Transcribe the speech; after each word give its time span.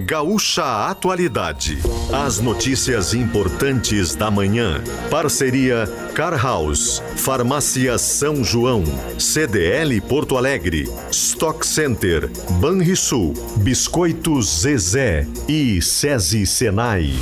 Gaúcha 0.00 0.88
Atualidade. 0.88 1.78
As 2.12 2.40
notícias 2.40 3.12
importantes 3.12 4.14
da 4.14 4.30
manhã. 4.30 4.82
Parceria 5.10 5.86
Car 6.14 6.42
House, 6.42 7.02
Farmácia 7.16 7.98
São 7.98 8.42
João, 8.42 8.82
CDL 9.18 10.00
Porto 10.00 10.36
Alegre, 10.36 10.88
Stock 11.10 11.64
Center, 11.66 12.30
Banrisul, 12.60 13.34
Biscoitos 13.58 14.62
Zezé 14.62 15.26
e 15.46 15.80
SESI 15.82 16.46
Senai. 16.46 17.14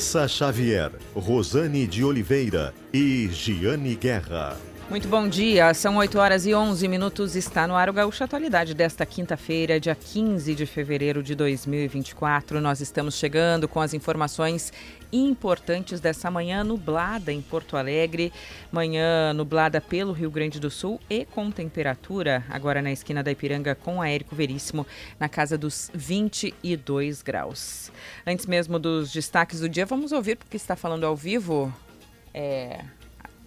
Andressa 0.00 0.26
Xavier, 0.26 0.92
Rosane 1.14 1.86
de 1.86 2.02
Oliveira 2.02 2.72
e 2.90 3.28
Giane 3.30 3.94
Guerra. 3.94 4.56
Muito 4.90 5.06
bom 5.06 5.28
dia, 5.28 5.72
são 5.72 5.98
8 5.98 6.18
horas 6.18 6.46
e 6.46 6.52
11 6.52 6.88
minutos, 6.88 7.36
está 7.36 7.64
no 7.64 7.76
ar 7.76 7.88
o 7.88 7.92
Gaúcho 7.92 8.24
Atualidade 8.24 8.74
desta 8.74 9.06
quinta-feira, 9.06 9.78
dia 9.78 9.94
15 9.94 10.52
de 10.52 10.66
fevereiro 10.66 11.22
de 11.22 11.36
2024. 11.36 12.60
Nós 12.60 12.80
estamos 12.80 13.14
chegando 13.14 13.68
com 13.68 13.80
as 13.80 13.94
informações 13.94 14.72
importantes 15.12 16.00
dessa 16.00 16.28
manhã 16.28 16.64
nublada 16.64 17.32
em 17.32 17.40
Porto 17.40 17.76
Alegre, 17.76 18.32
manhã 18.72 19.32
nublada 19.32 19.80
pelo 19.80 20.12
Rio 20.12 20.28
Grande 20.28 20.58
do 20.58 20.72
Sul 20.72 21.00
e 21.08 21.24
com 21.24 21.52
temperatura 21.52 22.44
agora 22.50 22.82
na 22.82 22.90
esquina 22.90 23.22
da 23.22 23.30
Ipiranga 23.30 23.76
com 23.76 24.02
a 24.02 24.10
Érico 24.10 24.34
Veríssimo 24.34 24.84
na 25.20 25.28
casa 25.28 25.56
dos 25.56 25.88
22 25.94 27.22
graus. 27.22 27.92
Antes 28.26 28.44
mesmo 28.44 28.76
dos 28.76 29.12
destaques 29.12 29.60
do 29.60 29.68
dia, 29.68 29.86
vamos 29.86 30.10
ouvir 30.10 30.34
porque 30.34 30.56
está 30.56 30.74
falando 30.74 31.06
ao 31.06 31.14
vivo. 31.14 31.72
É, 32.34 32.80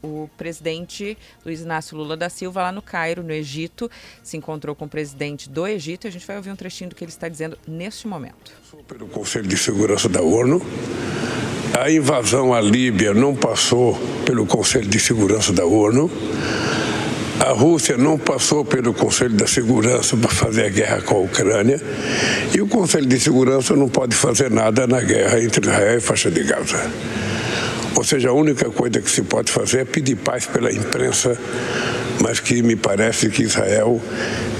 o 0.03 0.29
presidente 0.37 1.17
Luiz 1.45 1.61
Inácio 1.61 1.97
Lula 1.97 2.17
da 2.17 2.29
Silva 2.29 2.63
lá 2.63 2.71
no 2.71 2.81
Cairo, 2.81 3.23
no 3.23 3.31
Egito, 3.31 3.89
se 4.21 4.35
encontrou 4.35 4.75
com 4.75 4.85
o 4.85 4.89
presidente 4.89 5.49
do 5.49 5.65
Egito 5.65 6.07
a 6.07 6.11
gente 6.11 6.27
vai 6.27 6.35
ouvir 6.35 6.51
um 6.51 6.55
trechinho 6.55 6.89
do 6.89 6.95
que 6.95 7.03
ele 7.03 7.11
está 7.11 7.29
dizendo 7.29 7.57
neste 7.65 8.07
momento. 8.07 8.51
Pelo 8.87 9.07
Conselho 9.07 9.47
de 9.47 9.57
Segurança 9.57 10.09
da 10.09 10.21
ONU, 10.21 10.61
a 11.79 11.89
invasão 11.89 12.53
à 12.53 12.59
Líbia 12.59 13.13
não 13.13 13.35
passou 13.35 13.97
pelo 14.25 14.45
Conselho 14.45 14.87
de 14.87 14.99
Segurança 14.99 15.53
da 15.53 15.65
ONU. 15.65 16.11
A 17.39 17.51
Rússia 17.51 17.97
não 17.97 18.17
passou 18.17 18.63
pelo 18.63 18.93
Conselho 18.93 19.35
da 19.35 19.47
Segurança 19.47 20.15
para 20.17 20.29
fazer 20.29 20.65
a 20.65 20.69
guerra 20.69 21.01
com 21.01 21.15
a 21.15 21.19
Ucrânia. 21.19 21.81
E 22.53 22.61
o 22.61 22.67
Conselho 22.67 23.05
de 23.05 23.19
Segurança 23.19 23.75
não 23.75 23.89
pode 23.89 24.15
fazer 24.15 24.51
nada 24.51 24.85
na 24.85 25.01
guerra 25.01 25.41
entre 25.41 25.65
Israel 25.65 25.97
e 25.97 26.01
faixa 26.01 26.29
de 26.29 26.43
Gaza. 26.43 26.91
Ou 27.95 28.03
seja, 28.03 28.29
a 28.29 28.33
única 28.33 28.69
coisa 28.69 28.99
que 28.99 29.09
se 29.09 29.21
pode 29.21 29.51
fazer 29.51 29.81
é 29.81 29.85
pedir 29.85 30.15
paz 30.15 30.45
pela 30.45 30.71
imprensa, 30.71 31.37
mas 32.21 32.39
que 32.39 32.61
me 32.61 32.75
parece 32.75 33.29
que 33.29 33.43
Israel 33.43 34.01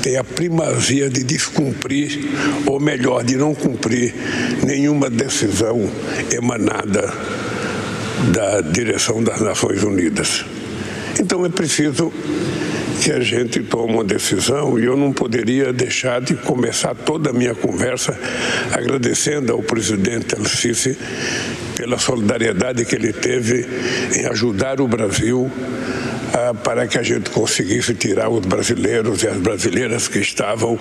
tem 0.02 0.18
a 0.18 0.24
primazia 0.24 1.10
de 1.10 1.24
descumprir, 1.24 2.20
ou 2.68 2.80
melhor, 2.80 3.24
de 3.24 3.36
não 3.36 3.56
cumprir 3.56 4.14
nenhuma 4.64 5.10
decisão 5.10 5.90
emanada 6.32 7.12
da 8.32 8.62
direção 8.62 9.24
das 9.24 9.42
Nações 9.42 9.84
Unidas. 9.84 10.46
Então 11.20 11.46
é 11.46 11.50
preciso 11.50 12.12
que 13.02 13.12
a 13.12 13.20
gente 13.20 13.62
tome 13.62 13.94
uma 13.94 14.04
decisão 14.04 14.78
e 14.80 14.86
eu 14.86 14.96
não 14.96 15.12
poderia 15.12 15.74
deixar 15.74 16.22
de 16.22 16.36
começar 16.36 16.96
toda 16.96 17.30
a 17.30 17.34
minha 17.34 17.56
conversa 17.56 18.18
agradecendo 18.72 19.54
ao 19.54 19.62
presidente 19.62 20.36
El-Sisi 20.36 20.98
pela 21.76 21.98
solidariedade 21.98 22.86
que 22.86 22.96
ele 22.96 23.12
teve 23.12 23.66
em 24.16 24.26
ajudar 24.28 24.80
o 24.80 24.88
Brasil 24.88 25.52
ah, 26.34 26.54
para 26.54 26.88
que 26.88 26.98
a 26.98 27.04
gente 27.04 27.30
conseguisse 27.30 27.94
tirar 27.94 28.30
os 28.30 28.46
brasileiros 28.46 29.24
e 29.24 29.28
as 29.28 29.38
brasileiras 29.38 30.08
que 30.08 30.20
estavam 30.20 30.80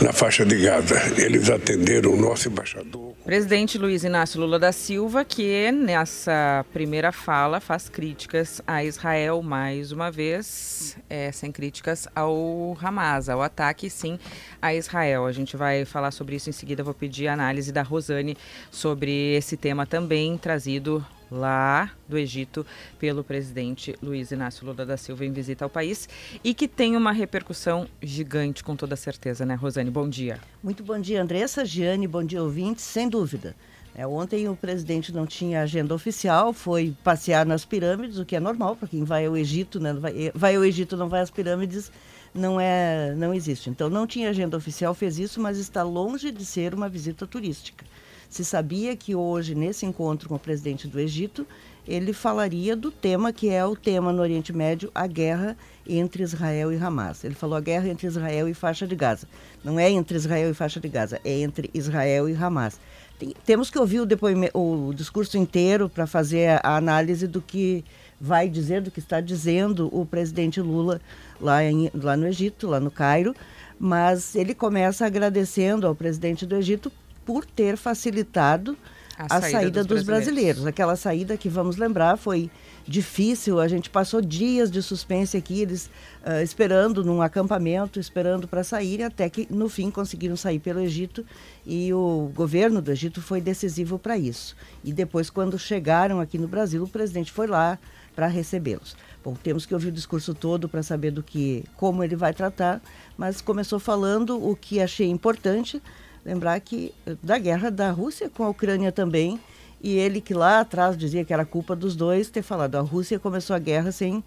na 0.00 0.12
faixa 0.12 0.44
de 0.44 0.56
Gaza. 0.56 1.00
Eles 1.16 1.50
atenderam 1.50 2.12
o 2.12 2.16
nosso 2.16 2.48
embaixador. 2.48 3.13
Presidente 3.24 3.78
Luiz 3.78 4.04
Inácio 4.04 4.38
Lula 4.38 4.58
da 4.58 4.70
Silva, 4.70 5.24
que 5.24 5.72
nessa 5.72 6.62
primeira 6.74 7.10
fala 7.10 7.58
faz 7.58 7.88
críticas 7.88 8.60
a 8.66 8.84
Israel 8.84 9.40
mais 9.40 9.92
uma 9.92 10.10
vez, 10.10 10.98
é, 11.08 11.32
sem 11.32 11.50
críticas 11.50 12.06
ao 12.14 12.76
Hamas, 12.78 13.30
ao 13.30 13.40
ataque 13.40 13.88
sim 13.88 14.18
a 14.60 14.74
Israel. 14.74 15.24
A 15.24 15.32
gente 15.32 15.56
vai 15.56 15.86
falar 15.86 16.10
sobre 16.10 16.36
isso 16.36 16.50
em 16.50 16.52
seguida. 16.52 16.84
Vou 16.84 16.92
pedir 16.92 17.26
a 17.28 17.32
análise 17.32 17.72
da 17.72 17.82
Rosane 17.82 18.36
sobre 18.70 19.34
esse 19.34 19.56
tema 19.56 19.86
também 19.86 20.36
trazido 20.36 21.04
lá 21.30 21.90
do 22.08 22.18
Egito 22.18 22.66
pelo 22.98 23.24
presidente 23.24 23.94
Luiz 24.02 24.30
Inácio 24.30 24.66
Lula 24.66 24.84
da 24.84 24.96
Silva 24.96 25.24
em 25.24 25.32
visita 25.32 25.64
ao 25.64 25.70
país 25.70 26.08
e 26.42 26.54
que 26.54 26.68
tem 26.68 26.96
uma 26.96 27.12
repercussão 27.12 27.86
gigante 28.02 28.62
com 28.62 28.76
toda 28.76 28.96
certeza, 28.96 29.44
né, 29.44 29.54
Rosane? 29.54 29.90
Bom 29.90 30.08
dia. 30.08 30.38
Muito 30.62 30.82
bom 30.82 30.98
dia, 30.98 31.22
Andressa, 31.22 31.64
Giane, 31.64 32.06
bom 32.06 32.24
dia, 32.24 32.42
ouvintes, 32.42 32.84
sem 32.84 33.08
dúvida. 33.08 33.54
É, 33.96 34.04
ontem 34.06 34.48
o 34.48 34.56
presidente 34.56 35.12
não 35.12 35.24
tinha 35.24 35.62
agenda 35.62 35.94
oficial, 35.94 36.52
foi 36.52 36.92
passear 37.04 37.46
nas 37.46 37.64
pirâmides, 37.64 38.18
o 38.18 38.24
que 38.24 38.34
é 38.34 38.40
normal 38.40 38.74
para 38.74 38.88
quem 38.88 39.04
vai 39.04 39.24
ao 39.24 39.36
Egito, 39.36 39.78
né? 39.78 39.92
Vai, 39.92 40.32
vai 40.34 40.56
ao 40.56 40.64
Egito, 40.64 40.96
não 40.96 41.08
vai 41.08 41.20
às 41.20 41.30
pirâmides, 41.30 41.92
não 42.34 42.60
é, 42.60 43.14
não 43.16 43.32
existe. 43.32 43.70
Então 43.70 43.88
não 43.88 44.06
tinha 44.06 44.30
agenda 44.30 44.56
oficial, 44.56 44.92
fez 44.94 45.18
isso, 45.18 45.40
mas 45.40 45.58
está 45.58 45.82
longe 45.82 46.30
de 46.32 46.44
ser 46.44 46.74
uma 46.74 46.88
visita 46.88 47.26
turística. 47.26 47.84
Se 48.28 48.44
sabia 48.44 48.96
que 48.96 49.14
hoje, 49.14 49.54
nesse 49.54 49.86
encontro 49.86 50.28
com 50.28 50.34
o 50.34 50.38
presidente 50.38 50.88
do 50.88 50.98
Egito, 50.98 51.46
ele 51.86 52.12
falaria 52.12 52.74
do 52.74 52.90
tema 52.90 53.32
que 53.32 53.48
é 53.50 53.64
o 53.64 53.76
tema 53.76 54.12
no 54.12 54.22
Oriente 54.22 54.52
Médio, 54.52 54.90
a 54.94 55.06
guerra 55.06 55.56
entre 55.86 56.22
Israel 56.22 56.72
e 56.72 56.76
Hamas. 56.76 57.22
Ele 57.22 57.34
falou 57.34 57.56
a 57.56 57.60
guerra 57.60 57.88
entre 57.88 58.06
Israel 58.06 58.48
e 58.48 58.54
faixa 58.54 58.86
de 58.86 58.96
Gaza. 58.96 59.28
Não 59.62 59.78
é 59.78 59.90
entre 59.90 60.16
Israel 60.16 60.50
e 60.50 60.54
faixa 60.54 60.80
de 60.80 60.88
Gaza, 60.88 61.20
é 61.24 61.40
entre 61.40 61.70
Israel 61.72 62.28
e 62.28 62.34
Hamas. 62.34 62.80
Tem, 63.18 63.32
temos 63.44 63.70
que 63.70 63.78
ouvir 63.78 64.00
o, 64.00 64.88
o 64.88 64.94
discurso 64.94 65.38
inteiro 65.38 65.88
para 65.88 66.06
fazer 66.06 66.58
a 66.64 66.76
análise 66.76 67.28
do 67.28 67.40
que 67.40 67.84
vai 68.20 68.48
dizer, 68.48 68.80
do 68.80 68.90
que 68.90 69.00
está 69.00 69.20
dizendo 69.20 69.88
o 69.92 70.06
presidente 70.06 70.60
Lula 70.60 71.00
lá, 71.40 71.64
em, 71.64 71.90
lá 71.94 72.16
no 72.16 72.26
Egito, 72.26 72.66
lá 72.66 72.80
no 72.80 72.90
Cairo. 72.90 73.34
Mas 73.78 74.34
ele 74.34 74.54
começa 74.54 75.04
agradecendo 75.04 75.86
ao 75.86 75.94
presidente 75.94 76.46
do 76.46 76.56
Egito 76.56 76.90
por 77.24 77.44
ter 77.44 77.76
facilitado 77.76 78.76
a, 79.16 79.24
a 79.24 79.40
saída, 79.40 79.50
saída, 79.50 79.84
dos, 79.84 79.86
dos 79.86 80.02
brasileiros. 80.04 80.06
brasileiros. 80.06 80.66
Aquela 80.66 80.96
saída 80.96 81.36
que, 81.36 81.48
vamos 81.48 81.76
lembrar, 81.76 82.16
foi 82.16 82.50
difícil. 82.86 83.60
A 83.60 83.68
gente 83.68 83.88
passou 83.88 84.20
dias 84.20 84.70
de 84.70 84.82
suspense 84.82 85.36
aqui, 85.36 85.60
eles 85.62 85.86
uh, 86.24 86.42
esperando 86.42 87.04
num 87.04 87.22
acampamento, 87.22 87.98
esperando 87.98 88.46
para 88.46 88.62
sair, 88.62 89.02
até 89.02 89.28
que 89.28 89.46
no 89.50 89.68
fim 89.68 89.90
conseguiram 89.90 90.36
sair 90.36 90.58
pelo 90.58 90.80
Egito 90.80 91.24
e 91.66 91.92
o 91.92 92.30
governo 92.34 92.82
do 92.82 92.90
Egito 92.90 93.22
foi 93.22 93.40
decisivo 93.40 93.98
para 93.98 94.16
isso. 94.18 94.56
E 94.82 94.92
depois, 94.92 95.30
quando 95.30 95.58
chegaram 95.58 96.20
aqui 96.20 96.38
no 96.38 96.48
Brasil, 96.48 96.82
o 96.82 96.88
presidente 96.88 97.32
foi 97.32 97.46
lá 97.46 97.78
para 98.14 98.26
recebê-los. 98.26 98.96
Bom, 99.22 99.34
temos 99.34 99.66
que 99.66 99.74
ouvir 99.74 99.88
o 99.88 99.92
discurso 99.92 100.34
todo 100.34 100.68
para 100.68 100.82
saber 100.82 101.10
do 101.10 101.22
que, 101.22 101.64
como 101.76 102.04
ele 102.04 102.16
vai 102.16 102.32
tratar, 102.32 102.80
mas 103.16 103.40
começou 103.40 103.78
falando 103.78 104.42
o 104.48 104.54
que 104.54 104.80
achei 104.80 105.08
importante 105.08 105.82
Lembrar 106.24 106.58
que 106.60 106.94
da 107.22 107.36
guerra 107.36 107.70
da 107.70 107.90
Rússia 107.90 108.30
com 108.30 108.44
a 108.44 108.48
Ucrânia 108.48 108.90
também, 108.90 109.38
e 109.82 109.98
ele 109.98 110.22
que 110.22 110.32
lá 110.32 110.60
atrás 110.60 110.96
dizia 110.96 111.22
que 111.22 111.34
era 111.34 111.44
culpa 111.44 111.76
dos 111.76 111.94
dois 111.94 112.30
ter 112.30 112.40
falado 112.40 112.76
a 112.76 112.80
Rússia 112.80 113.18
começou 113.18 113.54
a 113.54 113.58
guerra 113.58 113.92
sem 113.92 114.24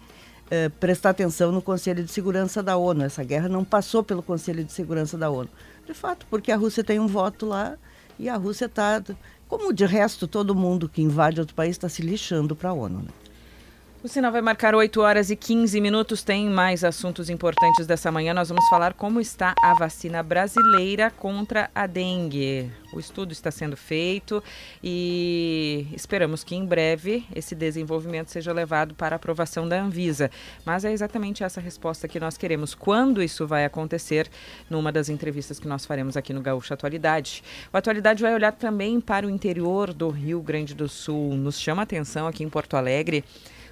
eh, 0.48 0.68
prestar 0.68 1.10
atenção 1.10 1.50
no 1.50 1.60
Conselho 1.60 2.04
de 2.04 2.12
Segurança 2.12 2.62
da 2.62 2.76
ONU. 2.76 3.02
Essa 3.02 3.24
guerra 3.24 3.48
não 3.48 3.64
passou 3.64 4.04
pelo 4.04 4.22
Conselho 4.22 4.62
de 4.62 4.72
Segurança 4.72 5.18
da 5.18 5.28
ONU. 5.28 5.48
De 5.84 5.92
fato, 5.92 6.24
porque 6.30 6.52
a 6.52 6.56
Rússia 6.56 6.84
tem 6.84 7.00
um 7.00 7.08
voto 7.08 7.46
lá 7.46 7.76
e 8.16 8.28
a 8.28 8.36
Rússia 8.36 8.66
está, 8.66 9.02
como 9.48 9.72
de 9.72 9.84
resto 9.84 10.28
todo 10.28 10.54
mundo 10.54 10.88
que 10.88 11.02
invade 11.02 11.40
outro 11.40 11.56
país 11.56 11.72
está 11.72 11.88
se 11.88 12.00
lixando 12.02 12.54
para 12.54 12.70
a 12.70 12.74
ONU. 12.74 13.00
Né? 13.00 13.08
O 14.00 14.06
sinal 14.06 14.30
vai 14.30 14.40
marcar 14.40 14.76
8 14.76 15.00
horas 15.00 15.28
e 15.28 15.34
15 15.34 15.80
minutos. 15.80 16.22
Tem 16.22 16.48
mais 16.48 16.84
assuntos 16.84 17.28
importantes 17.28 17.84
dessa 17.84 18.12
manhã. 18.12 18.32
Nós 18.32 18.48
vamos 18.48 18.68
falar 18.68 18.94
como 18.94 19.20
está 19.20 19.56
a 19.60 19.74
vacina 19.74 20.22
brasileira 20.22 21.10
contra 21.10 21.68
a 21.74 21.84
dengue. 21.84 22.70
O 22.92 23.00
estudo 23.00 23.32
está 23.32 23.50
sendo 23.50 23.76
feito 23.76 24.40
e 24.82 25.88
esperamos 25.92 26.44
que 26.44 26.54
em 26.54 26.64
breve 26.64 27.24
esse 27.34 27.56
desenvolvimento 27.56 28.28
seja 28.30 28.52
levado 28.52 28.94
para 28.94 29.16
aprovação 29.16 29.68
da 29.68 29.82
Anvisa. 29.82 30.30
Mas 30.64 30.84
é 30.84 30.92
exatamente 30.92 31.42
essa 31.42 31.60
resposta 31.60 32.06
que 32.06 32.20
nós 32.20 32.38
queremos. 32.38 32.76
Quando 32.76 33.20
isso 33.20 33.48
vai 33.48 33.64
acontecer? 33.64 34.30
Numa 34.70 34.92
das 34.92 35.08
entrevistas 35.08 35.58
que 35.58 35.66
nós 35.66 35.84
faremos 35.84 36.16
aqui 36.16 36.32
no 36.32 36.40
Gaúcho 36.40 36.72
Atualidade. 36.72 37.42
O 37.72 37.76
Atualidade 37.76 38.22
vai 38.22 38.32
olhar 38.32 38.52
também 38.52 39.00
para 39.00 39.26
o 39.26 39.30
interior 39.30 39.92
do 39.92 40.08
Rio 40.08 40.40
Grande 40.40 40.72
do 40.72 40.88
Sul. 40.88 41.34
Nos 41.34 41.58
chama 41.58 41.82
a 41.82 41.84
atenção 41.84 42.28
aqui 42.28 42.44
em 42.44 42.48
Porto 42.48 42.76
Alegre 42.76 43.24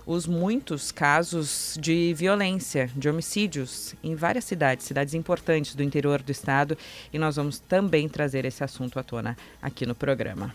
os 0.06 0.26
muitos 0.26 0.92
casos 0.92 1.76
de 1.80 2.14
violência, 2.14 2.88
de 2.94 3.08
homicídios 3.08 3.94
em 4.04 4.14
várias 4.14 4.44
cidades, 4.44 4.86
cidades 4.86 5.14
importantes 5.14 5.74
do 5.74 5.82
interior 5.82 6.22
do 6.22 6.30
estado, 6.30 6.78
e 7.12 7.18
nós 7.18 7.34
vamos 7.34 7.58
também 7.58 8.08
trazer 8.08 8.44
esse 8.44 8.62
assunto 8.62 9.00
à 9.00 9.02
tona 9.02 9.36
aqui 9.60 9.84
no 9.84 9.94
programa. 9.94 10.54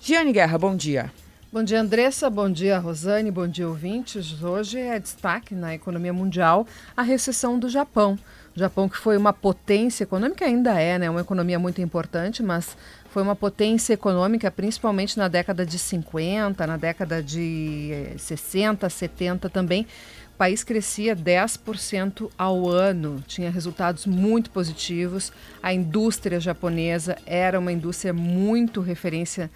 Giane 0.00 0.32
Guerra, 0.32 0.58
bom 0.58 0.76
dia. 0.76 1.10
Bom 1.50 1.62
dia, 1.62 1.80
Andressa. 1.80 2.28
Bom 2.28 2.50
dia, 2.50 2.78
Rosane. 2.78 3.30
Bom 3.30 3.48
dia, 3.48 3.66
ouvintes. 3.66 4.42
Hoje 4.42 4.78
é 4.78 4.98
destaque 4.98 5.54
na 5.54 5.74
economia 5.74 6.12
mundial 6.12 6.66
a 6.94 7.02
recessão 7.02 7.58
do 7.58 7.68
Japão. 7.68 8.18
O 8.54 8.58
Japão, 8.58 8.88
que 8.88 8.96
foi 8.96 9.16
uma 9.16 9.32
potência 9.32 10.04
econômica, 10.04 10.44
ainda 10.44 10.78
é, 10.78 10.98
né? 10.98 11.08
Uma 11.08 11.22
economia 11.22 11.58
muito 11.58 11.80
importante, 11.80 12.42
mas 12.42 12.76
foi 13.16 13.22
uma 13.22 13.34
potência 13.34 13.94
econômica, 13.94 14.50
principalmente 14.50 15.16
na 15.16 15.26
década 15.26 15.64
de 15.64 15.78
50, 15.78 16.66
na 16.66 16.76
década 16.76 17.22
de 17.22 18.12
60, 18.18 18.84
eh, 18.84 18.90
70 18.90 19.48
também. 19.48 19.86
O 20.34 20.36
país 20.36 20.62
crescia 20.62 21.16
10% 21.16 22.30
ao 22.36 22.68
ano, 22.68 23.24
tinha 23.26 23.50
resultados 23.50 24.04
muito 24.04 24.50
positivos. 24.50 25.32
A 25.62 25.72
indústria 25.72 26.38
japonesa 26.38 27.16
era 27.24 27.58
uma 27.58 27.72
indústria 27.72 28.12
muito 28.12 28.82
referência. 28.82 29.50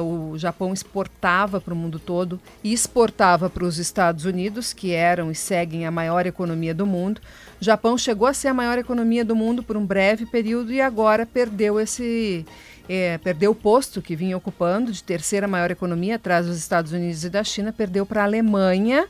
o 0.00 0.38
Japão 0.38 0.72
exportava 0.72 1.60
para 1.60 1.74
o 1.74 1.76
mundo 1.76 1.98
todo 1.98 2.40
e 2.64 2.72
exportava 2.72 3.50
para 3.50 3.64
os 3.64 3.76
Estados 3.76 4.24
Unidos, 4.24 4.72
que 4.72 4.92
eram 4.92 5.30
e 5.30 5.34
seguem 5.34 5.84
a 5.84 5.90
maior 5.90 6.24
economia 6.24 6.72
do 6.72 6.86
mundo. 6.86 7.20
O 7.60 7.64
Japão 7.64 7.98
chegou 7.98 8.26
a 8.26 8.32
ser 8.32 8.48
a 8.48 8.54
maior 8.54 8.78
economia 8.78 9.22
do 9.22 9.36
mundo 9.36 9.62
por 9.62 9.76
um 9.76 9.84
breve 9.84 10.24
período 10.24 10.72
e 10.72 10.80
agora 10.80 11.26
perdeu 11.26 11.78
esse 11.78 12.46
é, 12.88 13.18
perdeu 13.18 13.50
o 13.50 13.54
posto 13.54 14.00
que 14.00 14.14
vinha 14.14 14.36
ocupando 14.36 14.92
de 14.92 15.02
terceira 15.02 15.48
maior 15.48 15.70
economia 15.70 16.16
atrás 16.16 16.46
dos 16.46 16.56
Estados 16.56 16.92
Unidos 16.92 17.24
e 17.24 17.30
da 17.30 17.42
China, 17.42 17.72
perdeu 17.72 18.06
para 18.06 18.22
a 18.22 18.24
Alemanha 18.24 19.06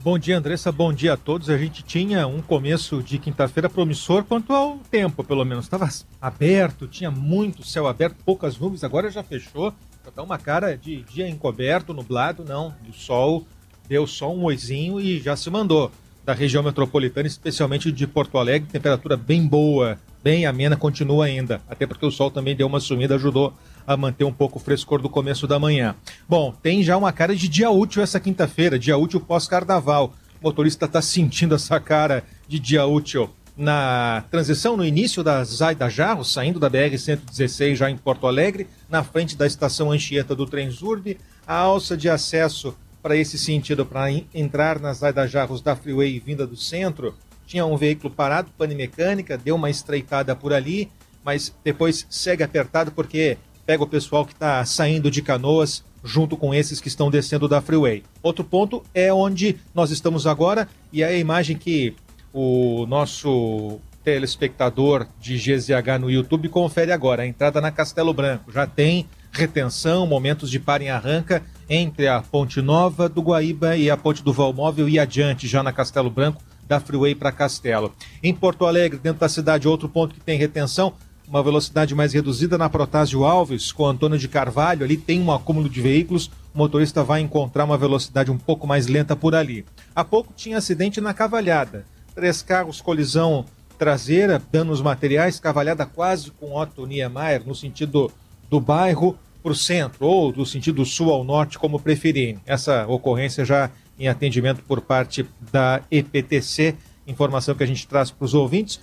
Bom 0.02 0.18
dia, 0.18 0.38
Andressa. 0.38 0.72
Bom 0.72 0.94
dia 0.94 1.12
a 1.12 1.16
todos. 1.16 1.50
A 1.50 1.58
gente 1.58 1.82
tinha 1.82 2.26
um 2.26 2.40
começo 2.40 3.02
de 3.02 3.18
quinta-feira 3.18 3.68
promissor 3.68 4.24
quanto 4.24 4.50
ao 4.54 4.78
tempo, 4.90 5.22
pelo 5.22 5.44
menos. 5.44 5.66
Estava 5.66 5.86
aberto, 6.18 6.88
tinha 6.88 7.10
muito 7.10 7.62
céu 7.62 7.86
aberto, 7.86 8.16
poucas 8.24 8.58
nuvens. 8.58 8.82
Agora 8.82 9.10
já 9.10 9.22
fechou. 9.22 9.74
Já 10.02 10.10
tá 10.10 10.22
uma 10.22 10.38
cara 10.38 10.74
de 10.74 11.02
dia 11.02 11.28
encoberto, 11.28 11.92
nublado. 11.92 12.42
Não, 12.46 12.74
o 12.88 12.94
sol 12.94 13.46
deu 13.86 14.06
só 14.06 14.34
um 14.34 14.44
oizinho 14.44 14.98
e 14.98 15.20
já 15.20 15.36
se 15.36 15.50
mandou. 15.50 15.92
Da 16.24 16.32
região 16.32 16.62
metropolitana, 16.62 17.26
especialmente 17.26 17.92
de 17.92 18.06
Porto 18.06 18.38
Alegre, 18.38 18.70
temperatura 18.70 19.18
bem 19.18 19.46
boa, 19.46 19.98
bem 20.24 20.46
amena, 20.46 20.78
continua 20.78 21.26
ainda. 21.26 21.60
Até 21.68 21.86
porque 21.86 22.06
o 22.06 22.10
sol 22.10 22.30
também 22.30 22.56
deu 22.56 22.66
uma 22.66 22.80
sumida, 22.80 23.16
ajudou 23.16 23.52
a 23.90 23.96
manter 23.96 24.22
um 24.22 24.32
pouco 24.32 24.60
o 24.60 24.62
frescor 24.62 25.02
do 25.02 25.08
começo 25.08 25.48
da 25.48 25.58
manhã. 25.58 25.96
Bom, 26.28 26.54
tem 26.62 26.80
já 26.80 26.96
uma 26.96 27.12
cara 27.12 27.34
de 27.34 27.48
dia 27.48 27.70
útil 27.70 28.00
essa 28.00 28.20
quinta-feira, 28.20 28.78
dia 28.78 28.96
útil 28.96 29.18
pós-carnaval. 29.18 30.14
O 30.40 30.44
motorista 30.44 30.84
está 30.84 31.02
sentindo 31.02 31.56
essa 31.56 31.80
cara 31.80 32.22
de 32.46 32.60
dia 32.60 32.86
útil 32.86 33.28
na 33.56 34.22
transição 34.30 34.76
no 34.76 34.84
início 34.84 35.24
da 35.24 35.42
Zaida 35.42 35.90
Jarro, 35.90 36.24
saindo 36.24 36.60
da 36.60 36.70
BR-116 36.70 37.74
já 37.74 37.90
em 37.90 37.96
Porto 37.96 38.28
Alegre, 38.28 38.68
na 38.88 39.02
frente 39.02 39.36
da 39.36 39.44
estação 39.44 39.90
Anchieta 39.90 40.36
do 40.36 40.46
Trenzurbe, 40.46 41.18
a 41.44 41.56
alça 41.56 41.96
de 41.96 42.08
acesso 42.08 42.76
para 43.02 43.16
esse 43.16 43.36
sentido, 43.36 43.84
para 43.84 44.08
entrar 44.32 44.78
nas 44.78 44.98
Zaida 44.98 45.26
Jarros 45.26 45.60
da 45.60 45.74
Freeway 45.74 46.20
vinda 46.20 46.46
do 46.46 46.56
centro, 46.56 47.12
tinha 47.44 47.66
um 47.66 47.76
veículo 47.76 48.14
parado, 48.14 48.52
pane 48.56 48.76
mecânica, 48.76 49.36
deu 49.36 49.56
uma 49.56 49.68
estreitada 49.68 50.36
por 50.36 50.52
ali, 50.52 50.88
mas 51.24 51.52
depois 51.64 52.06
segue 52.08 52.44
apertado 52.44 52.92
porque 52.92 53.36
pega 53.70 53.84
o 53.84 53.86
pessoal 53.86 54.26
que 54.26 54.32
está 54.32 54.64
saindo 54.64 55.08
de 55.12 55.22
canoas 55.22 55.84
junto 56.02 56.36
com 56.36 56.52
esses 56.52 56.80
que 56.80 56.88
estão 56.88 57.08
descendo 57.08 57.46
da 57.46 57.60
freeway. 57.60 58.02
Outro 58.20 58.42
ponto 58.42 58.82
é 58.92 59.14
onde 59.14 59.60
nós 59.72 59.92
estamos 59.92 60.26
agora 60.26 60.66
e 60.92 61.04
é 61.04 61.06
a 61.06 61.16
imagem 61.16 61.56
que 61.56 61.94
o 62.34 62.84
nosso 62.86 63.78
telespectador 64.02 65.06
de 65.20 65.36
GZH 65.36 66.00
no 66.00 66.10
YouTube 66.10 66.48
confere 66.48 66.90
agora, 66.90 67.22
a 67.22 67.26
entrada 67.28 67.60
na 67.60 67.70
Castelo 67.70 68.12
Branco. 68.12 68.50
Já 68.50 68.66
tem 68.66 69.06
retenção, 69.30 70.04
momentos 70.04 70.50
de 70.50 70.58
par 70.58 70.82
em 70.82 70.90
arranca 70.90 71.40
entre 71.68 72.08
a 72.08 72.20
Ponte 72.20 72.60
Nova 72.60 73.08
do 73.08 73.22
Guaíba 73.22 73.76
e 73.76 73.88
a 73.88 73.96
Ponte 73.96 74.24
do 74.24 74.32
Valmóvel 74.32 74.88
e 74.88 74.98
adiante 74.98 75.46
já 75.46 75.62
na 75.62 75.72
Castelo 75.72 76.10
Branco 76.10 76.42
da 76.66 76.80
Freeway 76.80 77.14
para 77.14 77.30
Castelo. 77.30 77.94
Em 78.20 78.34
Porto 78.34 78.66
Alegre, 78.66 78.98
dentro 78.98 79.20
da 79.20 79.28
cidade, 79.28 79.68
outro 79.68 79.88
ponto 79.88 80.12
que 80.12 80.20
tem 80.20 80.36
retenção, 80.36 80.92
uma 81.30 81.44
velocidade 81.44 81.94
mais 81.94 82.12
reduzida 82.12 82.58
na 82.58 82.68
Protásio 82.68 83.24
Alves, 83.24 83.70
com 83.70 83.86
Antônio 83.86 84.18
de 84.18 84.26
Carvalho, 84.26 84.84
ali 84.84 84.96
tem 84.96 85.22
um 85.22 85.30
acúmulo 85.30 85.68
de 85.68 85.80
veículos, 85.80 86.26
o 86.52 86.58
motorista 86.58 87.04
vai 87.04 87.20
encontrar 87.20 87.64
uma 87.64 87.78
velocidade 87.78 88.32
um 88.32 88.36
pouco 88.36 88.66
mais 88.66 88.88
lenta 88.88 89.14
por 89.14 89.36
ali. 89.36 89.64
Há 89.94 90.02
pouco 90.02 90.32
tinha 90.36 90.58
acidente 90.58 91.00
na 91.00 91.14
Cavalhada. 91.14 91.84
Três 92.16 92.42
carros, 92.42 92.80
colisão 92.80 93.44
traseira, 93.78 94.42
danos 94.50 94.82
materiais, 94.82 95.38
Cavalhada 95.38 95.86
quase 95.86 96.32
com 96.32 96.56
Otto 96.56 96.84
Niemeyer, 96.84 97.46
no 97.46 97.54
sentido 97.54 98.10
do 98.50 98.60
bairro 98.60 99.16
para 99.40 99.52
o 99.52 99.54
centro, 99.54 100.04
ou 100.06 100.32
do 100.32 100.44
sentido 100.44 100.84
sul 100.84 101.12
ao 101.12 101.22
norte, 101.22 101.60
como 101.60 101.78
preferirem. 101.78 102.40
Essa 102.44 102.86
ocorrência 102.88 103.44
já 103.44 103.70
em 103.96 104.08
atendimento 104.08 104.64
por 104.64 104.80
parte 104.80 105.24
da 105.52 105.80
EPTC, 105.92 106.74
informação 107.06 107.54
que 107.54 107.62
a 107.62 107.66
gente 107.66 107.86
traz 107.86 108.10
para 108.10 108.24
os 108.24 108.34
ouvintes 108.34 108.80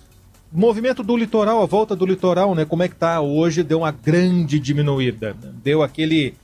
movimento 0.52 1.02
do 1.02 1.16
litoral, 1.16 1.62
a 1.62 1.66
volta 1.66 1.94
do 1.94 2.06
litoral, 2.06 2.54
né? 2.54 2.64
Como 2.64 2.82
é 2.82 2.88
que 2.88 2.96
tá 2.96 3.20
hoje? 3.20 3.62
Deu 3.62 3.78
uma 3.78 3.90
grande 3.90 4.58
diminuída. 4.58 5.36
Deu 5.62 5.82
aquele 5.82 6.34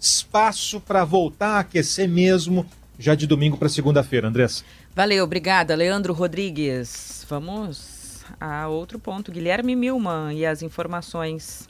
espaço 0.00 0.80
para 0.80 1.04
voltar 1.04 1.56
a 1.56 1.60
aquecer 1.60 2.08
mesmo 2.08 2.66
já 2.98 3.14
de 3.14 3.26
domingo 3.26 3.56
para 3.56 3.68
segunda-feira, 3.68 4.28
Andressa. 4.28 4.64
Valeu, 4.94 5.24
obrigada, 5.24 5.74
Leandro 5.74 6.12
Rodrigues. 6.12 7.24
Vamos 7.28 8.24
a 8.40 8.68
outro 8.68 8.98
ponto. 8.98 9.32
Guilherme 9.32 9.74
Milman 9.74 10.34
e 10.34 10.46
as 10.46 10.62
informações. 10.62 11.68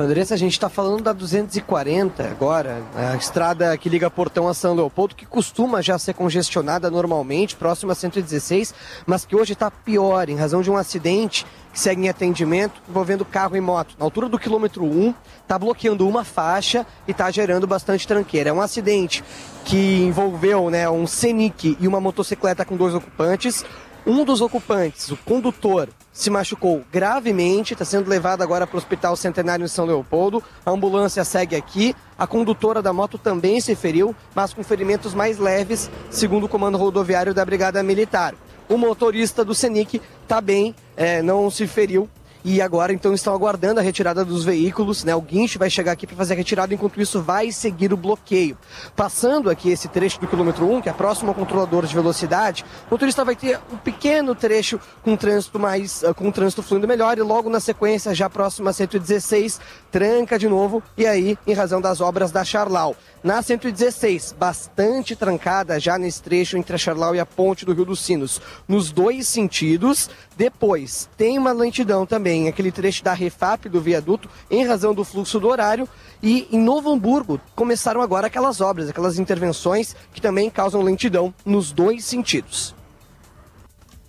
Andressa, 0.00 0.34
a 0.34 0.38
gente 0.38 0.52
está 0.52 0.68
falando 0.68 1.02
da 1.02 1.12
240 1.12 2.22
agora, 2.22 2.84
a 2.94 3.16
estrada 3.16 3.76
que 3.76 3.88
liga 3.88 4.08
Portão 4.08 4.46
a 4.46 4.54
São 4.54 4.72
Leopoldo, 4.72 5.16
que 5.16 5.26
costuma 5.26 5.82
já 5.82 5.98
ser 5.98 6.14
congestionada 6.14 6.88
normalmente, 6.88 7.56
próxima 7.56 7.94
a 7.94 7.96
116, 7.96 8.72
mas 9.04 9.26
que 9.26 9.34
hoje 9.34 9.54
está 9.54 9.72
pior 9.72 10.28
em 10.28 10.36
razão 10.36 10.62
de 10.62 10.70
um 10.70 10.76
acidente 10.76 11.44
que 11.72 11.80
segue 11.80 12.02
em 12.02 12.08
atendimento 12.08 12.80
envolvendo 12.88 13.24
carro 13.24 13.56
e 13.56 13.60
moto. 13.60 13.96
Na 13.98 14.04
altura 14.04 14.28
do 14.28 14.38
quilômetro 14.38 14.84
1, 14.84 15.12
está 15.42 15.58
bloqueando 15.58 16.06
uma 16.06 16.22
faixa 16.22 16.86
e 17.08 17.10
está 17.10 17.28
gerando 17.32 17.66
bastante 17.66 18.06
tranqueira. 18.06 18.50
É 18.50 18.52
um 18.52 18.60
acidente 18.60 19.24
que 19.64 20.04
envolveu 20.04 20.70
né, 20.70 20.88
um 20.88 21.08
Senic 21.08 21.76
e 21.80 21.88
uma 21.88 22.00
motocicleta 22.00 22.64
com 22.64 22.76
dois 22.76 22.94
ocupantes. 22.94 23.64
Um 24.08 24.24
dos 24.24 24.40
ocupantes, 24.40 25.10
o 25.10 25.18
condutor, 25.18 25.90
se 26.10 26.30
machucou 26.30 26.82
gravemente, 26.90 27.74
está 27.74 27.84
sendo 27.84 28.08
levado 28.08 28.40
agora 28.40 28.66
para 28.66 28.74
o 28.74 28.78
Hospital 28.78 29.14
Centenário 29.16 29.66
em 29.66 29.68
São 29.68 29.84
Leopoldo. 29.84 30.42
A 30.64 30.70
ambulância 30.70 31.22
segue 31.26 31.54
aqui. 31.54 31.94
A 32.18 32.26
condutora 32.26 32.80
da 32.80 32.90
moto 32.90 33.18
também 33.18 33.60
se 33.60 33.74
feriu, 33.74 34.16
mas 34.34 34.54
com 34.54 34.64
ferimentos 34.64 35.12
mais 35.12 35.36
leves, 35.36 35.90
segundo 36.08 36.44
o 36.44 36.48
comando 36.48 36.78
rodoviário 36.78 37.34
da 37.34 37.44
Brigada 37.44 37.82
Militar. 37.82 38.34
O 38.66 38.78
motorista 38.78 39.44
do 39.44 39.54
Senic 39.54 40.00
está 40.22 40.40
bem, 40.40 40.74
é, 40.96 41.20
não 41.20 41.50
se 41.50 41.66
feriu, 41.66 42.08
e 42.44 42.60
agora 42.62 42.92
então 42.92 43.14
estão 43.14 43.34
aguardando 43.34 43.80
a 43.80 43.82
retirada 43.82 44.24
dos 44.24 44.44
veículos, 44.44 45.04
né? 45.04 45.14
O 45.14 45.20
guincho 45.20 45.58
vai 45.58 45.70
chegar 45.70 45.92
aqui 45.92 46.06
para 46.06 46.16
fazer 46.16 46.34
a 46.34 46.36
retirada, 46.36 46.72
enquanto 46.72 47.00
isso 47.00 47.20
vai 47.22 47.50
seguir 47.52 47.92
o 47.92 47.96
bloqueio. 47.96 48.56
Passando 48.94 49.50
aqui 49.50 49.70
esse 49.70 49.88
trecho 49.88 50.20
do 50.20 50.26
quilômetro 50.26 50.70
1, 50.70 50.82
que 50.82 50.88
é 50.88 50.92
próximo 50.92 51.30
ao 51.30 51.34
controlador 51.34 51.86
de 51.86 51.94
velocidade, 51.94 52.64
o 52.88 52.94
motorista 52.94 53.24
vai 53.24 53.36
ter 53.36 53.58
um 53.72 53.76
pequeno 53.76 54.34
trecho 54.34 54.80
com 55.02 55.16
trânsito 55.16 55.58
mais 55.58 56.02
uh, 56.02 56.14
com 56.14 56.30
trânsito 56.30 56.62
fluindo 56.62 56.88
melhor 56.88 57.18
e 57.18 57.22
logo 57.22 57.50
na 57.50 57.60
sequência, 57.60 58.14
já 58.14 58.28
próximo 58.30 58.68
a 58.68 58.72
116, 58.72 59.60
tranca 59.90 60.38
de 60.38 60.48
novo 60.48 60.82
e 60.96 61.06
aí 61.06 61.38
em 61.46 61.52
razão 61.52 61.80
das 61.80 62.00
obras 62.00 62.30
da 62.30 62.44
Charlau. 62.44 62.96
Na 63.22 63.42
116, 63.42 64.36
bastante 64.38 65.16
trancada 65.16 65.80
já 65.80 65.98
nesse 65.98 66.22
trecho 66.22 66.56
entre 66.56 66.76
a 66.76 66.78
Charlau 66.78 67.16
e 67.16 67.20
a 67.20 67.26
ponte 67.26 67.64
do 67.64 67.72
Rio 67.72 67.84
dos 67.84 68.00
Sinos, 68.00 68.40
nos 68.66 68.92
dois 68.92 69.26
sentidos. 69.26 70.08
Depois, 70.36 71.08
tem 71.16 71.36
uma 71.36 71.50
lentidão 71.50 72.06
também, 72.06 72.27
aquele 72.48 72.70
trecho 72.70 73.02
da 73.02 73.12
Refap 73.12 73.68
do 73.68 73.80
viaduto, 73.80 74.28
em 74.50 74.66
razão 74.66 74.92
do 74.92 75.04
fluxo 75.04 75.40
do 75.40 75.48
horário. 75.48 75.88
E 76.22 76.46
em 76.52 76.58
Novo 76.58 76.90
Hamburgo, 76.90 77.40
começaram 77.54 78.02
agora 78.02 78.26
aquelas 78.26 78.60
obras, 78.60 78.88
aquelas 78.88 79.18
intervenções 79.18 79.94
que 80.12 80.20
também 80.20 80.50
causam 80.50 80.82
lentidão 80.82 81.32
nos 81.44 81.72
dois 81.72 82.04
sentidos. 82.04 82.74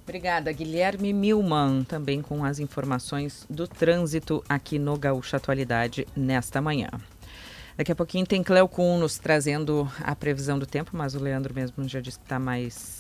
Obrigada, 0.03 0.51
Guilherme 0.51 1.13
Milman, 1.13 1.83
também 1.83 2.19
com 2.19 2.43
as 2.43 2.57
informações 2.57 3.45
do 3.47 3.67
trânsito 3.67 4.43
aqui 4.49 4.79
no 4.79 4.97
Gaúcha 4.97 5.37
Atualidade 5.37 6.07
nesta 6.15 6.59
manhã. 6.59 6.89
Daqui 7.77 7.91
a 7.91 7.95
pouquinho 7.95 8.25
tem 8.25 8.43
Cleo 8.43 8.67
Kuhn 8.67 8.97
nos 8.97 9.19
trazendo 9.19 9.89
a 10.01 10.15
previsão 10.15 10.57
do 10.57 10.65
tempo, 10.65 10.91
mas 10.93 11.13
o 11.13 11.19
Leandro 11.19 11.53
mesmo 11.53 11.87
já 11.87 12.01
disse 12.01 12.17
que 12.17 12.25
está 12.25 12.39
mais 12.39 12.98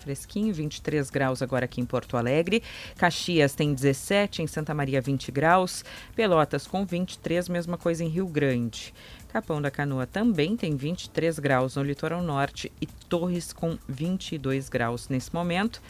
fresquinho, 0.00 0.52
23 0.52 1.10
graus 1.10 1.42
agora 1.42 1.66
aqui 1.66 1.80
em 1.80 1.84
Porto 1.84 2.16
Alegre. 2.16 2.62
Caxias 2.96 3.54
tem 3.54 3.72
17, 3.72 4.42
em 4.42 4.46
Santa 4.46 4.74
Maria 4.74 5.00
20 5.00 5.30
graus. 5.30 5.84
Pelotas 6.16 6.66
com 6.66 6.84
23, 6.84 7.48
mesma 7.48 7.78
coisa 7.78 8.02
em 8.02 8.08
Rio 8.08 8.26
Grande. 8.26 8.92
Capão 9.28 9.62
da 9.62 9.70
Canoa 9.70 10.06
também 10.06 10.56
tem 10.56 10.76
23 10.76 11.38
graus 11.38 11.76
no 11.76 11.82
litoral 11.84 12.22
norte 12.22 12.72
e 12.80 12.86
Torres 12.86 13.52
com 13.52 13.78
22 13.88 14.68
graus 14.68 15.08
nesse 15.08 15.32
momento. 15.32 15.80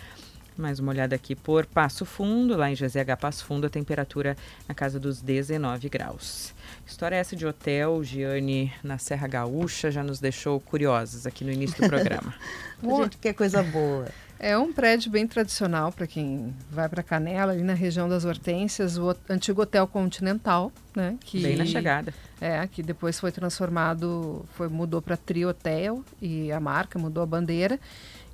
Mais 0.57 0.79
uma 0.79 0.93
olhada 0.93 1.15
aqui 1.15 1.35
por 1.35 1.67
Passo 1.67 2.05
Fundo, 2.05 2.57
lá 2.57 2.71
em 2.71 2.75
GZH 2.75 3.17
Passo 3.19 3.45
Fundo, 3.45 3.67
a 3.67 3.71
temperatura 3.71 4.37
na 4.69 4.75
casa 4.75 4.99
dos 4.99 5.21
19 5.23 5.89
graus. 5.89 6.55
História 6.87 7.17
essa 7.17 7.35
de 7.35 7.47
hotel, 7.47 8.03
Giane, 8.03 8.73
na 8.83 8.99
Serra 8.99 9.27
Gaúcha, 9.27 9.91
já 9.91 10.03
nos 10.03 10.21
deixou 10.21 10.61
curiosos 10.61 11.27
aqui 11.27 11.45
no 11.45 11.53
início 11.53 11.81
do 11.81 11.89
programa. 11.89 12.35
a 12.83 13.03
gente 13.05 13.19
quer 13.19 13.33
coisa 13.33 13.63
boa. 13.63 14.09
É 14.43 14.57
um 14.57 14.73
prédio 14.73 15.11
bem 15.11 15.27
tradicional 15.27 15.93
para 15.93 16.07
quem 16.07 16.55
vai 16.71 16.89
para 16.89 17.03
Canela, 17.03 17.53
ali 17.53 17.63
na 17.63 17.75
região 17.75 18.09
das 18.09 18.25
Hortênsias, 18.25 18.97
o 18.97 19.15
antigo 19.29 19.61
Hotel 19.61 19.87
Continental, 19.87 20.73
né? 20.97 21.19
Que, 21.21 21.43
bem 21.43 21.57
na 21.57 21.67
chegada. 21.67 22.15
É, 22.41 22.67
que 22.67 22.83
depois 22.83 23.21
foi 23.21 23.31
transformado, 23.31 24.47
foi 24.55 24.67
mudou 24.67 25.03
para 25.03 25.15
Tri 25.15 25.45
Hotel 25.45 26.03
e 26.23 26.51
a 26.51 26.59
marca 26.59 26.99
mudou 26.99 27.23
a 27.23 27.27
bandeira 27.27 27.79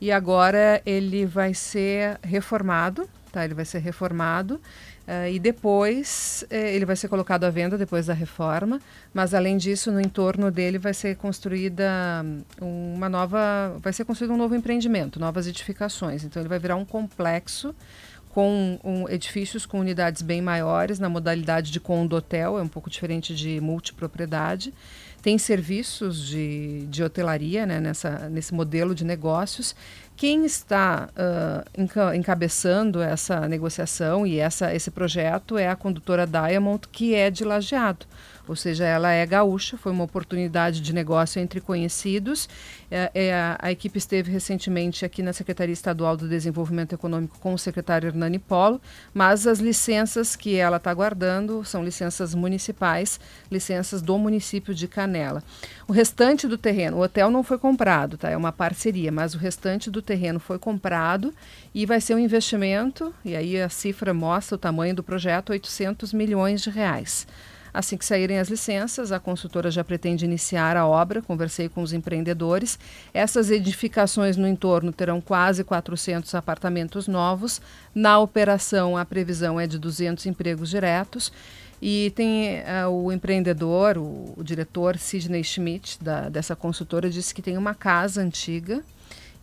e 0.01 0.13
agora 0.13 0.83
ele 0.85 1.25
vai 1.27 1.55
ser 1.55 2.19
reformado, 2.23 3.09
tá? 3.33 3.45
Ele 3.45 3.55
vai 3.55 3.65
ser 3.65 3.79
reformado 3.79 4.61
Uh, 5.07 5.31
e 5.31 5.39
depois 5.39 6.45
eh, 6.51 6.75
ele 6.75 6.85
vai 6.85 6.97
ser 6.97 7.07
colocado 7.07 7.45
à 7.45 7.51
venda 7.51 7.79
depois 7.79 8.07
da 8.07 8.13
reforma, 8.13 8.81
mas 9.15 9.35
além 9.35 9.57
disso 9.57 9.93
no 9.93 10.01
entorno 10.01 10.51
dele 10.51 10.79
vai 10.79 10.93
ser 10.93 11.15
construída 11.15 12.25
hum, 12.61 12.97
uma 12.97 13.09
nova, 13.09 13.79
vai 13.81 13.93
ser 13.93 14.05
construído 14.05 14.33
um 14.33 14.37
novo 14.37 14.57
empreendimento, 14.57 15.21
novas 15.21 15.47
edificações. 15.47 16.25
Então 16.25 16.43
ele 16.43 16.49
vai 16.49 16.59
virar 16.59 16.75
um 16.75 16.85
complexo 16.85 17.73
com 18.31 18.81
um, 18.83 19.09
edifícios 19.09 19.65
com 19.65 19.79
unidades 19.79 20.23
bem 20.23 20.43
maiores 20.43 20.99
na 20.99 21.09
modalidade 21.09 21.71
de 21.71 21.79
condo-hotel, 21.79 22.59
é 22.59 22.63
um 22.63 22.69
pouco 22.69 22.91
diferente 22.91 23.33
de 23.33 23.61
multipropriedade. 23.61 24.75
Tem 25.27 25.39
serviços 25.39 26.25
de, 26.25 26.87
de 26.87 27.03
hotelaria 27.03 27.67
né, 27.67 27.81
nessa, 27.81 28.29
nesse 28.29 28.55
modelo 28.55 28.95
de 28.95 29.05
negócios. 29.05 29.75
Quem 30.17 30.47
está 30.47 31.09
uh, 31.17 32.15
encabeçando 32.15 33.03
essa 33.03 33.49
negociação 33.49 34.25
e 34.25 34.39
essa, 34.39 34.73
esse 34.73 34.89
projeto 34.89 35.59
é 35.59 35.67
a 35.67 35.75
condutora 35.75 36.29
Diamond, 36.29 36.87
que 36.93 37.13
é 37.13 37.29
de 37.29 37.43
Lajeado 37.45 38.07
ou 38.49 38.57
seja, 38.57 38.85
ela 38.85 39.11
é 39.11 39.25
gaúcha, 39.27 39.77
foi 39.77 39.93
uma 39.93 40.05
oportunidade 40.05 40.81
de 40.81 40.93
negócio 40.93 41.41
entre 41.41 41.61
conhecidos. 41.61 42.49
É, 42.91 43.11
é, 43.15 43.57
a 43.59 43.73
equipe 43.73 43.99
esteve 43.99 44.31
recentemente 44.31 45.05
aqui 45.05 45.23
na 45.23 45.33
Secretaria 45.33 45.73
Estadual 45.73 46.17
do 46.17 46.29
Desenvolvimento 46.29 46.95
Econômico 46.95 47.39
com 47.41 47.55
o 47.55 47.59
secretário 47.59 48.09
Hernani 48.09 48.39
Polo, 48.39 48.81
mas 49.13 49.47
as 49.47 49.59
licenças 49.59 50.37
que 50.37 50.57
ela 50.57 50.77
está 50.77 50.95
guardando 50.95 51.65
são 51.65 51.83
licenças 51.83 52.35
municipais, 52.35 53.19
licenças 53.51 54.01
do 54.01 54.17
município 54.19 54.75
de 54.75 54.87
Canela. 54.87 55.43
O 55.89 55.93
restante 55.93 56.47
do 56.47 56.57
terreno, 56.57 56.99
o 56.99 57.03
hotel 57.03 57.31
não 57.31 57.43
foi 57.43 57.59
comprado, 57.59 58.17
tá? 58.17 58.31
é 58.31 58.37
uma 58.37 58.53
parceria, 58.53 59.11
mas 59.11 59.35
o 59.35 59.39
restante 59.39 59.91
do 59.91 60.01
terreno 60.01 60.39
foi 60.39 60.59
comprado 60.59 61.35
e 61.75 61.85
vai 61.85 62.01
ser 62.01 62.15
um 62.15 62.19
investimento, 62.19 63.15
e 63.25 63.35
aí 63.35 63.61
a 63.61 63.69
cifra 63.69 64.15
mostra 64.15 64.55
o 64.55 64.59
tamanho 64.59 64.95
do 64.95 65.03
projeto, 65.03 65.51
800 65.51 66.13
milhões 66.13 66.63
de 66.63 66.71
reais. 66.71 67.27
Assim 67.77 67.99
que 67.99 68.07
saírem 68.07 68.39
as 68.39 68.49
licenças, 68.49 69.13
a 69.13 69.21
consultora 69.21 69.71
já 69.71 69.85
pretende 69.85 70.25
iniciar 70.25 70.79
a 70.79 70.87
obra. 70.87 71.21
Conversei 71.21 71.69
com 71.69 71.83
os 71.83 71.93
empreendedores. 71.93 72.79
Essas 73.13 73.51
edificações 73.51 74.39
no 74.39 74.49
entorno 74.49 74.95
terão 74.95 75.21
quase 75.21 75.63
400 75.63 76.35
apartamentos 76.35 77.07
novos. 77.07 77.61
Na 77.95 78.19
operação, 78.19 78.97
a 78.97 79.05
previsão 79.05 79.61
é 79.61 79.67
de 79.67 79.79
200 79.79 80.25
empregos 80.25 80.71
diretos. 80.71 81.31
E 81.83 82.15
tem 82.17 82.61
uh, 82.61 82.89
o 82.89 83.13
empreendedor, 83.13 83.99
o, 83.99 84.33
o, 84.39 84.43
diretor 84.43 84.97
Sidney 84.97 85.45
Schmidt, 85.45 86.03
da, 86.03 86.31
dessa 86.31 86.57
consultora, 86.57 87.11
disse 87.11 87.35
que 87.35 87.43
tem 87.43 87.59
uma 87.59 87.75
casa 87.75 88.23
antiga 88.23 88.83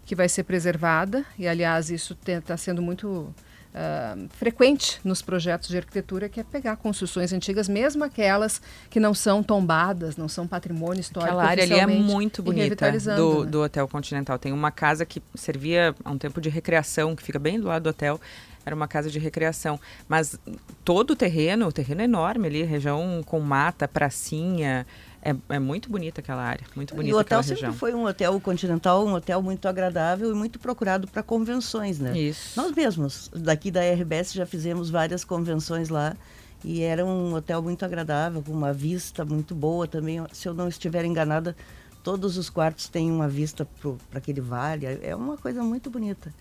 que 0.08 0.16
vai 0.16 0.28
ser 0.28 0.42
preservada. 0.42 1.24
E, 1.38 1.48
aliás, 1.48 1.92
isso 1.92 2.18
está 2.26 2.58
sendo 2.58 2.82
muito 2.82 3.32
uh, 3.74 4.28
frequente 4.30 5.00
nos 5.04 5.22
projetos 5.22 5.70
de 5.70 5.78
arquitetura, 5.78 6.30
que 6.30 6.40
é 6.40 6.44
pegar 6.44 6.76
construções 6.78 7.34
antigas, 7.34 7.68
mesmo 7.68 8.04
aquelas 8.04 8.62
que 8.90 9.00
não 9.00 9.14
são 9.14 9.44
tombadas, 9.44 10.16
não 10.16 10.28
são 10.28 10.48
patrimônio 10.48 11.02
histórico. 11.02 11.34
Aquela 11.34 11.50
área 11.50 11.64
ali 11.64 11.74
é 11.74 11.88
muito 11.88 12.42
bonita 12.42 12.92
do, 13.16 13.44
né? 13.44 13.52
do 13.52 13.62
Hotel 13.62 13.88
Continental. 13.88 14.38
Tem 14.38 14.54
uma 14.54 14.72
casa 14.72 15.06
que 15.06 15.22
servia 15.36 15.96
a 16.04 16.12
um 16.12 16.18
tempo 16.18 16.40
de 16.40 16.50
recreação, 16.50 17.16
que 17.16 17.24
fica 17.24 17.40
bem 17.40 17.60
do 17.60 17.68
lado 17.68 17.84
do 17.84 17.90
hotel 17.90 18.20
era 18.66 18.76
uma 18.76 18.88
casa 18.88 19.10
de 19.10 19.20
recreação. 19.20 19.80
Mas 20.08 20.40
todo 20.84 21.12
o 21.12 21.16
terreno, 21.16 21.68
o 21.68 21.72
terreno 21.72 22.02
é 22.02 22.06
enorme 22.06 22.48
ali, 22.48 22.64
região 22.64 23.22
com 23.26 23.40
mata, 23.40 23.88
pracinha, 23.88 24.86
é, 25.24 25.36
é 25.56 25.60
muito 25.60 25.90
bonita 25.90 26.20
aquela 26.20 26.44
área, 26.44 26.66
muito 26.76 26.94
bonita 26.94 27.10
E 27.10 27.14
o 27.14 27.18
hotel 27.18 27.42
sempre 27.42 27.62
região. 27.62 27.74
foi 27.74 27.94
um 27.94 28.06
hotel 28.06 28.40
continental, 28.42 29.08
um 29.08 29.14
hotel 29.14 29.42
muito 29.42 29.68
agradável 29.70 30.30
e 30.30 30.34
muito 30.34 30.60
procurado 30.60 31.08
para 31.08 31.24
convenções, 31.24 31.98
né? 31.98 32.18
Isso. 32.18 32.60
Nós 32.60 32.74
mesmos, 32.74 33.32
daqui 33.34 33.72
da 33.72 33.82
RBS, 33.82 34.34
já 34.34 34.46
fizemos 34.46 34.90
várias 34.90 35.24
convenções 35.24 35.88
lá 35.88 36.14
e 36.62 36.82
era 36.82 37.06
um 37.06 37.34
hotel 37.34 37.62
muito 37.62 37.86
agradável, 37.86 38.44
com 38.44 38.52
uma 38.52 38.74
vista 38.74 39.24
muito 39.24 39.56
boa 39.56 39.88
também. 39.88 40.22
Se 40.34 40.48
eu 40.48 40.54
não 40.54 40.68
estiver 40.68 41.06
enganada, 41.06 41.56
todos 42.04 42.38
os 42.38 42.50
quartos 42.50 42.90
têm 42.90 43.10
uma 43.10 43.30
vista 43.30 43.66
para 44.10 44.18
aquele 44.18 44.42
vale. 44.42 44.86
É 45.02 45.16
uma 45.16 45.38
coisa 45.38 45.64
muito 45.64 45.90
bonita. 45.90 46.34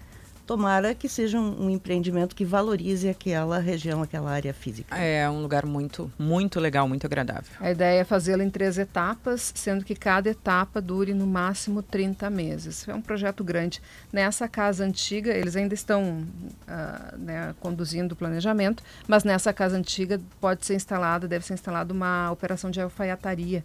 Tomara 0.47 0.95
que 0.95 1.09
seja 1.09 1.39
um, 1.39 1.67
um, 1.67 1.71
empreendimento 1.71 2.35
que 2.35 2.45
valorize 2.45 3.09
aquela 3.09 3.59
região, 3.59 4.03
aquela 4.03 4.31
área 4.31 4.53
física. 4.53 4.97
É 4.97 5.29
um 5.29 5.41
lugar 5.41 5.65
muito, 5.65 6.11
muito 6.19 6.61
legal, 6.61 6.89
muito 6.89 7.07
agradável. 7.07 7.51
A 7.61 7.71
ideia 7.71 8.01
é 8.01 8.05
fazê-lo 8.05 8.43
em 8.43 8.51
três 8.51 8.79
etapas, 8.79 9.53
sendo 9.55 9.85
que 9.85 9.95
cada 9.95 10.31
etapa 10.31 10.81
dure 10.81 11.15
no 11.15 11.27
máximo 11.27 11.83
30 11.83 12.29
meses. 12.31 12.89
É 12.89 12.95
um 12.95 13.01
projeto 13.01 13.43
grande. 13.45 13.81
Nessa 14.13 14.49
casa 14.49 14.85
antiga, 14.85 15.33
eles 15.33 15.57
ainda 15.57 15.75
estão 15.75 16.23
uh, 16.23 17.19
né, 17.19 17.55
conduzindo 17.61 18.13
o 18.13 18.17
planejamento, 18.17 18.83
mas 19.07 19.25
nessa 19.25 19.53
casa 19.53 19.77
antiga 19.77 20.21
pode 20.41 20.67
ser 20.67 20.75
instalada, 20.75 21.29
deve 21.29 21.45
ser 21.47 21.55
instalada 21.55 21.93
uma 21.93 22.31
operação 22.31 22.71
de 22.71 22.81
alfaiataria, 22.81 23.65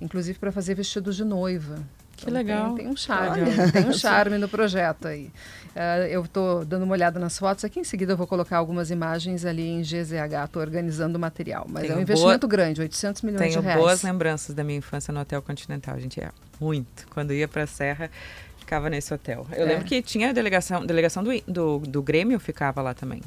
inclusive 0.00 0.38
para 0.38 0.52
fazer 0.52 0.74
vestidos 0.74 1.16
de 1.16 1.24
noiva. 1.24 1.78
Que 2.24 2.30
legal. 2.30 2.74
Tem, 2.74 2.84
tem 2.84 2.92
um 2.92 2.96
charme, 2.96 3.44
tem 3.72 3.88
um 3.88 3.92
charme 3.92 4.38
no 4.38 4.48
projeto 4.48 5.08
aí. 5.08 5.30
Uh, 5.74 6.06
eu 6.10 6.22
estou 6.22 6.64
dando 6.64 6.82
uma 6.82 6.92
olhada 6.92 7.18
nas 7.18 7.38
fotos 7.38 7.64
aqui, 7.64 7.80
em 7.80 7.84
seguida 7.84 8.12
eu 8.12 8.16
vou 8.16 8.26
colocar 8.26 8.58
algumas 8.58 8.90
imagens 8.90 9.44
ali 9.44 9.66
em 9.66 9.80
GZH, 9.80 10.44
estou 10.44 10.60
organizando 10.60 11.16
o 11.16 11.20
material. 11.20 11.66
Mas 11.68 11.82
Tenho 11.82 11.94
é 11.94 11.96
um 11.96 12.00
investimento 12.00 12.46
boa... 12.46 12.50
grande, 12.50 12.80
800 12.80 13.22
milhões 13.22 13.40
Tenho 13.40 13.52
de 13.52 13.58
reais. 13.60 13.74
Tenho 13.74 13.86
boas 13.86 14.02
lembranças 14.02 14.54
da 14.54 14.62
minha 14.62 14.78
infância 14.78 15.12
no 15.12 15.20
Hotel 15.20 15.40
Continental, 15.40 15.94
a 15.94 15.98
gente 15.98 16.18
ia 16.18 16.30
muito. 16.60 17.06
Quando 17.08 17.32
ia 17.32 17.48
para 17.48 17.62
a 17.62 17.66
Serra, 17.66 18.10
ficava 18.58 18.90
nesse 18.90 19.12
hotel. 19.14 19.46
Eu 19.52 19.64
é. 19.64 19.68
lembro 19.68 19.84
que 19.84 20.02
tinha 20.02 20.28
a 20.30 20.32
delegação, 20.32 20.84
delegação 20.84 21.24
do, 21.24 21.30
do, 21.48 21.78
do 21.78 22.02
Grêmio 22.02 22.38
ficava 22.38 22.82
lá 22.82 22.92
também. 22.92 23.22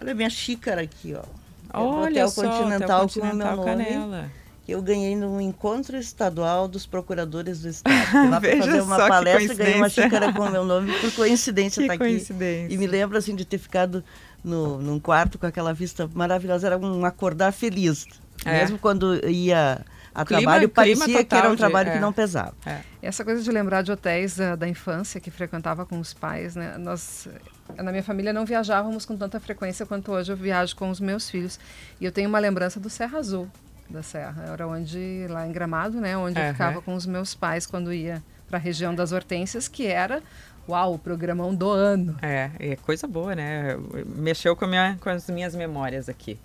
Olha 0.00 0.12
a 0.12 0.14
minha 0.14 0.30
xícara 0.30 0.82
aqui, 0.82 1.14
ó. 1.14 1.24
Olha 1.72 2.26
Hotel 2.26 2.28
só, 2.28 2.42
Continental, 2.42 3.04
Hotel 3.04 3.22
Continental 3.22 3.56
com 3.56 3.62
o 3.62 3.76
meu 3.76 4.00
nome 4.00 4.30
eu 4.68 4.82
ganhei 4.82 5.16
no 5.16 5.40
encontro 5.40 5.96
estadual 5.96 6.68
dos 6.68 6.84
procuradores 6.84 7.62
do 7.62 7.68
estado. 7.68 8.30
Lá 8.30 8.38
para 8.40 8.56
fazer 8.58 8.82
uma 8.82 8.96
palestra, 8.98 9.54
ganhei 9.54 9.76
uma 9.76 9.88
xícara 9.88 10.30
com 10.32 10.42
o 10.42 10.50
meu 10.50 10.64
nome, 10.64 10.92
por 11.00 11.10
coincidência 11.12 11.80
está 11.80 11.94
aqui. 11.94 12.22
E 12.68 12.76
me 12.76 12.86
lembro 12.86 13.16
assim 13.16 13.34
de 13.34 13.46
ter 13.46 13.56
ficado 13.56 14.04
no, 14.44 14.78
num 14.78 15.00
quarto 15.00 15.38
com 15.38 15.46
aquela 15.46 15.72
vista 15.72 16.08
maravilhosa, 16.12 16.66
era 16.66 16.76
um 16.76 17.04
acordar 17.06 17.50
feliz. 17.52 18.06
É. 18.44 18.60
Mesmo 18.60 18.78
quando 18.78 19.14
ia 19.26 19.84
a 20.14 20.24
clima, 20.24 20.42
trabalho, 20.42 20.68
parecia 20.68 21.24
que 21.24 21.34
era 21.34 21.50
um 21.50 21.56
trabalho 21.56 21.86
de, 21.86 21.92
que 21.92 21.98
é. 21.98 22.00
não 22.00 22.12
pesava. 22.12 22.54
É. 22.66 22.80
Essa 23.00 23.24
coisa 23.24 23.42
de 23.42 23.50
lembrar 23.50 23.82
de 23.82 23.90
hotéis 23.90 24.38
uh, 24.38 24.56
da 24.56 24.68
infância 24.68 25.20
que 25.20 25.30
frequentava 25.30 25.86
com 25.86 25.98
os 25.98 26.12
pais, 26.12 26.56
né? 26.56 26.76
Nós, 26.76 27.28
na 27.76 27.90
minha 27.90 28.02
família, 28.02 28.32
não 28.32 28.44
viajávamos 28.44 29.06
com 29.06 29.16
tanta 29.16 29.40
frequência 29.40 29.86
quanto 29.86 30.12
hoje 30.12 30.32
eu 30.32 30.36
viajo 30.36 30.76
com 30.76 30.90
os 30.90 31.00
meus 31.00 31.30
filhos. 31.30 31.58
E 32.00 32.04
eu 32.04 32.12
tenho 32.12 32.28
uma 32.28 32.38
lembrança 32.38 32.78
do 32.80 32.90
Serra 32.90 33.18
Azul, 33.18 33.48
da 33.88 34.02
Serra. 34.02 34.44
Era 34.52 34.66
onde, 34.66 35.26
lá 35.28 35.46
em 35.46 35.52
Gramado, 35.52 36.00
né? 36.00 36.16
Onde 36.16 36.38
uhum. 36.38 36.46
eu 36.46 36.52
ficava 36.52 36.82
com 36.82 36.94
os 36.94 37.06
meus 37.06 37.34
pais 37.34 37.66
quando 37.66 37.92
ia 37.92 38.22
para 38.48 38.58
a 38.58 38.60
região 38.60 38.94
das 38.94 39.12
Hortênsias, 39.12 39.68
que 39.68 39.86
era 39.86 40.22
Uau, 40.68 40.94
o 40.94 40.98
programão 40.98 41.54
do 41.54 41.70
ano. 41.70 42.14
É, 42.20 42.50
é 42.60 42.76
coisa 42.76 43.06
boa, 43.06 43.34
né? 43.34 43.74
Mexeu 44.04 44.54
com, 44.54 44.66
minha, 44.66 44.98
com 45.00 45.08
as 45.08 45.26
minhas 45.30 45.54
memórias 45.54 46.10
aqui. 46.10 46.38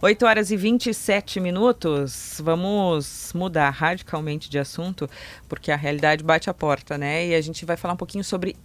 8 0.00 0.24
horas 0.24 0.50
e 0.50 0.56
27 0.56 1.38
minutos. 1.40 2.40
Vamos 2.42 3.32
mudar 3.34 3.68
radicalmente 3.68 4.48
de 4.48 4.58
assunto, 4.58 5.10
porque 5.46 5.70
a 5.70 5.76
realidade 5.76 6.24
bate 6.24 6.48
a 6.48 6.54
porta, 6.54 6.96
né? 6.96 7.26
E 7.26 7.34
a 7.34 7.40
gente 7.42 7.66
vai 7.66 7.76
falar 7.76 7.92
um 7.92 7.98
pouquinho 7.98 8.24
sobre 8.24 8.56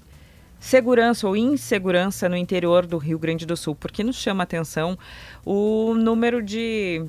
segurança 0.61 1.27
ou 1.27 1.35
insegurança 1.35 2.29
no 2.29 2.37
interior 2.37 2.85
do 2.85 2.97
Rio 2.97 3.19
Grande 3.19 3.45
do 3.45 3.57
Sul, 3.57 3.75
porque 3.75 4.05
nos 4.05 4.15
chama 4.15 4.43
a 4.43 4.45
atenção 4.45 4.97
o 5.45 5.93
número 5.93 6.41
de 6.41 7.05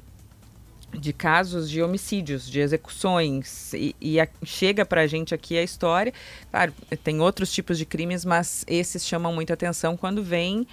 de 0.92 1.12
casos 1.12 1.68
de 1.70 1.82
homicídios, 1.82 2.49
de 2.49 2.61
execuções, 2.61 3.72
e, 3.72 3.96
e 4.00 4.20
a, 4.20 4.28
chega 4.44 4.84
para 4.84 5.02
a 5.02 5.06
gente 5.06 5.34
aqui 5.34 5.56
a 5.56 5.62
história. 5.62 6.12
Claro, 6.50 6.72
tem 7.02 7.20
outros 7.20 7.52
tipos 7.52 7.78
de 7.78 7.87
crimes, 7.87 8.25
mas 8.25 8.64
esses 8.66 9.06
chamam 9.06 9.32
muita 9.32 9.54
atenção 9.54 9.96
quando 9.96 10.22
vem 10.22 10.66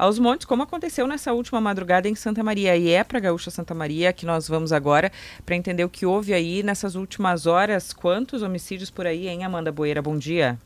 aos 0.00 0.18
montes, 0.18 0.46
como 0.46 0.62
aconteceu 0.62 1.06
nessa 1.06 1.32
última 1.32 1.60
madrugada 1.60 2.08
em 2.08 2.14
Santa 2.14 2.42
Maria. 2.42 2.74
E 2.76 2.90
é 2.90 3.04
para 3.04 3.20
Gaúcha 3.20 3.50
Santa 3.50 3.74
Maria 3.74 4.12
que 4.12 4.24
nós 4.24 4.48
vamos 4.48 4.72
agora 4.72 5.12
para 5.44 5.54
entender 5.54 5.84
o 5.84 5.90
que 5.90 6.06
houve 6.06 6.32
aí 6.32 6.62
nessas 6.62 6.94
últimas 6.94 7.46
horas. 7.46 7.92
Quantos 7.92 8.42
homicídios 8.42 8.90
por 8.90 9.06
aí, 9.06 9.28
hein, 9.28 9.44
Amanda 9.44 9.70
Boeira? 9.70 10.00
Bom 10.00 10.16
dia. 10.16 10.58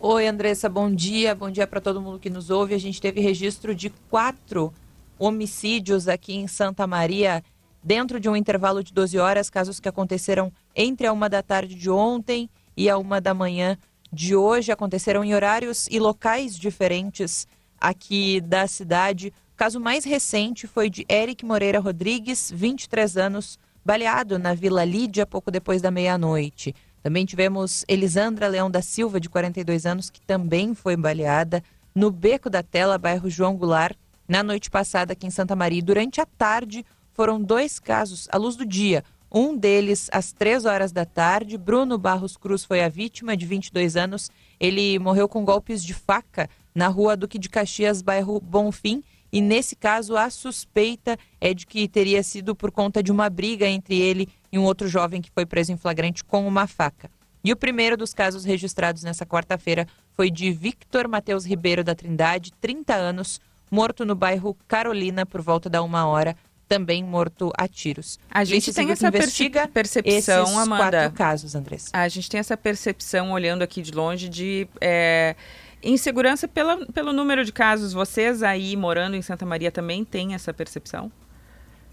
Oi, 0.00 0.28
Andressa, 0.28 0.68
bom 0.68 0.92
dia. 0.92 1.34
Bom 1.34 1.50
dia 1.50 1.66
para 1.66 1.80
todo 1.80 2.00
mundo 2.00 2.20
que 2.20 2.30
nos 2.30 2.50
ouve. 2.50 2.72
A 2.72 2.78
gente 2.78 3.00
teve 3.00 3.20
registro 3.20 3.74
de 3.74 3.90
quatro 4.08 4.72
homicídios 5.18 6.06
aqui 6.06 6.34
em 6.34 6.46
Santa 6.46 6.86
Maria 6.86 7.42
dentro 7.82 8.20
de 8.20 8.28
um 8.28 8.36
intervalo 8.36 8.82
de 8.82 8.92
12 8.92 9.18
horas, 9.18 9.50
casos 9.50 9.80
que 9.80 9.88
aconteceram 9.88 10.52
entre 10.74 11.06
a 11.06 11.12
uma 11.12 11.28
da 11.28 11.42
tarde 11.42 11.74
de 11.74 11.90
ontem 11.90 12.48
e 12.76 12.88
a 12.88 12.96
uma 12.96 13.20
da 13.20 13.34
manhã 13.34 13.76
de 14.12 14.36
hoje, 14.36 14.70
aconteceram 14.70 15.24
em 15.24 15.34
horários 15.34 15.88
e 15.90 15.98
locais 15.98 16.58
diferentes 16.58 17.46
aqui 17.80 18.40
da 18.40 18.66
cidade. 18.66 19.32
O 19.54 19.56
caso 19.56 19.80
mais 19.80 20.04
recente 20.04 20.66
foi 20.66 20.88
de 20.88 21.04
Eric 21.10 21.44
Moreira 21.44 21.80
Rodrigues, 21.80 22.52
23 22.54 23.16
anos, 23.16 23.58
baleado 23.84 24.38
na 24.38 24.54
Vila 24.54 24.84
Lídia 24.84 25.26
pouco 25.26 25.50
depois 25.50 25.82
da 25.82 25.90
meia-noite. 25.90 26.74
Também 27.02 27.24
tivemos 27.24 27.84
Elisandra 27.88 28.46
Leão 28.46 28.70
da 28.70 28.80
Silva, 28.80 29.18
de 29.18 29.28
42 29.28 29.86
anos, 29.86 30.08
que 30.08 30.20
também 30.20 30.74
foi 30.74 30.96
baleada 30.96 31.62
no 31.94 32.10
Beco 32.10 32.48
da 32.48 32.62
Tela, 32.62 32.96
bairro 32.96 33.28
João 33.28 33.56
Goulart, 33.56 33.96
na 34.28 34.42
noite 34.42 34.70
passada 34.70 35.12
aqui 35.12 35.26
em 35.26 35.30
Santa 35.30 35.56
Maria. 35.56 35.82
Durante 35.82 36.20
a 36.20 36.26
tarde, 36.26 36.86
foram 37.12 37.40
dois 37.40 37.78
casos 37.78 38.28
à 38.30 38.36
luz 38.36 38.56
do 38.56 38.66
dia. 38.66 39.04
Um 39.34 39.56
deles 39.56 40.08
às 40.12 40.32
três 40.32 40.66
horas 40.66 40.92
da 40.92 41.04
tarde. 41.06 41.56
Bruno 41.56 41.96
Barros 41.96 42.36
Cruz 42.36 42.64
foi 42.64 42.82
a 42.82 42.88
vítima, 42.88 43.36
de 43.36 43.46
22 43.46 43.96
anos. 43.96 44.30
Ele 44.60 44.98
morreu 44.98 45.26
com 45.26 45.44
golpes 45.44 45.82
de 45.82 45.94
faca 45.94 46.50
na 46.74 46.88
rua 46.88 47.16
Duque 47.16 47.38
de 47.38 47.48
Caxias, 47.48 48.02
bairro 48.02 48.38
Bonfim. 48.40 49.02
E 49.32 49.40
nesse 49.40 49.74
caso, 49.74 50.14
a 50.18 50.28
suspeita 50.28 51.18
é 51.40 51.54
de 51.54 51.66
que 51.66 51.88
teria 51.88 52.22
sido 52.22 52.54
por 52.54 52.70
conta 52.70 53.02
de 53.02 53.10
uma 53.10 53.30
briga 53.30 53.66
entre 53.66 53.98
ele 53.98 54.28
e 54.52 54.58
um 54.58 54.64
outro 54.64 54.86
jovem 54.86 55.22
que 55.22 55.30
foi 55.30 55.46
preso 55.46 55.72
em 55.72 55.78
flagrante 55.78 56.22
com 56.22 56.46
uma 56.46 56.66
faca. 56.66 57.10
E 57.42 57.50
o 57.50 57.56
primeiro 57.56 57.96
dos 57.96 58.12
casos 58.12 58.44
registrados 58.44 59.02
nessa 59.02 59.24
quarta-feira 59.24 59.88
foi 60.12 60.30
de 60.30 60.52
Victor 60.52 61.08
Matheus 61.08 61.46
Ribeiro 61.46 61.82
da 61.82 61.94
Trindade, 61.94 62.52
30 62.60 62.94
anos, 62.94 63.40
morto 63.70 64.04
no 64.04 64.14
bairro 64.14 64.54
Carolina 64.68 65.24
por 65.24 65.40
volta 65.40 65.70
da 65.70 65.82
uma 65.82 66.06
hora 66.06 66.36
também 66.72 67.04
morto 67.04 67.52
a 67.58 67.68
tiros. 67.68 68.18
A 68.30 68.44
gente 68.44 68.72
tem 68.72 68.90
essa 68.90 69.12
percepção, 69.12 70.44
esses 70.44 70.56
Amanda. 70.56 70.76
quatro 70.76 71.12
casos, 71.12 71.54
Andressa. 71.54 71.90
A 71.92 72.08
gente 72.08 72.30
tem 72.30 72.40
essa 72.40 72.56
percepção, 72.56 73.30
olhando 73.30 73.60
aqui 73.60 73.82
de 73.82 73.92
longe, 73.92 74.26
de 74.26 74.66
é, 74.80 75.36
insegurança 75.82 76.48
pela, 76.48 76.86
pelo 76.86 77.12
número 77.12 77.44
de 77.44 77.52
casos. 77.52 77.92
Vocês 77.92 78.42
aí, 78.42 78.74
morando 78.74 79.16
em 79.16 79.20
Santa 79.20 79.44
Maria, 79.44 79.70
também 79.70 80.02
têm 80.02 80.32
essa 80.32 80.54
percepção? 80.54 81.12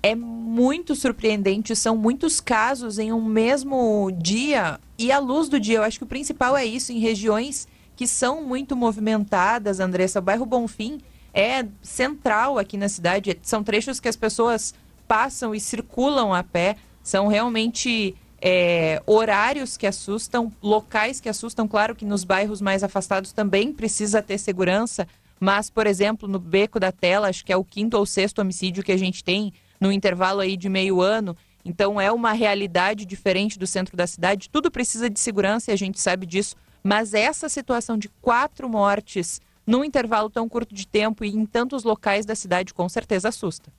É 0.02 0.16
muito 0.16 0.96
surpreendente, 0.96 1.76
são 1.76 1.98
muitos 1.98 2.40
casos 2.40 2.98
em 3.00 3.12
um 3.12 3.22
mesmo 3.22 4.10
dia 4.18 4.80
e 4.98 5.12
à 5.12 5.20
luz 5.20 5.50
do 5.50 5.60
dia. 5.60 5.80
Eu 5.80 5.84
acho 5.84 5.98
que 5.98 6.06
o 6.06 6.08
principal 6.08 6.56
é 6.56 6.66
isso, 6.66 6.94
em 6.94 7.00
regiões 7.00 7.68
que 7.98 8.08
são 8.08 8.42
muito 8.46 8.78
movimentadas, 8.78 9.82
Andressa. 9.82 10.20
O 10.20 10.22
bairro 10.22 10.46
Bonfim 10.46 11.02
é 11.34 11.66
central 11.82 12.58
aqui 12.58 12.78
na 12.78 12.90
cidade. 12.90 13.38
São 13.42 13.64
trechos 13.64 14.00
que 14.00 14.08
as 14.08 14.16
pessoas 14.16 14.74
passam 15.08 15.54
e 15.54 15.60
circulam 15.60 16.34
a 16.34 16.44
pé. 16.44 16.76
São 17.04 17.28
realmente 17.28 18.16
é, 18.42 19.02
horários 19.06 19.78
que 19.78 19.88
assustam, 19.88 20.52
locais 20.62 21.20
que 21.20 21.30
assustam. 21.30 21.68
Claro 21.68 21.96
que 21.96 22.06
nos 22.06 22.24
bairros 22.24 22.62
mais 22.62 22.84
afastados 22.84 23.32
também 23.32 23.74
precisa 23.74 24.22
ter 24.22 24.38
segurança, 24.38 25.08
mas, 25.40 25.70
por 25.70 25.88
exemplo, 25.88 26.28
no 26.28 26.40
Beco 26.40 26.80
da 26.80 26.92
Tela, 26.92 27.30
acho 27.30 27.46
que 27.46 27.54
é 27.54 27.58
o 27.58 27.64
quinto 27.64 27.98
ou 27.98 28.06
sexto 28.06 28.40
homicídio 28.40 28.84
que 28.84 28.92
a 28.92 28.98
gente 28.98 29.24
tem 29.24 29.54
no 29.80 29.92
intervalo 29.92 30.42
aí 30.42 30.58
de 30.58 30.68
meio 30.68 31.02
ano. 31.02 31.36
Então 31.64 32.00
é 32.00 32.12
uma 32.12 32.34
realidade 32.34 33.06
diferente 33.06 33.58
do 33.58 33.68
centro 33.68 33.96
da 33.96 34.08
cidade. 34.08 34.50
Tudo 34.50 34.72
precisa 34.72 35.10
de 35.10 35.20
segurança 35.20 35.72
e 35.72 35.74
a 35.74 35.78
gente 35.78 36.00
sabe 36.00 36.26
disso. 36.26 36.56
Mas 36.84 37.14
essa 37.14 37.48
situação 37.50 37.98
de 37.98 38.10
quatro 38.22 38.68
mortes 38.70 39.42
num 39.70 39.84
intervalo 39.84 40.32
tão 40.32 40.50
curto 40.50 40.74
de 40.74 40.88
tempo 40.88 41.24
e 41.24 41.30
em 41.30 41.46
tantos 41.46 41.84
locais 41.84 42.26
da 42.26 42.34
cidade, 42.34 42.74
com 42.74 42.90
certeza 42.90 43.30
assusta. 43.30 43.72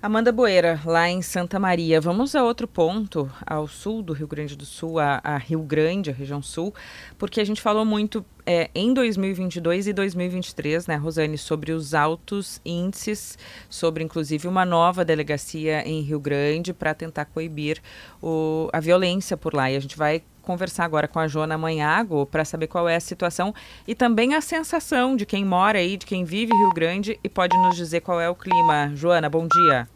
Amanda 0.00 0.30
Boeira, 0.30 0.80
lá 0.84 1.08
em 1.08 1.20
Santa 1.20 1.58
Maria. 1.58 2.00
Vamos 2.00 2.36
a 2.36 2.44
outro 2.44 2.68
ponto, 2.68 3.28
ao 3.44 3.66
sul 3.66 4.00
do 4.00 4.12
Rio 4.12 4.28
Grande 4.28 4.56
do 4.56 4.64
Sul, 4.64 5.00
a, 5.00 5.20
a 5.24 5.36
Rio 5.36 5.60
Grande, 5.62 6.10
a 6.10 6.12
região 6.12 6.40
sul, 6.40 6.72
porque 7.18 7.40
a 7.40 7.44
gente 7.44 7.60
falou 7.60 7.84
muito 7.84 8.24
é, 8.46 8.70
em 8.74 8.92
2022 8.92 9.86
e 9.86 9.92
2023, 9.92 10.86
né, 10.86 10.96
Rosane, 10.96 11.38
sobre 11.38 11.72
os 11.72 11.94
altos 11.94 12.60
índices, 12.64 13.38
sobre 13.68 14.02
inclusive 14.02 14.48
uma 14.48 14.64
nova 14.64 15.04
delegacia 15.04 15.86
em 15.86 16.00
Rio 16.00 16.18
Grande 16.18 16.72
para 16.72 16.94
tentar 16.94 17.26
coibir 17.26 17.80
o, 18.20 18.68
a 18.72 18.80
violência 18.80 19.36
por 19.36 19.54
lá. 19.54 19.70
E 19.70 19.76
a 19.76 19.80
gente 19.80 19.96
vai 19.96 20.22
conversar 20.42 20.84
agora 20.84 21.06
com 21.06 21.18
a 21.18 21.28
Joana 21.28 21.56
Manhago 21.56 22.26
para 22.26 22.44
saber 22.44 22.66
qual 22.66 22.88
é 22.88 22.96
a 22.96 23.00
situação 23.00 23.54
e 23.86 23.94
também 23.94 24.34
a 24.34 24.40
sensação 24.40 25.14
de 25.16 25.24
quem 25.24 25.44
mora 25.44 25.78
aí, 25.78 25.96
de 25.96 26.04
quem 26.04 26.24
vive 26.24 26.52
Rio 26.52 26.74
Grande 26.74 27.18
e 27.22 27.28
pode 27.28 27.56
nos 27.56 27.76
dizer 27.76 28.00
qual 28.00 28.20
é 28.20 28.28
o 28.28 28.34
clima. 28.34 28.90
Joana, 28.94 29.30
bom 29.30 29.46
dia. 29.46 29.91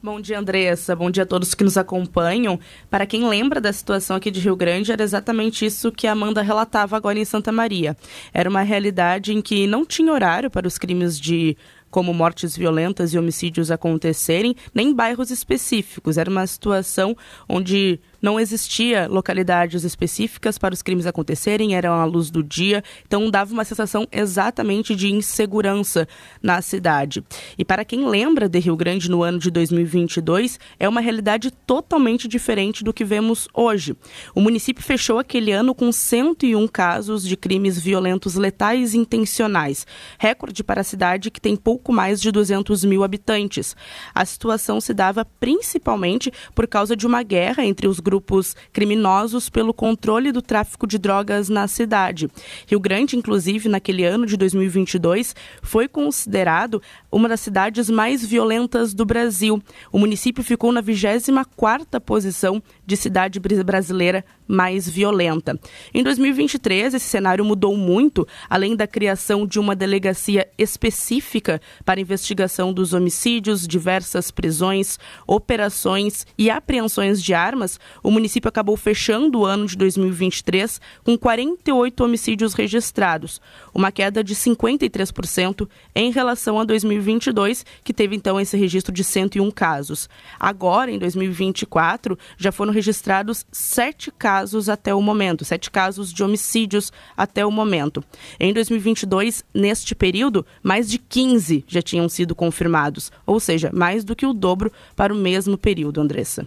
Bom 0.00 0.20
dia, 0.20 0.38
Andressa. 0.38 0.94
Bom 0.94 1.10
dia 1.10 1.24
a 1.24 1.26
todos 1.26 1.54
que 1.54 1.64
nos 1.64 1.76
acompanham. 1.76 2.60
Para 2.88 3.04
quem 3.04 3.28
lembra 3.28 3.60
da 3.60 3.72
situação 3.72 4.14
aqui 4.14 4.30
de 4.30 4.38
Rio 4.38 4.54
Grande, 4.54 4.92
era 4.92 5.02
exatamente 5.02 5.66
isso 5.66 5.90
que 5.90 6.06
a 6.06 6.12
Amanda 6.12 6.40
relatava 6.40 6.96
agora 6.96 7.18
em 7.18 7.24
Santa 7.24 7.50
Maria. 7.50 7.96
Era 8.32 8.48
uma 8.48 8.62
realidade 8.62 9.32
em 9.32 9.42
que 9.42 9.66
não 9.66 9.84
tinha 9.84 10.12
horário 10.12 10.48
para 10.48 10.68
os 10.68 10.78
crimes 10.78 11.18
de 11.18 11.56
como 11.90 12.14
mortes 12.14 12.56
violentas 12.56 13.12
e 13.12 13.18
homicídios 13.18 13.72
acontecerem, 13.72 14.54
nem 14.72 14.94
bairros 14.94 15.32
específicos. 15.32 16.16
Era 16.16 16.30
uma 16.30 16.46
situação 16.46 17.16
onde 17.48 17.98
não 18.20 18.38
existia 18.38 19.06
localidades 19.06 19.84
específicas 19.84 20.58
para 20.58 20.74
os 20.74 20.82
crimes 20.82 21.06
acontecerem, 21.06 21.74
eram 21.74 21.94
à 21.94 22.04
luz 22.04 22.30
do 22.30 22.42
dia, 22.42 22.82
então 23.06 23.30
dava 23.30 23.52
uma 23.52 23.64
sensação 23.64 24.06
exatamente 24.10 24.94
de 24.94 25.12
insegurança 25.12 26.06
na 26.42 26.60
cidade. 26.60 27.24
E 27.56 27.64
para 27.64 27.84
quem 27.84 28.06
lembra 28.06 28.48
de 28.48 28.58
Rio 28.58 28.76
Grande 28.76 29.10
no 29.10 29.22
ano 29.22 29.38
de 29.38 29.50
2022, 29.50 30.58
é 30.78 30.88
uma 30.88 31.00
realidade 31.00 31.50
totalmente 31.50 32.26
diferente 32.26 32.82
do 32.82 32.92
que 32.92 33.04
vemos 33.04 33.48
hoje. 33.54 33.96
O 34.34 34.40
município 34.40 34.82
fechou 34.82 35.18
aquele 35.18 35.52
ano 35.52 35.74
com 35.74 35.92
101 35.92 36.66
casos 36.68 37.22
de 37.22 37.36
crimes 37.36 37.78
violentos 37.78 38.34
letais 38.34 38.94
intencionais, 38.94 39.86
recorde 40.18 40.64
para 40.64 40.80
a 40.80 40.84
cidade 40.84 41.30
que 41.30 41.40
tem 41.40 41.56
pouco 41.56 41.92
mais 41.92 42.20
de 42.20 42.30
200 42.30 42.84
mil 42.84 43.04
habitantes. 43.04 43.76
A 44.14 44.24
situação 44.24 44.80
se 44.80 44.92
dava 44.92 45.24
principalmente 45.24 46.32
por 46.54 46.66
causa 46.66 46.96
de 46.96 47.06
uma 47.06 47.22
guerra 47.22 47.64
entre 47.64 47.86
os 47.86 48.00
grupos 48.08 48.56
criminosos 48.72 49.50
pelo 49.50 49.74
controle 49.74 50.32
do 50.32 50.40
tráfico 50.40 50.86
de 50.86 50.96
drogas 50.96 51.50
na 51.50 51.68
cidade. 51.68 52.26
Rio 52.66 52.80
Grande, 52.80 53.16
inclusive, 53.16 53.68
naquele 53.68 54.02
ano 54.02 54.24
de 54.24 54.34
2022, 54.34 55.36
foi 55.60 55.86
considerado 55.86 56.80
uma 57.12 57.28
das 57.28 57.40
cidades 57.40 57.90
mais 57.90 58.24
violentas 58.24 58.94
do 58.94 59.04
Brasil. 59.04 59.62
O 59.92 59.98
município 59.98 60.42
ficou 60.42 60.72
na 60.72 60.82
24ª 60.82 62.00
posição 62.00 62.62
de 62.86 62.96
cidade 62.96 63.38
brasileira 63.38 64.24
mais 64.48 64.88
violenta. 64.88 65.60
Em 65.92 66.02
2023, 66.02 66.94
esse 66.94 67.04
cenário 67.04 67.44
mudou 67.44 67.76
muito, 67.76 68.26
além 68.48 68.74
da 68.74 68.86
criação 68.86 69.46
de 69.46 69.60
uma 69.60 69.76
delegacia 69.76 70.48
específica 70.56 71.60
para 71.84 72.00
investigação 72.00 72.72
dos 72.72 72.94
homicídios, 72.94 73.68
diversas 73.68 74.30
prisões, 74.30 74.98
operações 75.26 76.26
e 76.38 76.48
apreensões 76.48 77.22
de 77.22 77.34
armas, 77.34 77.78
o 78.02 78.10
município 78.10 78.48
acabou 78.48 78.76
fechando 78.76 79.40
o 79.40 79.46
ano 79.46 79.66
de 79.66 79.76
2023 79.76 80.80
com 81.04 81.16
48 81.16 82.04
homicídios 82.04 82.54
registrados, 82.54 83.40
uma 83.74 83.90
queda 83.92 84.22
de 84.22 84.34
53% 84.34 85.68
em 85.94 86.10
relação 86.10 86.60
a 86.60 86.64
2022, 86.64 87.64
que 87.82 87.92
teve 87.92 88.16
então 88.16 88.40
esse 88.40 88.56
registro 88.56 88.92
de 88.92 89.04
101 89.04 89.50
casos. 89.50 90.08
Agora, 90.38 90.90
em 90.90 90.98
2024, 90.98 92.18
já 92.36 92.52
foram 92.52 92.72
registrados 92.72 93.44
sete 93.50 94.10
casos 94.10 94.68
até 94.68 94.94
o 94.94 95.02
momento, 95.02 95.44
sete 95.44 95.70
casos 95.70 96.12
de 96.12 96.22
homicídios 96.22 96.92
até 97.16 97.44
o 97.44 97.50
momento. 97.50 98.02
Em 98.38 98.52
2022, 98.52 99.44
neste 99.52 99.94
período, 99.94 100.44
mais 100.62 100.88
de 100.88 100.98
15 100.98 101.64
já 101.66 101.82
tinham 101.82 102.08
sido 102.08 102.34
confirmados, 102.34 103.10
ou 103.26 103.40
seja, 103.40 103.70
mais 103.72 104.04
do 104.04 104.16
que 104.16 104.26
o 104.26 104.32
dobro 104.32 104.72
para 104.94 105.12
o 105.12 105.16
mesmo 105.16 105.56
período, 105.56 106.00
Andressa. 106.00 106.46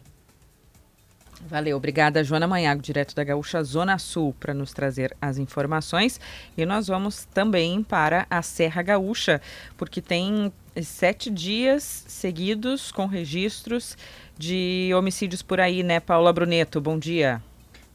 Valeu, 1.47 1.75
obrigada, 1.75 2.23
Joana 2.23 2.47
Manhago, 2.47 2.81
direto 2.81 3.13
da 3.13 3.23
Gaúcha 3.23 3.63
Zona 3.63 3.97
Sul, 3.97 4.33
para 4.39 4.53
nos 4.53 4.71
trazer 4.71 5.15
as 5.21 5.37
informações. 5.37 6.19
E 6.57 6.65
nós 6.65 6.87
vamos 6.87 7.25
também 7.25 7.83
para 7.83 8.25
a 8.29 8.41
Serra 8.41 8.81
Gaúcha, 8.81 9.41
porque 9.77 10.01
tem 10.01 10.51
sete 10.81 11.29
dias 11.29 12.05
seguidos 12.07 12.91
com 12.91 13.05
registros 13.05 13.97
de 14.37 14.91
homicídios 14.95 15.41
por 15.41 15.59
aí, 15.59 15.83
né, 15.83 15.99
Paula 15.99 16.31
Bruneto? 16.31 16.79
Bom 16.79 16.97
dia. 16.97 17.41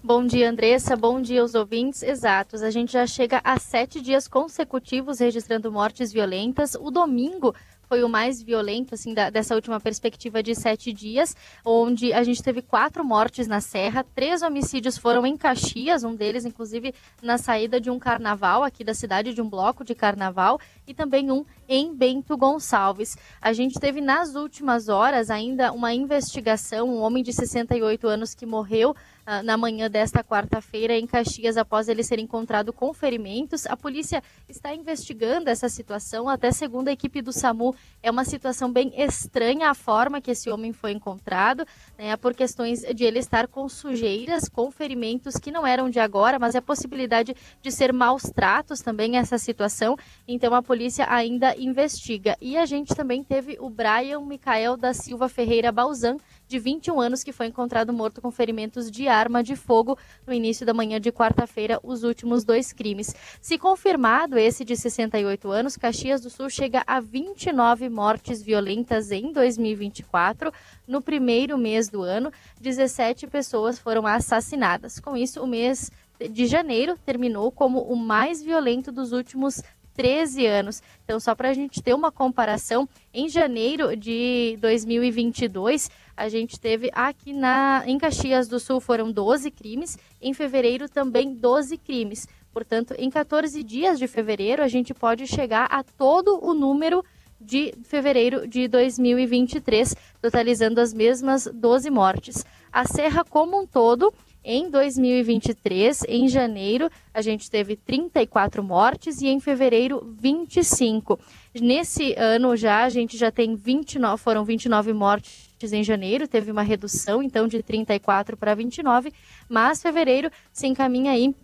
Bom 0.03 0.25
dia, 0.25 0.49
Andressa. 0.49 0.95
Bom 0.95 1.21
dia 1.21 1.41
aos 1.41 1.57
ouvintes. 1.57 2.01
Exatos. 2.03 2.63
A 2.63 2.71
gente 2.71 2.93
já 2.93 3.07
chega 3.09 3.41
a 3.43 3.59
sete 3.59 4.01
dias 4.01 4.29
consecutivos 4.29 5.19
registrando 5.19 5.73
mortes 5.73 6.13
violentas. 6.13 6.77
O 6.77 6.93
domingo 6.93 7.53
foi 7.89 8.03
o 8.03 8.09
mais 8.09 8.43
violento, 8.43 8.95
assim, 8.95 9.15
da, 9.15 9.31
dessa 9.31 9.55
última 9.55 9.81
perspectiva 9.81 10.43
de 10.43 10.55
sete 10.55 10.93
dias, 10.93 11.37
onde 11.65 12.13
a 12.13 12.23
gente 12.23 12.43
teve 12.43 12.63
quatro 12.63 13.05
mortes 13.05 13.47
na 13.47 13.61
Serra, 13.61 14.05
três 14.15 14.43
homicídios 14.43 14.99
foram 14.99 15.25
em 15.27 15.37
Caxias, 15.37 16.05
um 16.05 16.15
deles, 16.15 16.45
inclusive, 16.45 16.95
na 17.23 17.39
saída 17.39 17.81
de 17.81 17.91
um 17.91 17.99
carnaval 17.99 18.63
aqui 18.63 18.83
da 18.83 18.95
cidade, 18.95 19.35
de 19.35 19.41
um 19.41 19.49
bloco 19.49 19.85
de 19.85 19.95
carnaval, 19.95 20.61
e 20.87 20.95
também 20.95 21.31
um 21.31 21.45
em 21.69 21.95
Bento 21.95 22.37
Gonçalves. 22.37 23.17
A 23.41 23.53
gente 23.53 23.79
teve 23.79 24.01
nas 24.01 24.35
últimas 24.35 24.89
horas 24.89 25.31
ainda 25.31 25.73
uma 25.73 25.93
investigação, 25.93 26.89
um 26.89 27.01
homem 27.01 27.23
de 27.23 27.33
68 27.33 28.07
anos 28.07 28.35
que 28.35 28.47
morreu 28.47 28.91
uh, 28.91 29.43
na 29.43 29.57
manhã 29.57 29.91
desta 29.91 30.23
quarta-feira 30.23 30.97
em 30.97 31.07
Caxias 31.07 31.57
após 31.57 31.89
ele 31.89 32.03
ser 32.03 32.19
encontrado 32.19 32.73
com 32.73 32.93
ferimentos. 32.95 33.67
A 33.67 33.77
polícia 33.77 34.23
está 34.49 34.75
investigando 34.75 35.51
essa 35.51 35.69
situação, 35.69 36.29
até 36.29 36.51
segundo 36.53 36.89
a 36.89 36.93
equipe 36.93 37.21
do 37.21 37.33
SAMU, 37.33 37.75
é 38.03 38.11
uma 38.11 38.25
situação 38.25 38.73
bem 38.73 38.93
estranha 38.97 39.71
a 39.71 39.75
forma 39.75 40.21
que 40.21 40.31
esse 40.31 40.49
homem 40.51 40.73
foi 40.73 40.93
encontrado, 40.93 41.67
né, 41.99 42.17
por 42.17 42.35
questões 42.35 42.81
de 42.81 43.05
ele 43.05 43.19
estar 43.19 43.49
com 43.49 43.69
sujeiras, 43.69 44.49
com 44.49 44.71
ferimentos 44.71 45.35
que 45.35 45.51
não 45.51 45.67
eram 45.67 45.91
de 45.91 45.99
agora, 45.99 46.39
mas 46.39 46.55
é 46.55 46.59
a 46.59 46.63
possibilidade 46.63 47.35
de 47.61 47.73
ser 47.73 47.93
maus 47.93 48.23
tratos 48.23 48.81
também 48.81 49.17
essa 49.17 49.39
situação. 49.39 49.97
Então 50.29 50.55
a 50.55 50.63
polícia 50.63 50.76
ainda 51.09 51.57
investiga. 51.57 52.37
E 52.41 52.57
a 52.57 52.67
gente 52.67 52.95
também 52.95 53.23
teve 53.23 53.57
o 53.61 53.71
Brian 53.71 54.21
Micael 54.21 54.77
da 54.77 54.93
Silva 54.93 55.29
Ferreira 55.29 55.73
Balzan, 55.73 56.17
de 56.49 56.59
21 56.59 57.01
anos, 57.01 57.25
que 57.25 57.33
foi 57.33 57.47
encontrado 57.47 57.93
morto 57.93 58.21
com 58.21 58.31
ferimentos 58.31 58.91
de 58.91 59.09
arma 59.09 59.43
de 59.43 59.57
fogo 59.57 59.99
no 60.27 60.33
início 60.33 60.65
da 60.65 60.73
manhã 60.73 61.01
de 61.01 61.11
quarta-feira, 61.11 61.81
os 61.83 62.05
últimos 62.05 62.45
dois 62.45 62.73
crimes. 62.73 63.15
Se 63.41 63.59
confirmado 63.59 64.39
esse 64.39 64.65
de 64.65 64.77
68 64.77 65.51
anos, 65.51 65.77
Caxias 65.77 66.21
do 66.21 66.31
Sul 66.31 66.49
chega 66.49 66.83
a 66.87 67.01
29 67.01 67.89
mortes 67.89 68.43
violentas 68.43 69.11
em 69.11 69.33
2024. 69.33 70.53
No 70.87 71.03
primeiro 71.03 71.59
mês 71.59 71.89
do 71.89 72.03
ano, 72.03 72.33
17 72.61 73.27
pessoas 73.27 73.79
foram 73.79 74.07
assassinadas. 74.07 75.01
Com 75.01 75.17
isso, 75.17 75.43
o 75.43 75.47
mês 75.47 75.91
de 76.31 76.47
janeiro 76.47 76.97
terminou 77.05 77.51
como 77.53 77.81
o 77.81 77.97
mais 77.97 78.43
violento 78.43 78.91
dos 78.91 79.13
últimos 79.13 79.63
13 79.97 80.47
anos. 80.47 80.83
Então, 81.05 81.19
só 81.19 81.35
para 81.35 81.49
a 81.49 81.55
gente 81.55 81.83
ter 81.83 81.95
uma 81.95 82.13
comparação, 82.13 82.89
em 83.13 83.29
janeiro 83.29 83.97
de 83.97 84.59
2022, 84.61 85.91
a 86.17 86.29
gente 86.29 86.61
teve 86.61 86.91
aqui 86.93 87.33
na, 87.33 87.83
em 87.87 87.99
Caxias 87.99 88.47
do 88.47 88.61
Sul 88.61 88.81
foram 88.81 89.11
12 89.11 89.51
crimes, 89.51 89.99
em 90.21 90.35
fevereiro 90.35 90.89
também 90.89 91.35
12 91.35 91.79
crimes. 91.79 92.29
Portanto, 92.53 92.95
em 92.99 93.11
14 93.11 93.63
dias 93.63 93.99
de 93.99 94.07
fevereiro, 94.07 94.63
a 94.63 94.69
gente 94.69 94.95
pode 94.95 95.27
chegar 95.27 95.67
a 95.71 95.83
todo 95.83 96.39
o 96.43 96.55
número 96.55 97.03
de 97.41 97.75
fevereiro 97.85 98.49
de 98.49 98.67
2023, 98.67 99.95
totalizando 100.21 100.81
as 100.81 100.95
mesmas 100.95 101.49
12 101.53 101.91
mortes. 101.91 102.45
A 102.73 102.85
Serra 102.85 103.25
como 103.25 103.61
um 103.61 103.67
todo 103.67 104.13
em 104.49 104.71
2023, 104.71 106.05
em 106.09 106.29
janeiro, 106.29 106.89
a 107.13 107.21
gente 107.21 107.51
teve 107.51 107.75
34 107.75 108.63
mortes 108.63 109.21
e 109.21 109.27
em 109.27 109.41
fevereiro 109.41 110.15
25. 110.21 111.19
Nesse 111.61 112.15
ano 112.15 112.57
já 112.57 112.85
a 112.85 112.89
gente 112.89 113.17
já 113.17 113.33
tem 113.33 113.57
29, 113.57 114.23
foram 114.23 114.45
29 114.45 114.93
mortes 114.93 115.73
em 115.73 115.83
janeiro, 115.83 116.29
teve 116.29 116.53
uma 116.53 116.63
redução 116.63 117.21
então 117.21 117.49
de 117.49 117.61
34 117.61 118.37
para 118.37 118.55
29, 118.55 119.13
mas 119.49 119.83
fevereiro 119.83 120.31
se 120.53 120.69
encaminha 120.69 121.11
aí 121.11 121.35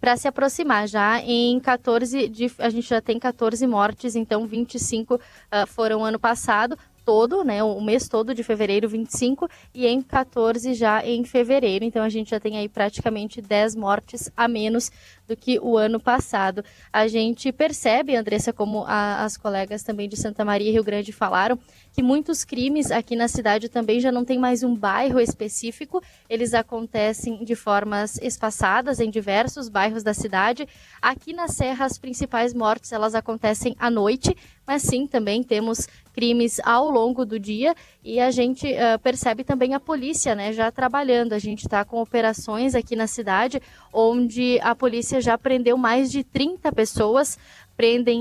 para 0.00 0.16
se 0.16 0.26
aproximar 0.26 0.88
já 0.88 1.20
em 1.20 1.60
14 1.60 2.26
de, 2.28 2.50
a 2.58 2.70
gente 2.70 2.88
já 2.88 3.02
tem 3.02 3.18
14 3.18 3.66
mortes, 3.66 4.16
então 4.16 4.46
25 4.46 5.16
uh, 5.16 5.20
foram 5.66 6.02
ano 6.02 6.18
passado, 6.18 6.78
todo, 7.06 7.44
né, 7.44 7.62
o 7.62 7.80
mês 7.80 8.08
todo 8.08 8.34
de 8.34 8.42
fevereiro, 8.42 8.88
25, 8.88 9.48
e 9.72 9.86
em 9.86 10.02
14 10.02 10.74
já 10.74 11.06
em 11.06 11.24
fevereiro. 11.24 11.84
Então 11.84 12.02
a 12.02 12.08
gente 12.08 12.30
já 12.30 12.40
tem 12.40 12.58
aí 12.58 12.68
praticamente 12.68 13.40
10 13.40 13.76
mortes 13.76 14.28
a 14.36 14.48
menos 14.48 14.90
do 15.28 15.36
que 15.36 15.56
o 15.60 15.78
ano 15.78 16.00
passado. 16.00 16.64
A 16.92 17.06
gente 17.06 17.52
percebe, 17.52 18.16
Andressa, 18.16 18.52
como 18.52 18.84
a, 18.84 19.22
as 19.24 19.36
colegas 19.36 19.84
também 19.84 20.08
de 20.08 20.16
Santa 20.16 20.44
Maria 20.44 20.68
e 20.68 20.72
Rio 20.72 20.82
Grande 20.82 21.12
falaram, 21.12 21.56
que 21.96 22.02
muitos 22.02 22.44
crimes 22.44 22.90
aqui 22.90 23.16
na 23.16 23.26
cidade 23.26 23.70
também 23.70 24.00
já 24.00 24.12
não 24.12 24.22
tem 24.22 24.38
mais 24.38 24.62
um 24.62 24.76
bairro 24.76 25.18
específico, 25.18 26.02
eles 26.28 26.52
acontecem 26.52 27.42
de 27.42 27.54
formas 27.54 28.18
espaçadas 28.18 29.00
em 29.00 29.08
diversos 29.08 29.70
bairros 29.70 30.02
da 30.02 30.12
cidade. 30.12 30.68
Aqui 31.00 31.32
na 31.32 31.48
Serra, 31.48 31.86
as 31.86 31.96
principais 31.96 32.52
mortes 32.52 32.92
elas 32.92 33.14
acontecem 33.14 33.74
à 33.78 33.90
noite, 33.90 34.36
mas 34.66 34.82
sim 34.82 35.06
também 35.06 35.42
temos 35.42 35.88
crimes 36.12 36.60
ao 36.64 36.90
longo 36.90 37.24
do 37.24 37.38
dia 37.38 37.74
e 38.04 38.20
a 38.20 38.30
gente 38.30 38.66
uh, 38.66 38.98
percebe 39.02 39.42
também 39.42 39.72
a 39.72 39.80
polícia, 39.80 40.34
né, 40.34 40.52
já 40.52 40.70
trabalhando. 40.70 41.32
A 41.32 41.38
gente 41.38 41.60
está 41.64 41.82
com 41.82 42.00
operações 42.00 42.74
aqui 42.74 42.94
na 42.94 43.06
cidade 43.06 43.60
onde 43.90 44.58
a 44.60 44.74
polícia 44.74 45.18
já 45.18 45.38
prendeu 45.38 45.78
mais 45.78 46.10
de 46.10 46.22
30 46.22 46.70
pessoas 46.72 47.38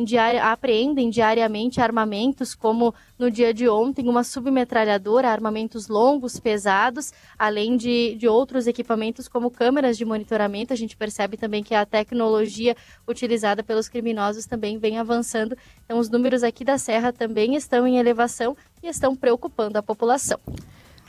diari 0.06 0.38
apreendem 0.38 1.10
diariamente 1.10 1.80
armamentos, 1.80 2.54
como 2.54 2.94
no 3.18 3.32
dia 3.32 3.54
de 3.54 3.70
ontem, 3.70 4.10
uma 4.10 4.24
submetralhadora, 4.24 5.30
armamentos 5.30 5.88
longos, 5.88 6.40
pesados, 6.40 7.14
além 7.40 7.78
de, 7.78 8.16
de 8.16 8.28
outros 8.28 8.68
equipamentos 8.68 9.28
como 9.28 9.50
câmeras 9.50 9.98
de 9.98 10.04
monitoramento. 10.04 10.74
A 10.74 10.76
gente 10.76 10.98
percebe 10.98 11.38
também 11.38 11.64
que 11.64 11.74
a 11.74 11.86
tecnologia 11.86 12.76
utilizada 13.08 13.64
pelos 13.64 13.88
criminosos 13.88 14.46
também 14.46 14.78
vem 14.78 14.98
avançando. 14.98 15.58
Então, 15.86 16.00
os 16.00 16.10
números 16.10 16.44
aqui 16.44 16.66
da 16.66 16.78
Serra 16.78 17.14
também 17.14 17.56
estão 17.56 17.88
em 17.88 17.98
elevação 17.98 18.58
e 18.84 18.88
estão 18.88 19.16
preocupando 19.16 19.78
a 19.78 19.84
população. 19.84 20.40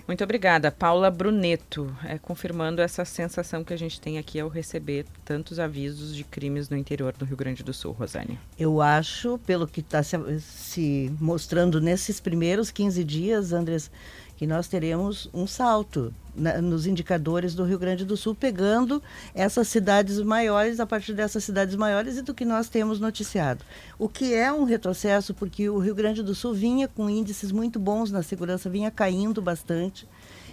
Muito 0.06 0.22
obrigada, 0.22 0.70
Paula 0.70 1.10
Bruneto, 1.10 1.92
é, 2.04 2.16
confirmando 2.16 2.80
essa 2.80 3.04
sensação 3.04 3.64
que 3.64 3.74
a 3.74 3.76
gente 3.76 4.00
tem 4.00 4.18
aqui 4.18 4.38
ao 4.38 4.48
receber 4.48 5.04
tantos 5.24 5.58
avisos 5.58 6.14
de 6.14 6.22
crimes 6.22 6.68
no 6.68 6.76
interior 6.76 7.12
do 7.12 7.24
Rio 7.24 7.36
Grande 7.36 7.64
do 7.64 7.72
Sul, 7.72 7.90
Rosane. 7.90 8.38
Eu 8.56 8.80
acho, 8.80 9.36
pelo 9.38 9.66
que 9.66 9.80
está 9.80 10.04
se, 10.04 10.16
se, 10.40 11.12
mostrando 11.20 11.80
nesses 11.80 12.20
primeiros 12.20 12.70
15 12.70 13.02
dias, 13.02 13.52
Andres, 13.52 13.90
que 14.36 14.46
nós 14.46 14.68
teremos 14.68 15.28
um 15.32 15.46
salto 15.46 16.12
na, 16.36 16.60
nos 16.60 16.86
indicadores 16.86 17.54
do 17.54 17.64
Rio 17.64 17.78
Grande 17.78 18.04
do 18.04 18.16
Sul, 18.16 18.34
pegando 18.34 19.02
essas 19.34 19.68
cidades 19.68 20.20
maiores, 20.20 20.78
a 20.78 20.86
partir 20.86 21.14
dessas 21.14 21.42
cidades 21.42 21.74
maiores 21.74 22.18
e 22.18 22.22
do 22.22 22.34
que 22.34 22.44
nós 22.44 22.68
temos 22.68 23.00
noticiado. 23.00 23.64
O 23.98 24.08
que 24.08 24.34
é 24.34 24.52
um 24.52 24.64
retrocesso, 24.64 25.32
porque 25.32 25.68
o 25.68 25.78
Rio 25.78 25.94
Grande 25.94 26.22
do 26.22 26.34
Sul 26.34 26.52
vinha 26.52 26.86
com 26.86 27.08
índices 27.08 27.50
muito 27.50 27.78
bons 27.78 28.10
na 28.10 28.22
segurança, 28.22 28.68
vinha 28.68 28.90
caindo 28.90 29.40
bastante. 29.40 30.06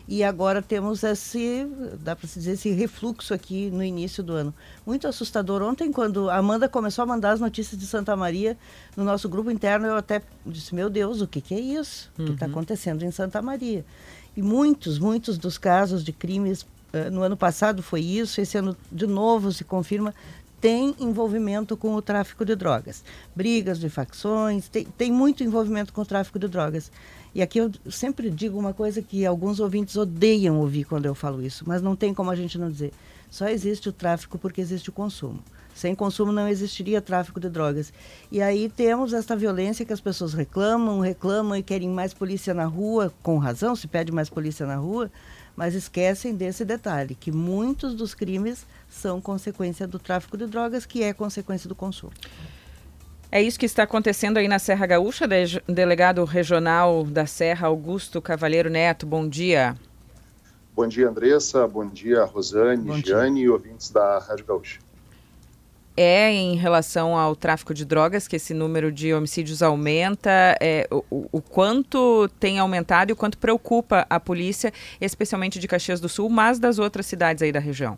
E 0.08 0.24
agora 0.24 0.62
temos 0.62 1.02
esse, 1.04 1.66
dá 2.02 2.16
para 2.16 2.28
se 2.28 2.40
dizer, 2.40 2.52
esse 2.54 2.70
refluxo 2.72 3.34
aqui 3.34 3.70
no 3.72 3.82
início 3.84 4.22
do 4.22 4.34
ano. 4.34 4.54
Muito 4.86 5.08
assustador. 5.08 5.62
Ontem, 5.62 5.92
quando 5.92 6.30
a 6.30 6.38
Amanda 6.38 6.68
começou 6.68 7.04
a 7.04 7.06
mandar 7.06 7.32
as 7.32 7.40
notícias 7.40 7.80
de 7.80 7.88
Santa 7.88 8.16
Maria 8.16 8.58
no 8.98 9.04
nosso 9.04 9.30
grupo 9.30 9.50
interno, 9.50 9.88
eu 9.88 9.96
até 9.96 10.22
disse: 10.46 10.76
Meu 10.76 10.90
Deus, 10.90 11.22
o 11.22 11.28
que, 11.28 11.40
que 11.40 11.54
é 11.56 11.60
isso? 11.60 12.12
Uhum. 12.18 12.26
O 12.26 12.28
que 12.28 12.34
está 12.34 12.46
uhum. 12.46 12.52
acontecendo 12.52 13.04
em 13.04 13.12
Santa 13.12 13.42
Maria? 13.42 13.86
E 14.36 14.42
muitos, 14.42 15.00
muitos 15.00 15.38
dos 15.38 15.58
casos 15.58 16.04
de 16.04 16.12
crimes 16.12 16.64
uh, 16.64 17.10
no 17.10 17.22
ano 17.22 17.38
passado 17.38 17.82
foi 17.82 18.02
isso, 18.02 18.42
esse 18.42 18.58
ano 18.58 18.76
de 18.92 19.08
novo 19.08 19.52
se 19.54 19.64
confirma, 19.64 20.14
tem 20.60 20.96
envolvimento 21.00 21.76
com 21.76 21.94
o 21.94 22.02
tráfico 22.02 22.44
de 22.44 22.56
drogas. 22.56 23.04
Brigas 23.36 23.80
de 23.80 23.90
facções, 23.90 24.70
tem, 24.70 24.86
tem 24.86 25.12
muito 25.12 25.44
envolvimento 25.44 25.94
com 25.94 26.02
o 26.02 26.06
tráfico 26.06 26.40
de 26.40 26.48
drogas. 26.48 26.90
E 27.36 27.42
aqui 27.42 27.60
eu 27.60 27.72
sempre 27.90 28.30
digo 28.30 28.60
uma 28.60 28.74
coisa 28.74 29.02
que 29.02 29.26
alguns 29.26 29.60
ouvintes 29.60 29.98
odeiam 29.98 30.60
ouvir 30.60 30.84
quando 30.84 31.06
eu 31.06 31.16
falo 31.16 31.42
isso, 31.42 31.64
mas 31.68 31.82
não 31.82 31.96
tem 31.96 32.14
como 32.14 32.30
a 32.30 32.36
gente 32.36 32.58
não 32.58 32.70
dizer. 32.70 32.92
Só 33.30 33.48
existe 33.48 33.90
o 33.90 33.92
tráfico 33.92 34.38
porque 34.38 34.62
existe 34.62 34.90
o 34.90 34.94
consumo. 34.94 35.40
Sem 35.74 35.96
consumo 35.96 36.32
não 36.32 36.48
existiria 36.48 37.02
tráfico 37.02 37.40
de 37.40 37.50
drogas. 37.50 37.92
E 38.32 38.42
aí 38.42 38.70
temos 38.70 39.12
esta 39.12 39.36
violência 39.36 39.84
que 39.84 39.94
as 39.94 40.00
pessoas 40.00 40.34
reclamam, 40.34 41.00
reclamam 41.00 41.58
e 41.58 41.64
querem 41.64 41.90
mais 41.90 42.14
polícia 42.14 42.54
na 42.54 42.66
rua, 42.66 43.12
com 43.24 43.40
razão, 43.40 43.76
se 43.76 43.88
pede 43.88 44.12
mais 44.12 44.30
polícia 44.30 44.68
na 44.68 44.76
rua, 44.76 45.12
mas 45.56 45.74
esquecem 45.74 46.36
desse 46.36 46.64
detalhe, 46.64 47.16
que 47.16 47.32
muitos 47.32 47.96
dos 47.96 48.14
crimes 48.14 48.68
são 48.88 49.20
consequência 49.20 49.88
do 49.88 49.98
tráfico 49.98 50.38
de 50.38 50.46
drogas, 50.46 50.86
que 50.86 51.02
é 51.02 51.12
consequência 51.12 51.68
do 51.68 51.74
consumo. 51.74 52.14
É 53.36 53.42
isso 53.42 53.58
que 53.58 53.66
está 53.66 53.82
acontecendo 53.82 54.38
aí 54.38 54.48
na 54.48 54.60
Serra 54.60 54.86
Gaúcha, 54.86 55.28
delegado 55.68 56.24
regional 56.24 57.04
da 57.04 57.26
Serra, 57.26 57.66
Augusto 57.66 58.22
Cavalheiro 58.22 58.70
Neto, 58.70 59.08
bom 59.08 59.28
dia. 59.28 59.76
Bom 60.76 60.88
dia, 60.88 61.10
Andressa, 61.10 61.68
bom 61.68 61.88
dia, 61.88 62.26
Rosane, 62.26 62.84
bom 62.84 62.96
Giane 63.00 63.38
dia. 63.38 63.46
e 63.46 63.50
ouvintes 63.50 63.90
da 63.90 64.20
Rádio 64.20 64.46
Gaúcha 64.46 64.80
é 65.98 66.32
em 66.32 66.56
relação 66.56 67.18
ao 67.18 67.36
tráfico 67.36 67.74
de 67.74 67.86
drogas 67.86 68.28
que 68.28 68.36
esse 68.36 68.54
número 68.54 68.92
de 68.92 69.14
homicídios 69.14 69.62
aumenta, 69.62 70.56
é, 70.60 70.88
o, 70.92 71.28
o, 71.32 71.40
quanto 71.40 72.28
tem 72.40 72.58
aumentado 72.58 73.12
e 73.12 73.14
o 73.14 73.16
quanto 73.16 73.38
preocupa 73.38 74.06
a 74.10 74.20
polícia, 74.20 74.74
especialmente 75.00 75.60
de 75.60 75.68
Caxias 75.68 76.00
do 76.00 76.10
Sul, 76.10 76.30
mas 76.30 76.58
das 76.58 76.80
outras 76.80 77.06
cidades 77.06 77.44
aí 77.44 77.52
da 77.52 77.60
região. 77.60 77.96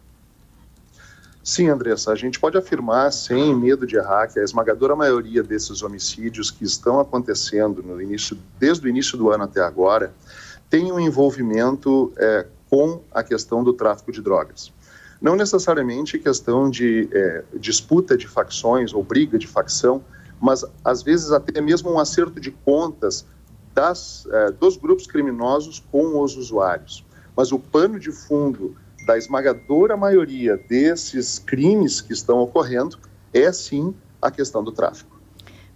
Sim, 1.45 1.69
Andressa, 1.69 2.11
a 2.11 2.15
gente 2.15 2.39
pode 2.39 2.57
afirmar, 2.57 3.13
sem 3.13 3.55
medo 3.55 3.85
de 3.85 3.95
errar, 3.95 4.25
que 4.25 4.39
a 4.39 4.43
esmagadora 4.43 4.95
maioria 4.95 5.43
desses 5.43 5.83
homicídios 5.83 6.49
que 6.49 6.63
estão 6.63 6.99
acontecendo 6.99 7.83
no 7.83 8.01
início, 8.01 8.35
desde 8.57 8.87
o 8.87 8.89
início 8.89 9.15
do 9.15 9.29
ano 9.29 9.43
até 9.43 9.61
agora, 9.61 10.11
tem 10.71 10.91
um 10.91 10.99
envolvimento 10.99 12.11
é, 12.17 12.47
com 12.67 12.99
a 13.11 13.21
questão 13.21 13.63
do 13.63 13.73
tráfico 13.73 14.11
de 14.11 14.23
drogas. 14.23 14.73
Não 15.21 15.35
necessariamente 15.35 16.17
questão 16.17 16.67
de 16.67 17.07
é, 17.13 17.43
disputa 17.59 18.17
de 18.17 18.27
facções 18.27 18.91
ou 18.91 19.03
briga 19.03 19.37
de 19.37 19.45
facção, 19.45 20.03
mas 20.41 20.65
às 20.83 21.03
vezes 21.03 21.31
até 21.31 21.61
mesmo 21.61 21.91
um 21.91 21.99
acerto 21.99 22.39
de 22.39 22.49
contas 22.49 23.23
das, 23.71 24.27
é, 24.31 24.49
dos 24.49 24.77
grupos 24.77 25.05
criminosos 25.05 25.79
com 25.91 26.19
os 26.19 26.35
usuários. 26.35 27.05
Mas 27.37 27.51
o 27.51 27.59
pano 27.59 27.99
de 27.99 28.11
fundo 28.11 28.75
da 29.05 29.17
esmagadora 29.17 29.95
maioria 29.95 30.57
desses 30.57 31.39
crimes 31.39 32.01
que 32.01 32.13
estão 32.13 32.39
ocorrendo 32.39 32.97
é 33.33 33.51
sim 33.51 33.93
a 34.21 34.31
questão 34.31 34.63
do 34.63 34.71
tráfico. 34.71 35.15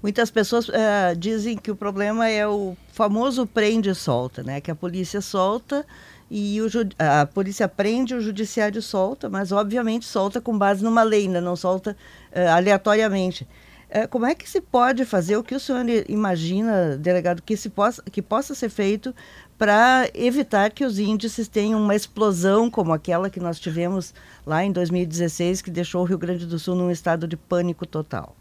Muitas 0.02 0.32
pessoas 0.32 0.70
é, 0.70 1.14
dizem 1.14 1.58
que 1.58 1.70
o 1.70 1.76
problema 1.76 2.28
é 2.28 2.48
o 2.48 2.76
famoso 2.94 3.46
prende 3.46 3.90
e 3.90 3.96
solta, 3.96 4.42
né? 4.42 4.62
Que 4.62 4.72
a 4.72 4.76
polícia 4.76 5.20
solta 5.20 5.86
e 6.32 6.62
o, 6.62 6.68
a 6.98 7.26
polícia 7.26 7.68
prende, 7.68 8.16
o 8.16 8.22
judiciário 8.22 8.82
solta, 8.82 9.30
mas 9.30 9.52
obviamente 9.52 10.06
solta 10.06 10.40
com 10.40 10.58
base 10.58 10.84
numa 10.84 11.04
lei, 11.04 11.24
ainda 11.26 11.42
não 11.42 11.56
solta 11.56 11.98
uh, 12.32 12.50
aleatoriamente. 12.56 13.48
Uh, 13.90 14.08
como 14.10 14.26
é 14.26 14.34
que 14.36 14.50
se 14.50 14.62
pode 14.62 15.04
fazer, 15.04 15.36
o 15.36 15.44
que 15.44 15.56
o 15.56 15.60
senhor 15.60 15.84
imagina, 16.08 16.96
delegado, 16.96 17.42
que, 17.42 17.58
se 17.58 17.70
possa, 17.70 18.02
que 18.04 18.22
possa 18.22 18.56
ser 18.56 18.70
feito 18.70 19.14
para 19.60 20.10
evitar 20.14 20.72
que 20.72 20.86
os 20.86 20.98
índices 20.98 21.50
tenham 21.50 21.82
uma 21.82 21.94
explosão 21.94 22.72
como 22.72 22.94
aquela 22.94 23.30
que 23.30 23.42
nós 23.42 23.60
tivemos 23.60 24.14
lá 24.46 24.64
em 24.64 24.72
2016, 24.72 25.62
que 25.62 25.70
deixou 25.70 26.02
o 26.02 26.06
Rio 26.06 26.18
Grande 26.18 26.46
do 26.46 26.58
Sul 26.58 26.76
num 26.76 26.90
estado 26.90 27.28
de 27.28 27.36
pânico 27.36 27.86
total? 27.86 28.38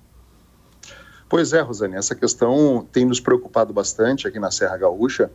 Pois 1.29 1.53
é, 1.53 1.61
Rosane, 1.61 1.97
essa 1.97 2.15
questão 2.15 2.87
tem 2.93 3.05
nos 3.05 3.19
preocupado 3.19 3.73
bastante 3.73 4.29
aqui 4.29 4.39
na 4.39 4.53
Serra 4.53 4.77
Gaúcha. 4.77 5.29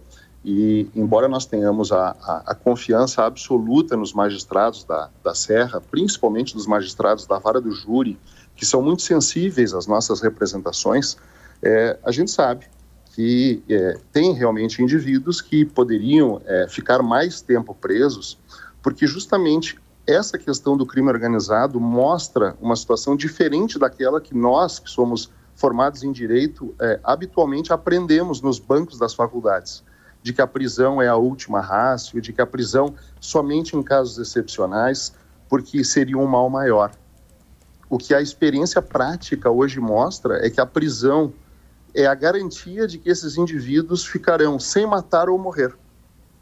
E, 0.46 0.90
embora 0.96 1.28
nós 1.28 1.46
tenhamos 1.46 1.92
a, 1.92 2.16
a, 2.22 2.44
a, 2.48 2.56
confiança 2.56 3.24
absoluta 3.24 3.96
nos 3.96 4.14
magistrados 4.14 4.86
da, 4.86 5.10
da 5.22 5.36
Serra, 5.36 5.82
principalmente 5.82 6.54
dos 6.54 6.66
magistrados 6.66 7.26
da 7.26 7.40
vara 7.40 7.62
do 7.62 7.72
júri, 7.72 8.18
que 8.56 8.66
são 8.66 8.82
muito 8.82 9.02
sensíveis 9.02 9.74
às 9.74 9.86
nossas 9.86 10.22
representações, 10.22 11.18
é, 11.62 11.98
a 12.04 12.12
gente 12.12 12.32
sabe 12.32 12.68
que 13.14 13.64
é, 13.70 13.98
tem 14.12 14.34
realmente 14.34 14.82
indivíduos 14.82 15.40
que 15.40 15.64
poderiam 15.64 16.42
é, 16.46 16.68
ficar 16.68 17.02
mais 17.04 17.42
tempo 17.42 17.74
presos, 17.74 18.40
porque 18.82 19.06
justamente 19.06 19.80
essa 20.06 20.38
questão 20.38 20.76
do 20.76 20.86
crime 20.86 21.10
organizado 21.10 21.80
mostra 21.80 22.58
uma 22.60 22.76
situação 22.76 23.16
diferente 23.16 23.78
daquela 23.78 24.20
que 24.20 24.36
nós, 24.36 24.80
que 24.80 24.90
somos 24.90 25.32
formados 25.56 26.04
em 26.04 26.12
direito, 26.12 26.74
é, 26.82 27.00
habitualmente 27.04 27.72
aprendemos 27.72 28.42
nos 28.42 28.58
bancos 28.60 28.98
das 28.98 29.14
faculdades 29.14 29.84
de 30.24 30.32
que 30.34 30.42
a 30.42 30.48
prisão 30.48 31.02
é 31.02 31.08
a 31.08 31.18
última 31.18 31.60
rácio, 31.60 32.22
de 32.22 32.32
que 32.32 32.42
a 32.42 32.48
prisão 32.48 32.96
somente 33.20 33.76
em 33.76 33.84
casos 33.84 34.18
excepcionais, 34.18 35.14
porque 35.50 35.84
seria 35.84 36.18
um 36.18 36.26
mal 36.26 36.50
maior. 36.50 36.92
O 37.90 37.98
que 37.98 38.16
a 38.16 38.22
experiência 38.22 38.82
prática 38.82 39.52
hoje 39.52 39.80
mostra 39.82 40.44
é 40.44 40.50
que 40.50 40.62
a 40.62 40.66
prisão 40.66 41.34
é 41.94 42.06
a 42.06 42.16
garantia 42.16 42.88
de 42.88 42.98
que 42.98 43.10
esses 43.10 43.38
indivíduos 43.38 44.06
ficarão 44.06 44.60
sem 44.60 44.86
matar 44.86 45.30
ou 45.30 45.38
morrer, 45.38 45.74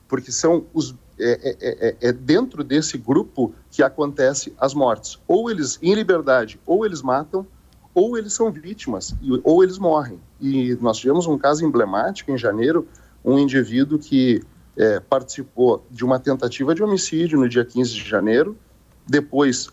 porque 0.07 0.31
são 0.31 0.65
os 0.73 0.95
é, 1.19 1.55
é, 1.61 1.87
é, 1.87 1.95
é 2.09 2.11
dentro 2.11 2.63
desse 2.63 2.97
grupo 2.97 3.53
que 3.69 3.83
acontece 3.83 4.53
as 4.57 4.73
mortes. 4.73 5.19
Ou 5.27 5.51
eles 5.51 5.77
em 5.81 5.93
liberdade, 5.93 6.59
ou 6.65 6.83
eles 6.83 7.01
matam, 7.01 7.45
ou 7.93 8.17
eles 8.17 8.33
são 8.33 8.51
vítimas, 8.51 9.13
ou 9.43 9.63
eles 9.63 9.77
morrem. 9.77 10.19
E 10.39 10.75
nós 10.81 10.97
tivemos 10.97 11.27
um 11.27 11.37
caso 11.37 11.63
emblemático 11.63 12.31
em 12.31 12.37
janeiro 12.37 12.87
um 13.23 13.37
indivíduo 13.37 13.99
que 13.99 14.41
é, 14.75 14.99
participou 14.99 15.85
de 15.91 16.03
uma 16.03 16.19
tentativa 16.19 16.73
de 16.73 16.81
homicídio 16.81 17.39
no 17.39 17.47
dia 17.47 17.63
15 17.63 17.93
de 17.93 18.09
janeiro, 18.09 18.57
depois 19.05 19.69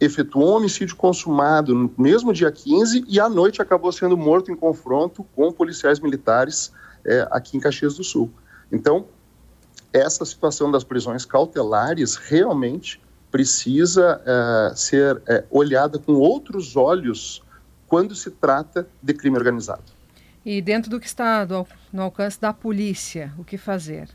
efetuou 0.00 0.52
um 0.52 0.56
homicídio 0.56 0.96
consumado 0.96 1.74
no 1.74 1.92
mesmo 1.98 2.32
dia 2.32 2.50
15 2.50 3.04
e 3.06 3.20
à 3.20 3.28
noite 3.28 3.60
acabou 3.60 3.92
sendo 3.92 4.16
morto 4.16 4.50
em 4.50 4.56
confronto 4.56 5.24
com 5.36 5.52
policiais 5.52 6.00
militares 6.00 6.72
é, 7.04 7.28
aqui 7.30 7.56
em 7.56 7.60
Caxias 7.60 7.94
do 7.96 8.02
Sul. 8.02 8.30
Então, 8.72 9.06
essa 9.92 10.24
situação 10.24 10.70
das 10.70 10.84
prisões 10.84 11.24
cautelares 11.24 12.16
realmente 12.16 13.00
precisa 13.30 14.20
é, 14.24 14.74
ser 14.74 15.22
é, 15.28 15.44
olhada 15.50 15.98
com 15.98 16.14
outros 16.14 16.76
olhos 16.76 17.42
quando 17.86 18.14
se 18.14 18.30
trata 18.30 18.88
de 19.02 19.12
crime 19.12 19.36
organizado. 19.36 19.82
E 20.44 20.62
dentro 20.62 20.90
do 20.90 20.98
que 20.98 21.06
está 21.06 21.44
do, 21.44 21.66
no 21.92 22.02
alcance 22.02 22.40
da 22.40 22.52
polícia, 22.52 23.32
o 23.36 23.44
que 23.44 23.58
fazer? 23.58 24.08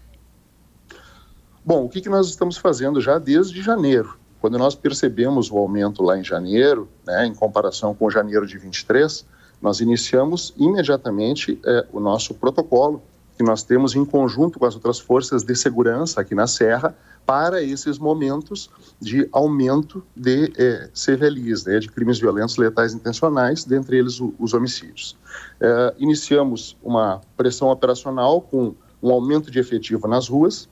Bom, 1.64 1.86
o 1.86 1.90
que, 1.90 2.02
que 2.02 2.10
nós 2.10 2.28
estamos 2.28 2.58
fazendo 2.58 3.00
já 3.00 3.20
desde 3.20 3.62
janeiro? 3.62 4.18
Quando 4.46 4.60
nós 4.60 4.76
percebemos 4.76 5.50
o 5.50 5.58
aumento 5.58 6.04
lá 6.04 6.20
em 6.20 6.24
janeiro, 6.24 6.88
né, 7.04 7.26
em 7.26 7.34
comparação 7.34 7.96
com 7.96 8.12
janeiro 8.12 8.46
de 8.46 8.60
23, 8.60 9.26
nós 9.60 9.80
iniciamos 9.80 10.54
imediatamente 10.56 11.60
é, 11.66 11.88
o 11.92 12.00
nosso 12.00 12.36
protocolo 12.36 13.02
que 13.36 13.44
nós 13.44 13.64
temos 13.64 13.96
em 13.96 14.06
conjunto 14.06 14.60
com 14.60 14.66
as 14.68 14.76
outras 14.76 15.00
forças 15.00 15.44
de 15.44 15.56
segurança 15.56 16.22
aqui 16.22 16.36
na 16.36 16.46
Serra 16.46 16.96
para 17.26 17.64
esses 17.64 17.98
momentos 17.98 18.70
de 19.02 19.28
aumento 19.32 20.04
de 20.16 20.54
é, 20.56 20.90
CVLIs, 20.94 21.66
né, 21.66 21.80
de 21.80 21.88
crimes 21.90 22.20
violentos 22.20 22.56
letais 22.58 22.94
intencionais, 22.94 23.66
dentre 23.66 23.98
eles 23.98 24.20
o, 24.20 24.32
os 24.38 24.54
homicídios. 24.54 25.18
É, 25.60 25.96
iniciamos 25.98 26.78
uma 26.84 27.20
pressão 27.36 27.70
operacional 27.70 28.42
com 28.42 28.76
um 29.02 29.10
aumento 29.10 29.50
de 29.50 29.58
efetivo 29.58 30.08
nas 30.08 30.28
ruas. 30.28 30.70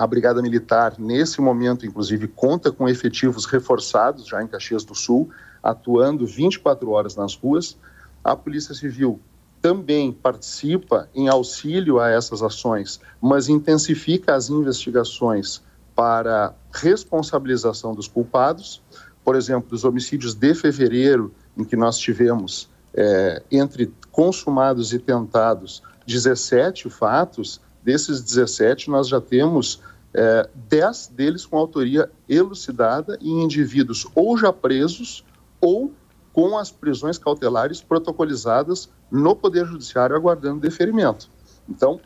A 0.00 0.06
Brigada 0.06 0.40
Militar, 0.40 0.94
nesse 0.98 1.42
momento, 1.42 1.84
inclusive, 1.84 2.26
conta 2.26 2.72
com 2.72 2.88
efetivos 2.88 3.44
reforçados 3.44 4.26
já 4.26 4.42
em 4.42 4.46
Caxias 4.46 4.82
do 4.82 4.94
Sul, 4.94 5.28
atuando 5.62 6.24
24 6.24 6.90
horas 6.90 7.16
nas 7.16 7.34
ruas. 7.34 7.76
A 8.24 8.34
Polícia 8.34 8.74
Civil 8.74 9.20
também 9.60 10.10
participa 10.10 11.06
em 11.14 11.28
auxílio 11.28 12.00
a 12.00 12.08
essas 12.08 12.42
ações, 12.42 12.98
mas 13.20 13.50
intensifica 13.50 14.34
as 14.34 14.48
investigações 14.48 15.60
para 15.94 16.54
responsabilização 16.72 17.94
dos 17.94 18.08
culpados. 18.08 18.80
Por 19.22 19.36
exemplo, 19.36 19.68
dos 19.68 19.84
homicídios 19.84 20.32
de 20.32 20.54
fevereiro, 20.54 21.30
em 21.54 21.62
que 21.62 21.76
nós 21.76 21.98
tivemos, 21.98 22.70
é, 22.94 23.42
entre 23.52 23.92
consumados 24.10 24.94
e 24.94 24.98
tentados, 24.98 25.82
17 26.06 26.88
fatos, 26.88 27.60
desses 27.82 28.22
17 28.22 28.88
nós 28.88 29.06
já 29.06 29.20
temos 29.20 29.80
é, 30.12 30.48
10 30.54 31.08
deles 31.08 31.46
com 31.46 31.56
autoria 31.56 32.10
elucidada 32.28 33.18
em 33.20 33.42
indivíduos 33.42 34.06
ou 34.14 34.36
já 34.36 34.52
presos 34.52 35.24
ou 35.60 35.92
com 36.32 36.56
as 36.58 36.70
prisões 36.70 37.18
cautelares 37.18 37.80
protocolizadas 37.80 38.88
no 39.10 39.34
Poder 39.34 39.66
Judiciário 39.66 40.16
aguardando 40.16 40.60
deferimento. 40.60 41.28
Então, 41.68 42.00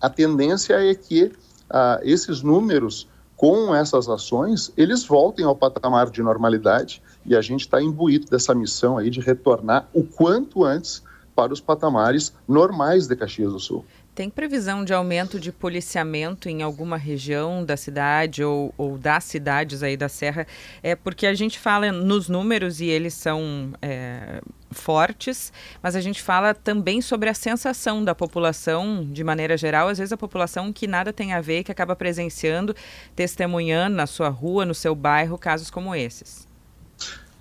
a 0.00 0.08
tendência 0.08 0.74
é 0.74 0.94
que 0.94 1.32
ah, 1.70 2.00
esses 2.02 2.42
números, 2.42 3.08
com 3.36 3.74
essas 3.74 4.08
ações, 4.08 4.72
eles 4.76 5.04
voltem 5.04 5.44
ao 5.44 5.56
patamar 5.56 6.10
de 6.10 6.22
normalidade 6.22 7.02
e 7.24 7.34
a 7.34 7.40
gente 7.40 7.62
está 7.62 7.82
imbuído 7.82 8.26
dessa 8.26 8.54
missão 8.54 8.98
aí 8.98 9.10
de 9.10 9.20
retornar 9.20 9.88
o 9.92 10.04
quanto 10.04 10.64
antes 10.64 11.02
para 11.34 11.52
os 11.52 11.60
patamares 11.60 12.32
normais 12.46 13.06
de 13.06 13.16
Caxias 13.16 13.52
do 13.52 13.58
Sul. 13.60 13.84
Tem 14.14 14.28
previsão 14.28 14.84
de 14.84 14.92
aumento 14.92 15.40
de 15.40 15.50
policiamento 15.50 16.46
em 16.46 16.62
alguma 16.62 16.98
região 16.98 17.64
da 17.64 17.78
cidade 17.78 18.44
ou, 18.44 18.74
ou 18.76 18.98
das 18.98 19.24
cidades 19.24 19.82
aí 19.82 19.96
da 19.96 20.06
Serra? 20.06 20.46
É 20.82 20.94
porque 20.94 21.26
a 21.26 21.32
gente 21.32 21.58
fala 21.58 21.90
nos 21.90 22.28
números 22.28 22.78
e 22.82 22.84
eles 22.84 23.14
são 23.14 23.72
é, 23.80 24.42
fortes, 24.70 25.50
mas 25.82 25.96
a 25.96 26.00
gente 26.02 26.20
fala 26.20 26.52
também 26.52 27.00
sobre 27.00 27.30
a 27.30 27.34
sensação 27.34 28.04
da 28.04 28.14
população 28.14 29.02
de 29.10 29.24
maneira 29.24 29.56
geral. 29.56 29.88
Às 29.88 29.96
vezes 29.96 30.12
a 30.12 30.16
população 30.18 30.70
que 30.74 30.86
nada 30.86 31.10
tem 31.10 31.32
a 31.32 31.40
ver, 31.40 31.64
que 31.64 31.72
acaba 31.72 31.96
presenciando, 31.96 32.76
testemunhando 33.16 33.96
na 33.96 34.06
sua 34.06 34.28
rua, 34.28 34.66
no 34.66 34.74
seu 34.74 34.94
bairro, 34.94 35.38
casos 35.38 35.70
como 35.70 35.94
esses. 35.94 36.46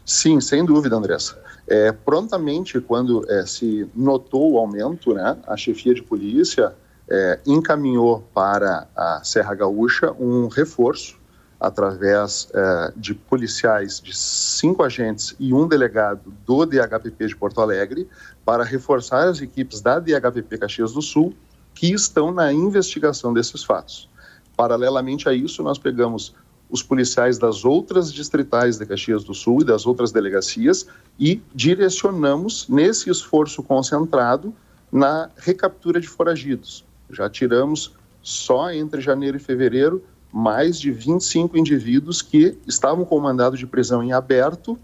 Sim, 0.06 0.40
sem 0.40 0.64
dúvida, 0.64 0.96
Andressa. 0.96 1.51
É, 1.68 1.92
prontamente, 1.92 2.80
quando 2.82 3.26
é, 3.30 3.46
se 3.46 3.90
notou 3.96 4.54
o 4.54 4.58
aumento, 4.58 5.14
né, 5.14 5.38
a 5.48 5.56
chefia 5.56 5.94
de 5.94 6.02
polícia 6.02 6.74
é, 7.10 7.40
encaminhou 7.46 8.22
para 8.34 8.88
a 8.96 9.22
Serra 9.24 9.54
Gaúcha 9.54 10.12
um 10.20 10.48
reforço 10.48 11.20
através 11.60 12.50
é, 12.54 12.94
de 12.96 13.14
policiais 13.14 14.02
de 14.02 14.18
cinco 14.18 14.84
agentes 14.84 15.36
e 15.40 15.54
um 15.54 15.68
delegado 15.68 16.34
do 16.46 16.66
DHPP 16.66 17.28
de 17.28 17.36
Porto 17.36 17.62
Alegre 17.62 18.10
para 18.44 18.64
reforçar 18.64 19.28
as 19.28 19.42
equipes 19.42 19.80
da 19.80 20.00
DHPP 20.00 20.58
Caxias 20.58 20.94
do 20.94 21.02
Sul 21.02 21.36
que 21.76 21.94
estão 21.94 22.32
na 22.32 22.52
investigação 22.52 23.32
desses 23.32 23.64
fatos. 23.64 24.10
Paralelamente 24.58 25.30
a 25.30 25.34
isso, 25.34 25.62
nós 25.62 25.78
pegamos 25.78 26.34
os 26.72 26.82
policiais 26.82 27.38
das 27.38 27.66
outras 27.66 28.12
distritais 28.12 28.78
de 28.78 28.86
Caxias 28.86 29.24
do 29.24 29.34
Sul 29.34 29.62
e 29.62 29.66
das 29.66 29.86
outras 29.86 30.12
delegacias 30.12 30.88
e 31.20 31.42
direcionamos 31.54 32.68
nesse 32.70 33.10
esforço 33.10 33.62
concentrado 33.62 34.54
na 34.92 35.30
recaptura 35.38 36.00
de 36.00 36.08
foragidos. 36.08 36.86
Já 37.10 37.30
tiramos 37.30 37.94
só 38.24 38.72
entre 38.72 39.02
janeiro 39.02 39.38
e 39.38 39.40
fevereiro 39.40 40.04
mais 40.32 40.80
de 40.80 40.92
25 40.92 41.58
indivíduos 41.58 42.22
que 42.22 42.58
estavam 42.66 43.04
com 43.04 43.20
mandado 43.20 43.58
de 43.58 43.68
prisão 43.68 44.02
em 44.02 44.14
aberto, 44.14 44.80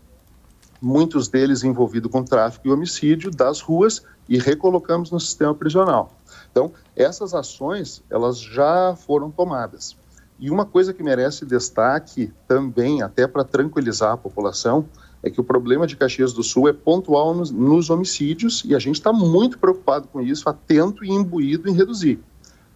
muitos 0.81 1.29
deles 1.29 1.63
envolvidos 1.63 2.11
com 2.11 2.21
tráfico 2.21 2.67
e 2.67 2.71
homicídio 2.71 3.31
das 3.31 3.61
ruas 3.61 4.03
e 4.27 4.37
recolocamos 4.37 5.09
no 5.09 5.19
sistema 5.19 5.55
prisional. 5.55 6.13
Então, 6.51 6.71
essas 6.95 7.33
ações, 7.33 8.03
elas 8.09 8.39
já 8.39 8.95
foram 8.95 9.31
tomadas. 9.31 9.95
E 10.39 10.51
uma 10.51 10.65
coisa 10.65 10.93
que 10.93 11.01
merece 11.01 11.45
destaque 11.45 12.31
também, 12.47 13.01
até 13.01 13.27
para 13.27 13.43
tranquilizar 13.43 14.11
a 14.11 14.17
população, 14.17 14.87
é 15.23 15.29
que 15.29 15.41
o 15.41 15.43
problema 15.43 15.87
de 15.87 15.95
Caxias 15.95 16.31
do 16.31 16.43
Sul 16.43 16.67
é 16.67 16.73
pontual 16.73 17.33
nos, 17.33 17.49
nos 17.49 17.89
homicídios 17.89 18.63
e 18.63 18.75
a 18.75 18.79
gente 18.79 18.95
está 18.95 19.11
muito 19.11 19.57
preocupado 19.57 20.07
com 20.07 20.21
isso, 20.21 20.47
atento 20.47 21.03
e 21.03 21.09
imbuído 21.09 21.67
em 21.67 21.73
reduzir. 21.73 22.19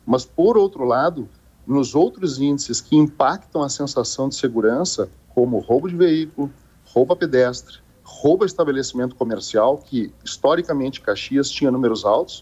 Mas, 0.06 0.26
por 0.26 0.58
outro 0.58 0.84
lado, 0.84 1.30
nos 1.66 1.94
outros 1.94 2.40
índices 2.40 2.82
que 2.82 2.96
impactam 2.96 3.62
a 3.62 3.70
sensação 3.70 4.28
de 4.28 4.36
segurança, 4.36 5.10
como 5.30 5.60
roubo 5.60 5.88
de 5.88 5.96
veículo, 5.96 6.52
roubo 6.84 7.14
a 7.14 7.16
pedestre, 7.16 7.78
roubo 8.04 8.44
a 8.44 8.48
estabelecimento 8.48 9.16
comercial, 9.16 9.78
que 9.78 10.12
historicamente 10.26 11.00
Caxias 11.00 11.50
tinha 11.50 11.70
números 11.70 12.04
altos, 12.04 12.42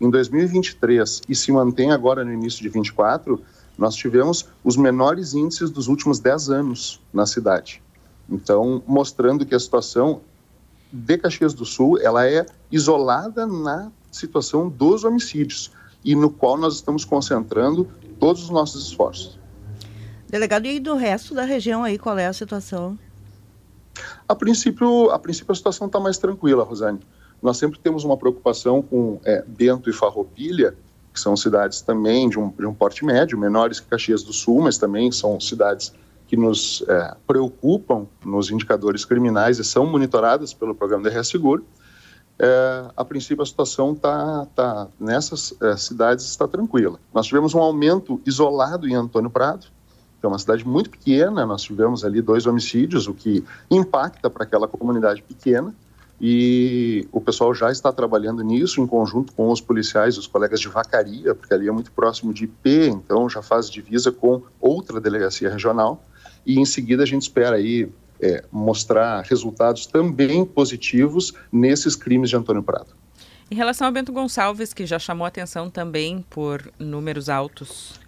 em 0.00 0.10
2023 0.10 1.22
e 1.28 1.34
se 1.34 1.50
mantém 1.50 1.90
agora 1.90 2.24
no 2.24 2.32
início 2.32 2.58
de 2.58 2.68
2024, 2.68 3.42
nós 3.78 3.94
tivemos 3.94 4.46
os 4.64 4.76
menores 4.76 5.34
índices 5.34 5.70
dos 5.70 5.86
últimos 5.86 6.18
10 6.18 6.50
anos 6.50 7.00
na 7.14 7.24
cidade. 7.24 7.80
Então, 8.28 8.82
mostrando 8.86 9.46
que 9.46 9.54
a 9.54 9.60
situação 9.60 10.20
de 10.92 11.16
Caxias 11.16 11.54
do 11.54 11.64
Sul, 11.64 11.98
ela 12.00 12.26
é 12.26 12.44
isolada 12.72 13.46
na 13.46 13.90
situação 14.10 14.68
dos 14.68 15.04
homicídios 15.04 15.70
e 16.04 16.14
no 16.16 16.28
qual 16.28 16.56
nós 16.56 16.74
estamos 16.74 17.04
concentrando 17.04 17.88
todos 18.18 18.42
os 18.42 18.50
nossos 18.50 18.86
esforços. 18.88 19.38
Delegado, 20.28 20.66
e 20.66 20.80
do 20.80 20.94
resto 20.94 21.34
da 21.34 21.44
região 21.44 21.84
aí, 21.84 21.98
qual 21.98 22.18
é 22.18 22.26
a 22.26 22.32
situação? 22.32 22.98
A 24.28 24.34
princípio, 24.34 25.10
a 25.10 25.18
princípio 25.18 25.52
a 25.52 25.54
situação 25.54 25.86
está 25.86 25.98
mais 25.98 26.18
tranquila, 26.18 26.64
Rosane. 26.64 27.00
Nós 27.40 27.56
sempre 27.56 27.78
temos 27.78 28.04
uma 28.04 28.16
preocupação 28.16 28.82
com 28.82 29.20
é, 29.24 29.42
Bento 29.46 29.88
e 29.88 29.92
Farroupilha, 29.92 30.76
que 31.18 31.22
são 31.22 31.36
cidades 31.36 31.80
também 31.80 32.28
de 32.28 32.38
um, 32.38 32.48
de 32.50 32.64
um 32.64 32.72
porte 32.72 33.04
médio, 33.04 33.36
menores 33.36 33.80
que 33.80 33.88
Caxias 33.88 34.22
do 34.22 34.32
Sul, 34.32 34.62
mas 34.62 34.78
também 34.78 35.10
são 35.10 35.38
cidades 35.40 35.92
que 36.28 36.36
nos 36.36 36.84
é, 36.86 37.16
preocupam 37.26 38.06
nos 38.24 38.50
indicadores 38.50 39.04
criminais 39.04 39.58
e 39.58 39.64
são 39.64 39.84
monitoradas 39.84 40.54
pelo 40.54 40.74
programa 40.74 41.10
de 41.10 41.24
Seguro. 41.24 41.64
É, 42.38 42.84
a 42.96 43.04
princípio 43.04 43.42
a 43.42 43.46
situação 43.46 43.94
tá, 43.94 44.46
tá 44.54 44.86
nessas 45.00 45.52
é, 45.60 45.76
cidades 45.76 46.24
está 46.26 46.46
tranquila. 46.46 47.00
Nós 47.12 47.26
tivemos 47.26 47.52
um 47.54 47.58
aumento 47.58 48.20
isolado 48.24 48.86
em 48.86 48.94
Antônio 48.94 49.28
Prado, 49.28 49.66
que 50.20 50.26
é 50.26 50.28
uma 50.28 50.38
cidade 50.38 50.66
muito 50.66 50.90
pequena, 50.90 51.44
nós 51.44 51.62
tivemos 51.62 52.04
ali 52.04 52.22
dois 52.22 52.46
homicídios, 52.46 53.08
o 53.08 53.14
que 53.14 53.44
impacta 53.70 54.30
para 54.30 54.44
aquela 54.44 54.68
comunidade 54.68 55.22
pequena, 55.22 55.74
e 56.20 57.06
o 57.12 57.20
pessoal 57.20 57.54
já 57.54 57.70
está 57.70 57.92
trabalhando 57.92 58.42
nisso 58.42 58.80
em 58.80 58.86
conjunto 58.86 59.32
com 59.32 59.50
os 59.50 59.60
policiais, 59.60 60.18
os 60.18 60.26
colegas 60.26 60.60
de 60.60 60.68
Vacaria, 60.68 61.34
porque 61.34 61.54
ali 61.54 61.68
é 61.68 61.72
muito 61.72 61.92
próximo 61.92 62.34
de 62.34 62.44
IP, 62.44 62.88
então 62.88 63.28
já 63.28 63.40
faz 63.40 63.70
divisa 63.70 64.10
com 64.10 64.42
outra 64.60 65.00
delegacia 65.00 65.48
regional. 65.48 66.04
E 66.44 66.58
em 66.58 66.64
seguida 66.64 67.04
a 67.04 67.06
gente 67.06 67.22
espera 67.22 67.56
aí 67.56 67.88
é, 68.20 68.44
mostrar 68.50 69.22
resultados 69.22 69.86
também 69.86 70.44
positivos 70.44 71.32
nesses 71.52 71.94
crimes 71.94 72.30
de 72.30 72.36
Antônio 72.36 72.62
Prado. 72.64 72.88
Em 73.50 73.54
relação 73.54 73.86
ao 73.86 73.92
Bento 73.92 74.12
Gonçalves, 74.12 74.74
que 74.74 74.84
já 74.84 74.98
chamou 74.98 75.26
atenção 75.26 75.70
também 75.70 76.24
por 76.28 76.70
números 76.78 77.28
altos. 77.28 77.98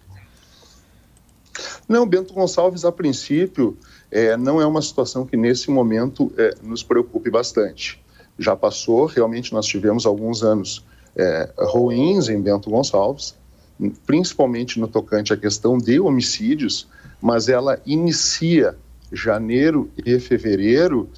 Não, 1.87 2.05
Bento 2.05 2.33
Gonçalves, 2.33 2.85
a 2.85 2.91
princípio, 2.91 3.77
é, 4.11 4.35
não 4.35 4.61
é 4.61 4.65
uma 4.65 4.81
situação 4.81 5.25
que 5.25 5.37
nesse 5.37 5.71
momento 5.71 6.31
é, 6.37 6.55
nos 6.61 6.83
preocupe 6.83 7.29
bastante. 7.29 8.03
Já 8.37 8.55
passou, 8.55 9.05
realmente 9.05 9.53
nós 9.53 9.65
tivemos 9.65 10.05
alguns 10.05 10.43
anos 10.43 10.85
é, 11.15 11.49
ruins 11.57 12.27
em 12.27 12.41
Bento 12.41 12.69
Gonçalves, 12.69 13.35
principalmente 14.05 14.79
no 14.79 14.87
tocante 14.87 15.33
à 15.33 15.37
questão 15.37 15.77
de 15.77 15.99
homicídios, 15.99 16.87
mas 17.21 17.49
ela 17.49 17.79
inicia 17.85 18.75
janeiro 19.11 19.89
e 20.05 20.19
fevereiro 20.19 21.09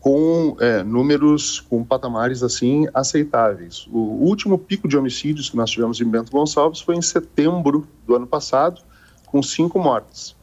com 0.00 0.54
é, 0.60 0.82
números, 0.82 1.60
com 1.60 1.82
patamares 1.82 2.42
assim 2.42 2.86
aceitáveis. 2.92 3.86
O 3.90 3.98
último 3.98 4.58
pico 4.58 4.86
de 4.86 4.98
homicídios 4.98 5.48
que 5.48 5.56
nós 5.56 5.70
tivemos 5.70 6.00
em 6.00 6.04
Bento 6.04 6.30
Gonçalves 6.30 6.80
foi 6.80 6.96
em 6.96 7.02
setembro 7.02 7.86
do 8.06 8.14
ano 8.14 8.26
passado, 8.26 8.82
com 9.26 9.42
cinco 9.42 9.78
mortes. 9.78 10.36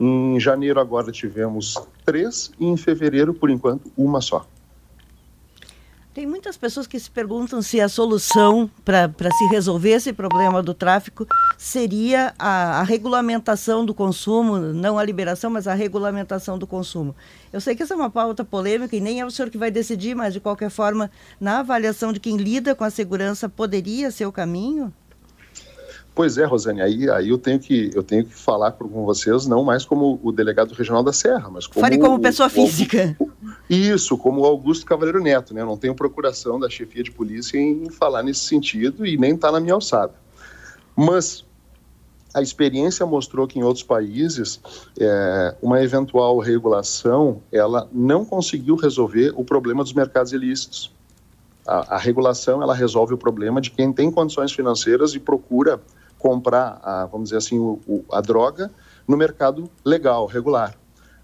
Em 0.00 0.40
janeiro 0.40 0.80
agora 0.80 1.12
tivemos 1.12 1.76
três 2.06 2.50
e 2.58 2.64
em 2.64 2.74
fevereiro, 2.74 3.34
por 3.34 3.50
enquanto, 3.50 3.92
uma 3.94 4.22
só. 4.22 4.46
Tem 6.14 6.26
muitas 6.26 6.56
pessoas 6.56 6.86
que 6.88 6.98
se 6.98 7.08
perguntam 7.08 7.62
se 7.62 7.80
a 7.80 7.88
solução 7.88 8.68
para 8.84 9.30
se 9.30 9.46
resolver 9.46 9.90
esse 9.90 10.12
problema 10.12 10.60
do 10.60 10.74
tráfico 10.74 11.24
seria 11.56 12.34
a, 12.36 12.80
a, 12.80 12.82
regulamentação 12.82 13.84
do 13.86 13.94
consumo, 13.94 14.58
não 14.58 14.98
a 14.98 15.04
liberação, 15.04 15.50
mas 15.50 15.68
a 15.68 15.74
regulamentação 15.74 16.58
do 16.58 16.66
consumo. 16.66 17.14
Eu 17.52 17.60
sei 17.60 17.76
que 17.76 17.84
essa 17.84 17.94
é 17.94 17.96
uma 17.96 18.10
pauta 18.10 18.44
polêmica 18.44 18.96
e 18.96 19.00
nem 19.00 19.20
é 19.20 19.26
o 19.26 19.30
senhor 19.30 19.50
que 19.50 19.58
vai 19.58 19.70
decidir, 19.70 20.16
mas 20.16 20.32
de 20.32 20.40
qualquer 20.40 20.70
forma, 20.70 21.10
na 21.38 21.60
avaliação 21.60 22.12
de 22.12 22.18
quem 22.18 22.36
lida 22.36 22.74
com 22.74 22.82
a 22.82 22.90
segurança, 22.90 23.48
poderia 23.48 24.10
ser 24.10 24.26
o 24.26 24.32
caminho? 24.32 24.92
Pois 26.20 26.36
é, 26.36 26.44
Rosane, 26.44 26.82
aí, 26.82 27.08
aí 27.08 27.30
eu, 27.30 27.38
tenho 27.38 27.58
que, 27.58 27.90
eu 27.94 28.02
tenho 28.02 28.26
que 28.26 28.34
falar 28.34 28.72
com 28.72 29.06
vocês, 29.06 29.46
não 29.46 29.64
mais 29.64 29.86
como 29.86 30.20
o 30.22 30.30
delegado 30.30 30.74
regional 30.74 31.02
da 31.02 31.14
Serra, 31.14 31.48
mas 31.48 31.66
como. 31.66 31.80
Fale 31.80 31.96
como 31.96 32.20
pessoa 32.20 32.46
o, 32.46 32.50
física. 32.50 33.16
O, 33.18 33.30
isso, 33.70 34.18
como 34.18 34.42
o 34.42 34.44
Augusto 34.44 34.84
Cavaleiro 34.84 35.22
Neto, 35.22 35.54
né? 35.54 35.62
Eu 35.62 35.66
não 35.66 35.78
tenho 35.78 35.94
procuração 35.94 36.60
da 36.60 36.68
chefia 36.68 37.02
de 37.02 37.10
polícia 37.10 37.56
em 37.56 37.88
falar 37.88 38.22
nesse 38.22 38.40
sentido 38.40 39.06
e 39.06 39.16
nem 39.16 39.32
está 39.32 39.50
na 39.50 39.58
minha 39.58 39.72
alçada. 39.72 40.12
Mas 40.94 41.42
a 42.34 42.42
experiência 42.42 43.06
mostrou 43.06 43.48
que 43.48 43.58
em 43.58 43.62
outros 43.62 43.82
países 43.82 44.60
é, 45.00 45.56
uma 45.62 45.82
eventual 45.82 46.38
regulação 46.38 47.40
ela 47.50 47.88
não 47.90 48.26
conseguiu 48.26 48.76
resolver 48.76 49.32
o 49.36 49.42
problema 49.42 49.82
dos 49.82 49.94
mercados 49.94 50.34
ilícitos. 50.34 50.92
A, 51.66 51.94
a 51.94 51.98
regulação 51.98 52.62
ela 52.62 52.74
resolve 52.74 53.14
o 53.14 53.16
problema 53.16 53.58
de 53.58 53.70
quem 53.70 53.90
tem 53.90 54.10
condições 54.10 54.52
financeiras 54.52 55.14
e 55.14 55.18
procura 55.18 55.80
comprar, 56.20 56.80
a, 56.82 57.06
vamos 57.06 57.30
dizer 57.30 57.38
assim, 57.38 57.58
o, 57.58 57.80
o, 57.86 58.04
a 58.12 58.20
droga 58.20 58.70
no 59.08 59.16
mercado 59.16 59.68
legal, 59.84 60.26
regular. 60.26 60.74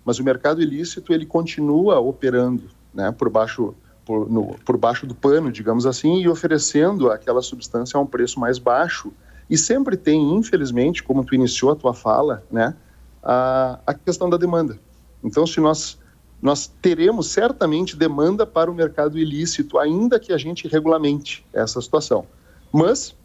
Mas 0.04 0.18
o 0.18 0.24
mercado 0.24 0.60
ilícito 0.60 1.12
ele 1.12 1.26
continua 1.26 2.00
operando, 2.00 2.64
né, 2.92 3.12
por 3.12 3.30
baixo 3.30 3.74
por, 4.04 4.30
no, 4.30 4.56
por 4.64 4.76
baixo 4.76 5.06
do 5.06 5.14
pano, 5.14 5.50
digamos 5.50 5.84
assim, 5.84 6.20
e 6.20 6.28
oferecendo 6.28 7.10
aquela 7.10 7.42
substância 7.42 7.98
a 7.98 8.00
um 8.00 8.06
preço 8.06 8.38
mais 8.38 8.58
baixo. 8.58 9.12
E 9.50 9.58
sempre 9.58 9.96
tem, 9.96 10.34
infelizmente, 10.34 11.02
como 11.02 11.24
tu 11.24 11.34
iniciou 11.34 11.72
a 11.72 11.76
tua 11.76 11.92
fala, 11.92 12.44
né, 12.50 12.74
a, 13.22 13.80
a 13.84 13.94
questão 13.94 14.30
da 14.30 14.36
demanda. 14.36 14.78
Então, 15.22 15.46
se 15.46 15.60
nós 15.60 15.98
nós 16.40 16.70
teremos 16.82 17.28
certamente 17.28 17.96
demanda 17.96 18.46
para 18.46 18.70
o 18.70 18.74
mercado 18.74 19.18
ilícito, 19.18 19.78
ainda 19.78 20.20
que 20.20 20.34
a 20.34 20.38
gente 20.38 20.68
regulamente 20.68 21.44
essa 21.52 21.80
situação. 21.80 22.26
Mas 22.70 23.16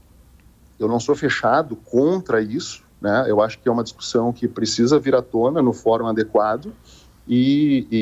eu 0.81 0.87
não 0.87 0.99
sou 0.99 1.15
fechado 1.15 1.75
contra 1.75 2.41
isso, 2.41 2.83
né? 2.99 3.25
Eu 3.27 3.41
acho 3.41 3.59
que 3.59 3.69
é 3.69 3.71
uma 3.71 3.83
discussão 3.83 4.33
que 4.33 4.47
precisa 4.47 4.99
vir 4.99 5.15
à 5.15 5.21
tona 5.21 5.61
no 5.61 5.73
fórum 5.73 6.07
adequado 6.07 6.73
e, 7.27 7.87
e, 7.91 7.97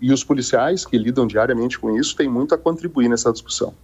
e, 0.00 0.08
e 0.08 0.12
os 0.12 0.24
policiais 0.24 0.84
que 0.84 0.96
lidam 0.96 1.26
diariamente 1.26 1.78
com 1.78 1.96
isso 1.98 2.16
têm 2.16 2.28
muito 2.28 2.54
a 2.54 2.58
contribuir 2.58 3.08
nessa 3.08 3.32
discussão. 3.32 3.74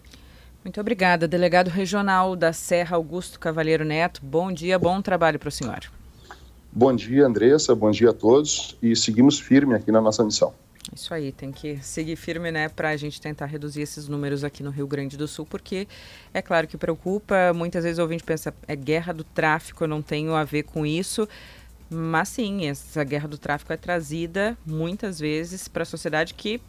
Muito 0.65 0.81
obrigada, 0.81 1.29
delegado 1.29 1.69
regional 1.69 2.35
da 2.35 2.53
Serra 2.53 2.97
Augusto 2.97 3.39
Cavalheiro 3.39 3.85
Neto. 3.85 4.21
Bom 4.23 4.53
dia, 4.53 4.79
bom 4.79 5.01
trabalho 5.01 5.39
para 5.39 5.49
o 5.49 5.53
senhor. 5.53 5.81
Bom 6.71 6.95
dia, 6.95 7.27
Andressa, 7.27 7.75
bom 7.75 7.91
dia 7.91 8.11
a 8.11 8.13
todos 8.13 8.77
e 8.83 8.95
seguimos 8.95 9.39
firme 9.39 9.75
aqui 9.75 9.91
na 9.91 10.01
nossa 10.01 10.23
missão. 10.23 10.53
Isso 10.95 11.13
aí, 11.13 11.33
tem 11.33 11.53
que 11.53 11.79
seguir 11.79 12.17
firme, 12.17 12.51
né, 12.51 12.69
para 12.69 12.89
a 12.89 12.97
gente 12.97 13.21
tentar 13.21 13.47
reduzir 13.47 13.83
esses 13.83 14.09
números 14.09 14.43
aqui 14.43 14.63
no 14.63 14.71
Rio 14.71 14.87
Grande 14.87 15.17
do 15.17 15.29
Sul, 15.29 15.45
porque 15.47 15.87
é 16.33 16.41
claro 16.41 16.67
que 16.67 16.77
preocupa. 16.77 17.53
Muitas 17.55 17.85
vezes 17.85 17.99
o 17.99 18.03
ouvinte 18.03 18.25
pensa, 18.25 18.55
é 18.67 18.75
guerra 18.75 19.13
do 19.13 19.23
tráfico, 19.23 19.85
eu 19.85 19.89
não 19.89 20.03
tenho 20.03 20.35
a 20.35 20.45
ver 20.45 20.65
com 20.65 20.87
isso. 20.87 21.29
Mas 21.91 22.29
sim, 22.31 22.67
essa 22.67 23.03
guerra 23.05 23.29
do 23.29 23.39
tráfico 23.39 23.73
é 23.73 23.77
trazida 23.77 24.57
muitas 24.67 25.19
vezes 25.19 25.69
para 25.69 25.83
a 25.83 25.87
sociedade 25.87 26.35
que 26.35 26.61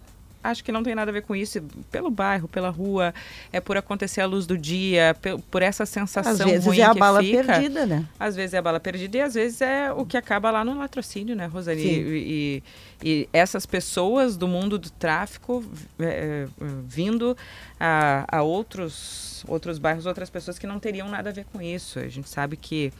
acho 0.43 0.63
que 0.63 0.71
não 0.71 0.83
tem 0.83 0.95
nada 0.95 1.11
a 1.11 1.13
ver 1.13 1.21
com 1.21 1.35
isso, 1.35 1.61
pelo 1.91 2.09
bairro, 2.09 2.47
pela 2.47 2.69
rua, 2.69 3.13
é 3.51 3.59
por 3.59 3.77
acontecer 3.77 4.21
à 4.21 4.25
luz 4.25 4.45
do 4.45 4.57
dia, 4.57 5.15
por 5.51 5.61
essa 5.61 5.85
sensação 5.85 6.31
às 6.31 6.39
vezes 6.39 6.65
ruim 6.65 6.79
é 6.79 6.83
a 6.83 6.93
bala 6.93 7.21
fica. 7.21 7.43
perdida, 7.43 7.85
né? 7.85 8.05
Às 8.19 8.35
vezes 8.35 8.53
é 8.53 8.57
a 8.57 8.61
bala 8.61 8.79
perdida 8.79 9.17
e 9.17 9.21
às 9.21 9.33
vezes 9.33 9.61
é 9.61 9.91
o 9.91 10.05
que 10.05 10.17
acaba 10.17 10.49
lá 10.51 10.63
no 10.63 10.77
latrocínio, 10.77 11.35
né, 11.35 11.45
Rosane? 11.45 11.81
E, 11.81 12.63
e, 13.03 13.03
e, 13.03 13.29
essas 13.33 13.65
pessoas 13.65 14.37
do 14.37 14.47
mundo 14.47 14.77
do 14.77 14.89
tráfico 14.89 15.63
é, 15.99 16.05
é, 16.05 16.47
vindo 16.85 17.35
a, 17.79 18.25
a 18.37 18.41
outros, 18.41 19.43
outros 19.47 19.77
bairros, 19.77 20.05
outras 20.05 20.29
pessoas 20.29 20.57
que 20.57 20.67
não 20.67 20.79
teriam 20.79 21.09
nada 21.09 21.29
a 21.29 21.33
ver 21.33 21.45
com 21.51 21.61
isso. 21.61 21.99
A 21.99 22.07
gente 22.07 22.29
sabe 22.29 22.55
que 22.55 22.91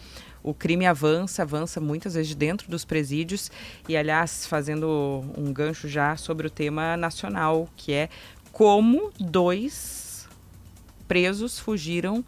o 0.44 0.54
crime 0.54 0.86
avança, 0.86 1.42
avança 1.42 1.80
muitas 1.80 2.14
vezes 2.14 2.34
dentro 2.36 2.70
dos 2.70 2.86
presídios 2.86 3.52
e, 3.88 3.98
aliás, 3.98 4.46
fazendo 4.46 5.24
um 5.38 5.52
gancho 5.52 5.88
já 5.88 6.16
sobre 6.16 6.48
o 6.48 6.50
tema 6.50 6.96
nacional, 6.96 7.68
que 7.76 7.94
é 7.94 8.10
como 8.52 9.12
dois 9.20 10.28
presos 11.08 11.60
fugiram 11.60 12.24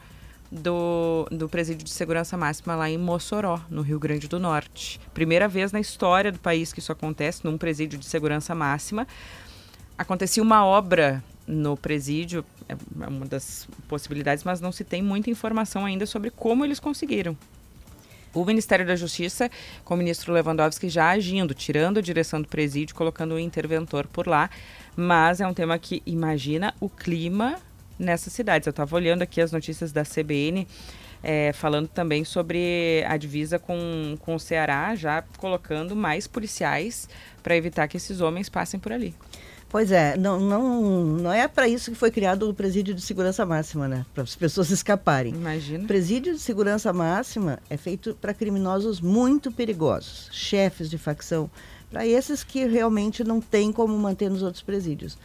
do, 0.51 1.27
do 1.31 1.47
presídio 1.47 1.85
de 1.85 1.91
segurança 1.91 2.35
máxima 2.35 2.75
lá 2.75 2.89
em 2.89 2.97
Mossoró, 2.97 3.61
no 3.69 3.81
Rio 3.81 3.99
Grande 3.99 4.27
do 4.27 4.39
Norte. 4.39 4.99
Primeira 5.13 5.47
vez 5.47 5.71
na 5.71 5.79
história 5.79 6.31
do 6.31 6.39
país 6.39 6.73
que 6.73 6.79
isso 6.79 6.91
acontece, 6.91 7.45
num 7.45 7.57
presídio 7.57 7.97
de 7.97 8.05
segurança 8.05 8.53
máxima. 8.53 9.07
Acontecia 9.97 10.43
uma 10.43 10.65
obra 10.65 11.23
no 11.47 11.77
presídio, 11.77 12.43
é 12.67 12.75
uma 13.07 13.25
das 13.25 13.67
possibilidades, 13.87 14.43
mas 14.43 14.59
não 14.59 14.71
se 14.71 14.83
tem 14.83 15.01
muita 15.01 15.29
informação 15.29 15.85
ainda 15.85 16.05
sobre 16.05 16.29
como 16.29 16.65
eles 16.65 16.79
conseguiram 16.79 17.37
o 18.33 18.45
Ministério 18.45 18.85
da 18.85 18.95
Justiça, 18.95 19.49
com 19.83 19.93
o 19.93 19.97
ministro 19.97 20.33
Lewandowski 20.33 20.89
já 20.89 21.09
agindo, 21.09 21.53
tirando 21.53 21.99
a 21.99 22.01
direção 22.01 22.41
do 22.41 22.47
presídio, 22.47 22.95
colocando 22.95 23.35
um 23.35 23.39
interventor 23.39 24.07
por 24.07 24.27
lá. 24.27 24.49
Mas 24.95 25.41
é 25.41 25.47
um 25.47 25.53
tema 25.53 25.77
que 25.77 26.01
imagina 26.05 26.73
o 26.79 26.89
clima 26.89 27.57
nessas 27.97 28.33
cidades. 28.33 28.67
Eu 28.67 28.71
estava 28.71 28.95
olhando 28.95 29.21
aqui 29.21 29.41
as 29.41 29.51
notícias 29.51 29.91
da 29.91 30.03
CBN. 30.03 30.67
É, 31.23 31.53
falando 31.53 31.87
também 31.87 32.25
sobre 32.25 33.05
a 33.07 33.15
divisa 33.15 33.59
com, 33.59 34.17
com 34.21 34.33
o 34.33 34.39
Ceará, 34.39 34.95
já 34.95 35.23
colocando 35.37 35.95
mais 35.95 36.25
policiais 36.25 37.07
para 37.43 37.55
evitar 37.55 37.87
que 37.87 37.95
esses 37.95 38.21
homens 38.21 38.49
passem 38.49 38.79
por 38.79 38.91
ali. 38.91 39.13
Pois 39.71 39.89
é, 39.89 40.17
não, 40.17 40.37
não, 40.37 41.01
não 41.05 41.31
é 41.31 41.47
para 41.47 41.65
isso 41.65 41.91
que 41.91 41.97
foi 41.97 42.11
criado 42.11 42.49
o 42.49 42.53
presídio 42.53 42.93
de 42.93 43.01
segurança 43.01 43.45
máxima, 43.45 43.87
né? 43.87 44.05
Para 44.13 44.23
as 44.23 44.35
pessoas 44.35 44.69
escaparem. 44.69 45.33
Imagina. 45.33 45.85
O 45.85 45.87
presídio 45.87 46.33
de 46.33 46.39
segurança 46.39 46.91
máxima 46.91 47.57
é 47.69 47.77
feito 47.77 48.13
para 48.19 48.33
criminosos 48.33 48.99
muito 48.99 49.49
perigosos, 49.49 50.27
chefes 50.29 50.89
de 50.89 50.97
facção, 50.97 51.49
para 51.89 52.05
esses 52.05 52.43
que 52.43 52.65
realmente 52.65 53.23
não 53.23 53.39
tem 53.39 53.71
como 53.71 53.97
manter 53.97 54.29
nos 54.29 54.43
outros 54.43 54.61
presídios. 54.61 55.17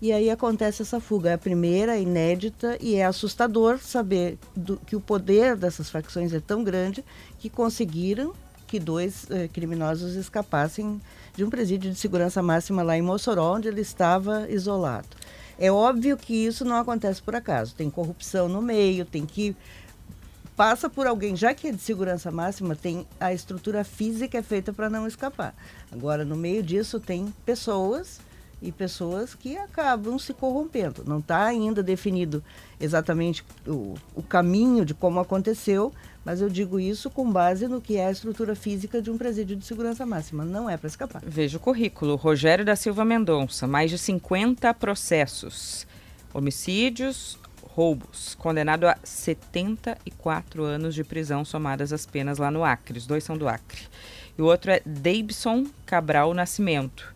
E 0.00 0.10
aí 0.10 0.30
acontece 0.30 0.82
essa 0.82 0.98
fuga. 0.98 1.30
É 1.30 1.34
a 1.34 1.38
primeira, 1.38 1.96
inédita, 1.96 2.76
e 2.80 2.96
é 2.96 3.04
assustador 3.04 3.78
saber 3.78 4.36
do, 4.56 4.78
que 4.78 4.96
o 4.96 5.00
poder 5.00 5.56
dessas 5.56 5.88
facções 5.88 6.32
é 6.32 6.40
tão 6.40 6.64
grande 6.64 7.04
que 7.38 7.48
conseguiram 7.48 8.34
que 8.66 8.80
dois 8.80 9.26
eh, 9.30 9.48
criminosos 9.52 10.16
escapassem 10.16 11.00
de 11.34 11.44
um 11.44 11.50
presídio 11.50 11.90
de 11.90 11.96
segurança 11.96 12.42
máxima 12.42 12.82
lá 12.82 12.96
em 12.96 13.02
Mossoró, 13.02 13.54
onde 13.54 13.68
ele 13.68 13.80
estava 13.80 14.50
isolado. 14.50 15.08
É 15.58 15.70
óbvio 15.70 16.16
que 16.16 16.34
isso 16.34 16.64
não 16.64 16.76
acontece 16.76 17.22
por 17.22 17.34
acaso. 17.34 17.74
Tem 17.74 17.88
corrupção 17.88 18.48
no 18.48 18.60
meio, 18.60 19.04
tem 19.04 19.24
que 19.24 19.56
passa 20.56 20.88
por 20.88 21.06
alguém, 21.06 21.34
já 21.34 21.54
que 21.54 21.68
é 21.68 21.72
de 21.72 21.80
segurança 21.80 22.30
máxima, 22.30 22.76
tem 22.76 23.06
a 23.18 23.32
estrutura 23.32 23.84
física 23.84 24.38
é 24.38 24.42
feita 24.42 24.72
para 24.72 24.90
não 24.90 25.06
escapar. 25.06 25.54
Agora, 25.90 26.24
no 26.24 26.36
meio 26.36 26.62
disso, 26.62 27.00
tem 27.00 27.32
pessoas 27.44 28.20
e 28.60 28.70
pessoas 28.70 29.34
que 29.34 29.56
acabam 29.56 30.18
se 30.18 30.32
corrompendo. 30.32 31.02
Não 31.06 31.18
está 31.18 31.44
ainda 31.44 31.82
definido 31.82 32.42
exatamente 32.80 33.44
o, 33.66 33.94
o 34.14 34.22
caminho 34.22 34.84
de 34.84 34.94
como 34.94 35.18
aconteceu, 35.18 35.92
mas 36.24 36.40
eu 36.40 36.48
digo 36.48 36.78
isso 36.78 37.10
com 37.10 37.30
base 37.30 37.66
no 37.66 37.80
que 37.80 37.96
é 37.96 38.06
a 38.06 38.10
estrutura 38.10 38.54
física 38.54 39.02
de 39.02 39.10
um 39.10 39.18
presídio 39.18 39.56
de 39.56 39.64
segurança 39.64 40.06
máxima. 40.06 40.44
Não 40.44 40.68
é 40.68 40.76
para 40.76 40.86
escapar. 40.86 41.22
Veja 41.24 41.56
o 41.56 41.60
currículo. 41.60 42.16
Rogério 42.16 42.64
da 42.64 42.76
Silva 42.76 43.04
Mendonça, 43.04 43.66
mais 43.66 43.90
de 43.90 43.98
50 43.98 44.72
processos. 44.74 45.86
Homicídios, 46.32 47.38
roubos. 47.74 48.34
Condenado 48.36 48.86
a 48.86 48.96
74 49.02 50.62
anos 50.62 50.94
de 50.94 51.02
prisão 51.02 51.44
somadas 51.44 51.92
as 51.92 52.06
penas 52.06 52.38
lá 52.38 52.50
no 52.50 52.64
Acre. 52.64 52.98
Os 52.98 53.06
dois 53.06 53.24
são 53.24 53.36
do 53.36 53.48
Acre. 53.48 53.82
E 54.38 54.42
o 54.42 54.46
outro 54.46 54.70
é 54.70 54.80
Davidson 54.86 55.66
Cabral 55.84 56.32
Nascimento. 56.32 57.12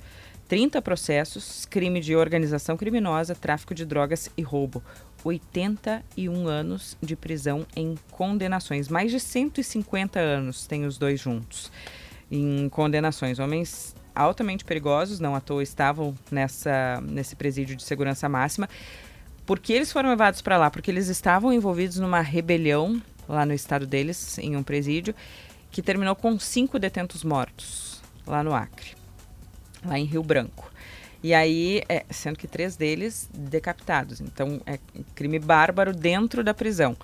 30 0.48 0.80
processos, 0.80 1.66
crime 1.66 2.00
de 2.00 2.14
organização 2.14 2.76
criminosa, 2.76 3.34
tráfico 3.34 3.74
de 3.74 3.84
drogas 3.84 4.30
e 4.36 4.42
roubo. 4.42 4.82
81 5.27 6.47
anos 6.47 6.97
de 7.03 7.16
prisão 7.16 7.66
em 7.74 7.97
condenações. 8.11 8.89
Mais 8.89 9.11
de 9.11 9.18
150 9.18 10.18
anos 10.20 10.66
tem 10.66 10.87
os 10.87 10.99
dois 10.99 11.20
juntos 11.20 11.72
em 12.31 12.68
condenações. 12.68 13.39
Homens 13.39 13.95
altamente 14.14 14.64
perigosos, 14.64 15.18
não 15.18 15.35
à 15.35 15.41
toa 15.41 15.62
estavam 15.62 16.14
nessa, 16.31 17.01
nesse 17.03 17.35
presídio 17.35 17.77
de 17.77 17.83
segurança 17.83 18.29
máxima. 18.29 18.68
Por 19.45 19.59
que 19.59 19.72
eles 19.72 19.93
foram 19.93 20.11
levados 20.11 20.41
para 20.41 20.57
lá? 20.57 20.70
Porque 20.70 20.91
eles 20.91 21.09
estavam 21.09 21.53
envolvidos 21.53 21.99
numa 21.99 22.20
rebelião 22.20 23.01
lá 23.29 23.45
no 23.45 23.53
estado 23.53 23.87
deles, 23.87 24.39
em 24.39 24.57
um 24.57 24.62
presídio, 24.62 25.14
que 25.70 25.83
terminou 25.83 26.14
com 26.14 26.39
cinco 26.39 26.79
detentos 26.79 27.24
mortos 27.24 28.01
lá 28.27 28.43
no 28.43 28.55
Acre, 28.55 28.95
lá 29.85 29.99
em 29.99 30.05
Rio 30.05 30.22
Branco. 30.22 30.70
E 31.27 31.35
aí, 31.35 31.83
é, 31.89 32.05
sendo 32.09 32.39
que 32.39 32.47
três 32.47 32.77
deles 32.77 33.29
decapitados. 33.35 34.20
Então, 34.20 34.61
é 34.64 34.79
crime 35.12 35.41
bárbaro 35.41 35.93
dentro 35.93 36.45
da 36.45 36.55
prisão. 36.55 36.97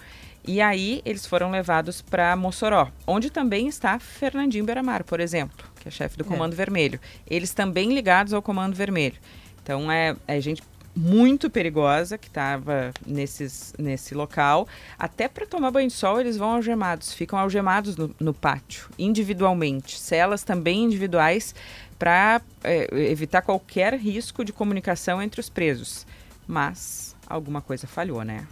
E 0.46 0.60
aí 0.60 1.02
eles 1.04 1.26
foram 1.26 1.50
levados 1.50 2.00
para 2.00 2.36
Mossoró, 2.36 2.88
onde 3.04 3.30
também 3.30 3.66
está 3.66 3.98
Fernandinho 3.98 4.64
Beramar, 4.64 5.02
por 5.02 5.18
exemplo, 5.18 5.66
que 5.80 5.88
é 5.88 5.90
chefe 5.90 6.16
do 6.16 6.22
é. 6.22 6.26
Comando 6.28 6.52
é. 6.52 6.56
Vermelho. 6.56 7.00
Eles 7.28 7.52
também 7.52 7.92
ligados 7.92 8.32
ao 8.32 8.40
Comando 8.40 8.76
Vermelho. 8.76 9.16
Então 9.60 9.90
é, 9.90 10.14
é 10.28 10.40
gente 10.40 10.62
muito 10.94 11.50
perigosa 11.50 12.16
que 12.16 12.28
estava 12.28 12.92
nesse 13.04 14.14
local. 14.14 14.68
Até 14.96 15.26
para 15.26 15.46
tomar 15.46 15.72
banho 15.72 15.88
de 15.88 15.94
sol 15.94 16.20
eles 16.20 16.36
vão 16.36 16.52
algemados, 16.52 17.12
ficam 17.12 17.38
algemados 17.38 17.96
no, 17.96 18.14
no 18.20 18.32
pátio, 18.32 18.88
individualmente. 18.96 19.98
Celas 19.98 20.44
também 20.44 20.84
individuais 20.84 21.54
para 22.02 22.42
é, 22.64 22.88
evitar 23.12 23.42
qualquer 23.42 23.94
risco 23.94 24.44
de 24.44 24.52
comunicação 24.52 25.22
entre 25.22 25.40
os 25.40 25.48
presos. 25.48 26.04
Mas 26.48 27.14
alguma 27.28 27.62
coisa 27.62 27.86
falhou, 27.86 28.24
né? 28.24 28.44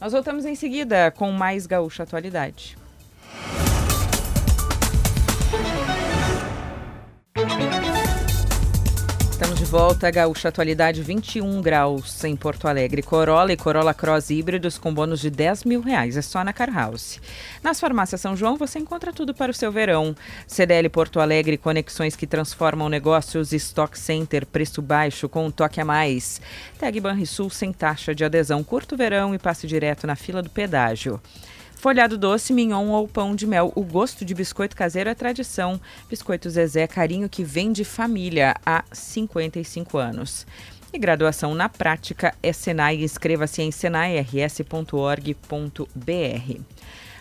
Nós 0.00 0.14
voltamos 0.14 0.46
em 0.46 0.54
seguida 0.54 1.10
com 1.10 1.30
mais 1.30 1.66
Gaúcha 1.66 2.04
Atualidade. 2.04 2.78
Volta, 9.70 10.10
Gaúcha 10.10 10.48
Atualidade 10.48 11.02
21 11.02 11.60
graus 11.60 12.24
em 12.24 12.34
Porto 12.34 12.66
Alegre. 12.66 13.02
Corolla 13.02 13.52
e 13.52 13.56
Corolla 13.56 13.92
Cross 13.92 14.30
híbridos 14.30 14.78
com 14.78 14.94
bônus 14.94 15.20
de 15.20 15.28
10 15.28 15.64
mil 15.64 15.82
reais. 15.82 16.16
É 16.16 16.22
só 16.22 16.42
na 16.42 16.54
Car 16.54 16.72
House. 16.72 17.20
Nas 17.62 17.78
farmácias 17.78 18.18
São 18.18 18.34
João 18.34 18.56
você 18.56 18.78
encontra 18.78 19.12
tudo 19.12 19.34
para 19.34 19.50
o 19.50 19.54
seu 19.54 19.70
verão. 19.70 20.16
CDL 20.46 20.88
Porto 20.88 21.20
Alegre, 21.20 21.58
conexões 21.58 22.16
que 22.16 22.26
transformam 22.26 22.88
negócios. 22.88 23.52
Stock 23.52 23.98
Center, 23.98 24.46
preço 24.46 24.80
baixo 24.80 25.28
com 25.28 25.44
um 25.44 25.50
toque 25.50 25.82
a 25.82 25.84
mais. 25.84 26.40
Tag 26.78 26.98
Banrisul 26.98 27.50
sem 27.50 27.70
taxa 27.70 28.14
de 28.14 28.24
adesão. 28.24 28.64
Curto 28.64 28.96
verão 28.96 29.34
e 29.34 29.38
passe 29.38 29.66
direto 29.66 30.06
na 30.06 30.16
fila 30.16 30.40
do 30.40 30.48
pedágio. 30.48 31.20
Folhado 31.78 32.18
doce, 32.18 32.52
mignon 32.52 32.88
ou 32.88 33.06
pão 33.06 33.36
de 33.36 33.46
mel. 33.46 33.72
O 33.76 33.84
gosto 33.84 34.24
de 34.24 34.34
biscoito 34.34 34.74
caseiro 34.74 35.08
é 35.08 35.14
tradição. 35.14 35.80
Biscoito 36.10 36.50
Zezé, 36.50 36.88
carinho 36.88 37.28
que 37.28 37.44
vem 37.44 37.70
de 37.70 37.84
família 37.84 38.56
há 38.66 38.82
55 38.90 39.96
anos. 39.96 40.44
E 40.92 40.98
graduação 40.98 41.54
na 41.54 41.68
prática 41.68 42.34
é 42.42 42.52
Senai. 42.52 42.96
Inscreva-se 42.96 43.62
em 43.62 43.70
senairs.org.br. 43.70 46.60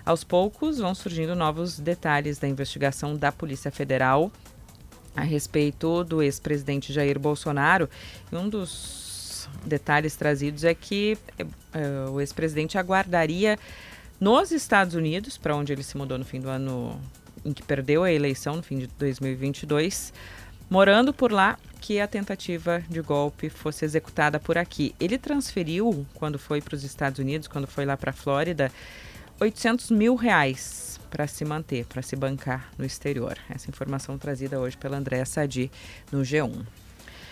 Aos 0.03 0.23
poucos 0.23 0.79
vão 0.79 0.95
surgindo 0.95 1.35
novos 1.35 1.77
detalhes 1.77 2.39
da 2.39 2.47
investigação 2.47 3.15
da 3.15 3.31
Polícia 3.31 3.69
Federal 3.69 4.31
a 5.15 5.21
respeito 5.21 6.03
do 6.03 6.23
ex-presidente 6.23 6.91
Jair 6.91 7.19
Bolsonaro. 7.19 7.87
E 8.31 8.35
um 8.35 8.49
dos 8.49 9.47
detalhes 9.63 10.15
trazidos 10.15 10.63
é 10.63 10.73
que 10.73 11.15
uh, 11.39 12.11
o 12.11 12.19
ex-presidente 12.19 12.75
aguardaria 12.75 13.59
nos 14.19 14.51
Estados 14.51 14.95
Unidos, 14.95 15.37
para 15.37 15.55
onde 15.55 15.71
ele 15.71 15.83
se 15.83 15.97
mudou 15.97 16.17
no 16.17 16.25
fim 16.25 16.39
do 16.39 16.49
ano 16.49 16.99
em 17.45 17.53
que 17.53 17.63
perdeu 17.63 18.03
a 18.03 18.11
eleição, 18.11 18.55
no 18.55 18.63
fim 18.63 18.79
de 18.79 18.87
2022, 18.87 20.13
morando 20.69 21.13
por 21.13 21.31
lá, 21.31 21.57
que 21.79 21.99
a 21.99 22.07
tentativa 22.07 22.83
de 22.89 23.01
golpe 23.01 23.49
fosse 23.49 23.85
executada 23.85 24.39
por 24.39 24.57
aqui. 24.57 24.93
Ele 24.99 25.17
transferiu, 25.17 26.05
quando 26.15 26.37
foi 26.37 26.61
para 26.61 26.75
os 26.75 26.83
Estados 26.83 27.19
Unidos, 27.19 27.47
quando 27.47 27.67
foi 27.67 27.85
lá 27.85 27.95
para 27.95 28.09
a 28.09 28.13
Flórida, 28.13 28.71
800 29.39 29.91
mil 29.91 30.15
reais 30.15 30.99
para 31.09 31.27
se 31.27 31.45
manter, 31.45 31.85
para 31.85 32.01
se 32.01 32.15
bancar 32.15 32.69
no 32.77 32.83
exterior. 32.83 33.37
Essa 33.49 33.69
informação 33.69 34.17
trazida 34.17 34.59
hoje 34.59 34.75
pela 34.75 34.97
Andréa 34.97 35.25
Sadi 35.25 35.71
no 36.11 36.21
G1. 36.21 36.65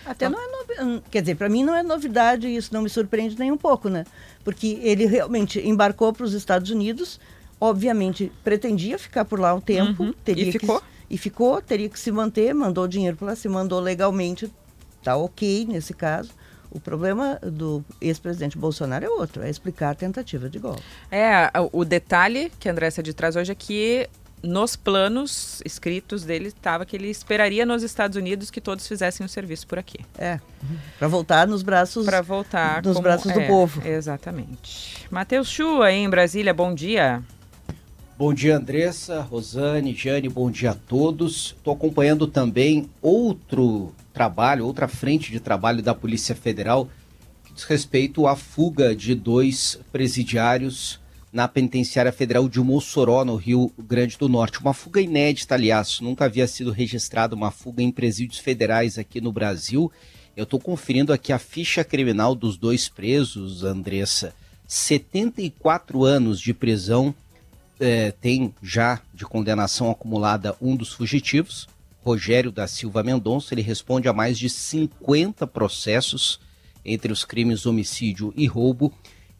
Até 0.05 0.29
não 0.29 0.39
é 0.39 0.51
novidade. 0.51 1.03
Quer 1.09 1.21
dizer, 1.21 1.35
para 1.35 1.49
mim 1.49 1.63
não 1.63 1.75
é 1.75 1.81
novidade 1.83 2.47
isso 2.53 2.73
não 2.73 2.81
me 2.81 2.89
surpreende 2.89 3.37
nem 3.37 3.51
um 3.51 3.57
pouco, 3.57 3.89
né? 3.89 4.05
Porque 4.43 4.79
ele 4.81 5.05
realmente 5.05 5.59
embarcou 5.59 6.13
para 6.13 6.25
os 6.25 6.33
Estados 6.33 6.69
Unidos, 6.69 7.19
obviamente 7.59 8.31
pretendia 8.43 8.99
ficar 8.99 9.25
por 9.25 9.39
lá 9.39 9.53
um 9.53 9.61
tempo. 9.61 10.03
Uhum. 10.03 10.13
Teria 10.23 10.49
e 10.49 10.51
ficou? 10.51 10.79
Que, 10.79 10.85
e 11.09 11.17
ficou, 11.17 11.61
teria 11.61 11.89
que 11.89 11.99
se 11.99 12.11
manter, 12.11 12.53
mandou 12.53 12.87
dinheiro 12.87 13.17
para 13.17 13.27
lá, 13.27 13.35
se 13.35 13.47
mandou 13.47 13.79
legalmente, 13.79 14.51
tá 15.03 15.15
ok 15.15 15.65
nesse 15.65 15.93
caso. 15.93 16.31
O 16.71 16.79
problema 16.79 17.39
do 17.41 17.85
ex-presidente 18.01 18.57
Bolsonaro 18.57 19.05
é 19.05 19.09
outro, 19.09 19.41
é 19.41 19.49
explicar 19.49 19.91
a 19.91 19.95
tentativa 19.95 20.49
de 20.49 20.59
golpe. 20.59 20.81
É, 21.09 21.49
o 21.71 21.85
detalhe 21.85 22.51
que 22.59 22.67
a 22.67 22.71
Andressa 22.73 23.01
de 23.01 23.13
traz 23.13 23.37
hoje 23.37 23.51
é 23.53 23.55
que 23.55 24.09
nos 24.43 24.75
planos 24.75 25.61
escritos 25.65 26.23
dele 26.23 26.49
estava 26.49 26.85
que 26.85 26.95
ele 26.95 27.09
esperaria 27.09 27.65
nos 27.65 27.83
Estados 27.83 28.15
Unidos 28.15 28.51
que 28.51 28.61
todos 28.61 28.87
fizessem 28.87 29.25
o 29.25 29.29
serviço 29.29 29.65
por 29.67 29.79
aqui. 29.79 29.99
É, 30.17 30.39
para 30.99 31.07
voltar 31.07 31.47
nos 31.47 31.63
braços 31.63 32.05
para 32.05 32.21
voltar 32.21 32.83
nos 32.83 32.93
como, 32.93 33.03
braços 33.03 33.31
do 33.31 33.39
é, 33.39 33.47
povo. 33.47 33.85
Exatamente. 33.87 35.05
Matheus 35.09 35.49
Chua 35.49 35.91
em 35.91 36.09
Brasília, 36.09 36.53
bom 36.53 36.73
dia. 36.73 37.23
Bom 38.17 38.33
dia, 38.33 38.55
Andressa, 38.55 39.19
Rosane, 39.19 39.93
Jane, 39.93 40.29
bom 40.29 40.49
dia 40.49 40.71
a 40.71 40.75
todos. 40.75 41.53
Estou 41.57 41.73
acompanhando 41.73 42.27
também 42.27 42.89
outro 43.01 43.93
trabalho, 44.13 44.65
outra 44.65 44.87
frente 44.87 45.31
de 45.31 45.39
trabalho 45.41 45.83
da 45.83 45.93
Polícia 45.93 46.33
Federal 46.33 46.87
que 47.43 47.53
diz 47.53 47.65
respeito 47.65 48.25
à 48.25 48.35
fuga 48.35 48.95
de 48.95 49.13
dois 49.13 49.77
presidiários 49.91 50.99
na 51.35 51.49
penitenciária 51.49 52.13
federal 52.13 52.47
de 52.47 52.61
Mossoró, 52.61 53.25
no 53.25 53.35
Rio 53.35 53.69
Grande 53.77 54.17
do 54.17 54.29
Norte. 54.29 54.61
Uma 54.61 54.73
fuga 54.73 55.01
inédita, 55.01 55.53
aliás, 55.53 55.99
nunca 55.99 56.23
havia 56.23 56.47
sido 56.47 56.71
registrada 56.71 57.35
uma 57.35 57.51
fuga 57.51 57.83
em 57.83 57.91
presídios 57.91 58.39
federais 58.39 58.97
aqui 58.97 59.19
no 59.19 59.33
Brasil. 59.33 59.91
Eu 60.33 60.45
estou 60.45 60.61
conferindo 60.61 61.11
aqui 61.11 61.33
a 61.33 61.37
ficha 61.37 61.83
criminal 61.83 62.35
dos 62.35 62.55
dois 62.55 62.87
presos, 62.87 63.65
Andressa. 63.65 64.33
74 64.65 66.05
anos 66.05 66.39
de 66.39 66.53
prisão 66.53 67.13
é, 67.81 68.11
tem 68.11 68.55
já 68.63 69.01
de 69.13 69.25
condenação 69.25 69.91
acumulada 69.91 70.55
um 70.61 70.73
dos 70.73 70.93
fugitivos, 70.93 71.67
Rogério 72.01 72.49
da 72.49 72.65
Silva 72.65 73.03
Mendonça. 73.03 73.53
Ele 73.53 73.61
responde 73.61 74.07
a 74.07 74.13
mais 74.13 74.39
de 74.39 74.49
50 74.49 75.45
processos 75.47 76.39
entre 76.85 77.11
os 77.11 77.25
crimes 77.25 77.65
homicídio 77.65 78.33
e 78.37 78.47
roubo. 78.47 78.93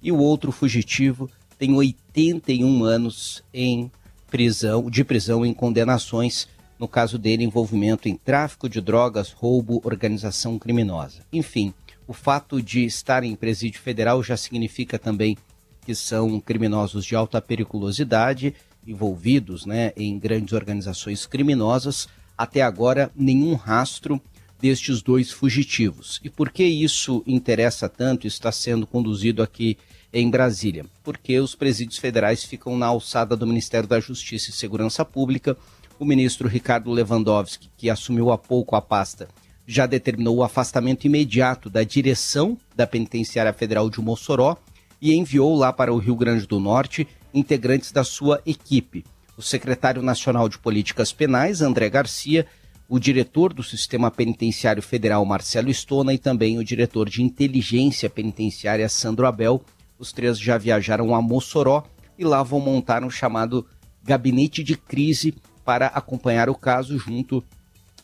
E 0.03 0.11
o 0.11 0.17
outro 0.17 0.51
fugitivo, 0.51 1.31
tem 1.65 1.73
81 1.73 2.83
anos 2.83 3.43
em 3.51 3.89
prisão, 4.29 4.87
de 4.87 5.03
prisão 5.03 5.43
em 5.43 5.51
condenações, 5.51 6.47
no 6.77 6.87
caso 6.87 7.17
dele 7.17 7.43
envolvimento 7.43 8.07
em 8.07 8.15
tráfico 8.15 8.69
de 8.69 8.79
drogas, 8.79 9.31
roubo, 9.31 9.81
organização 9.83 10.59
criminosa. 10.59 11.23
Enfim, 11.33 11.73
o 12.07 12.13
fato 12.13 12.61
de 12.61 12.85
estar 12.85 13.23
em 13.23 13.35
presídio 13.35 13.81
federal 13.81 14.21
já 14.21 14.37
significa 14.37 14.99
também 14.99 15.35
que 15.83 15.95
são 15.95 16.39
criminosos 16.39 17.03
de 17.03 17.15
alta 17.15 17.41
periculosidade, 17.41 18.53
envolvidos 18.85 19.65
né, 19.65 19.91
em 19.97 20.19
grandes 20.19 20.53
organizações 20.53 21.25
criminosas. 21.25 22.07
Até 22.37 22.61
agora, 22.61 23.11
nenhum 23.15 23.55
rastro 23.55 24.21
destes 24.61 25.01
dois 25.01 25.31
fugitivos. 25.31 26.19
E 26.23 26.29
por 26.29 26.51
que 26.51 26.63
isso 26.63 27.23
interessa 27.25 27.89
tanto? 27.89 28.27
Está 28.27 28.51
sendo 28.51 28.85
conduzido 28.85 29.41
aqui 29.41 29.79
em 30.15 30.29
Brasília, 30.29 30.85
porque 31.03 31.37
os 31.41 31.55
presídios 31.55 31.97
federais 31.97 32.41
ficam 32.41 32.77
na 32.77 32.85
alçada 32.85 33.35
do 33.35 33.45
Ministério 33.45 33.85
da 33.85 33.99
Justiça 33.99 34.49
e 34.49 34.53
Segurança 34.53 35.03
Pública. 35.03 35.57
O 35.99 36.05
ministro 36.05 36.47
Ricardo 36.47 36.89
Lewandowski, 36.89 37.69
que 37.75 37.89
assumiu 37.89 38.31
há 38.31 38.37
pouco 38.37 38.77
a 38.77 38.81
pasta, 38.81 39.27
já 39.67 39.85
determinou 39.85 40.37
o 40.37 40.43
afastamento 40.43 41.05
imediato 41.05 41.69
da 41.69 41.83
direção 41.83 42.57
da 42.73 42.87
Penitenciária 42.87 43.51
Federal 43.51 43.89
de 43.89 43.99
Mossoró 43.99 44.55
e 45.01 45.13
enviou 45.13 45.53
lá 45.53 45.73
para 45.73 45.93
o 45.93 45.97
Rio 45.97 46.15
Grande 46.15 46.47
do 46.47 46.61
Norte 46.61 47.05
integrantes 47.33 47.91
da 47.91 48.05
sua 48.05 48.41
equipe. 48.45 49.03
O 49.37 49.41
secretário 49.41 50.01
nacional 50.01 50.47
de 50.47 50.57
Políticas 50.57 51.11
Penais, 51.11 51.61
André 51.61 51.89
Garcia, 51.89 52.47
o 52.87 52.97
diretor 52.99 53.51
do 53.51 53.63
Sistema 53.63 54.09
Penitenciário 54.09 54.81
Federal, 54.81 55.25
Marcelo 55.25 55.69
Stona, 55.71 56.13
e 56.13 56.17
também 56.17 56.57
o 56.57 56.63
diretor 56.63 57.09
de 57.09 57.21
Inteligência 57.21 58.09
Penitenciária, 58.09 58.87
Sandro 58.87 59.25
Abel, 59.27 59.61
os 60.05 60.11
três 60.13 60.39
já 60.39 60.57
viajaram 60.57 61.15
a 61.15 61.21
Mossoró 61.21 61.83
e 62.17 62.23
lá 62.23 62.43
vão 62.43 62.59
montar 62.59 63.03
um 63.03 63.09
chamado 63.09 63.65
gabinete 64.03 64.63
de 64.63 64.77
crise 64.77 65.33
para 65.63 65.87
acompanhar 65.87 66.47
o 66.47 66.55
caso 66.55 66.97
junto 66.99 67.43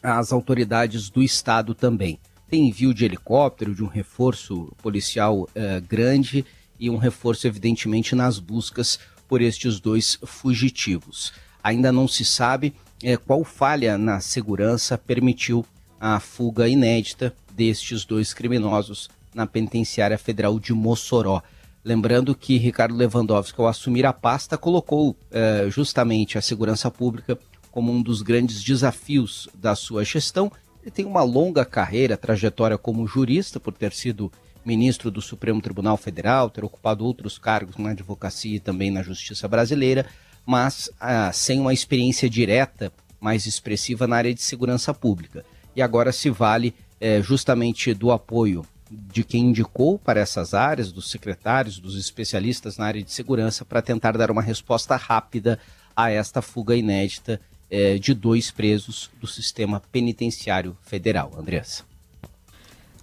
às 0.01 0.33
autoridades 0.33 1.09
do 1.09 1.21
estado 1.21 1.75
também. 1.75 2.19
Tem 2.49 2.67
envio 2.67 2.93
de 2.93 3.05
helicóptero, 3.05 3.75
de 3.75 3.83
um 3.83 3.87
reforço 3.87 4.73
policial 4.81 5.47
eh, 5.53 5.79
grande 5.79 6.43
e 6.79 6.89
um 6.89 6.97
reforço, 6.97 7.45
evidentemente, 7.45 8.15
nas 8.15 8.39
buscas 8.39 8.99
por 9.27 9.41
estes 9.41 9.79
dois 9.79 10.17
fugitivos. 10.25 11.31
Ainda 11.63 11.91
não 11.91 12.07
se 12.07 12.25
sabe 12.25 12.73
eh, 13.03 13.15
qual 13.15 13.43
falha 13.43 13.97
na 13.97 14.19
segurança 14.19 14.97
permitiu 14.97 15.63
a 15.99 16.19
fuga 16.19 16.67
inédita 16.67 17.33
destes 17.55 18.03
dois 18.03 18.33
criminosos 18.33 19.07
na 19.33 19.45
penitenciária 19.45 20.17
federal 20.17 20.59
de 20.59 20.73
Mossoró. 20.73 21.41
Lembrando 21.83 22.35
que 22.35 22.57
Ricardo 22.57 22.95
Lewandowski, 22.95 23.59
ao 23.59 23.67
assumir 23.67 24.05
a 24.05 24.13
pasta, 24.13 24.57
colocou 24.57 25.15
eh, 25.31 25.65
justamente 25.69 26.37
a 26.37 26.41
segurança 26.41 26.91
pública 26.91 27.37
como 27.71 27.91
um 27.91 28.01
dos 28.01 28.21
grandes 28.21 28.63
desafios 28.63 29.47
da 29.55 29.75
sua 29.75 30.03
gestão 30.03 30.51
Ele 30.81 30.91
tem 30.91 31.05
uma 31.05 31.23
longa 31.23 31.63
carreira, 31.63 32.17
trajetória 32.17 32.77
como 32.77 33.07
jurista, 33.07 33.59
por 33.59 33.73
ter 33.73 33.93
sido 33.93 34.31
ministro 34.65 35.09
do 35.09 35.21
Supremo 35.21 35.61
Tribunal 35.61 35.97
Federal, 35.97 36.49
ter 36.49 36.63
ocupado 36.63 37.05
outros 37.05 37.37
cargos 37.37 37.77
na 37.77 37.91
advocacia 37.91 38.57
e 38.57 38.59
também 38.59 38.91
na 38.91 39.01
justiça 39.01 39.47
brasileira, 39.47 40.05
mas 40.45 40.89
ah, 40.99 41.31
sem 41.31 41.59
uma 41.59 41.73
experiência 41.73 42.29
direta 42.29 42.91
mais 43.19 43.45
expressiva 43.45 44.07
na 44.07 44.17
área 44.17 44.33
de 44.33 44.41
segurança 44.41 44.93
pública. 44.93 45.45
E 45.75 45.81
agora 45.81 46.11
se 46.11 46.29
vale 46.29 46.73
eh, 46.99 47.21
justamente 47.21 47.93
do 47.93 48.11
apoio 48.11 48.65
de 48.91 49.23
quem 49.23 49.45
indicou 49.45 49.97
para 49.97 50.19
essas 50.19 50.53
áreas, 50.53 50.91
dos 50.91 51.09
secretários, 51.09 51.79
dos 51.79 51.97
especialistas 51.97 52.77
na 52.77 52.85
área 52.85 53.01
de 53.01 53.11
segurança, 53.11 53.63
para 53.63 53.81
tentar 53.81 54.17
dar 54.17 54.29
uma 54.29 54.41
resposta 54.41 54.95
rápida 54.95 55.57
a 55.95 56.09
esta 56.09 56.41
fuga 56.41 56.75
inédita 56.75 57.39
eh, 57.69 57.97
de 57.97 58.13
dois 58.13 58.51
presos 58.51 59.09
do 59.19 59.27
sistema 59.27 59.81
penitenciário 59.91 60.77
federal. 60.81 61.31
Andressa. 61.37 61.83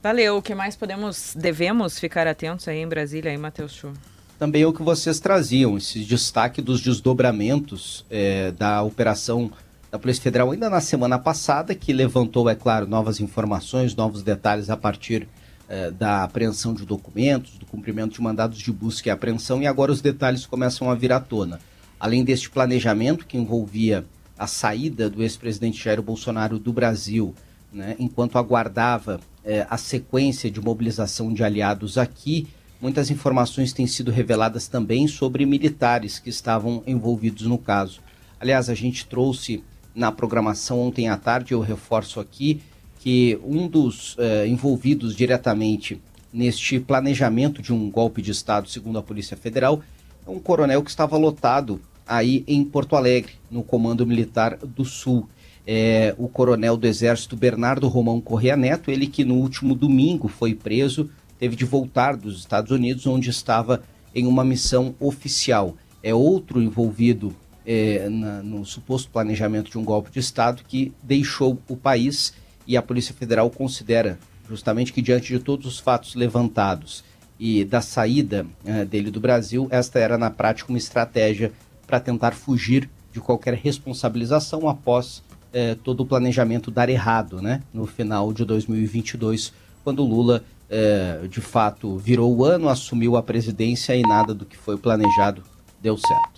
Valeu. 0.03 0.37
O 0.37 0.43
que 0.43 0.55
mais 0.55 0.77
podemos, 0.77 1.35
devemos 1.35 1.99
ficar 1.99 2.27
atentos 2.27 2.69
aí 2.69 2.79
em 2.79 2.89
Brasília, 2.89 3.31
aí, 3.31 3.39
Matheus 3.39 3.73
Chu? 3.73 3.93
Também 4.39 4.65
o 4.65 4.73
que 4.73 4.83
vocês 4.83 5.19
traziam, 5.19 5.77
esse 5.77 6.05
destaque 6.05 6.63
dos 6.63 6.81
desdobramentos 6.81 8.07
eh, 8.09 8.53
da 8.53 8.83
operação 8.83 9.51
da 9.91 9.99
Polícia 9.99 10.23
Federal 10.23 10.51
ainda 10.51 10.69
na 10.71 10.81
semana 10.81 11.19
passada, 11.19 11.75
que 11.75 11.93
levantou, 11.93 12.49
é 12.49 12.55
claro, 12.55 12.87
novas 12.87 13.21
informações, 13.21 13.97
novos 13.97 14.23
detalhes 14.23 14.71
a 14.71 14.77
partir 14.77 15.27
eh, 15.69 15.91
da 15.91 16.25
apreensão 16.25 16.73
de 16.73 16.87
documentos, 16.87 17.59
do 17.59 17.67
cumprimento 17.67 18.15
de 18.15 18.23
mandados 18.23 18.59
de 18.59 18.73
busca 18.73 19.09
e 19.09 19.13
apreensão, 19.13 19.63
e 19.63 19.67
agora 19.67 19.93
os 19.93 20.01
detalhes 20.01 20.47
começam 20.47 20.91
a 20.91 20.95
vir 20.95 21.13
à 21.13 21.21
tona. 21.21 21.61
Além 22.01 22.25
deste 22.25 22.49
planejamento 22.49 23.27
que 23.27 23.37
envolvia 23.37 24.05
a 24.39 24.47
saída 24.47 25.11
do 25.11 25.23
ex-presidente 25.23 25.83
Jair 25.83 26.01
Bolsonaro 26.01 26.59
do 26.59 26.73
Brasil, 26.73 27.35
né, 27.73 27.97
enquanto 27.99 28.39
aguardava 28.39 29.21
eh, 29.45 29.67
a 29.69 29.77
sequência 29.77 30.51
de 30.51 30.61
mobilização 30.61 31.33
de 31.35 31.45
aliados 31.45 31.99
aqui, 31.99 32.47
muitas 32.81 33.11
informações 33.11 33.73
têm 33.73 33.87
sido 33.87 34.11
reveladas 34.11 34.69
também 34.69 35.07
sobre 35.07 35.45
militares 35.45 36.19
que 36.19 36.31
estavam 36.31 36.83
envolvidos 36.87 37.47
no 37.47 37.59
caso. 37.59 38.01
Aliás, 38.41 38.71
a 38.71 38.75
gente 38.75 39.07
trouxe 39.07 39.63
na 39.95 40.13
programação 40.13 40.81
ontem 40.81 41.09
à 41.09 41.17
tarde, 41.17 41.53
eu 41.53 41.61
reforço 41.61 42.21
aqui, 42.21 42.63
que 42.99 43.39
um 43.45 43.69
dos 43.69 44.17
eh, 44.19 44.47
envolvidos 44.47 45.15
diretamente 45.15 46.01
neste 46.33 46.79
planejamento 46.81 47.63
de 47.63 47.73
um 47.73 47.91
golpe 47.91 48.21
de 48.21 48.31
Estado, 48.31 48.69
segundo 48.69 48.99
a 48.99 49.03
Polícia 49.03 49.37
Federal, 49.37 49.81
é 50.27 50.31
um 50.31 50.39
coronel 50.39 50.83
que 50.83 50.91
estava 50.91 51.17
lotado 51.17 51.81
aí 52.07 52.45
em 52.47 52.65
Porto 52.65 52.97
Alegre, 52.97 53.33
no 53.51 53.63
Comando 53.63 54.07
Militar 54.07 54.57
do 54.59 54.85
Sul. 54.85 55.29
É, 55.67 56.15
o 56.19 56.29
coronel 56.29 56.77
do 56.77 56.87
Exército 56.87 57.37
Bernardo 57.37 57.89
Romão 57.89 58.21
Correa 58.21 58.57
Neto, 58.57 58.91
ele 58.91 59.07
que 59.07 59.25
no 59.25 59.35
último 59.35 59.75
domingo 59.75 60.27
foi 60.27 60.55
preso, 60.55 61.11
teve 61.39 61.55
de 61.55 61.65
voltar 61.65 62.17
dos 62.17 62.39
Estados 62.39 62.71
Unidos, 62.71 63.07
onde 63.07 63.31
estava 63.31 63.83
em 64.15 64.27
uma 64.27 64.45
missão 64.45 64.95
oficial. 64.99 65.77
É 66.03 66.15
outro 66.15 66.61
envolvido 66.63 67.35
é, 67.67 68.09
na, 68.09 68.43
no 68.43 68.65
suposto 68.65 69.11
planejamento 69.11 69.71
de 69.71 69.79
um 69.79 69.85
golpe 69.85 70.11
de 70.11 70.19
Estado 70.19 70.63
que 70.67 70.93
deixou 71.03 71.59
o 71.69 71.77
país 71.77 72.33
e 72.69 72.77
a 72.77 72.83
Polícia 72.83 73.15
Federal 73.15 73.49
considera 73.49 74.19
justamente 74.47 74.93
que, 74.93 75.01
diante 75.01 75.33
de 75.33 75.39
todos 75.39 75.67
os 75.67 75.79
fatos 75.79 76.15
levantados 76.15 77.03
e 77.41 77.65
da 77.65 77.81
saída 77.81 78.47
uh, 78.65 78.85
dele 78.85 79.11
do 79.11 79.19
Brasil, 79.19 79.67
esta 79.71 79.99
era, 79.99 80.19
na 80.19 80.31
prática, 80.31 80.71
uma 80.71 80.79
estratégia 80.79 81.51
para 81.87 81.99
tentar 81.99 82.33
fugir 82.33 82.89
de 83.11 83.21
qualquer 83.21 83.55
responsabilização 83.55 84.69
após 84.69 85.19
uh, 85.19 85.75
todo 85.83 86.01
o 86.03 86.07
planejamento 86.07 86.71
dar 86.71 86.91
errado, 86.91 87.41
né? 87.41 87.63
No 87.73 87.87
final 87.87 88.33
de 88.35 88.45
2022, 88.45 89.53
quando 89.83 90.05
Lula, 90.05 90.45
uh, 90.69 91.27
de 91.27 91.41
fato, 91.41 91.97
virou 91.97 92.37
o 92.37 92.45
ano, 92.45 92.69
assumiu 92.69 93.17
a 93.17 93.23
presidência 93.23 93.97
e 93.97 94.03
nada 94.03 94.35
do 94.35 94.45
que 94.45 94.59
foi 94.59 94.77
planejado 94.77 95.43
deu 95.81 95.97
certo. 95.97 96.38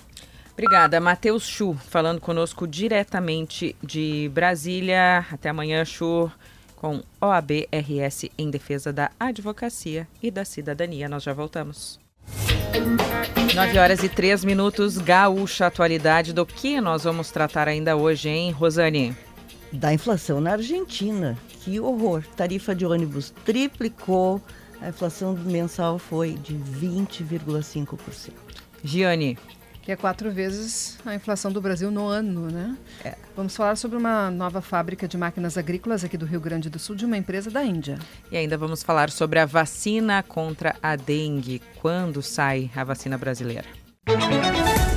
Obrigada. 0.61 1.00
Matheus 1.00 1.44
Chu, 1.44 1.72
falando 1.72 2.20
conosco 2.20 2.66
diretamente 2.66 3.74
de 3.82 4.30
Brasília. 4.34 5.24
Até 5.32 5.48
amanhã, 5.48 5.86
Chu, 5.86 6.30
com 6.76 7.02
OAB-RS 7.18 8.26
em 8.36 8.50
defesa 8.50 8.92
da 8.92 9.11
advocacia 9.18 10.06
e 10.22 10.30
da 10.30 10.44
cidadania. 10.44 11.08
Nós 11.08 11.22
já 11.22 11.32
voltamos. 11.32 11.98
9 13.54 13.78
horas 13.78 14.04
e 14.04 14.08
3 14.11 14.44
minutos, 14.44 14.98
Gaúcha 14.98 15.66
Atualidade. 15.66 16.34
Do 16.34 16.44
que 16.44 16.78
nós 16.78 17.04
vamos 17.04 17.30
tratar 17.30 17.66
ainda 17.66 17.96
hoje, 17.96 18.28
hein, 18.28 18.50
Rosane? 18.50 19.16
Da 19.72 19.94
inflação 19.94 20.42
na 20.42 20.52
Argentina. 20.52 21.38
Que 21.48 21.80
horror. 21.80 22.22
Tarifa 22.36 22.74
de 22.74 22.84
ônibus 22.84 23.32
triplicou. 23.46 24.42
A 24.82 24.90
inflação 24.90 25.32
mensal 25.32 25.98
foi 25.98 26.34
de 26.34 26.54
20,5%. 26.54 28.32
Giane 28.84 29.38
que 29.91 29.95
é 29.95 29.97
quatro 29.97 30.30
vezes 30.30 30.97
a 31.05 31.16
inflação 31.16 31.51
do 31.51 31.61
Brasil 31.61 31.91
no 31.91 32.07
ano, 32.07 32.49
né? 32.49 32.76
É. 33.05 33.16
Vamos 33.34 33.57
falar 33.57 33.74
sobre 33.74 33.99
uma 33.99 34.30
nova 34.30 34.61
fábrica 34.61 35.09
de 35.09 35.18
máquinas 35.18 35.59
agrícolas 35.59 36.05
aqui 36.05 36.16
do 36.16 36.24
Rio 36.24 36.41
Grande 36.41 36.70
do 36.70 36.78
Sul, 36.78 36.95
de 36.95 37.05
uma 37.05 37.16
empresa 37.16 37.51
da 37.51 37.64
Índia. 37.64 37.99
E 38.30 38.36
ainda 38.36 38.57
vamos 38.57 38.84
falar 38.84 39.11
sobre 39.11 39.41
a 39.41 39.47
vacina 39.47 40.22
contra 40.22 40.76
a 40.80 40.95
dengue. 40.95 41.61
Quando 41.80 42.22
sai 42.22 42.70
a 42.76 42.84
vacina 42.84 43.18
brasileira? 43.18 43.66
Música 44.07 44.89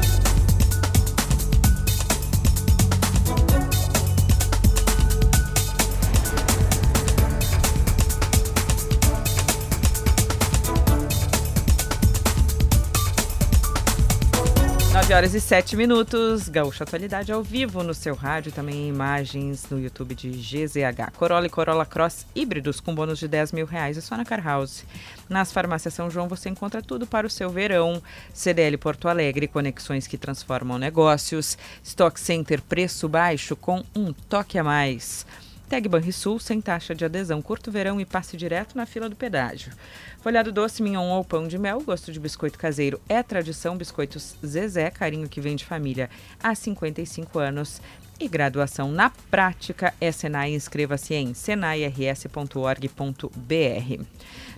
9 15.13 15.17
horas 15.17 15.35
e 15.35 15.39
7 15.39 15.75
minutos. 15.75 16.49
Gaúcha 16.49 16.83
Atualidade 16.83 17.31
ao 17.31 17.43
vivo 17.43 17.83
no 17.83 17.93
seu 17.93 18.15
rádio, 18.15 18.51
também 18.51 18.87
imagens 18.87 19.69
no 19.69 19.79
YouTube 19.79 20.15
de 20.15 20.31
GZH. 20.31 21.11
Corolla 21.15 21.45
e 21.45 21.49
Corolla 21.51 21.85
Cross 21.85 22.25
híbridos 22.33 22.79
com 22.79 22.95
bônus 22.95 23.19
de 23.19 23.27
10 23.27 23.51
mil 23.51 23.67
reais. 23.67 23.95
É 23.95 24.01
só 24.01 24.17
na 24.17 24.25
Car 24.25 24.43
House. 24.43 24.83
Nas 25.29 25.51
farmácias 25.51 25.93
São 25.93 26.09
João 26.09 26.27
você 26.27 26.49
encontra 26.49 26.81
tudo 26.81 27.05
para 27.05 27.27
o 27.27 27.29
seu 27.29 27.51
verão. 27.51 28.01
CDL 28.33 28.75
Porto 28.79 29.07
Alegre, 29.07 29.47
conexões 29.47 30.07
que 30.07 30.17
transformam 30.17 30.79
negócios. 30.79 31.59
Stock 31.83 32.19
Center, 32.19 32.59
preço 32.63 33.07
baixo 33.07 33.55
com 33.55 33.83
um 33.95 34.13
toque 34.13 34.57
a 34.57 34.63
mais. 34.63 35.27
Tag 35.69 35.89
Banrisul, 35.89 36.39
sem 36.39 36.61
taxa 36.61 36.93
de 36.93 37.03
adesão, 37.03 37.41
curto 37.41 37.71
verão 37.71 37.99
e 37.99 38.05
passe 38.05 38.37
direto 38.37 38.77
na 38.77 38.85
fila 38.85 39.09
do 39.09 39.15
pedágio. 39.15 39.73
Folhado 40.21 40.51
doce, 40.51 40.83
mignon 40.83 41.09
ou 41.09 41.23
pão 41.23 41.47
de 41.47 41.57
mel, 41.57 41.81
gosto 41.81 42.11
de 42.11 42.19
biscoito 42.19 42.59
caseiro 42.59 43.01
é 43.09 43.23
tradição. 43.23 43.75
Biscoitos 43.75 44.35
Zezé, 44.45 44.91
carinho 44.91 45.27
que 45.27 45.41
vem 45.41 45.55
de 45.55 45.65
família 45.65 46.09
há 46.41 46.53
55 46.53 47.39
anos. 47.39 47.81
E 48.19 48.27
graduação 48.27 48.91
na 48.91 49.09
prática 49.31 49.93
é 49.99 50.11
Senai. 50.11 50.53
Inscreva-se 50.53 51.15
em 51.15 51.33
senairs.org.br. 51.33 54.03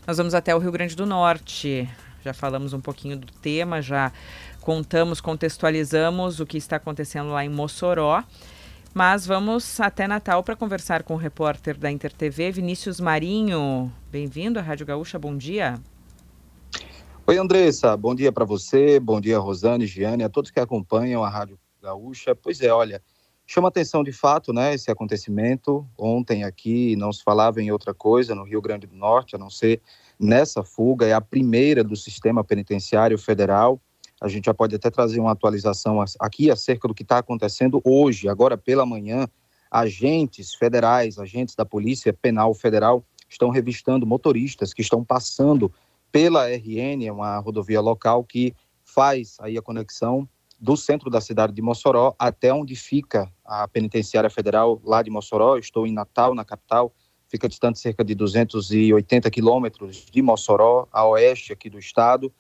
Nós 0.06 0.18
vamos 0.18 0.36
até 0.36 0.54
o 0.54 0.60
Rio 0.60 0.72
Grande 0.72 0.96
do 0.96 1.06
Norte. 1.06 1.90
Já 2.24 2.34
falamos 2.34 2.74
um 2.74 2.82
pouquinho 2.82 3.18
do 3.18 3.32
tema, 3.34 3.82
já 3.82 4.12
contamos, 4.60 5.22
contextualizamos 5.22 6.40
o 6.40 6.46
que 6.46 6.58
está 6.58 6.76
acontecendo 6.76 7.30
lá 7.30 7.46
em 7.46 7.50
Mossoró. 7.50 8.24
Mas 8.98 9.28
vamos 9.28 9.78
até 9.82 10.08
Natal 10.08 10.42
para 10.42 10.56
conversar 10.56 11.04
com 11.04 11.16
o 11.16 11.18
repórter 11.18 11.78
da 11.78 11.92
InterTV, 11.92 12.54
Vinícius 12.54 12.98
Marinho. 12.98 13.92
Bem-vindo 14.10 14.58
à 14.58 14.62
Rádio 14.62 14.86
Gaúcha, 14.86 15.20
bom 15.20 15.36
dia. 15.36 15.82
Oi, 17.28 17.38
Andressa, 17.38 17.98
bom 17.98 18.16
dia 18.16 18.32
para 18.32 18.46
você, 18.46 18.98
bom 18.98 19.20
dia, 19.20 19.38
Rosane, 19.38 19.86
Giane, 19.86 20.24
a 20.24 20.30
todos 20.30 20.50
que 20.50 20.62
acompanham 20.62 21.26
a 21.26 21.30
Rádio 21.30 21.60
Gaúcha. 21.84 22.34
Pois 22.34 22.62
é, 22.62 22.72
olha, 22.72 23.04
chama 23.46 23.68
atenção 23.68 24.02
de 24.02 24.14
fato, 24.14 24.54
né, 24.54 24.74
esse 24.74 24.90
acontecimento. 24.90 25.86
Ontem 25.98 26.46
aqui 26.46 26.96
não 26.96 27.12
se 27.12 27.22
falava 27.22 27.62
em 27.62 27.72
outra 27.72 27.94
coisa 27.94 28.34
no 28.34 28.46
Rio 28.46 28.62
Grande 28.62 28.88
do 28.88 28.96
Norte, 28.96 29.36
a 29.36 29.38
não 29.38 29.50
ser 29.50 29.82
nessa 30.18 30.64
fuga, 30.64 31.06
é 31.06 31.12
a 31.12 31.20
primeira 31.20 31.84
do 31.84 31.98
sistema 31.98 32.46
penitenciário 32.46 33.18
federal 33.18 33.78
a 34.22 34.28
gente 34.28 34.46
já 34.46 34.54
pode 34.54 34.76
até 34.76 34.90
trazer 34.90 35.20
uma 35.20 35.32
atualização 35.32 36.04
aqui 36.20 36.50
acerca 36.50 36.88
do 36.88 36.94
que 36.94 37.04
está 37.04 37.18
acontecendo 37.18 37.82
hoje, 37.84 38.30
agora 38.30 38.58
pela 38.58 38.86
manhã. 38.86 39.28
Agentes 39.70 40.54
federais, 40.54 41.20
agentes 41.20 41.56
da 41.56 41.66
Polícia 41.66 42.14
Penal 42.14 42.54
Federal 42.54 43.04
estão 43.28 43.50
revistando 43.50 44.06
motoristas 44.06 44.74
que 44.74 44.82
estão 44.82 45.04
passando 45.04 45.72
pela 46.12 46.48
RN, 46.50 47.12
uma 47.12 47.40
rodovia 47.40 47.82
local 47.82 48.24
que 48.24 48.54
faz 48.84 49.36
aí 49.42 49.58
a 49.58 49.62
conexão 49.62 50.28
do 50.58 50.78
centro 50.78 51.10
da 51.10 51.20
cidade 51.20 51.52
de 51.52 51.62
Mossoró 51.62 52.16
até 52.18 52.54
onde 52.54 52.76
fica 52.76 53.30
a 53.44 53.68
penitenciária 53.68 54.30
federal 54.30 54.82
lá 54.86 55.02
de 55.02 55.10
Mossoró. 55.10 55.58
estou 55.58 55.86
em 55.86 55.92
Natal, 55.92 56.34
na 56.34 56.46
capital, 56.46 56.94
fica 57.28 57.50
distante 57.50 57.80
cerca 57.80 58.04
de 58.04 58.16
280 58.16 59.30
quilômetros 59.30 60.06
de 60.10 60.22
Mossoró, 60.22 60.88
a 60.92 61.06
oeste 61.06 61.52
aqui 61.52 61.70
do 61.70 61.78
estado. 61.78 62.32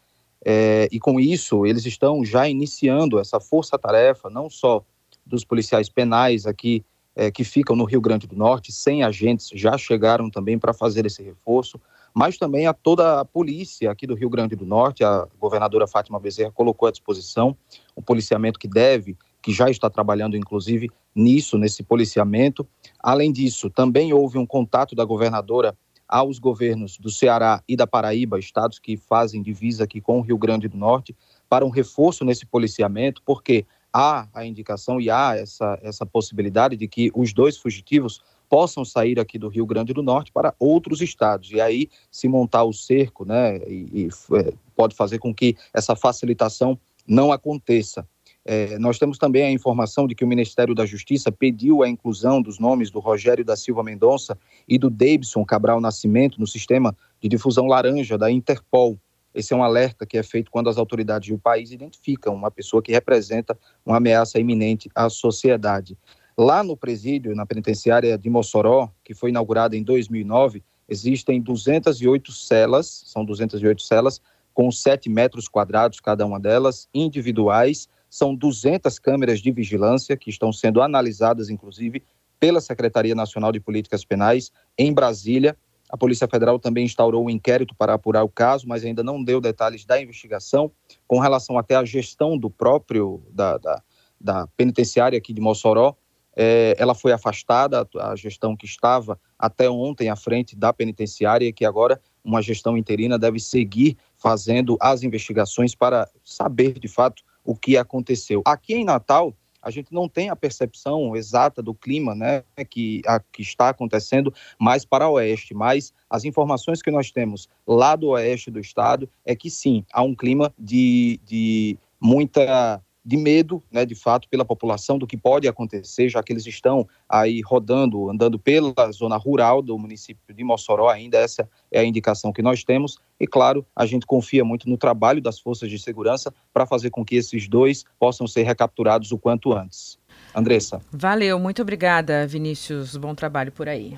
É, 0.47 0.87
e 0.91 0.99
com 0.99 1.19
isso, 1.19 1.65
eles 1.65 1.87
estão 1.87 2.23
já 2.23 2.47
iniciando 2.47 3.19
essa 3.19 3.39
força-tarefa, 3.39 4.29
não 4.29 4.47
só 4.47 4.85
dos 5.25 5.43
policiais 5.43 5.89
penais 5.89 6.45
aqui 6.45 6.85
é, 7.15 7.31
que 7.31 7.43
ficam 7.43 7.75
no 7.75 7.83
Rio 7.83 7.99
Grande 7.99 8.27
do 8.27 8.35
Norte, 8.35 8.71
100 8.71 9.03
agentes 9.03 9.49
já 9.53 9.75
chegaram 9.75 10.29
também 10.29 10.59
para 10.59 10.71
fazer 10.71 11.03
esse 11.05 11.23
reforço, 11.23 11.81
mas 12.13 12.37
também 12.37 12.67
a 12.67 12.73
toda 12.73 13.21
a 13.21 13.25
polícia 13.25 13.89
aqui 13.89 14.05
do 14.05 14.13
Rio 14.13 14.29
Grande 14.29 14.55
do 14.55 14.65
Norte, 14.65 15.03
a 15.03 15.27
governadora 15.39 15.87
Fátima 15.87 16.19
Bezerra 16.19 16.51
colocou 16.51 16.87
à 16.87 16.91
disposição 16.91 17.57
um 17.97 18.01
policiamento 18.01 18.59
que 18.59 18.67
deve, 18.67 19.17
que 19.41 19.51
já 19.51 19.69
está 19.69 19.89
trabalhando 19.89 20.37
inclusive 20.37 20.91
nisso, 21.13 21.57
nesse 21.57 21.81
policiamento. 21.81 22.67
Além 22.99 23.31
disso, 23.31 23.69
também 23.69 24.13
houve 24.13 24.37
um 24.37 24.45
contato 24.45 24.95
da 24.95 25.03
governadora 25.03 25.75
aos 26.07 26.39
governos 26.39 26.97
do 26.97 27.09
Ceará 27.09 27.63
e 27.67 27.75
da 27.75 27.87
Paraíba, 27.87 28.39
estados 28.39 28.79
que 28.79 28.95
fazem 28.97 29.41
divisa 29.41 29.83
aqui 29.83 29.99
com 29.99 30.19
o 30.19 30.21
Rio 30.21 30.37
Grande 30.37 30.67
do 30.67 30.77
Norte, 30.77 31.15
para 31.49 31.65
um 31.65 31.69
reforço 31.69 32.23
nesse 32.23 32.45
policiamento, 32.45 33.21
porque 33.25 33.65
há 33.93 34.27
a 34.33 34.45
indicação 34.45 34.99
e 34.99 35.09
há 35.09 35.35
essa, 35.35 35.79
essa 35.81 36.05
possibilidade 36.05 36.75
de 36.75 36.87
que 36.87 37.11
os 37.15 37.33
dois 37.33 37.57
fugitivos 37.57 38.21
possam 38.49 38.85
sair 38.85 39.19
aqui 39.19 39.39
do 39.39 39.47
Rio 39.47 39.65
Grande 39.65 39.93
do 39.93 40.03
Norte 40.03 40.31
para 40.31 40.53
outros 40.59 41.01
estados. 41.01 41.51
E 41.51 41.59
aí, 41.59 41.89
se 42.11 42.27
montar 42.27 42.63
o 42.63 42.73
cerco, 42.73 43.25
né, 43.25 43.57
e, 43.67 44.05
e 44.05 44.09
é, 44.37 44.53
pode 44.75 44.95
fazer 44.95 45.17
com 45.19 45.33
que 45.33 45.55
essa 45.73 45.95
facilitação 45.95 46.77
não 47.07 47.31
aconteça. 47.31 48.07
É, 48.47 48.77
nós 48.77 48.99
temos 48.99 49.17
também 49.17 49.43
a 49.43 49.51
informação 49.51 50.05
de 50.05 50.13
que 50.13 50.23
o 50.23 50.27
Ministério 50.27 50.75
da 50.75 50.85
Justiça 50.85 51.31
pediu 51.31 51.81
a 51.81 51.89
inclusão 51.89 52.39
dos 52.39 52.59
nomes 52.59 52.91
do 52.91 52.99
Rogério 52.99 53.43
da 53.43 53.55
Silva 53.55 53.83
Mendonça 53.83 54.37
e 54.67 54.77
do 54.77 54.87
Davidson 54.87 55.43
Cabral 55.43 55.81
Nascimento 55.81 56.39
no 56.39 56.45
sistema 56.45 56.95
de 57.19 57.27
difusão 57.27 57.65
laranja 57.65 58.19
da 58.19 58.29
Interpol. 58.29 58.99
Esse 59.33 59.51
é 59.51 59.55
um 59.55 59.63
alerta 59.63 60.05
que 60.05 60.17
é 60.17 60.23
feito 60.23 60.51
quando 60.51 60.69
as 60.69 60.77
autoridades 60.77 61.29
do 61.29 61.39
país 61.39 61.71
identificam 61.71 62.35
uma 62.35 62.51
pessoa 62.51 62.83
que 62.83 62.91
representa 62.91 63.57
uma 63.83 63.97
ameaça 63.97 64.39
iminente 64.39 64.89
à 64.93 65.09
sociedade. 65.09 65.97
Lá 66.37 66.63
no 66.63 66.77
presídio, 66.77 67.35
na 67.35 67.45
penitenciária 67.45 68.17
de 68.17 68.29
Mossoró, 68.29 68.89
que 69.03 69.15
foi 69.15 69.31
inaugurada 69.31 69.75
em 69.75 69.83
2009, 69.83 70.63
existem 70.87 71.41
208 71.41 72.31
celas, 72.31 73.03
são 73.07 73.25
208 73.25 73.81
celas, 73.81 74.21
com 74.53 74.71
7 74.71 75.09
metros 75.09 75.47
quadrados 75.47 75.99
cada 75.99 76.25
uma 76.25 76.39
delas, 76.39 76.87
individuais, 76.93 77.89
são 78.15 78.33
200 78.33 78.97
câmeras 78.97 79.41
de 79.41 79.51
vigilância 79.51 80.15
que 80.15 80.29
estão 80.29 80.53
sendo 80.53 80.81
analisadas, 80.81 81.49
inclusive, 81.49 82.01
pela 82.39 82.61
Secretaria 82.61 83.13
Nacional 83.13 83.51
de 83.51 83.59
Políticas 83.59 84.05
Penais 84.05 84.53
em 84.77 84.93
Brasília. 84.93 85.57
A 85.89 85.97
Polícia 85.97 86.25
Federal 86.25 86.57
também 86.57 86.85
instaurou 86.85 87.25
um 87.25 87.29
inquérito 87.29 87.75
para 87.75 87.93
apurar 87.93 88.23
o 88.23 88.29
caso, 88.29 88.69
mas 88.69 88.85
ainda 88.85 89.03
não 89.03 89.21
deu 89.21 89.41
detalhes 89.41 89.83
da 89.83 90.01
investigação 90.01 90.71
com 91.05 91.19
relação 91.19 91.57
até 91.57 91.75
à 91.75 91.83
gestão 91.83 92.37
do 92.37 92.49
próprio 92.49 93.21
da, 93.33 93.57
da, 93.57 93.83
da 94.19 94.47
penitenciária 94.55 95.17
aqui 95.17 95.33
de 95.33 95.41
Mossoró. 95.41 95.93
É, 96.37 96.73
ela 96.79 96.95
foi 96.95 97.11
afastada, 97.11 97.85
a 97.99 98.15
gestão 98.15 98.55
que 98.55 98.65
estava 98.65 99.19
até 99.37 99.69
ontem 99.69 100.07
à 100.07 100.15
frente 100.15 100.55
da 100.55 100.71
penitenciária, 100.71 101.51
que 101.51 101.65
agora 101.65 101.99
uma 102.23 102.41
gestão 102.41 102.77
interina 102.77 103.19
deve 103.19 103.41
seguir 103.41 103.97
fazendo 104.15 104.77
as 104.79 105.03
investigações 105.03 105.75
para 105.75 106.09
saber 106.23 106.79
de 106.79 106.87
fato 106.87 107.21
o 107.45 107.55
que 107.55 107.77
aconteceu. 107.77 108.41
Aqui 108.45 108.73
em 108.73 108.83
Natal, 108.83 109.33
a 109.61 109.71
gente 109.71 109.91
não 109.91 110.07
tem 110.07 110.29
a 110.29 110.35
percepção 110.35 111.15
exata 111.15 111.61
do 111.61 111.73
clima 111.73 112.13
né, 112.13 112.43
que, 112.69 113.01
a, 113.07 113.19
que 113.19 113.41
está 113.41 113.69
acontecendo 113.69 114.33
mais 114.59 114.85
para 114.85 115.09
oeste, 115.09 115.55
mas 115.55 115.91
as 116.09 116.23
informações 116.23 116.81
que 116.81 116.91
nós 116.91 117.11
temos 117.11 117.49
lá 117.65 117.95
do 117.95 118.09
oeste 118.09 118.51
do 118.51 118.59
estado 118.59 119.09
é 119.25 119.35
que 119.35 119.49
sim, 119.49 119.83
há 119.91 120.03
um 120.03 120.13
clima 120.13 120.53
de, 120.57 121.19
de 121.25 121.79
muita 121.99 122.79
de 123.05 123.15
medo, 123.15 123.61
né, 123.71 123.85
de 123.85 123.93
fato, 123.93 124.27
pela 124.27 124.43
população 124.43 124.97
do 124.97 125.05
que 125.05 125.15
pode 125.15 125.47
acontecer, 125.47 126.09
já 126.09 126.23
que 126.23 126.33
eles 126.33 126.47
estão 126.47 126.87
aí 127.07 127.39
rodando, 127.41 128.09
andando 128.09 128.39
pela 128.39 128.91
zona 128.91 129.15
rural 129.15 129.61
do 129.61 129.77
município 129.77 130.33
de 130.33 130.43
Mossoró, 130.43 130.89
ainda 130.89 131.19
essa 131.19 131.47
é 131.71 131.79
a 131.79 131.83
indicação 131.83 132.33
que 132.33 132.41
nós 132.41 132.63
temos. 132.63 132.97
E 133.19 133.27
claro, 133.27 133.65
a 133.75 133.85
gente 133.85 134.05
confia 134.05 134.43
muito 134.43 134.67
no 134.67 134.77
trabalho 134.77 135.21
das 135.21 135.39
forças 135.39 135.69
de 135.69 135.77
segurança 135.77 136.33
para 136.51 136.65
fazer 136.65 136.89
com 136.89 137.05
que 137.05 137.15
esses 137.15 137.47
dois 137.47 137.85
possam 137.99 138.25
ser 138.25 138.43
recapturados 138.43 139.11
o 139.11 139.17
quanto 139.17 139.53
antes. 139.53 139.99
Andressa. 140.33 140.81
Valeu, 140.91 141.37
muito 141.39 141.61
obrigada, 141.61 142.25
Vinícius. 142.25 142.97
Bom 142.97 143.13
trabalho 143.13 143.51
por 143.51 143.69
aí. 143.69 143.95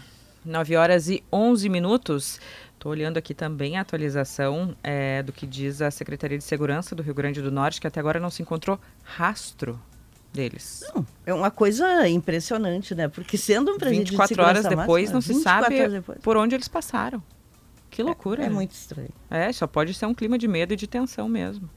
9 0.47 0.75
horas 0.75 1.09
e 1.09 1.23
11 1.31 1.69
minutos. 1.69 2.39
Estou 2.77 2.91
olhando 2.91 3.17
aqui 3.17 3.33
também 3.33 3.75
a 3.75 3.81
atualização 3.81 4.75
é, 4.83 5.23
do 5.23 5.33
que 5.33 5.47
diz 5.47 5.81
a 5.81 5.89
Secretaria 5.89 6.37
de 6.37 6.43
Segurança 6.43 6.93
do 6.93 7.01
Rio 7.01 7.15
Grande 7.15 7.41
do 7.41 7.51
Norte, 7.51 7.81
que 7.81 7.87
até 7.87 7.99
agora 7.99 8.19
não 8.19 8.29
se 8.29 8.43
encontrou 8.43 8.79
rastro 9.03 9.81
deles. 10.31 10.85
Não, 10.93 11.03
é 11.25 11.33
uma 11.33 11.49
coisa 11.49 12.07
impressionante, 12.07 12.93
né? 12.93 13.07
Porque 13.07 13.35
sendo 13.35 13.71
um 13.71 13.77
presídio 13.79 14.11
24 14.11 14.35
de 14.35 14.41
horas 14.41 14.63
depois 14.63 15.11
máxima, 15.11 15.13
não 15.13 15.21
se 15.21 15.33
sabe 15.41 16.01
por 16.21 16.37
onde 16.37 16.53
eles 16.53 16.67
passaram. 16.67 17.21
Que 17.89 18.03
loucura. 18.03 18.43
É, 18.43 18.45
é 18.45 18.49
muito 18.49 18.73
estranho. 18.73 19.09
É, 19.27 19.51
só 19.51 19.65
pode 19.65 19.95
ser 19.95 20.05
um 20.05 20.13
clima 20.13 20.37
de 20.37 20.47
medo 20.47 20.71
e 20.73 20.75
de 20.75 20.85
tensão 20.85 21.27
mesmo. 21.27 21.67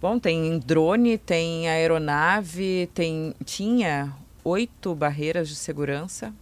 Bom, 0.00 0.18
tem 0.18 0.58
drone, 0.58 1.18
tem 1.18 1.68
aeronave, 1.68 2.88
tem 2.94 3.34
tinha 3.44 4.14
oito 4.42 4.94
barreiras 4.94 5.46
de 5.46 5.56
segurança 5.56 6.32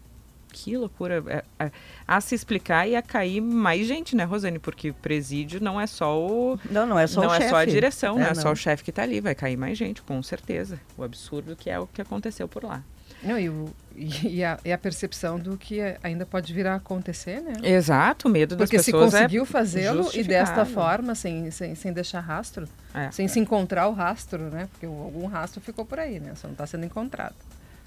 que 0.54 0.76
loucura. 0.76 1.22
É, 1.26 1.64
é, 1.66 1.70
a 2.06 2.20
se 2.20 2.34
explicar 2.34 2.86
ia 2.88 3.02
cair 3.02 3.40
mais 3.40 3.86
gente, 3.86 4.14
né, 4.14 4.22
Rosane? 4.24 4.58
Porque 4.60 4.92
presídio 4.92 5.60
não 5.60 5.80
é 5.80 5.86
só 5.86 6.16
o. 6.18 6.58
Não, 6.70 6.86
não 6.86 6.98
é 6.98 7.06
só 7.06 7.22
não 7.22 7.28
o 7.30 7.34
é 7.34 7.38
chefe. 7.38 7.50
só 7.50 7.56
a 7.56 7.64
direção, 7.64 8.16
É, 8.16 8.20
não 8.20 8.26
é 8.26 8.34
não. 8.34 8.42
só 8.42 8.52
o 8.52 8.56
chefe 8.56 8.84
que 8.84 8.90
está 8.90 9.02
ali. 9.02 9.20
Vai 9.20 9.34
cair 9.34 9.56
mais 9.56 9.76
gente, 9.76 10.00
com 10.02 10.22
certeza. 10.22 10.78
O 10.96 11.02
absurdo 11.02 11.56
que 11.56 11.68
é 11.68 11.78
o 11.78 11.86
que 11.86 12.00
aconteceu 12.00 12.46
por 12.46 12.62
lá. 12.64 12.82
Não, 13.22 13.38
e, 13.38 13.48
o- 13.48 13.74
e- 13.96 14.36
e 14.36 14.44
a, 14.44 14.58
e 14.64 14.70
a 14.72 14.76
percepção 14.76 15.38
do 15.38 15.56
que 15.56 15.80
ainda 16.02 16.26
pode 16.26 16.52
vir 16.52 16.66
a 16.66 16.74
acontecer, 16.74 17.40
né? 17.40 17.54
Exato, 17.62 18.28
o 18.28 18.30
medo 18.30 18.54
das 18.54 18.68
Porque 18.68 18.82
se 18.82 18.92
pessoas 18.92 19.14
é 19.14 19.18
conseguiu 19.20 19.46
fazê-lo 19.46 20.10
e 20.14 20.22
desta 20.22 20.64
forma, 20.66 21.14
sem, 21.14 21.50
sem, 21.50 21.74
sem 21.74 21.92
deixar 21.92 22.20
rastro, 22.20 22.68
É. 22.94 23.10
sem 23.10 23.26
se 23.28 23.40
encontrar 23.40 23.88
o 23.88 23.92
rastro, 23.92 24.42
né? 24.50 24.68
Porque 24.72 24.84
algum 24.84 25.26
rastro 25.26 25.60
ficou 25.60 25.84
por 25.86 25.98
aí, 25.98 26.20
né? 26.20 26.32
Só 26.34 26.48
não 26.48 26.52
está 26.52 26.66
sendo 26.66 26.84
encontrado. 26.84 27.34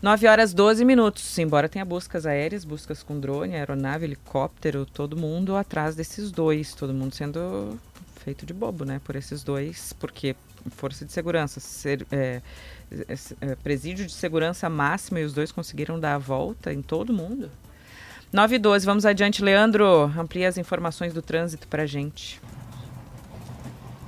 9 0.02 0.28
horas 0.28 0.54
12 0.54 0.86
minutos. 0.86 1.38
Embora 1.39 1.68
tenha 1.68 1.84
buscas 1.84 2.26
aéreas, 2.26 2.64
buscas 2.64 3.02
com 3.02 3.20
drone, 3.20 3.56
aeronave, 3.56 4.06
helicóptero, 4.06 4.86
todo 4.86 5.18
mundo 5.18 5.56
atrás 5.56 5.95
desses 5.95 6.32
dois. 6.32 6.74
Todo 6.74 6.93
mundo 6.93 7.16
sendo 7.16 7.80
feito 8.24 8.45
de 8.45 8.54
bobo, 8.54 8.86
né? 8.86 9.02
Por 9.04 9.16
esses 9.16 9.43
dois. 9.43 9.93
Porque 9.93 10.36
força 10.70 11.06
de 11.06 11.12
segurança, 11.12 11.60
ser, 11.60 12.06
é, 12.12 12.41
é, 13.41 13.56
presídio 13.56 14.06
de 14.06 14.12
segurança 14.12 14.70
máxima 14.70 15.20
e 15.20 15.24
os 15.24 15.34
dois 15.34 15.52
conseguiram 15.52 16.00
dar 16.00 16.16
a 16.16 16.20
volta 16.20 16.72
em 16.72 16.82
todo 16.82 17.14
mundo. 17.14 17.50
9 18.32 18.56
e 18.56 18.60
12, 18.60 18.86
vamos 18.86 19.06
adiante. 19.06 19.43
Leandro, 19.43 20.12
amplia 20.18 20.48
as 20.48 20.58
informações 20.58 21.14
do 21.14 21.22
trânsito 21.22 21.68
pra 21.68 21.86
gente. 21.86 22.39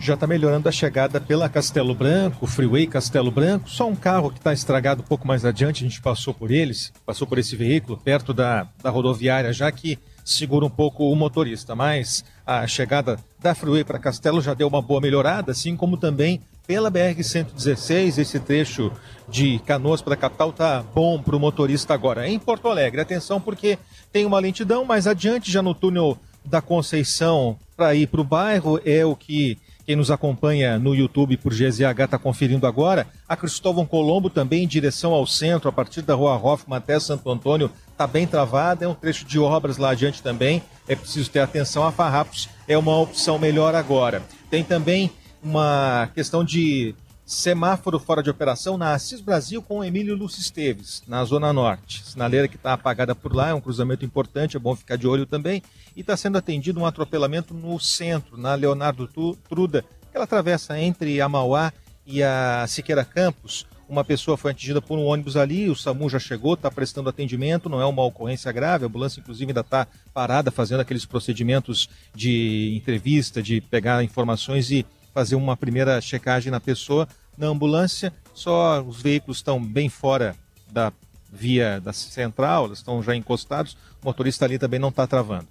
Já 0.02 0.14
está 0.14 0.26
melhorando 0.26 0.70
a 0.70 0.72
chegada 0.72 1.20
pela 1.20 1.50
Castelo 1.50 1.94
Branco, 1.94 2.48
Freeway 2.48 2.88
Castelo 2.88 3.30
Branco. 3.30 3.70
Só 3.70 3.86
um 3.86 3.96
carro 3.96 4.32
que 4.32 4.38
está 4.38 4.54
estragado 4.54 5.02
um 5.02 5.06
pouco 5.06 5.28
mais 5.28 5.44
adiante, 5.44 5.84
a 5.84 5.88
gente 5.88 6.02
passou 6.02 6.34
por 6.34 6.52
eles, 6.52 6.94
passou 7.06 7.28
por 7.28 7.38
esse 7.38 7.54
veículo 7.58 7.98
perto 7.98 8.34
da, 8.34 8.66
da 8.82 8.90
rodoviária, 8.90 9.52
já 9.52 9.70
que 9.70 10.00
segura 10.24 10.66
um 10.66 10.70
pouco 10.70 11.12
o 11.12 11.16
motorista. 11.18 11.76
Mas 11.76 12.24
a 12.48 12.66
chegada 12.66 13.20
da 13.42 13.54
Freeway 13.54 13.84
para 13.84 14.00
Castelo 14.00 14.42
já 14.42 14.54
deu 14.54 14.70
uma 14.70 14.82
boa 14.82 15.02
melhorada, 15.02 15.52
assim 15.52 15.76
como 15.76 15.98
também 15.98 16.40
pela 16.66 16.90
BR-116, 16.90 18.20
esse 18.20 18.40
trecho 18.40 18.92
de 19.28 19.60
Canoas 19.66 20.02
para 20.02 20.14
a 20.14 20.18
capital 20.18 20.54
tá 20.54 20.82
bom 20.96 21.22
para 21.22 21.36
o 21.36 21.40
motorista 21.40 21.94
agora. 21.94 22.28
Em 22.28 22.40
Porto 22.40 22.70
Alegre, 22.70 23.02
atenção 23.02 23.42
porque 23.42 23.78
tem 24.14 24.26
uma 24.26 24.40
lentidão 24.40 24.86
mais 24.86 25.08
adiante, 25.08 25.52
já 25.52 25.62
no 25.62 25.76
túnel 25.76 26.18
da 26.46 26.62
Conceição 26.62 27.58
para 27.76 27.96
ir 27.96 28.08
para 28.08 28.22
o 28.22 28.24
bairro, 28.24 28.80
é 28.86 29.06
o 29.06 29.16
que 29.16 29.58
quem 29.90 29.96
nos 29.96 30.12
acompanha 30.12 30.78
no 30.78 30.94
YouTube 30.94 31.36
por 31.38 31.52
GZH 31.52 32.04
está 32.04 32.20
conferindo 32.20 32.68
agora. 32.68 33.08
A 33.28 33.36
Cristóvão 33.36 33.88
Colombo 33.88 34.30
também 34.30 34.64
em 34.64 34.68
direção 34.68 35.14
ao 35.14 35.26
centro, 35.26 35.68
a 35.68 35.72
partir 35.72 36.04
da 36.04 36.14
Rua 36.14 36.36
Hoffman 36.36 36.78
até 36.78 37.00
Santo 37.00 37.28
Antônio, 37.28 37.72
está 37.92 38.06
bem 38.06 38.28
travada. 38.28 38.86
É 38.86 38.88
um 38.88 38.94
trecho 38.94 39.26
de 39.26 39.40
obras 39.40 39.78
lá 39.78 39.90
adiante 39.90 40.22
também. 40.22 40.62
É 40.88 40.96
preciso 40.96 41.32
ter 41.32 41.40
atenção. 41.40 41.84
A 41.84 41.92
Farrapos 41.92 42.50
é 42.68 42.78
uma 42.78 43.00
opção 43.00 43.40
melhor 43.40 43.74
agora. 43.74 44.22
Tem 44.48 44.64
também 44.64 45.10
uma 45.42 46.08
questão 46.14 46.44
de 46.44 46.94
semáforo 47.30 48.00
fora 48.00 48.24
de 48.24 48.30
operação 48.32 48.76
na 48.76 48.92
Assis 48.92 49.22
Brasil 49.22 49.62
com 49.62 49.84
Emílio 49.84 50.16
Lúcio 50.16 50.42
Esteves, 50.42 51.04
na 51.08 51.24
Zona 51.24 51.54
Norte. 51.54 52.04
Sinaleira 52.04 52.48
que 52.48 52.56
está 52.56 52.74
apagada 52.74 53.14
por 53.14 53.36
lá, 53.36 53.50
é 53.50 53.54
um 53.54 53.62
cruzamento 53.62 54.04
importante, 54.04 54.58
é 54.58 54.60
bom 54.60 54.76
ficar 54.76 54.96
de 54.96 55.08
olho 55.08 55.28
também. 55.28 55.62
E 55.96 56.02
está 56.02 56.18
sendo 56.18 56.40
atendido 56.40 56.80
um 56.80 56.88
atropelamento 56.88 57.54
no 57.54 57.80
centro, 57.80 58.36
na 58.36 58.56
Leonardo 58.56 59.08
Truda, 59.48 59.86
aquela 60.10 60.26
travessa 60.26 60.80
entre 60.80 61.22
a 61.22 61.30
Mauá 61.30 61.72
e 62.04 62.24
a 62.24 62.66
Siqueira 62.68 63.06
Campos. 63.06 63.68
Uma 63.88 64.04
pessoa 64.04 64.36
foi 64.36 64.50
atingida 64.50 64.82
por 64.82 64.98
um 64.98 65.06
ônibus 65.06 65.38
ali, 65.38 65.70
o 65.70 65.76
SAMU 65.76 66.10
já 66.10 66.18
chegou, 66.18 66.56
está 66.56 66.72
prestando 66.72 67.10
atendimento, 67.10 67.70
não 67.70 67.80
é 67.80 67.86
uma 67.86 68.04
ocorrência 68.04 68.52
grave, 68.52 68.86
a 68.86 68.88
ambulância 68.88 69.20
inclusive 69.20 69.52
ainda 69.52 69.62
está 69.62 69.88
parada 70.16 70.50
fazendo 70.50 70.80
aqueles 70.80 71.06
procedimentos 71.06 71.90
de 72.14 72.76
entrevista, 72.76 73.40
de 73.40 73.62
pegar 73.62 74.04
informações 74.04 74.72
e 74.72 74.84
fazer 75.14 75.36
uma 75.36 75.58
primeira 75.58 76.00
checagem 76.02 76.52
na 76.52 76.60
pessoa. 76.60 77.08
Na 77.40 77.48
ambulância, 77.48 78.14
só 78.34 78.82
os 78.82 79.02
veículos 79.02 79.38
estão 79.38 79.64
bem 79.64 79.88
fora 79.88 80.36
da 80.70 80.92
via 81.32 81.80
da 81.80 81.94
central, 81.94 82.66
elas 82.66 82.80
estão 82.80 83.02
já 83.02 83.16
encostados, 83.16 83.78
o 84.04 84.06
motorista 84.06 84.44
ali 84.44 84.60
também 84.60 84.80
não 84.80 84.90
está 84.90 85.08
travando. 85.08 85.48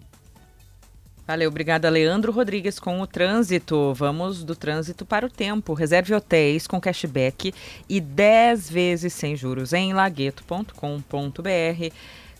Valeu, 1.26 1.49
obrigada, 1.49 1.89
Leandro 1.91 2.32
Rodrigues, 2.32 2.78
com 2.78 3.01
o 3.01 3.07
trânsito. 3.07 3.93
Vamos 3.95 4.45
do 4.45 4.57
trânsito 4.57 5.05
para 5.05 5.26
o 5.26 5.30
tempo. 5.30 5.74
Reserve 5.74 6.14
hotéis 6.14 6.66
com 6.66 6.80
cashback 6.80 7.53
e 7.86 8.01
10 8.01 8.70
vezes 8.70 9.12
sem 9.12 9.36
juros 9.36 9.74
em 9.74 9.93
lagueto.com.br. 9.93 10.72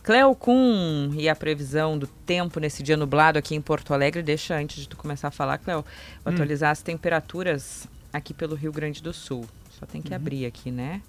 Cleo 0.03 0.35
Kuhn 0.35 1.13
e 1.19 1.29
a 1.29 1.37
previsão 1.37 1.99
do 1.99 2.07
tempo 2.07 2.59
nesse 2.59 2.83
dia 2.83 2.97
nublado 2.97 3.39
aqui 3.39 3.55
em 3.55 3.61
Porto 3.61 3.93
Alegre. 3.93 4.23
Deixa, 4.23 4.57
antes 4.57 4.81
de 4.81 4.89
tu 4.89 4.97
começar 4.97 5.29
a 5.29 5.31
falar, 5.31 5.59
Cleo, 5.59 5.81
hum. 5.81 5.85
atualizar 6.25 6.71
as 6.71 6.81
temperaturas 6.81 7.87
aqui 8.13 8.33
pelo 8.33 8.55
Rio 8.55 8.73
Grande 8.73 9.03
do 9.03 9.13
Sul. 9.13 9.45
Só 9.79 9.87
tem 9.87 10.03
que 10.03 10.11
uhum. 10.11 10.17
abrir 10.17 10.47
aqui, 10.47 10.71
né? 10.71 11.01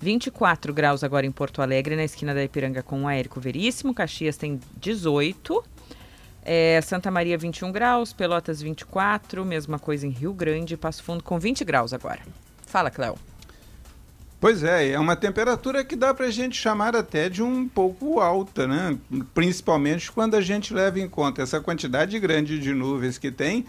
24 0.00 0.72
graus 0.74 1.02
agora 1.02 1.24
em 1.24 1.32
Porto 1.32 1.62
Alegre, 1.62 1.96
na 1.96 2.04
esquina 2.04 2.34
da 2.34 2.44
Ipiranga 2.44 2.82
com 2.82 3.04
o 3.04 3.08
Aérico 3.08 3.40
Veríssimo. 3.40 3.94
Caxias 3.94 4.36
tem 4.36 4.60
18. 4.78 5.64
É, 6.44 6.80
Santa 6.82 7.10
Maria 7.10 7.36
21 7.36 7.70
graus, 7.72 8.12
Pelotas 8.12 8.62
24, 8.62 9.44
mesma 9.44 9.78
coisa 9.78 10.06
em 10.06 10.10
Rio 10.10 10.32
Grande, 10.32 10.76
Passo 10.76 11.02
Fundo 11.02 11.22
com 11.22 11.38
20 11.38 11.64
graus 11.64 11.92
agora. 11.92 12.20
Fala, 12.66 12.90
Cléo. 12.90 13.18
Pois 14.40 14.62
é, 14.62 14.90
é 14.90 14.98
uma 14.98 15.16
temperatura 15.16 15.84
que 15.84 15.96
dá 15.96 16.14
para 16.14 16.26
a 16.26 16.30
gente 16.30 16.56
chamar 16.56 16.94
até 16.94 17.28
de 17.28 17.42
um 17.42 17.68
pouco 17.68 18.20
alta, 18.20 18.68
né? 18.68 18.96
Principalmente 19.34 20.12
quando 20.12 20.36
a 20.36 20.40
gente 20.40 20.72
leva 20.72 21.00
em 21.00 21.08
conta 21.08 21.42
essa 21.42 21.60
quantidade 21.60 22.18
grande 22.20 22.58
de 22.58 22.72
nuvens 22.72 23.18
que 23.18 23.32
tem, 23.32 23.66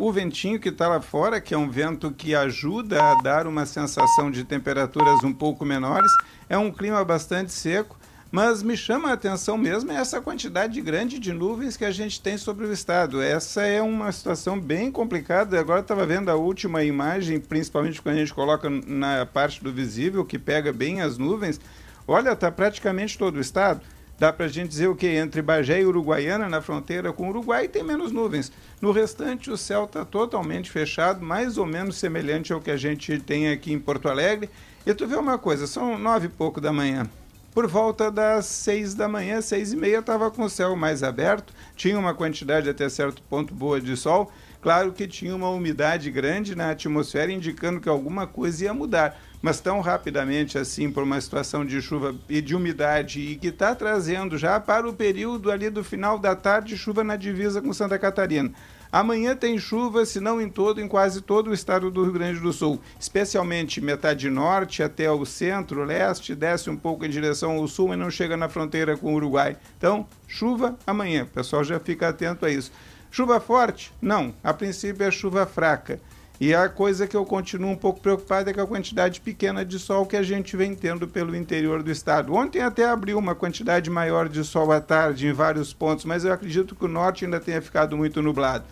o 0.00 0.12
ventinho 0.12 0.58
que 0.58 0.70
está 0.70 0.88
lá 0.88 1.00
fora, 1.00 1.40
que 1.40 1.52
é 1.52 1.58
um 1.58 1.68
vento 1.68 2.10
que 2.10 2.34
ajuda 2.34 3.02
a 3.02 3.14
dar 3.22 3.46
uma 3.46 3.66
sensação 3.66 4.30
de 4.30 4.44
temperaturas 4.44 5.22
um 5.22 5.32
pouco 5.32 5.64
menores, 5.64 6.10
é 6.48 6.56
um 6.56 6.70
clima 6.70 7.04
bastante 7.04 7.52
seco 7.52 8.00
mas 8.32 8.62
me 8.62 8.76
chama 8.76 9.10
a 9.10 9.14
atenção 9.14 9.58
mesmo 9.58 9.90
essa 9.90 10.20
quantidade 10.20 10.80
grande 10.80 11.18
de 11.18 11.32
nuvens 11.32 11.76
que 11.76 11.84
a 11.84 11.90
gente 11.90 12.20
tem 12.20 12.38
sobre 12.38 12.64
o 12.64 12.72
estado. 12.72 13.20
Essa 13.20 13.62
é 13.62 13.82
uma 13.82 14.12
situação 14.12 14.58
bem 14.58 14.90
complicada. 14.90 15.58
Agora 15.58 15.80
estava 15.80 16.06
vendo 16.06 16.30
a 16.30 16.36
última 16.36 16.84
imagem, 16.84 17.40
principalmente 17.40 18.00
quando 18.00 18.14
a 18.14 18.18
gente 18.18 18.32
coloca 18.32 18.70
na 18.70 19.26
parte 19.26 19.62
do 19.64 19.72
visível, 19.72 20.24
que 20.24 20.38
pega 20.38 20.72
bem 20.72 21.00
as 21.00 21.18
nuvens. 21.18 21.60
Olha, 22.06 22.30
está 22.30 22.52
praticamente 22.52 23.18
todo 23.18 23.36
o 23.36 23.40
estado. 23.40 23.80
Dá 24.20 24.30
para 24.30 24.44
a 24.44 24.48
gente 24.50 24.68
dizer 24.68 24.86
o 24.86 24.94
que? 24.94 25.06
Entre 25.06 25.40
Bagé 25.40 25.80
e 25.80 25.86
Uruguaiana, 25.86 26.46
na 26.46 26.60
fronteira 26.60 27.10
com 27.10 27.26
o 27.26 27.30
Uruguai, 27.30 27.66
tem 27.68 27.82
menos 27.82 28.12
nuvens. 28.12 28.52
No 28.78 28.92
restante, 28.92 29.50
o 29.50 29.56
céu 29.56 29.84
está 29.84 30.04
totalmente 30.04 30.70
fechado, 30.70 31.24
mais 31.24 31.56
ou 31.56 31.64
menos 31.64 31.96
semelhante 31.96 32.52
ao 32.52 32.60
que 32.60 32.70
a 32.70 32.76
gente 32.76 33.18
tem 33.18 33.48
aqui 33.48 33.72
em 33.72 33.78
Porto 33.78 34.10
Alegre. 34.10 34.50
E 34.84 34.92
tu 34.92 35.06
vê 35.06 35.16
uma 35.16 35.38
coisa, 35.38 35.66
são 35.66 35.96
nove 35.96 36.26
e 36.26 36.28
pouco 36.28 36.60
da 36.60 36.70
manhã. 36.70 37.08
Por 37.54 37.66
volta 37.66 38.10
das 38.10 38.44
seis 38.44 38.92
da 38.92 39.08
manhã, 39.08 39.40
seis 39.40 39.72
e 39.72 39.76
meia, 39.76 40.00
estava 40.00 40.30
com 40.30 40.42
o 40.42 40.50
céu 40.50 40.76
mais 40.76 41.02
aberto, 41.02 41.54
tinha 41.74 41.98
uma 41.98 42.12
quantidade 42.12 42.68
até 42.68 42.90
certo 42.90 43.22
ponto 43.22 43.54
boa 43.54 43.80
de 43.80 43.96
sol. 43.96 44.30
Claro 44.60 44.92
que 44.92 45.08
tinha 45.08 45.34
uma 45.34 45.48
umidade 45.48 46.10
grande 46.10 46.54
na 46.54 46.70
atmosfera, 46.70 47.32
indicando 47.32 47.80
que 47.80 47.88
alguma 47.88 48.26
coisa 48.26 48.64
ia 48.64 48.74
mudar. 48.74 49.18
Mas 49.40 49.58
tão 49.58 49.80
rapidamente 49.80 50.58
assim, 50.58 50.90
por 50.90 51.02
uma 51.02 51.18
situação 51.18 51.64
de 51.64 51.80
chuva 51.80 52.14
e 52.28 52.42
de 52.42 52.54
umidade, 52.54 53.20
e 53.20 53.36
que 53.36 53.48
está 53.48 53.74
trazendo 53.74 54.36
já 54.36 54.60
para 54.60 54.86
o 54.86 54.92
período 54.92 55.50
ali 55.50 55.70
do 55.70 55.82
final 55.82 56.18
da 56.18 56.36
tarde, 56.36 56.76
chuva 56.76 57.02
na 57.02 57.16
divisa 57.16 57.62
com 57.62 57.72
Santa 57.72 57.98
Catarina. 57.98 58.52
Amanhã 58.92 59.36
tem 59.36 59.56
chuva, 59.56 60.04
se 60.04 60.18
não 60.18 60.40
em 60.40 60.48
todo, 60.48 60.80
em 60.80 60.88
quase 60.88 61.20
todo 61.20 61.50
o 61.50 61.54
estado 61.54 61.92
do 61.92 62.02
Rio 62.02 62.12
Grande 62.12 62.40
do 62.40 62.52
Sul, 62.52 62.80
especialmente 62.98 63.80
metade 63.80 64.28
norte 64.28 64.82
até 64.82 65.08
o 65.08 65.24
centro, 65.24 65.84
leste, 65.84 66.34
desce 66.34 66.68
um 66.68 66.76
pouco 66.76 67.06
em 67.06 67.08
direção 67.08 67.52
ao 67.52 67.68
sul 67.68 67.94
e 67.94 67.96
não 67.96 68.10
chega 68.10 68.36
na 68.36 68.48
fronteira 68.48 68.96
com 68.96 69.12
o 69.12 69.16
Uruguai. 69.16 69.56
Então, 69.78 70.06
chuva 70.26 70.76
amanhã, 70.84 71.22
o 71.22 71.26
pessoal 71.26 71.62
já 71.62 71.78
fica 71.78 72.08
atento 72.08 72.44
a 72.44 72.50
isso. 72.50 72.72
Chuva 73.10 73.40
forte? 73.40 73.92
Não, 74.00 74.32
a 74.42 74.54
princípio 74.54 75.04
é 75.04 75.10
chuva 75.10 75.44
fraca. 75.44 76.00
E 76.40 76.54
a 76.54 76.68
coisa 76.68 77.06
que 77.06 77.16
eu 77.16 77.26
continuo 77.26 77.70
um 77.70 77.76
pouco 77.76 78.00
preocupado 78.00 78.48
é 78.48 78.54
com 78.54 78.62
a 78.62 78.66
quantidade 78.66 79.20
pequena 79.20 79.62
de 79.62 79.78
sol 79.78 80.06
que 80.06 80.16
a 80.16 80.22
gente 80.22 80.56
vem 80.56 80.74
tendo 80.74 81.06
pelo 81.06 81.36
interior 81.36 81.82
do 81.82 81.90
estado. 81.90 82.32
Ontem 82.32 82.62
até 82.62 82.88
abriu 82.88 83.18
uma 83.18 83.34
quantidade 83.34 83.90
maior 83.90 84.26
de 84.26 84.42
sol 84.42 84.72
à 84.72 84.80
tarde 84.80 85.26
em 85.26 85.32
vários 85.32 85.74
pontos, 85.74 86.06
mas 86.06 86.24
eu 86.24 86.32
acredito 86.32 86.74
que 86.74 86.84
o 86.84 86.88
norte 86.88 87.26
ainda 87.26 87.38
tenha 87.40 87.60
ficado 87.60 87.94
muito 87.96 88.22
nublado. 88.22 88.64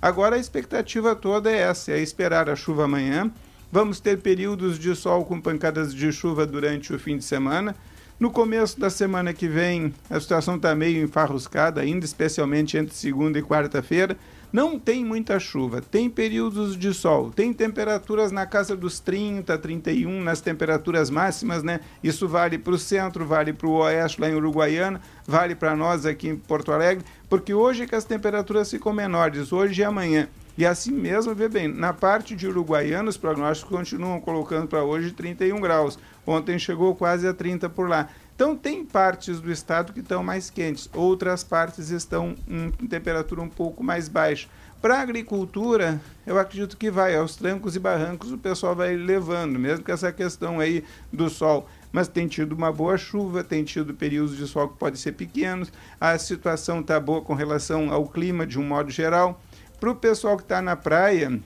Agora 0.00 0.36
a 0.36 0.38
expectativa 0.38 1.16
toda 1.16 1.50
é 1.50 1.62
essa, 1.62 1.90
é 1.90 1.98
esperar 1.98 2.48
a 2.48 2.54
chuva 2.54 2.84
amanhã. 2.84 3.28
Vamos 3.72 3.98
ter 3.98 4.18
períodos 4.18 4.78
de 4.78 4.94
sol 4.94 5.24
com 5.24 5.40
pancadas 5.40 5.92
de 5.92 6.12
chuva 6.12 6.46
durante 6.46 6.94
o 6.94 6.98
fim 6.98 7.16
de 7.16 7.24
semana. 7.24 7.74
No 8.18 8.30
começo 8.30 8.80
da 8.80 8.88
semana 8.88 9.34
que 9.34 9.46
vem, 9.46 9.92
a 10.08 10.18
situação 10.18 10.56
está 10.56 10.74
meio 10.74 11.04
enfarruscada 11.04 11.82
ainda, 11.82 12.02
especialmente 12.02 12.78
entre 12.78 12.94
segunda 12.94 13.38
e 13.38 13.42
quarta-feira. 13.42 14.16
Não 14.50 14.78
tem 14.78 15.04
muita 15.04 15.38
chuva, 15.38 15.82
tem 15.82 16.08
períodos 16.08 16.78
de 16.78 16.94
sol, 16.94 17.30
tem 17.30 17.52
temperaturas 17.52 18.32
na 18.32 18.46
casa 18.46 18.74
dos 18.74 19.00
30, 19.00 19.58
31 19.58 20.22
nas 20.22 20.40
temperaturas 20.40 21.10
máximas, 21.10 21.62
né? 21.62 21.80
Isso 22.02 22.26
vale 22.26 22.56
para 22.56 22.72
o 22.72 22.78
centro, 22.78 23.26
vale 23.26 23.52
para 23.52 23.66
o 23.66 23.72
oeste 23.80 24.18
lá 24.18 24.30
em 24.30 24.34
Uruguaiana, 24.34 24.98
vale 25.26 25.54
para 25.54 25.76
nós 25.76 26.06
aqui 26.06 26.28
em 26.28 26.36
Porto 26.36 26.72
Alegre, 26.72 27.04
porque 27.28 27.52
hoje 27.52 27.82
é 27.82 27.86
que 27.86 27.94
as 27.94 28.04
temperaturas 28.06 28.70
ficam 28.70 28.94
menores, 28.94 29.52
hoje 29.52 29.82
e 29.82 29.84
amanhã. 29.84 30.26
E 30.56 30.64
assim 30.64 30.92
mesmo, 30.92 31.34
vê 31.34 31.50
bem, 31.50 31.68
na 31.68 31.92
parte 31.92 32.34
de 32.34 32.48
Uruguaiana, 32.48 33.10
os 33.10 33.18
prognósticos 33.18 33.76
continuam 33.76 34.18
colocando 34.22 34.66
para 34.66 34.82
hoje 34.82 35.10
31 35.10 35.60
graus. 35.60 35.98
Ontem 36.26 36.58
chegou 36.58 36.94
quase 36.94 37.26
a 37.28 37.32
30 37.32 37.68
por 37.68 37.88
lá. 37.88 38.08
Então, 38.34 38.54
tem 38.54 38.84
partes 38.84 39.40
do 39.40 39.50
estado 39.50 39.92
que 39.92 40.00
estão 40.00 40.22
mais 40.22 40.50
quentes, 40.50 40.90
outras 40.92 41.42
partes 41.42 41.88
estão 41.88 42.34
em 42.46 42.70
temperatura 42.86 43.40
um 43.40 43.48
pouco 43.48 43.82
mais 43.82 44.08
baixa. 44.08 44.48
Para 44.82 44.98
a 44.98 45.00
agricultura, 45.00 45.98
eu 46.26 46.38
acredito 46.38 46.76
que 46.76 46.90
vai, 46.90 47.16
aos 47.16 47.34
trancos 47.34 47.74
e 47.74 47.78
barrancos 47.78 48.30
o 48.30 48.36
pessoal 48.36 48.76
vai 48.76 48.94
levando, 48.94 49.58
mesmo 49.58 49.84
com 49.84 49.90
essa 49.90 50.12
questão 50.12 50.60
aí 50.60 50.84
do 51.10 51.30
sol. 51.30 51.66
Mas 51.90 52.08
tem 52.08 52.28
tido 52.28 52.52
uma 52.52 52.70
boa 52.70 52.98
chuva, 52.98 53.42
tem 53.42 53.64
tido 53.64 53.94
períodos 53.94 54.36
de 54.36 54.46
sol 54.46 54.68
que 54.68 54.76
podem 54.76 55.00
ser 55.00 55.12
pequenos, 55.12 55.72
a 55.98 56.18
situação 56.18 56.80
está 56.80 57.00
boa 57.00 57.22
com 57.22 57.32
relação 57.32 57.90
ao 57.90 58.06
clima 58.06 58.46
de 58.46 58.58
um 58.58 58.64
modo 58.64 58.90
geral. 58.90 59.40
Para 59.80 59.90
o 59.90 59.96
pessoal 59.96 60.36
que 60.36 60.42
está 60.42 60.60
na 60.60 60.76
praia, 60.76 61.40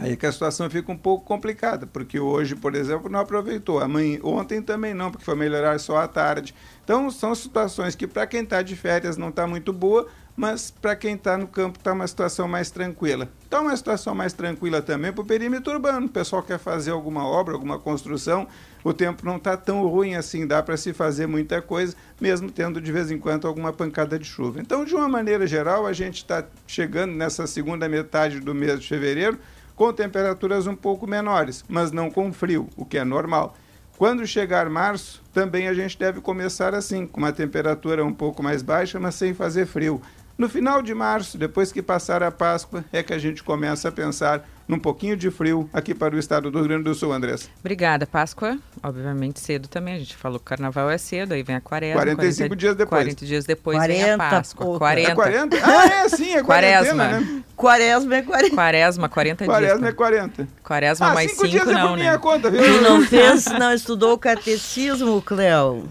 Aí 0.00 0.16
que 0.16 0.26
a 0.26 0.32
situação 0.32 0.68
fica 0.68 0.92
um 0.92 0.96
pouco 0.96 1.24
complicada, 1.24 1.86
porque 1.86 2.20
hoje, 2.20 2.54
por 2.54 2.74
exemplo, 2.74 3.08
não 3.08 3.20
aproveitou. 3.20 3.80
Amanhã, 3.80 4.18
ontem 4.22 4.60
também 4.60 4.92
não, 4.92 5.10
porque 5.10 5.24
foi 5.24 5.34
melhorar 5.34 5.78
só 5.80 5.96
à 5.96 6.06
tarde. 6.06 6.54
Então, 6.84 7.10
são 7.10 7.34
situações 7.34 7.94
que 7.94 8.06
para 8.06 8.26
quem 8.26 8.42
está 8.42 8.60
de 8.60 8.76
férias 8.76 9.16
não 9.16 9.30
está 9.30 9.46
muito 9.46 9.72
boa, 9.72 10.06
mas 10.36 10.70
para 10.70 10.94
quem 10.94 11.14
está 11.14 11.38
no 11.38 11.48
campo 11.48 11.78
está 11.78 11.94
uma 11.94 12.06
situação 12.06 12.46
mais 12.46 12.70
tranquila. 12.70 13.28
Está 13.42 13.60
uma 13.60 13.74
situação 13.74 14.14
mais 14.14 14.32
tranquila 14.34 14.82
também 14.82 15.10
para 15.10 15.22
o 15.22 15.26
perímetro 15.26 15.72
urbano. 15.72 16.06
O 16.06 16.10
pessoal 16.10 16.42
quer 16.42 16.58
fazer 16.58 16.90
alguma 16.90 17.26
obra, 17.26 17.54
alguma 17.54 17.78
construção, 17.78 18.46
o 18.84 18.92
tempo 18.92 19.24
não 19.24 19.36
está 19.36 19.56
tão 19.56 19.84
ruim 19.88 20.14
assim, 20.14 20.46
dá 20.46 20.62
para 20.62 20.76
se 20.76 20.92
fazer 20.92 21.26
muita 21.26 21.62
coisa, 21.62 21.96
mesmo 22.20 22.50
tendo 22.50 22.80
de 22.80 22.92
vez 22.92 23.10
em 23.10 23.18
quando 23.18 23.48
alguma 23.48 23.72
pancada 23.72 24.18
de 24.18 24.26
chuva. 24.26 24.60
Então, 24.60 24.84
de 24.84 24.94
uma 24.94 25.08
maneira 25.08 25.46
geral, 25.46 25.86
a 25.86 25.94
gente 25.94 26.18
está 26.18 26.44
chegando 26.66 27.14
nessa 27.14 27.46
segunda 27.46 27.88
metade 27.88 28.38
do 28.38 28.54
mês 28.54 28.78
de 28.78 28.86
fevereiro 28.86 29.38
com 29.78 29.92
temperaturas 29.92 30.66
um 30.66 30.74
pouco 30.74 31.06
menores, 31.06 31.64
mas 31.68 31.92
não 31.92 32.10
com 32.10 32.32
frio, 32.32 32.68
o 32.76 32.84
que 32.84 32.98
é 32.98 33.04
normal. 33.04 33.54
Quando 33.96 34.26
chegar 34.26 34.68
março, 34.68 35.22
também 35.32 35.68
a 35.68 35.72
gente 35.72 35.96
deve 35.96 36.20
começar 36.20 36.74
assim, 36.74 37.06
com 37.06 37.18
uma 37.18 37.32
temperatura 37.32 38.04
um 38.04 38.12
pouco 38.12 38.42
mais 38.42 38.60
baixa, 38.60 38.98
mas 38.98 39.14
sem 39.14 39.32
fazer 39.32 39.66
frio. 39.66 40.02
No 40.38 40.48
final 40.48 40.80
de 40.80 40.94
março, 40.94 41.36
depois 41.36 41.72
que 41.72 41.82
passar 41.82 42.22
a 42.22 42.30
Páscoa, 42.30 42.84
é 42.92 43.02
que 43.02 43.12
a 43.12 43.18
gente 43.18 43.42
começa 43.42 43.88
a 43.88 43.92
pensar 43.92 44.48
num 44.68 44.78
pouquinho 44.78 45.16
de 45.16 45.32
frio 45.32 45.68
aqui 45.72 45.92
para 45.92 46.14
o 46.14 46.18
estado 46.18 46.48
do 46.48 46.58
Rio 46.58 46.68
Grande 46.68 46.84
do 46.84 46.94
Sul, 46.94 47.12
Andressa. 47.12 47.48
Obrigada. 47.58 48.06
Páscoa, 48.06 48.56
obviamente 48.80 49.40
cedo 49.40 49.66
também. 49.66 49.94
A 49.94 49.98
gente 49.98 50.14
falou 50.14 50.38
que 50.38 50.44
o 50.44 50.46
carnaval 50.46 50.88
é 50.88 50.96
cedo, 50.96 51.32
aí 51.32 51.42
vem 51.42 51.56
a 51.56 51.60
quaresma. 51.60 52.00
45 52.00 52.36
40, 52.50 52.56
dias 52.56 52.76
depois. 52.76 53.02
40 53.02 53.26
dias 53.26 53.44
depois 53.46 53.78
40, 53.78 54.00
vem 54.00 54.12
a 54.12 54.16
Páscoa. 54.16 54.78
40. 54.78 55.10
É 55.10 55.14
40? 55.16 55.56
Ah, 55.60 55.86
é 55.86 56.08
sim, 56.08 56.34
é 56.36 56.42
quaresma. 56.44 57.08
Né? 57.08 57.42
Quaresma 57.56 58.14
é 58.14 58.22
40. 58.22 58.54
Quaresma, 58.54 59.08
40 59.08 59.44
dias. 59.44 59.56
Quaresma 59.56 59.88
é 59.88 59.92
40. 59.92 60.48
Quaresma 60.62 61.06
ah, 61.08 61.14
mais 61.14 61.32
5 61.32 61.64
não, 61.64 61.96
né? 61.96 62.16
Conta, 62.18 62.48
viu? 62.48 62.62
Tu 62.62 62.80
não 62.80 63.02
fez, 63.04 63.46
não 63.46 63.72
estudou 63.72 64.12
o 64.12 64.18
catecismo, 64.18 65.20
Cléo? 65.20 65.88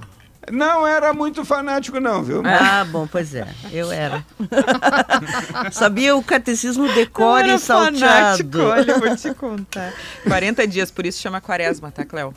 Não 0.51 0.87
era 0.87 1.13
muito 1.13 1.43
fanático, 1.43 1.99
não, 1.99 2.23
viu? 2.23 2.41
Ah, 2.45 2.85
bom, 2.85 3.05
pois 3.05 3.35
é. 3.35 3.47
Eu 3.71 3.91
era. 3.91 4.25
Sabia 5.71 6.15
o 6.15 6.23
catecismo 6.23 6.87
decore 6.93 7.49
e 7.49 7.59
salteado. 7.59 7.99
Fanático, 7.99 8.59
olha, 8.59 8.97
vou 8.97 9.15
te 9.15 9.33
contar. 9.33 9.93
40 10.23 10.65
dias, 10.67 10.89
por 10.89 11.05
isso 11.05 11.21
chama 11.21 11.41
quaresma, 11.41 11.91
tá, 11.91 12.05
Cléo? 12.05 12.33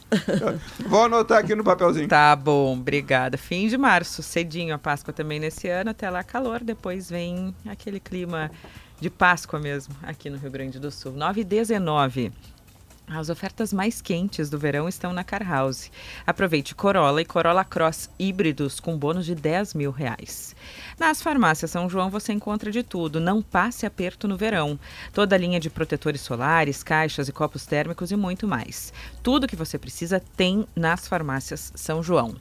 Vou 0.87 1.05
anotar 1.05 1.39
aqui 1.39 1.55
no 1.55 1.63
papelzinho. 1.63 2.09
Tá 2.09 2.35
bom, 2.35 2.73
obrigada. 2.73 3.39
Fim 3.39 3.69
de 3.69 3.79
março, 3.79 4.23
cedinho 4.23 4.75
a 4.75 4.79
Páscoa 4.79 5.13
também 5.13 5.39
nesse 5.39 5.69
ano, 5.69 5.91
até 5.91 6.11
lá 6.11 6.25
calor, 6.25 6.61
depois 6.61 7.09
vem 7.09 7.55
aquele 7.69 8.01
clima 8.01 8.51
de 9.01 9.09
Páscoa 9.09 9.59
mesmo, 9.61 9.95
aqui 10.03 10.29
no 10.29 10.37
Rio 10.37 10.51
Grande 10.51 10.79
do 10.79 10.91
Sul. 10.91 11.13
9 11.13 11.41
e 11.41 11.45
19. 11.45 12.33
As 13.13 13.29
ofertas 13.29 13.73
mais 13.73 14.01
quentes 14.01 14.49
do 14.49 14.57
verão 14.57 14.89
estão 14.89 15.13
na 15.13 15.25
Car 15.25 15.43
House. 15.43 15.91
Aproveite 16.25 16.77
Corolla 16.77 17.21
e 17.21 17.25
Corolla 17.25 17.65
Cross 17.65 18.09
híbridos 18.17 18.79
com 18.79 18.97
bônus 18.97 19.27
de 19.27 19.35
10 19.35 19.75
mil 19.75 19.91
reais. 19.91 20.55
Nas 20.97 21.21
farmácias 21.21 21.73
São 21.73 21.91
João 21.91 22.09
você 22.09 22.33
encontra 22.33 22.71
de 22.71 22.85
tudo. 22.85 23.19
Não 23.19 23.43
passe 23.43 23.85
aperto 23.85 24.29
no 24.29 24.37
verão. 24.37 24.79
Toda 25.13 25.35
a 25.35 25.39
linha 25.39 25.59
de 25.59 25.69
protetores 25.69 26.21
solares, 26.21 26.85
caixas 26.85 27.29
e 27.29 27.33
copos 27.33 27.67
térmicos 27.67 28.13
e 28.13 28.17
muito 28.17 28.47
mais. 28.47 28.93
Tudo 29.25 29.49
que 29.49 29.57
você 29.57 29.77
precisa 29.77 30.23
tem 30.37 30.65
nas 30.77 31.09
farmácias 31.09 31.73
São 31.75 32.05
João. 32.05 32.37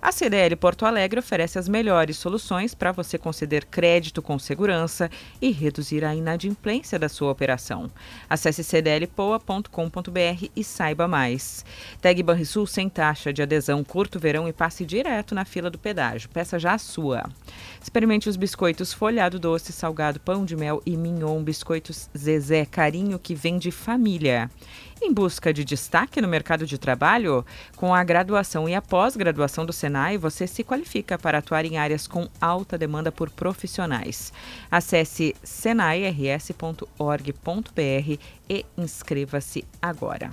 A 0.00 0.12
CDL 0.12 0.56
Porto 0.56 0.86
Alegre 0.86 1.20
oferece 1.20 1.58
as 1.58 1.68
melhores 1.68 2.16
soluções 2.16 2.74
para 2.74 2.92
você 2.92 3.18
conceder 3.18 3.64
crédito 3.64 4.22
com 4.22 4.38
segurança 4.38 5.10
e 5.40 5.50
reduzir 5.50 6.04
a 6.04 6.14
inadimplência 6.14 6.98
da 6.98 7.08
sua 7.08 7.30
operação. 7.30 7.90
Acesse 8.28 8.62
cdlpoa.com.br 8.62 10.46
e 10.54 10.64
saiba 10.64 11.08
mais. 11.08 11.64
Tag 12.00 12.22
Banrisul 12.22 12.66
sem 12.66 12.88
taxa 12.88 13.32
de 13.32 13.42
adesão 13.42 13.82
curto 13.82 14.18
verão 14.18 14.48
e 14.48 14.52
passe 14.52 14.84
direto 14.84 15.34
na 15.34 15.44
fila 15.44 15.70
do 15.70 15.78
pedágio. 15.78 16.28
Peça 16.30 16.58
já 16.58 16.74
a 16.74 16.78
sua. 16.78 17.24
Experimente 17.82 18.28
os 18.28 18.36
biscoitos 18.36 18.92
folhado 18.92 19.38
doce, 19.38 19.72
salgado, 19.72 20.20
pão 20.20 20.44
de 20.44 20.56
mel 20.56 20.82
e 20.84 20.96
mignon, 20.96 21.42
biscoitos 21.42 22.08
Zezé, 22.16 22.64
carinho 22.64 23.18
que 23.18 23.34
vem 23.34 23.58
de 23.58 23.70
família. 23.70 24.50
Em 25.00 25.12
busca 25.12 25.52
de 25.52 25.62
destaque 25.64 26.22
no 26.22 26.28
mercado 26.28 26.66
de 26.66 26.78
trabalho, 26.78 27.44
com 27.76 27.94
a 27.94 28.02
graduação 28.02 28.66
e 28.68 28.74
a 28.74 28.80
pós-graduação 28.80 29.66
do 29.66 29.72
Senai, 29.72 30.16
você 30.16 30.46
se 30.46 30.64
qualifica 30.64 31.18
para 31.18 31.38
atuar 31.38 31.66
em 31.66 31.76
áreas 31.76 32.06
com 32.06 32.28
alta 32.40 32.78
demanda 32.78 33.12
por 33.12 33.28
profissionais. 33.28 34.32
Acesse 34.70 35.36
senairs.org.br 35.42 36.80
e 38.48 38.66
inscreva-se 38.76 39.64
agora. 39.82 40.32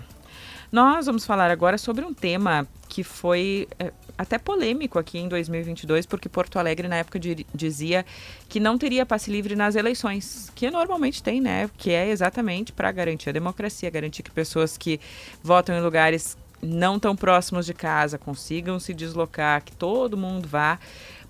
Nós 0.74 1.06
vamos 1.06 1.24
falar 1.24 1.52
agora 1.52 1.78
sobre 1.78 2.04
um 2.04 2.16
tema 2.16 2.68
que 2.90 3.04
foi 3.04 3.68
é, 3.78 3.94
até 4.18 4.40
polêmico 4.40 4.98
aqui 4.98 5.20
em 5.20 5.28
2022, 5.28 6.08
porque 6.08 6.28
Porto 6.28 6.58
Alegre, 6.58 6.88
na 6.88 6.96
época, 6.96 7.20
dizia 7.54 8.04
que 8.50 8.60
não 8.60 8.76
teria 8.76 9.06
passe 9.06 9.30
livre 9.30 9.56
nas 9.56 9.76
eleições, 9.76 10.52
que 10.56 10.72
normalmente 10.72 11.22
tem, 11.22 11.40
né? 11.40 11.70
Que 11.78 11.92
é 11.92 12.10
exatamente 12.10 12.72
para 12.72 12.92
garantir 12.92 13.30
a 13.30 13.32
democracia, 13.32 13.88
garantir 13.92 14.24
que 14.24 14.32
pessoas 14.32 14.76
que 14.76 15.00
votam 15.44 15.78
em 15.78 15.80
lugares 15.80 16.36
não 16.60 16.98
tão 16.98 17.16
próximos 17.16 17.68
de 17.68 17.76
casa 17.76 18.18
consigam 18.18 18.80
se 18.80 18.96
deslocar, 18.96 19.64
que 19.64 19.74
todo 19.74 20.18
mundo 20.18 20.48
vá. 20.48 20.80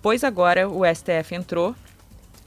Pois 0.02 0.24
agora 0.24 0.70
o 0.70 0.84
STF 0.86 1.36
entrou 1.36 1.76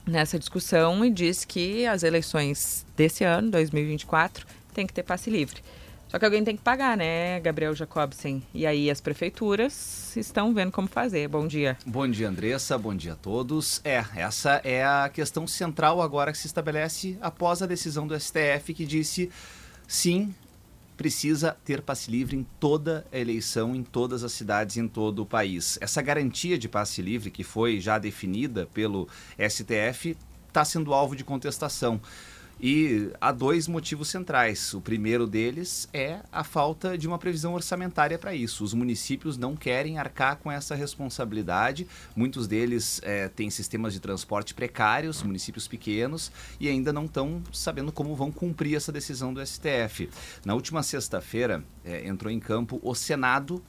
nessa 0.03 0.39
discussão 0.39 1.05
e 1.05 1.11
diz 1.11 1.45
que 1.45 1.85
as 1.85 2.01
eleições 2.01 2.83
desse 2.95 3.23
ano, 3.23 3.51
2024, 3.51 4.47
tem 4.73 4.87
que 4.87 4.93
ter 4.93 5.03
passe 5.03 5.29
livre. 5.29 5.61
Só 6.09 6.17
que 6.17 6.23
alguém 6.23 6.43
tem 6.43 6.55
que 6.55 6.63
pagar, 6.63 6.95
né, 6.95 7.39
Gabriel 7.41 7.75
Jacobsen? 7.75 8.41
E 8.53 8.65
aí 8.65 8.89
as 8.89 9.01
prefeituras 9.01 10.15
estão 10.15 10.53
vendo 10.53 10.71
como 10.71 10.87
fazer. 10.87 11.27
Bom 11.27 11.45
dia. 11.45 11.77
Bom 11.85 12.07
dia, 12.07 12.29
Andressa. 12.29 12.77
Bom 12.77 12.95
dia 12.95 13.13
a 13.13 13.15
todos. 13.15 13.81
É, 13.83 14.05
essa 14.15 14.61
é 14.63 14.85
a 14.85 15.09
questão 15.13 15.45
central 15.45 16.01
agora 16.01 16.31
que 16.31 16.37
se 16.37 16.47
estabelece 16.47 17.17
após 17.19 17.61
a 17.61 17.65
decisão 17.65 18.07
do 18.07 18.17
STF 18.17 18.73
que 18.73 18.85
disse 18.85 19.29
sim, 19.85 20.33
precisa 20.95 21.57
ter 21.65 21.81
passe 21.81 22.09
livre 22.09 22.37
em 22.37 22.47
toda 22.59 23.05
a 23.11 23.17
eleição, 23.17 23.75
em 23.75 23.83
todas 23.83 24.23
as 24.23 24.31
cidades, 24.31 24.77
em 24.77 24.87
todo 24.87 25.19
o 25.19 25.25
país. 25.25 25.77
Essa 25.81 26.01
garantia 26.01 26.57
de 26.57 26.69
passe 26.69 27.01
livre 27.01 27.29
que 27.29 27.43
foi 27.43 27.81
já 27.81 27.99
definida 27.99 28.65
pelo 28.73 29.09
STF 29.37 30.17
está 30.47 30.63
sendo 30.63 30.93
alvo 30.93 31.15
de 31.15 31.23
contestação. 31.23 32.01
E 32.59 33.11
há 33.21 33.31
dois 33.31 33.67
motivos 33.67 34.07
centrais. 34.07 34.73
O 34.73 34.81
primeiro 34.81 35.27
deles 35.27 35.87
é 35.93 36.21
a 36.31 36.43
falta 36.43 36.97
de 36.97 37.07
uma 37.07 37.19
previsão 37.19 37.53
orçamentária 37.53 38.17
para 38.17 38.33
isso. 38.33 38.63
Os 38.63 38.73
municípios 38.73 39.37
não 39.37 39.55
querem 39.55 39.99
arcar 39.99 40.37
com 40.37 40.51
essa 40.51 40.73
responsabilidade. 40.73 41.87
Muitos 42.15 42.47
deles 42.47 42.99
é, 43.03 43.29
têm 43.29 43.51
sistemas 43.51 43.93
de 43.93 43.99
transporte 43.99 44.55
precários, 44.55 45.21
municípios 45.21 45.67
pequenos, 45.67 46.31
e 46.59 46.67
ainda 46.67 46.91
não 46.91 47.05
estão 47.05 47.43
sabendo 47.53 47.91
como 47.91 48.15
vão 48.15 48.31
cumprir 48.31 48.75
essa 48.75 48.91
decisão 48.91 49.31
do 49.31 49.45
STF. 49.45 50.09
Na 50.43 50.55
última 50.55 50.81
sexta-feira, 50.81 51.63
é, 51.85 52.07
entrou 52.07 52.31
em 52.31 52.39
campo 52.39 52.79
o 52.81 52.95
Senado 52.95 53.63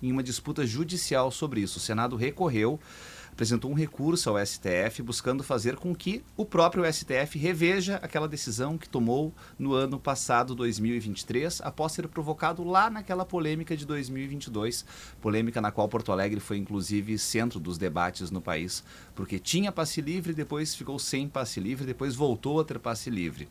em 0.00 0.12
uma 0.12 0.22
disputa 0.22 0.64
judicial 0.64 1.32
sobre 1.32 1.60
isso. 1.60 1.78
O 1.78 1.80
Senado 1.80 2.14
recorreu 2.14 2.78
apresentou 3.38 3.70
um 3.70 3.74
recurso 3.74 4.28
ao 4.28 4.44
STF 4.44 5.00
buscando 5.00 5.44
fazer 5.44 5.76
com 5.76 5.94
que 5.94 6.24
o 6.36 6.44
próprio 6.44 6.84
STF 6.92 7.38
reveja 7.38 7.94
aquela 8.02 8.26
decisão 8.26 8.76
que 8.76 8.88
tomou 8.88 9.32
no 9.56 9.74
ano 9.74 9.96
passado, 9.96 10.56
2023, 10.56 11.60
após 11.60 11.92
ser 11.92 12.08
provocado 12.08 12.64
lá 12.64 12.90
naquela 12.90 13.24
polêmica 13.24 13.76
de 13.76 13.86
2022, 13.86 14.84
polêmica 15.20 15.60
na 15.60 15.70
qual 15.70 15.88
Porto 15.88 16.10
Alegre 16.10 16.40
foi 16.40 16.56
inclusive 16.56 17.16
centro 17.16 17.60
dos 17.60 17.78
debates 17.78 18.32
no 18.32 18.40
país, 18.40 18.82
porque 19.14 19.38
tinha 19.38 19.70
passe 19.70 20.00
livre, 20.00 20.34
depois 20.34 20.74
ficou 20.74 20.98
sem 20.98 21.28
passe 21.28 21.60
livre, 21.60 21.86
depois 21.86 22.16
voltou 22.16 22.58
a 22.58 22.64
ter 22.64 22.80
passe 22.80 23.08
livre. 23.08 23.48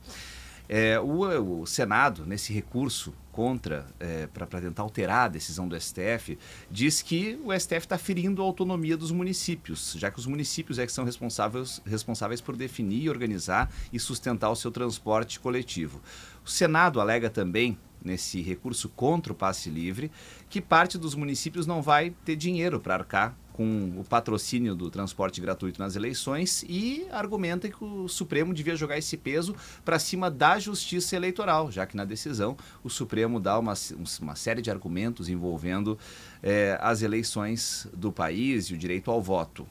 É, 0.70 0.99
o, 0.99 1.61
o, 1.61 1.65
Senado, 1.65 2.26
nesse 2.26 2.51
recurso 2.51 3.13
contra, 3.32 3.86
é, 3.99 4.28
para 4.28 4.45
tentar 4.45 4.82
alterar 4.82 5.26
a 5.26 5.28
decisão 5.28 5.68
do 5.68 5.80
STF, 5.80 6.38
diz 6.70 7.01
que 7.01 7.39
o 7.43 7.57
STF 7.57 7.78
está 7.78 7.97
ferindo 7.97 8.41
a 8.41 8.45
autonomia 8.45 8.97
dos 8.97 9.11
municípios, 9.11 9.95
já 9.97 10.11
que 10.11 10.20
os 10.20 10.26
municípios 10.26 10.80
é 10.80 10.86
que 10.86 10.91
são 10.91 11.05
responsáveis, 11.05 11.82
responsáveis 11.86 12.41
por 12.41 12.55
definir, 12.55 13.09
organizar 13.09 13.72
e 13.93 13.99
sustentar 13.99 14.49
o 14.49 14.55
seu 14.55 14.72
transporte 14.72 15.39
coletivo. 15.39 16.01
O 16.45 16.49
Senado 16.49 16.99
alega 16.99 17.30
também 17.30 17.78
nesse 18.03 18.41
recurso 18.41 18.89
contra 18.89 19.34
o 19.34 19.36
passe 19.36 19.70
livre, 19.70 20.11
que 20.49 20.61
parte 20.61 20.97
dos 20.97 21.15
municípios 21.15 21.68
não 21.68 21.82
vai 21.82 22.13
ter 22.26 22.36
dinheiro 22.36 22.80
para 22.80 22.95
arcar 22.95 23.36
com 23.58 23.99
o 23.99 24.03
patrocínio 24.03 24.76
do 24.76 24.91
transporte 24.91 25.41
gratuito 25.41 25.80
nas 25.80 25.95
eleições 25.95 26.64
e 26.70 27.08
argumenta 27.12 27.68
que 27.68 27.84
o 27.84 28.08
Supremo 28.08 28.53
devia 28.53 28.76
jogar 28.76 28.99
esse 28.99 29.18
peso 29.18 29.55
para 29.84 29.97
cima 29.97 30.30
da 30.30 30.60
justiça 30.60 31.16
eleitoral, 31.16 31.72
já 31.72 31.84
que 31.88 31.97
na 31.97 32.05
decisão 32.05 32.55
o 32.84 32.89
Supremo 32.89 33.39
dá 33.39 33.58
uma, 33.58 33.74
uma 34.22 34.36
série 34.36 34.62
de 34.62 34.70
argumentos 34.70 35.28
envolvendo 35.28 35.97
eh, 36.43 36.78
as 36.80 37.01
eleições 37.01 37.88
do 37.95 38.12
país 38.12 38.66
e 38.66 38.76
o 38.76 38.78
direito 38.78 39.10
ao 39.10 39.20
voto. 39.20 39.68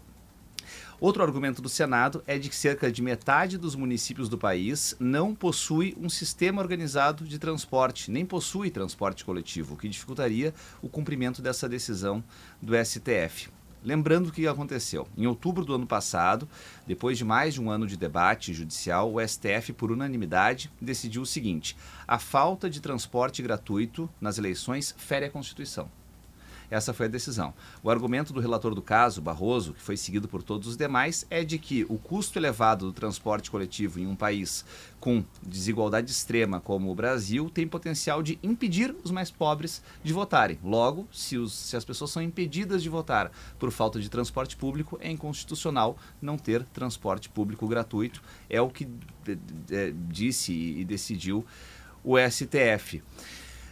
Outro 0.98 1.22
argumento 1.22 1.62
do 1.62 1.68
Senado 1.68 2.24
é 2.26 2.38
de 2.38 2.48
que 2.48 2.56
cerca 2.56 2.90
de 2.90 3.02
metade 3.02 3.56
dos 3.56 3.76
municípios 3.76 4.28
do 4.28 4.38
país 4.38 4.96
não 4.98 5.32
possui 5.32 5.96
um 6.00 6.08
sistema 6.08 6.60
organizado 6.60 7.24
de 7.24 7.38
transporte, 7.38 8.10
nem 8.10 8.26
possui 8.26 8.68
transporte 8.68 9.24
coletivo, 9.24 9.74
o 9.74 9.76
que 9.76 9.88
dificultaria 9.88 10.52
o 10.82 10.88
cumprimento 10.88 11.40
dessa 11.40 11.68
decisão 11.68 12.24
do 12.60 12.72
STF. 12.74 13.55
Lembrando 13.86 14.30
o 14.30 14.32
que 14.32 14.48
aconteceu. 14.48 15.06
Em 15.16 15.28
outubro 15.28 15.64
do 15.64 15.72
ano 15.72 15.86
passado, 15.86 16.48
depois 16.88 17.16
de 17.16 17.24
mais 17.24 17.54
de 17.54 17.62
um 17.62 17.70
ano 17.70 17.86
de 17.86 17.96
debate 17.96 18.52
judicial, 18.52 19.14
o 19.14 19.24
STF, 19.24 19.72
por 19.72 19.92
unanimidade, 19.92 20.72
decidiu 20.80 21.22
o 21.22 21.26
seguinte: 21.26 21.76
a 22.04 22.18
falta 22.18 22.68
de 22.68 22.80
transporte 22.80 23.40
gratuito 23.40 24.10
nas 24.20 24.38
eleições 24.38 24.92
fere 24.98 25.26
a 25.26 25.30
Constituição. 25.30 25.88
Essa 26.70 26.92
foi 26.92 27.06
a 27.06 27.08
decisão. 27.08 27.54
O 27.82 27.90
argumento 27.90 28.32
do 28.32 28.40
relator 28.40 28.74
do 28.74 28.82
caso, 28.82 29.20
Barroso, 29.20 29.72
que 29.72 29.82
foi 29.82 29.96
seguido 29.96 30.28
por 30.28 30.42
todos 30.42 30.68
os 30.68 30.76
demais, 30.76 31.26
é 31.30 31.44
de 31.44 31.58
que 31.58 31.84
o 31.88 31.98
custo 31.98 32.38
elevado 32.38 32.86
do 32.86 32.92
transporte 32.92 33.50
coletivo 33.50 34.00
em 34.00 34.06
um 34.06 34.16
país 34.16 34.64
com 34.98 35.24
desigualdade 35.42 36.10
extrema 36.10 36.60
como 36.60 36.90
o 36.90 36.94
Brasil 36.94 37.48
tem 37.48 37.66
potencial 37.66 38.22
de 38.22 38.38
impedir 38.42 38.94
os 39.04 39.10
mais 39.10 39.30
pobres 39.30 39.82
de 40.02 40.12
votarem. 40.12 40.58
Logo, 40.64 41.06
se, 41.12 41.36
os, 41.36 41.52
se 41.52 41.76
as 41.76 41.84
pessoas 41.84 42.10
são 42.10 42.22
impedidas 42.22 42.82
de 42.82 42.88
votar 42.88 43.30
por 43.58 43.70
falta 43.70 44.00
de 44.00 44.08
transporte 44.08 44.56
público, 44.56 44.98
é 45.00 45.10
inconstitucional 45.10 45.96
não 46.20 46.36
ter 46.36 46.64
transporte 46.64 47.28
público 47.28 47.68
gratuito. 47.68 48.22
É 48.50 48.60
o 48.60 48.68
que 48.68 48.88
disse 50.08 50.52
e 50.52 50.84
decidiu 50.84 51.44
o 52.02 52.16
STF. 52.18 53.02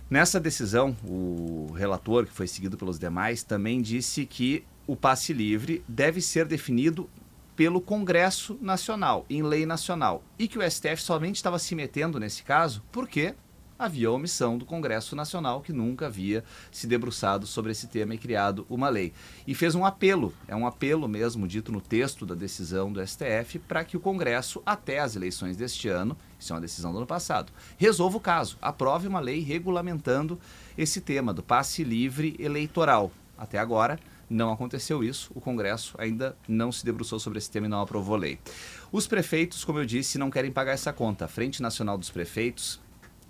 Nessa 0.08 0.38
decisão, 0.38 0.96
o 1.02 1.72
relator, 1.72 2.26
que 2.26 2.32
foi 2.32 2.46
seguido 2.46 2.76
pelos 2.76 2.98
demais, 2.98 3.42
também 3.42 3.80
disse 3.80 4.26
que 4.26 4.64
o 4.86 4.94
passe 4.94 5.32
livre 5.32 5.82
deve 5.88 6.20
ser 6.20 6.44
definido 6.46 7.08
pelo 7.56 7.80
Congresso 7.80 8.58
Nacional, 8.60 9.24
em 9.30 9.42
lei 9.42 9.64
nacional, 9.64 10.22
e 10.38 10.46
que 10.46 10.58
o 10.58 10.70
STF 10.70 11.02
somente 11.02 11.36
estava 11.36 11.58
se 11.58 11.74
metendo 11.74 12.18
nesse 12.18 12.42
caso 12.42 12.82
porque 12.92 13.34
havia 13.78 14.10
omissão 14.10 14.56
do 14.56 14.64
Congresso 14.64 15.16
Nacional 15.16 15.60
que 15.60 15.72
nunca 15.72 16.06
havia 16.06 16.44
se 16.70 16.86
debruçado 16.86 17.46
sobre 17.46 17.72
esse 17.72 17.86
tema 17.86 18.14
e 18.14 18.18
criado 18.18 18.66
uma 18.68 18.88
lei. 18.88 19.12
E 19.46 19.54
fez 19.54 19.74
um 19.74 19.84
apelo, 19.84 20.32
é 20.46 20.54
um 20.54 20.66
apelo 20.66 21.08
mesmo 21.08 21.46
dito 21.48 21.72
no 21.72 21.80
texto 21.80 22.24
da 22.24 22.34
decisão 22.34 22.92
do 22.92 23.04
STF, 23.06 23.58
para 23.58 23.84
que 23.84 23.96
o 23.96 24.00
Congresso, 24.00 24.62
até 24.64 25.00
as 25.00 25.16
eleições 25.16 25.56
deste 25.56 25.88
ano, 25.88 26.16
isso 26.38 26.52
é 26.52 26.56
uma 26.56 26.62
decisão 26.62 26.92
do 26.92 26.98
ano 26.98 27.06
passado, 27.06 27.52
resolva 27.76 28.16
o 28.16 28.20
caso, 28.20 28.56
aprove 28.60 29.08
uma 29.08 29.20
lei 29.20 29.40
regulamentando 29.40 30.38
esse 30.76 31.00
tema 31.00 31.32
do 31.32 31.42
passe 31.42 31.82
livre 31.82 32.36
eleitoral. 32.38 33.10
Até 33.36 33.58
agora, 33.58 33.98
não 34.28 34.52
aconteceu 34.52 35.04
isso, 35.04 35.30
o 35.34 35.40
Congresso 35.40 35.94
ainda 35.98 36.36
não 36.48 36.72
se 36.72 36.84
debruçou 36.84 37.18
sobre 37.18 37.38
esse 37.38 37.50
tema 37.50 37.66
e 37.66 37.68
não 37.68 37.80
aprovou 37.80 38.16
lei. 38.16 38.38
Os 38.90 39.06
prefeitos, 39.06 39.64
como 39.64 39.78
eu 39.78 39.84
disse, 39.84 40.18
não 40.18 40.30
querem 40.30 40.50
pagar 40.50 40.72
essa 40.72 40.92
conta. 40.92 41.24
A 41.24 41.28
Frente 41.28 41.60
Nacional 41.60 41.98
dos 41.98 42.10
Prefeitos 42.10 42.80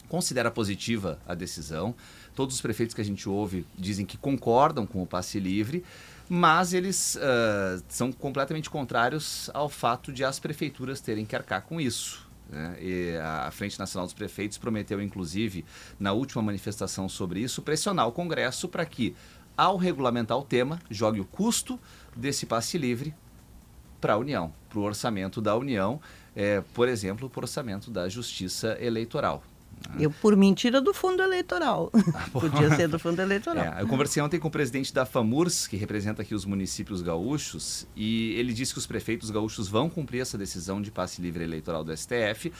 considera 0.09 0.51
positiva 0.51 1.19
a 1.27 1.35
decisão. 1.35 1.95
Todos 2.35 2.57
os 2.57 2.61
prefeitos 2.61 2.95
que 2.95 3.01
a 3.01 3.05
gente 3.05 3.29
ouve 3.29 3.67
dizem 3.77 4.05
que 4.05 4.17
concordam 4.17 4.87
com 4.87 5.03
o 5.03 5.07
passe 5.07 5.39
livre, 5.39 5.85
mas 6.29 6.73
eles 6.73 7.17
uh, 7.17 7.83
são 7.89 8.11
completamente 8.13 8.71
contrários 8.71 9.51
ao 9.53 9.69
fato 9.69 10.13
de 10.13 10.25
as 10.25 10.39
prefeituras 10.39 11.01
terem 11.01 11.25
que 11.25 11.37
arcar 11.37 11.63
com 11.63 11.81
isso. 11.81 12.27
Né? 12.49 12.77
E 12.81 13.17
a 13.17 13.51
Frente 13.51 13.79
Nacional 13.79 14.07
dos 14.07 14.15
Prefeitos 14.15 14.59
prometeu, 14.59 15.01
inclusive, 15.03 15.65
na 15.99 16.13
última 16.13 16.43
manifestação 16.43 17.09
sobre 17.09 17.41
isso, 17.41 17.63
pressionar 17.63 18.07
o 18.07 18.13
Congresso 18.13 18.69
para 18.69 18.85
que, 18.85 19.15
ao 19.57 19.77
regulamentar 19.77 20.39
o 20.39 20.43
tema, 20.43 20.79
jogue 20.91 21.21
o 21.21 21.25
custo 21.25 21.79
desse 22.17 22.47
passe 22.47 22.79
livre 22.79 23.15
para 24.01 24.15
a 24.15 24.19
União, 24.19 24.53
para 24.69 24.79
o 24.79 24.83
orçamento 24.83 25.41
da 25.41 25.57
União, 25.57 26.01
é, 26.37 26.63
por 26.75 26.89
exemplo, 26.89 27.31
para 27.31 27.41
o 27.41 27.45
orçamento 27.45 27.91
da 27.91 28.09
Justiça 28.09 28.77
Eleitoral. 28.81 29.43
Eu, 29.99 30.11
por 30.11 30.37
mentira 30.37 30.81
do 30.81 30.93
fundo 30.93 31.23
eleitoral. 31.23 31.91
Ah, 32.15 32.29
Podia 32.33 32.75
ser 32.75 32.89
do 32.89 32.99
fundo 32.99 33.21
eleitoral. 33.21 33.65
É, 33.65 33.83
eu 33.83 33.87
conversei 33.87 34.23
ontem 34.23 34.41
com 34.41 34.49
o 34.49 34.51
presidente 34.51 34.93
da 34.93 35.07
FAMURS, 35.07 35.67
que 35.67 35.77
representa 35.77 36.23
aqui 36.23 36.35
os 36.35 36.45
municípios 36.45 37.01
gaúchos, 37.03 37.87
e 37.95 38.33
ele 38.33 38.53
disse 38.53 38.73
que 38.73 38.79
os 38.79 38.87
prefeitos 38.87 39.31
gaúchos 39.31 39.69
vão 39.69 39.89
cumprir 39.89 40.21
essa 40.21 40.37
decisão 40.37 40.83
de 40.83 40.91
passe 40.91 41.23
livre 41.23 41.45
eleitoral 41.45 41.85
do 41.85 41.97
STF, 41.97 42.53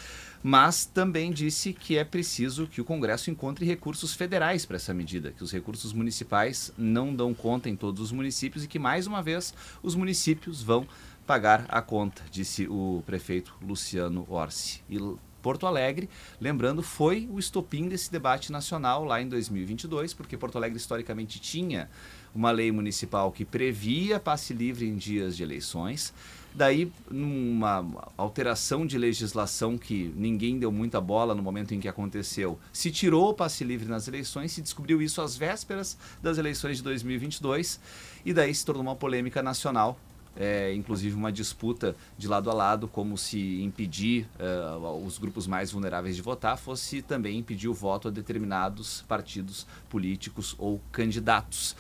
mas 0.43 0.85
também 0.85 1.33
disse 1.33 1.73
que 1.73 1.97
é 1.97 2.05
preciso 2.05 2.67
que 2.67 2.81
o 2.81 2.85
Congresso 2.85 3.31
encontre 3.31 3.65
recursos 3.65 4.15
federais 4.15 4.65
para 4.65 4.77
essa 4.77 4.95
medida, 4.95 5.33
que 5.33 5.43
os 5.43 5.51
recursos 5.51 5.93
municipais 5.93 6.73
não 6.77 7.15
dão 7.15 7.35
conta 7.35 7.69
em 7.69 7.77
todos 7.77 8.01
os 8.01 8.13
municípios 8.13 8.65
e 8.65 8.69
que, 8.69 8.79
mais 8.79 9.07
uma 9.07 9.23
vez, 9.23 9.55
os 9.83 9.95
municípios 9.95 10.63
vão 10.63 10.87
pagar 11.27 11.65
a 11.69 11.81
conta, 11.81 12.23
disse 12.31 12.69
o 12.69 13.03
prefeito 13.07 13.55
Luciano 13.63 14.27
Orsi. 14.29 14.83
E 14.89 14.99
Porto 15.45 15.67
Alegre, 15.67 16.09
lembrando, 16.41 16.83
foi 16.83 17.29
o 17.31 17.39
estopim 17.39 17.87
desse 17.87 18.11
debate 18.11 18.51
nacional 18.51 19.05
lá 19.05 19.21
em 19.21 19.29
2022, 19.29 20.15
porque 20.15 20.39
Porto 20.39 20.57
Alegre 20.57 20.79
historicamente 20.79 21.39
tinha 21.39 21.91
uma 22.35 22.51
lei 22.51 22.73
municipal 22.73 23.31
que 23.31 23.45
previa 23.45 24.19
passe 24.19 24.55
livre 24.55 24.89
em 24.89 24.97
dias 24.97 25.37
de 25.37 25.43
eleições. 25.43 26.15
Daí, 26.55 26.91
numa 27.11 27.85
alteração 28.17 28.87
de 28.87 28.97
legislação 28.97 29.77
que 29.77 30.15
ninguém 30.17 30.59
deu 30.59 30.73
muita 30.73 30.99
bola 30.99 31.35
no 31.35 31.43
momento 31.43 31.75
em 31.75 31.81
que 31.81 31.89
aconteceu, 31.89 32.59
se 32.73 32.91
tirou 32.91 33.29
o 33.29 33.35
passe 33.35 33.65
livre 33.65 33.87
nas 33.87 34.09
eleições, 34.09 34.51
se 34.51 34.63
descobriu 34.63 35.03
isso 35.03 35.21
às 35.21 35.37
vésperas 35.37 35.99
das 36.23 36.39
eleições 36.39 36.79
de 36.79 36.83
2022, 36.85 37.79
e 38.25 38.33
daí 38.33 38.55
se 38.55 38.65
tornou 38.65 38.83
uma 38.83 38.97
polêmica 38.97 39.43
nacional 39.43 40.01
é, 40.37 40.75
inclusive 40.75 41.15
uma 41.15 41.33
disputa 41.33 41.97
de 42.19 42.27
lado 42.29 42.51
a 42.51 42.55
lado, 42.55 42.89
como 42.89 43.17
se 43.17 43.63
impedir 43.63 44.27
uh, 44.39 45.05
os 45.07 45.19
grupos 45.19 45.47
mais 45.47 45.73
vulneráveis 45.73 46.17
de 46.17 46.23
votar, 46.23 46.59
fosse 46.59 47.03
também 47.03 47.39
impedir 47.39 47.69
o 47.69 47.75
voto 47.75 48.09
a 48.09 48.11
determinados 48.11 49.03
partidos 49.09 49.67
políticos 49.89 50.55
ou 50.59 50.81
candidatos. 50.91 51.77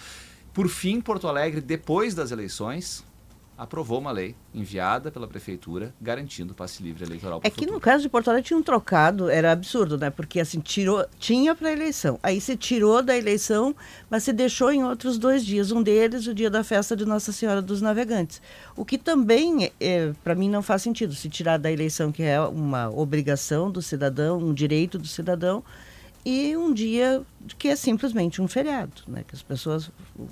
Por 0.53 0.69
fim, 0.69 1.01
Porto 1.01 1.27
Alegre, 1.27 1.61
depois 1.61 2.15
das 2.15 2.31
eleições, 2.31 3.05
aprovou 3.57 3.99
uma 3.99 4.11
lei 4.11 4.35
enviada 4.53 5.11
pela 5.11 5.29
prefeitura 5.29 5.95
garantindo 6.01 6.53
o 6.53 6.57
passe 6.57 6.83
livre 6.83 7.05
eleitoral. 7.05 7.41
É 7.45 7.51
que 7.51 7.67
no 7.67 7.81
caso 7.81 8.03
de 8.03 8.09
Porto 8.09 8.29
Alegre 8.29 8.49
tinha 8.49 8.59
um 8.59 8.63
trocado, 8.63 9.29
era 9.29 9.53
absurdo, 9.53 9.97
né? 9.97 10.11
Porque 10.11 10.41
assim, 10.41 10.61
tirou, 10.61 11.07
tinha 11.19 11.55
para 11.55 11.73
eleição. 11.73 12.19
Aí 12.23 12.41
se 12.41 12.57
tirou 12.57 13.03
da 13.03 13.17
eleição, 13.17 13.75
mas 14.11 14.25
se 14.25 14.33
deixou 14.33 14.73
em 14.73 14.85
outros 14.85 15.19
dois 15.19 15.45
dias. 15.45 15.71
Um 15.71 15.83
deles, 15.83 16.27
o 16.27 16.35
dia 16.35 16.51
da 16.51 16.65
festa 16.65 16.97
de 16.97 17.05
Nossa 17.05 17.33
Senhora 17.33 17.63
dos 17.63 17.81
Navegantes. 17.81 18.43
O 18.77 18.85
que 18.85 18.99
também, 18.99 19.73
é, 19.81 20.13
para 20.25 20.35
mim, 20.35 20.49
não 20.49 20.63
faz 20.63 20.83
sentido. 20.83 21.15
Se 21.15 21.29
tirar 21.29 21.59
da 21.59 21.71
eleição, 21.71 22.11
que 22.11 22.23
é 22.23 22.41
uma 22.41 22.91
obrigação 22.91 23.71
do 23.71 23.81
cidadão, 23.81 24.39
um 24.39 24.53
direito 24.53 24.99
do 24.99 25.07
cidadão, 25.07 25.63
e 26.25 26.57
um 26.57 26.73
dia 26.73 27.23
que 27.59 27.69
é 27.69 27.77
simplesmente 27.77 28.41
um 28.41 28.49
feriado, 28.49 29.03
né? 29.07 29.23
Que 29.29 29.35
as 29.35 29.43
pessoas 29.43 29.91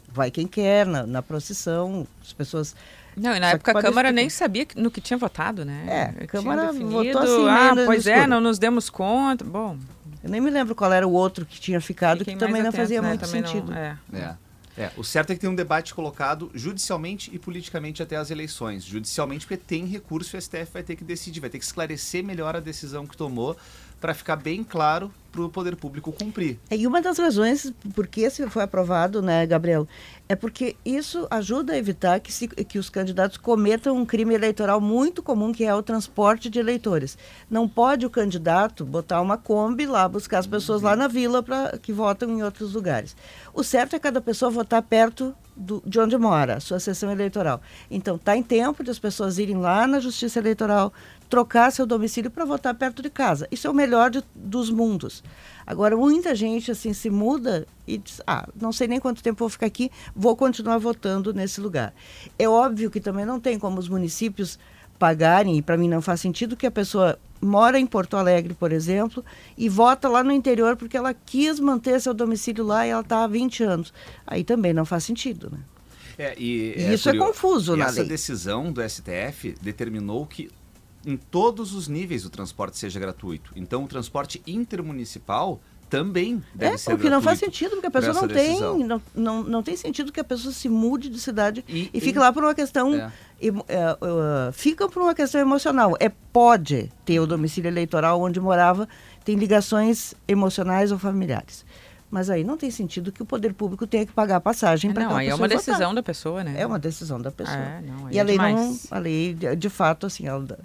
vai 0.08 0.30
quem 0.30 0.46
quer 0.46 0.86
na, 0.86 1.06
na 1.06 1.22
procissão, 1.22 2.06
as 2.22 2.32
pessoas 2.32 2.74
não, 3.16 3.34
e 3.34 3.40
na 3.40 3.50
Só 3.50 3.56
época 3.56 3.78
a 3.78 3.82
Câmara 3.82 4.12
nem 4.12 4.28
sabia 4.30 4.66
no 4.76 4.90
que 4.90 5.00
tinha 5.00 5.16
votado, 5.16 5.64
né? 5.64 5.84
É, 6.18 6.24
a 6.24 6.26
Câmara 6.26 6.72
votou 6.72 7.20
assim, 7.20 7.48
ah, 7.48 7.72
pois 7.84 8.06
é, 8.06 8.26
não 8.26 8.40
nos 8.40 8.58
demos 8.58 8.88
conta. 8.88 9.44
Bom. 9.44 9.78
Eu 10.22 10.30
nem 10.30 10.40
me 10.40 10.50
lembro 10.50 10.74
qual 10.74 10.92
era 10.92 11.06
o 11.06 11.12
outro 11.12 11.44
que 11.44 11.60
tinha 11.60 11.80
ficado, 11.80 12.24
que 12.24 12.36
também 12.36 12.62
não 12.62 12.72
fazia 12.72 13.02
né? 13.02 13.08
muito 13.08 13.26
também 13.26 13.44
sentido. 13.44 13.72
Não, 13.72 13.78
é. 13.78 13.98
é. 14.12 14.34
É, 14.76 14.90
o 14.96 15.04
certo 15.04 15.30
é 15.30 15.34
que 15.34 15.40
tem 15.40 15.50
um 15.50 15.54
debate 15.54 15.94
colocado 15.94 16.50
judicialmente 16.54 17.30
e 17.34 17.38
politicamente 17.38 18.02
até 18.02 18.16
as 18.16 18.30
eleições. 18.30 18.82
Judicialmente, 18.84 19.46
porque 19.46 19.62
tem 19.62 19.84
recurso, 19.84 20.34
o 20.36 20.40
STF 20.40 20.72
vai 20.72 20.82
ter 20.82 20.96
que 20.96 21.04
decidir, 21.04 21.40
vai 21.40 21.50
ter 21.50 21.58
que 21.58 21.64
esclarecer 21.64 22.24
melhor 22.24 22.56
a 22.56 22.60
decisão 22.60 23.06
que 23.06 23.14
tomou 23.14 23.56
para 24.02 24.12
ficar 24.12 24.34
bem 24.34 24.64
claro 24.64 25.12
para 25.30 25.42
o 25.42 25.48
poder 25.48 25.76
público 25.76 26.12
cumprir. 26.12 26.58
É, 26.68 26.76
e 26.76 26.86
uma 26.86 27.00
das 27.00 27.16
razões 27.18 27.72
por 27.94 28.06
que 28.06 28.20
esse 28.20 28.46
foi 28.50 28.64
aprovado, 28.64 29.22
né, 29.22 29.46
Gabriel, 29.46 29.88
é 30.28 30.36
porque 30.36 30.76
isso 30.84 31.26
ajuda 31.30 31.72
a 31.72 31.78
evitar 31.78 32.20
que, 32.20 32.30
se, 32.30 32.48
que 32.48 32.78
os 32.78 32.90
candidatos 32.90 33.38
cometam 33.38 33.96
um 33.96 34.04
crime 34.04 34.34
eleitoral 34.34 34.80
muito 34.80 35.22
comum, 35.22 35.52
que 35.52 35.64
é 35.64 35.74
o 35.74 35.82
transporte 35.82 36.50
de 36.50 36.58
eleitores. 36.58 37.16
Não 37.48 37.66
pode 37.66 38.04
o 38.04 38.10
candidato 38.10 38.84
botar 38.84 39.22
uma 39.22 39.38
Kombi 39.38 39.86
lá, 39.86 40.06
buscar 40.06 40.38
as 40.38 40.46
pessoas 40.46 40.82
lá 40.82 40.94
na 40.94 41.08
vila 41.08 41.42
para 41.42 41.78
que 41.78 41.92
votam 41.92 42.28
em 42.28 42.42
outros 42.42 42.74
lugares. 42.74 43.16
O 43.54 43.62
certo 43.62 43.96
é 43.96 43.98
cada 43.98 44.20
pessoa 44.20 44.50
votar 44.50 44.82
perto 44.82 45.34
do, 45.56 45.82
de 45.86 45.98
onde 46.00 46.16
mora, 46.16 46.60
sua 46.60 46.80
sessão 46.80 47.10
eleitoral. 47.10 47.60
Então, 47.90 48.16
está 48.16 48.36
em 48.36 48.42
tempo 48.42 48.82
de 48.82 48.90
as 48.90 48.98
pessoas 48.98 49.38
irem 49.38 49.56
lá 49.56 49.86
na 49.86 50.00
Justiça 50.00 50.38
Eleitoral, 50.38 50.92
trocar 51.32 51.72
seu 51.72 51.86
domicílio 51.86 52.30
para 52.30 52.44
votar 52.44 52.74
perto 52.74 53.00
de 53.00 53.08
casa. 53.08 53.48
Isso 53.50 53.66
é 53.66 53.70
o 53.70 53.72
melhor 53.72 54.10
de, 54.10 54.22
dos 54.34 54.68
mundos. 54.68 55.24
Agora, 55.66 55.96
muita 55.96 56.34
gente 56.34 56.70
assim 56.70 56.92
se 56.92 57.08
muda 57.08 57.66
e 57.86 57.96
diz: 57.96 58.20
ah, 58.26 58.46
não 58.54 58.70
sei 58.70 58.86
nem 58.86 59.00
quanto 59.00 59.22
tempo 59.22 59.38
vou 59.38 59.48
ficar 59.48 59.64
aqui, 59.64 59.90
vou 60.14 60.36
continuar 60.36 60.76
votando 60.76 61.32
nesse 61.32 61.58
lugar. 61.58 61.94
É 62.38 62.46
óbvio 62.46 62.90
que 62.90 63.00
também 63.00 63.24
não 63.24 63.40
tem 63.40 63.58
como 63.58 63.78
os 63.78 63.88
municípios 63.88 64.58
pagarem, 64.98 65.56
e 65.56 65.62
para 65.62 65.78
mim 65.78 65.88
não 65.88 66.02
faz 66.02 66.20
sentido 66.20 66.54
que 66.54 66.66
a 66.66 66.70
pessoa 66.70 67.18
mora 67.40 67.80
em 67.80 67.86
Porto 67.86 68.18
Alegre, 68.18 68.52
por 68.52 68.70
exemplo, 68.70 69.24
e 69.56 69.70
vota 69.70 70.10
lá 70.10 70.22
no 70.22 70.32
interior 70.32 70.76
porque 70.76 70.98
ela 70.98 71.14
quis 71.14 71.58
manter 71.58 71.98
seu 71.98 72.12
domicílio 72.12 72.62
lá 72.62 72.86
e 72.86 72.90
ela 72.90 73.00
está 73.00 73.24
há 73.24 73.26
20 73.26 73.64
anos. 73.64 73.94
Aí 74.26 74.44
também 74.44 74.74
não 74.74 74.84
faz 74.84 75.04
sentido, 75.04 75.50
né? 75.50 75.60
É, 76.18 76.34
e, 76.38 76.74
e 76.76 76.84
é 76.84 76.92
isso 76.92 77.08
é 77.08 77.16
confuso 77.16 77.74
e 77.74 77.78
na 77.78 77.86
essa 77.86 78.00
lei. 78.00 78.08
decisão 78.10 78.70
do 78.70 78.86
STF 78.86 79.54
determinou 79.62 80.26
que 80.26 80.50
em 81.04 81.16
todos 81.16 81.74
os 81.74 81.88
níveis 81.88 82.24
o 82.24 82.30
transporte 82.30 82.78
seja 82.78 82.98
gratuito. 82.98 83.52
Então, 83.56 83.84
o 83.84 83.88
transporte 83.88 84.42
intermunicipal 84.46 85.60
também 85.92 86.42
deve 86.54 86.74
é, 86.74 86.78
ser 86.78 86.94
o 86.94 86.98
que 86.98 87.10
não 87.10 87.20
faz 87.20 87.38
sentido, 87.38 87.72
porque 87.72 87.86
a 87.86 87.90
pessoa 87.90 88.14
não 88.14 88.26
tem, 88.26 88.58
não, 88.58 89.02
não, 89.14 89.42
não 89.42 89.62
tem 89.62 89.76
sentido 89.76 90.10
que 90.10 90.18
a 90.18 90.24
pessoa 90.24 90.50
se 90.50 90.66
mude 90.66 91.10
de 91.10 91.20
cidade 91.20 91.62
e, 91.68 91.90
e 91.92 92.00
fique 92.00 92.16
e, 92.16 92.18
lá 92.18 92.32
por 92.32 92.42
uma 92.42 92.54
questão, 92.54 92.94
é. 92.94 93.12
E, 93.38 93.50
uh, 93.50 93.54
uh, 93.58 94.52
fica 94.54 94.88
por 94.88 95.02
uma 95.02 95.14
questão 95.14 95.38
emocional. 95.38 95.94
É 96.00 96.08
pode 96.08 96.90
ter 97.04 97.20
o 97.20 97.26
domicílio 97.26 97.68
eleitoral 97.68 98.22
onde 98.22 98.40
morava, 98.40 98.88
tem 99.22 99.36
ligações 99.36 100.14
emocionais 100.26 100.92
ou 100.92 100.98
familiares. 100.98 101.62
Mas 102.10 102.30
aí 102.30 102.42
não 102.42 102.56
tem 102.56 102.70
sentido 102.70 103.12
que 103.12 103.22
o 103.22 103.26
poder 103.26 103.52
público 103.52 103.86
tenha 103.86 104.06
que 104.06 104.12
pagar 104.12 104.36
a 104.36 104.40
passagem 104.40 104.94
para 104.94 105.04
Não, 105.04 105.16
aí 105.16 105.28
é 105.28 105.34
uma 105.34 105.48
decisão 105.48 105.94
da 105.94 106.02
pessoa, 106.02 106.42
né? 106.42 106.54
É 106.56 106.66
uma 106.66 106.78
decisão 106.78 107.20
da 107.20 107.30
pessoa. 107.30 107.56
É, 107.56 107.82
não, 107.82 108.10
e 108.10 108.18
a 108.18 108.22
lei 108.22 108.38
não, 108.38 108.78
a 108.90 108.98
lei 108.98 109.34
de, 109.34 109.56
de 109.56 109.68
fato 109.68 110.06
assim, 110.06 110.26
ela 110.26 110.58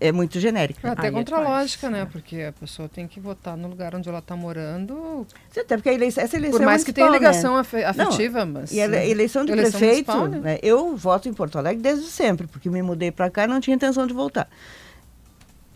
é 0.00 0.12
muito 0.12 0.38
genérica. 0.38 0.86
É 0.86 0.90
até 0.90 1.08
Aí 1.08 1.12
contra 1.12 1.36
é 1.36 1.38
a 1.38 1.42
lógica, 1.42 1.90
né? 1.90 2.06
Porque 2.10 2.42
a 2.42 2.52
pessoa 2.52 2.88
tem 2.88 3.06
que 3.06 3.20
votar 3.20 3.56
no 3.56 3.68
lugar 3.68 3.94
onde 3.94 4.08
ela 4.08 4.18
está 4.18 4.36
morando. 4.36 5.26
Sim, 5.50 5.60
até 5.60 5.76
porque 5.76 5.88
a 5.88 5.94
eleição, 5.94 6.24
essa 6.24 6.36
eleição 6.36 6.58
Por 6.58 6.66
mais 6.66 6.84
que 6.84 6.92
tenha 6.92 7.08
né? 7.08 7.16
ligação 7.16 7.54
né? 7.54 7.84
afetiva, 7.84 8.44
não, 8.44 8.60
mas... 8.60 8.72
E 8.72 8.80
a 8.80 9.06
eleição 9.06 9.44
de 9.44 9.52
eleição 9.52 9.80
prefeito, 9.80 10.28
né? 10.28 10.38
Né? 10.38 10.58
eu 10.62 10.96
voto 10.96 11.28
em 11.28 11.32
Porto 11.32 11.58
Alegre 11.58 11.82
desde 11.82 12.06
sempre, 12.06 12.46
porque 12.46 12.68
me 12.68 12.82
mudei 12.82 13.10
para 13.10 13.30
cá 13.30 13.44
e 13.44 13.46
não 13.46 13.60
tinha 13.60 13.74
intenção 13.74 14.06
de 14.06 14.12
voltar. 14.12 14.48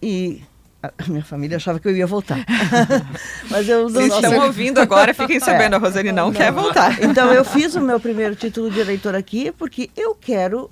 E 0.03 0.43
a 0.83 0.93
minha 1.09 1.25
família 1.25 1.57
achava 1.57 1.79
que 1.81 1.89
eu 1.89 1.97
ia 1.97 2.07
voltar. 2.07 2.45
Mas 3.51 3.69
eu 3.69 3.89
não 3.89 4.07
estão 4.07 4.45
ouvindo 4.47 4.81
agora, 4.81 5.15
fiquem 5.15 5.41
sabendo, 5.41 5.75
é, 5.75 5.77
a 5.77 5.81
Rosane 5.81 6.13
não, 6.13 6.27
não 6.27 6.33
quer 6.33 6.53
voltar. 6.53 7.03
Então 7.03 7.33
eu 7.33 7.45
fiz 7.45 7.75
o 7.75 7.81
meu 7.81 7.99
primeiro 7.99 8.35
título 8.35 8.71
de 8.71 8.81
eleitor 8.81 9.15
aqui 9.15 9.53
porque 9.53 9.91
eu 9.97 10.15
quero 10.15 10.71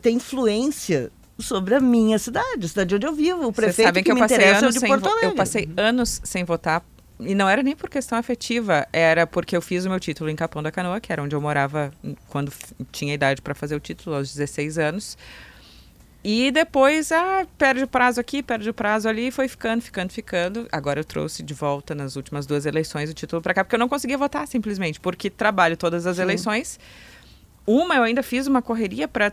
ter 0.00 0.10
influência 0.10 1.10
sobre 1.38 1.74
a 1.74 1.80
minha 1.80 2.18
cidade, 2.18 2.64
a 2.64 2.68
cidade 2.68 2.94
onde 2.94 3.06
eu 3.06 3.14
vivo. 3.14 3.46
O 3.46 3.52
prefeito 3.52 3.86
sabe 3.86 4.00
que, 4.00 4.04
que 4.04 4.10
eu 4.10 4.14
me 4.14 4.20
passei 4.20 4.36
interessa 4.36 4.64
anos 4.64 4.76
é 4.76 4.80
de 4.80 4.86
Porto 4.86 5.06
Alegre. 5.08 5.26
Eu 5.28 5.34
passei 5.34 5.68
anos 5.76 6.20
sem 6.24 6.44
votar 6.44 6.84
e 7.20 7.34
não 7.34 7.48
era 7.48 7.62
nem 7.62 7.76
por 7.76 7.88
questão 7.88 8.18
afetiva, 8.18 8.86
era 8.92 9.26
porque 9.26 9.56
eu 9.56 9.62
fiz 9.62 9.84
o 9.84 9.90
meu 9.90 10.00
título 10.00 10.28
em 10.30 10.36
Capão 10.36 10.62
da 10.62 10.70
Canoa, 10.70 11.00
que 11.00 11.12
era 11.12 11.22
onde 11.22 11.34
eu 11.34 11.40
morava 11.40 11.92
quando 12.28 12.52
tinha 12.90 13.14
idade 13.14 13.40
para 13.40 13.54
fazer 13.54 13.74
o 13.74 13.80
título, 13.80 14.16
aos 14.16 14.32
16 14.32 14.78
anos. 14.78 15.16
E 16.24 16.52
depois, 16.52 17.10
ah, 17.10 17.44
perde 17.58 17.82
o 17.82 17.88
prazo 17.88 18.20
aqui, 18.20 18.42
perde 18.42 18.70
o 18.70 18.74
prazo 18.74 19.08
ali, 19.08 19.32
foi 19.32 19.48
ficando, 19.48 19.82
ficando, 19.82 20.12
ficando. 20.12 20.68
Agora 20.70 21.00
eu 21.00 21.04
trouxe 21.04 21.42
de 21.42 21.52
volta 21.52 21.96
nas 21.96 22.14
últimas 22.14 22.46
duas 22.46 22.64
eleições 22.64 23.10
o 23.10 23.14
título 23.14 23.42
para 23.42 23.52
cá, 23.52 23.64
porque 23.64 23.74
eu 23.74 23.80
não 23.80 23.88
conseguia 23.88 24.16
votar 24.16 24.46
simplesmente, 24.46 25.00
porque 25.00 25.28
trabalho 25.28 25.76
todas 25.76 26.06
as 26.06 26.16
Sim. 26.16 26.22
eleições. 26.22 26.78
Uma, 27.66 27.94
eu 27.94 28.02
ainda 28.02 28.22
fiz 28.22 28.46
uma 28.46 28.60
correria 28.60 29.06
para. 29.06 29.32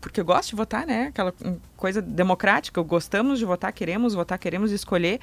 Porque 0.00 0.20
eu 0.20 0.24
gosto 0.24 0.50
de 0.50 0.56
votar, 0.56 0.86
né? 0.86 1.06
Aquela 1.08 1.34
coisa 1.76 2.02
democrática, 2.02 2.80
gostamos 2.82 3.38
de 3.38 3.44
votar, 3.44 3.72
queremos 3.72 4.14
votar, 4.14 4.38
queremos 4.38 4.72
escolher. 4.72 5.20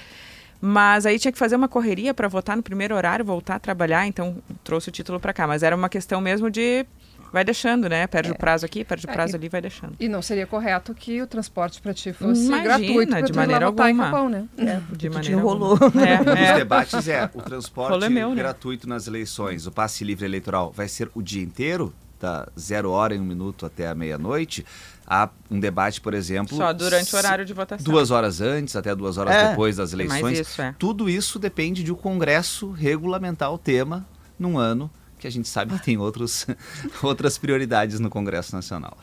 Mas 0.59 1.05
aí 1.05 1.19
tinha 1.19 1.31
que 1.31 1.37
fazer 1.37 1.57
uma 1.57 1.67
correria 1.67 2.13
para 2.13 2.27
votar 2.27 2.55
no 2.55 2.63
primeiro 2.63 2.95
horário, 2.95 3.25
voltar 3.25 3.55
a 3.55 3.59
trabalhar, 3.59 4.07
então 4.07 4.37
trouxe 4.63 4.87
o 4.89 4.91
título 4.91 5.19
para 5.19 5.33
cá. 5.33 5.45
Mas 5.45 5.61
era 5.61 5.75
uma 5.75 5.89
questão 5.89 6.21
mesmo 6.21 6.49
de 6.49 6.85
vai 7.33 7.43
deixando, 7.43 7.89
né? 7.89 8.05
Perde 8.05 8.29
é. 8.29 8.31
o 8.31 8.37
prazo 8.37 8.63
aqui, 8.63 8.85
perde 8.85 9.07
o 9.07 9.09
é, 9.09 9.13
prazo 9.13 9.33
é, 9.33 9.37
ali, 9.37 9.49
vai 9.49 9.59
deixando. 9.59 9.95
E 9.99 10.07
não 10.07 10.21
seria 10.21 10.45
correto 10.45 10.93
que 10.93 11.19
o 11.19 11.25
transporte 11.25 11.81
para 11.81 11.91
ti 11.91 12.13
fosse 12.13 12.45
Imagina, 12.45 12.63
gratuito 12.63 13.23
de 13.23 13.33
maneira 13.33 13.65
alguma. 13.65 14.05
Capão, 14.05 14.29
né? 14.29 14.47
É, 14.55 14.79
de 14.95 15.09
maneira 15.09 15.41
rolou. 15.41 15.75
É, 15.75 16.51
Os 16.51 16.57
debates 16.59 17.07
é 17.07 17.29
o 17.33 17.41
transporte 17.43 18.07
meu, 18.09 18.29
né? 18.29 18.35
gratuito 18.35 18.87
nas 18.87 19.07
eleições, 19.07 19.65
o 19.65 19.71
passe 19.71 20.03
livre 20.03 20.25
eleitoral 20.25 20.71
vai 20.71 20.87
ser 20.87 21.09
o 21.15 21.21
dia 21.23 21.41
inteiro, 21.41 21.91
da 22.23 22.47
zero 22.57 22.89
hora 22.91 23.13
em 23.13 23.19
um 23.19 23.25
minuto 23.25 23.65
até 23.65 23.89
a 23.89 23.93
meia-noite. 23.93 24.65
Há 25.05 25.29
um 25.51 25.59
debate, 25.59 25.99
por 25.99 26.13
exemplo. 26.13 26.55
Só 26.55 26.71
durante 26.71 27.13
o 27.13 27.17
horário 27.17 27.43
de 27.43 27.53
votação. 27.53 27.83
Duas 27.83 28.11
horas 28.11 28.39
antes, 28.39 28.77
até 28.77 28.95
duas 28.95 29.17
horas 29.17 29.35
é, 29.35 29.49
depois 29.49 29.75
das 29.75 29.91
eleições. 29.91 30.39
Isso, 30.39 30.61
é. 30.61 30.73
Tudo 30.79 31.09
isso 31.09 31.37
depende 31.37 31.83
de 31.83 31.91
o 31.91 31.97
Congresso 31.97 32.71
regulamentar 32.71 33.51
o 33.51 33.57
tema 33.57 34.07
num 34.39 34.57
ano 34.57 34.89
que 35.19 35.27
a 35.27 35.29
gente 35.29 35.49
sabe 35.49 35.77
que 35.77 35.83
tem 35.83 35.97
outros, 35.97 36.47
outras 37.03 37.37
prioridades 37.37 37.99
no 37.99 38.09
Congresso 38.09 38.55
Nacional. 38.55 38.97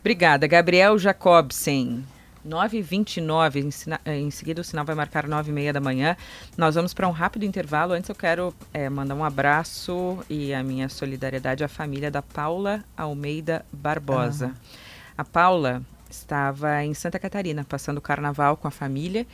Obrigada. 0.00 0.48
Gabriel 0.48 0.98
Jacobsen. 0.98 2.04
9h29, 2.46 3.56
em, 4.06 4.12
em, 4.12 4.30
seguida 4.30 4.60
o 4.60 4.64
sinal 4.64 4.84
vai 4.84 4.94
marcar 4.94 5.26
9h30 5.26 5.72
da 5.72 5.80
manhã. 5.80 6.16
Nós 6.56 6.74
vamos 6.74 6.92
para 6.92 7.08
um 7.08 7.12
rápido 7.12 7.44
intervalo. 7.44 7.92
Antes 7.92 8.08
eu 8.08 8.14
quero 8.14 8.54
é, 8.72 8.88
mandar 8.88 9.14
um 9.14 9.24
abraço 9.24 10.18
e 10.28 10.52
a 10.52 10.62
minha 10.62 10.88
solidariedade 10.88 11.64
à 11.64 11.68
família 11.68 12.10
da 12.10 12.22
Paula 12.22 12.84
Almeida 12.96 13.64
Barbosa. 13.72 14.46
Uhum. 14.46 14.54
A 15.18 15.24
Paula 15.24 15.82
estava 16.10 16.84
em 16.84 16.94
Santa 16.94 17.18
Catarina, 17.18 17.64
passando 17.64 17.98
o 17.98 18.02
carnaval 18.02 18.56
com 18.56 18.68
a 18.68 18.70
família 18.70 19.26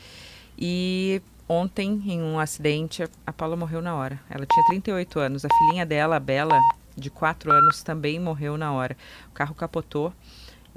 e 0.58 1.20
Ontem, 1.52 2.00
em 2.06 2.22
um 2.22 2.38
acidente, 2.38 3.02
a 3.26 3.32
Paula 3.32 3.56
morreu 3.56 3.82
na 3.82 3.92
hora. 3.96 4.20
Ela 4.30 4.46
tinha 4.46 4.64
38 4.66 5.18
anos. 5.18 5.44
A 5.44 5.48
filhinha 5.48 5.84
dela, 5.84 6.14
a 6.14 6.20
Bela, 6.20 6.56
de 6.96 7.10
4 7.10 7.50
anos, 7.50 7.82
também 7.82 8.20
morreu 8.20 8.56
na 8.56 8.72
hora. 8.72 8.96
O 9.28 9.32
carro 9.32 9.52
capotou. 9.52 10.12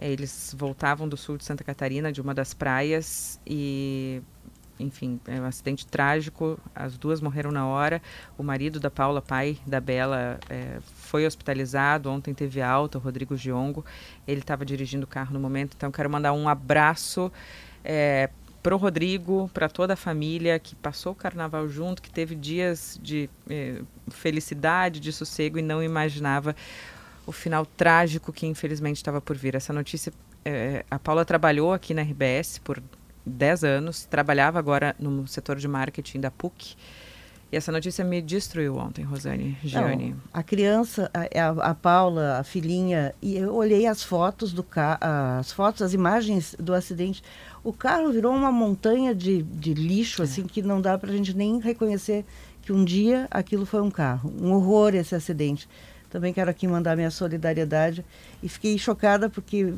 É, 0.03 0.11
eles 0.11 0.53
voltavam 0.57 1.07
do 1.07 1.15
sul 1.15 1.38
de 1.38 1.45
Santa 1.45 1.63
Catarina, 1.63 2.11
de 2.11 2.19
uma 2.19 2.34
das 2.34 2.53
praias, 2.53 3.39
e 3.47 4.21
enfim, 4.77 5.17
é 5.25 5.39
um 5.39 5.45
acidente 5.45 5.88
trágico. 5.88 6.59
As 6.75 6.97
duas 6.97 7.21
morreram 7.21 7.53
na 7.53 7.65
hora. 7.65 8.01
O 8.38 8.43
marido 8.43 8.81
da 8.81 8.91
Paula, 8.91 9.21
pai 9.21 9.57
da 9.65 9.80
Bela, 9.80 10.38
é, 10.49 10.80
foi 10.81 11.25
hospitalizado. 11.25 12.09
Ontem 12.11 12.34
teve 12.34 12.61
alta, 12.61 12.97
o 12.97 13.01
Rodrigo 13.01 13.38
Giongo. 13.38 13.85
Ele 14.27 14.41
estava 14.41 14.65
dirigindo 14.65 15.05
o 15.05 15.07
carro 15.07 15.34
no 15.34 15.39
momento. 15.39 15.73
Então, 15.77 15.89
quero 15.89 16.09
mandar 16.09 16.34
um 16.34 16.49
abraço 16.49 17.31
é, 17.81 18.30
para 18.61 18.75
o 18.75 18.77
Rodrigo, 18.77 19.49
para 19.53 19.69
toda 19.69 19.93
a 19.93 19.97
família 19.97 20.59
que 20.59 20.75
passou 20.75 21.13
o 21.13 21.15
carnaval 21.15 21.69
junto, 21.69 22.01
que 22.01 22.09
teve 22.09 22.35
dias 22.35 22.99
de 23.01 23.30
eh, 23.49 23.81
felicidade, 24.09 25.01
de 25.01 25.11
sossego 25.11 25.59
e 25.59 25.61
não 25.61 25.84
imaginava 25.84 26.55
o 27.26 27.32
final 27.32 27.66
trágico 27.66 28.32
que 28.34 28.45
infelizmente 28.45 28.98
estava 28.98 29.22
por 29.22 29.36
vir. 29.36 29.56
Essa 29.56 29.74
notícia, 29.74 30.12
eh, 30.44 30.86
a 30.90 31.00
Paula 31.00 31.24
trabalhou 31.26 31.74
aqui 31.74 31.94
na 31.94 32.02
RBS 32.02 32.60
por 32.60 32.82
10 33.26 33.64
anos, 33.64 34.06
trabalhava 34.06 34.60
agora 34.60 34.95
no 35.00 35.28
setor 35.28 35.58
de 35.58 35.68
marketing 35.68 36.20
da 36.20 36.32
PUC. 36.32 36.76
E 37.52 37.56
essa 37.56 37.72
notícia 37.72 38.04
me 38.04 38.20
destruiu 38.20 38.78
ontem, 38.78 39.06
Rosane, 39.06 39.56
Gianni. 39.64 40.10
Não, 40.10 40.18
a 40.34 40.41
criança, 40.41 41.12
a, 41.14 41.70
a, 41.70 41.76
Paula, 41.76 42.40
a 42.40 42.44
filhinha, 42.44 43.14
e 43.22 43.38
eu 43.38 43.54
olhei 43.54 43.86
as 43.86 44.02
fotos 44.02 44.52
do 44.52 44.66
as 45.00 45.52
fotos, 45.52 45.84
as 45.84 45.94
imagens 45.94 46.56
do 46.58 46.74
acidente. 46.74 47.22
O 47.64 47.72
carro 47.72 48.12
virou 48.12 48.34
uma 48.34 48.52
montanha 48.52 49.14
de, 49.14 49.44
de 49.44 49.76
lixo, 49.76 50.24
é. 50.24 50.26
assim, 50.26 50.48
que 50.48 50.64
não 50.64 50.82
dá 50.82 50.98
para 50.98 51.12
a 51.12 51.14
gente 51.16 51.38
nem 51.38 51.60
reconhecer 51.60 52.26
que 52.64 52.74
um 52.74 52.84
dia 52.84 53.28
aquilo 53.30 53.68
foi 53.68 53.84
um 53.84 53.91
carro. 53.91 54.34
Um 54.41 54.52
horror 54.54 54.95
esse 54.95 55.14
acidente. 55.14 55.70
Também 56.14 56.31
quero 56.31 56.52
aqui 56.52 56.68
mandar 56.68 56.95
minha 56.95 57.10
solidariedade 57.10 58.06
e 58.44 58.48
fiquei 58.48 58.77
chocada 58.77 59.31
porque 59.31 59.73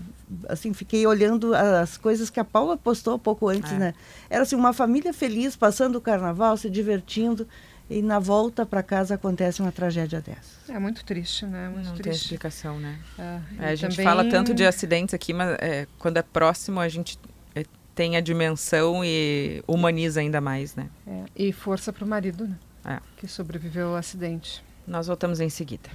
assim 0.50 0.74
fiquei 0.74 1.08
olhando 1.08 1.56
as 1.56 1.96
coisas 1.96 2.30
que 2.30 2.42
a 2.42 2.44
Paula 2.44 2.76
postou 2.76 3.18
pouco 3.18 3.48
antes, 3.48 3.72
é. 3.72 3.78
né? 3.78 3.94
Era 4.30 4.44
assim 4.44 4.58
uma 4.58 4.74
família 4.74 5.14
feliz 5.14 5.56
passando 5.56 5.96
o 5.96 6.02
carnaval, 6.02 6.58
se 6.58 6.70
divertindo 6.70 7.48
e 7.90 8.02
na 8.02 8.20
volta 8.20 8.66
para 8.66 8.84
casa 8.84 9.16
acontece 9.16 9.62
uma 9.62 9.72
tragédia 9.72 10.20
dessa. 10.20 10.74
É 10.74 10.78
muito 10.78 11.06
triste, 11.06 11.46
né? 11.46 11.70
Muito 11.70 11.86
Não 11.86 11.94
triste. 11.94 12.04
tem 12.04 12.12
explicação, 12.12 12.82
né? 12.82 13.00
É, 13.18 13.40
é 13.60 13.70
a 13.70 13.76
gente 13.76 13.92
também... 13.96 14.06
fala 14.06 14.30
tanto 14.30 14.54
de 14.54 14.66
acidentes 14.66 15.14
aqui, 15.14 15.32
mas 15.32 15.56
é, 15.62 15.88
quando 15.98 16.18
é 16.18 16.22
próximo 16.22 16.82
a 16.82 16.90
gente 16.90 17.18
tem 17.96 18.18
a 18.18 18.20
dimensão 18.20 19.06
e 19.06 19.64
humaniza 19.66 20.20
ainda 20.20 20.42
mais, 20.42 20.76
né? 20.76 20.90
É, 21.08 21.24
e 21.34 21.54
força 21.54 21.94
para 21.94 22.04
o 22.04 22.08
marido, 22.08 22.46
né? 22.46 22.58
É. 22.84 23.00
Que 23.16 23.26
sobreviveu 23.26 23.92
ao 23.92 23.96
acidente. 23.96 24.62
Nós 24.86 25.08
voltamos 25.08 25.40
em 25.40 25.50
seguida. 25.50 25.90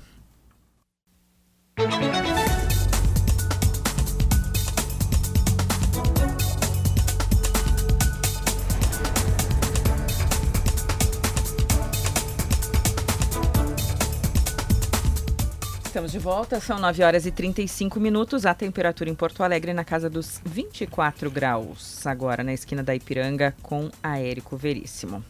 Estamos 15.91 16.13
de 16.13 16.19
volta, 16.19 16.61
são 16.61 16.79
9 16.79 17.03
horas 17.03 17.27
e 17.27 17.31
35 17.31 17.99
minutos. 17.99 18.47
A 18.47 18.55
temperatura 18.55 19.11
em 19.11 19.15
Porto 19.15 19.43
Alegre 19.43 19.73
na 19.73 19.85
casa 19.85 20.09
dos 20.09 20.41
24 20.45 21.31
graus, 21.31 22.07
agora 22.07 22.45
na 22.45 22.53
esquina 22.53 22.83
da 22.83 22.95
Ipiranga 22.95 23.55
com 23.61 23.91
a 24.03 24.19
Érico 24.19 24.57
Veríssimo. 24.57 25.25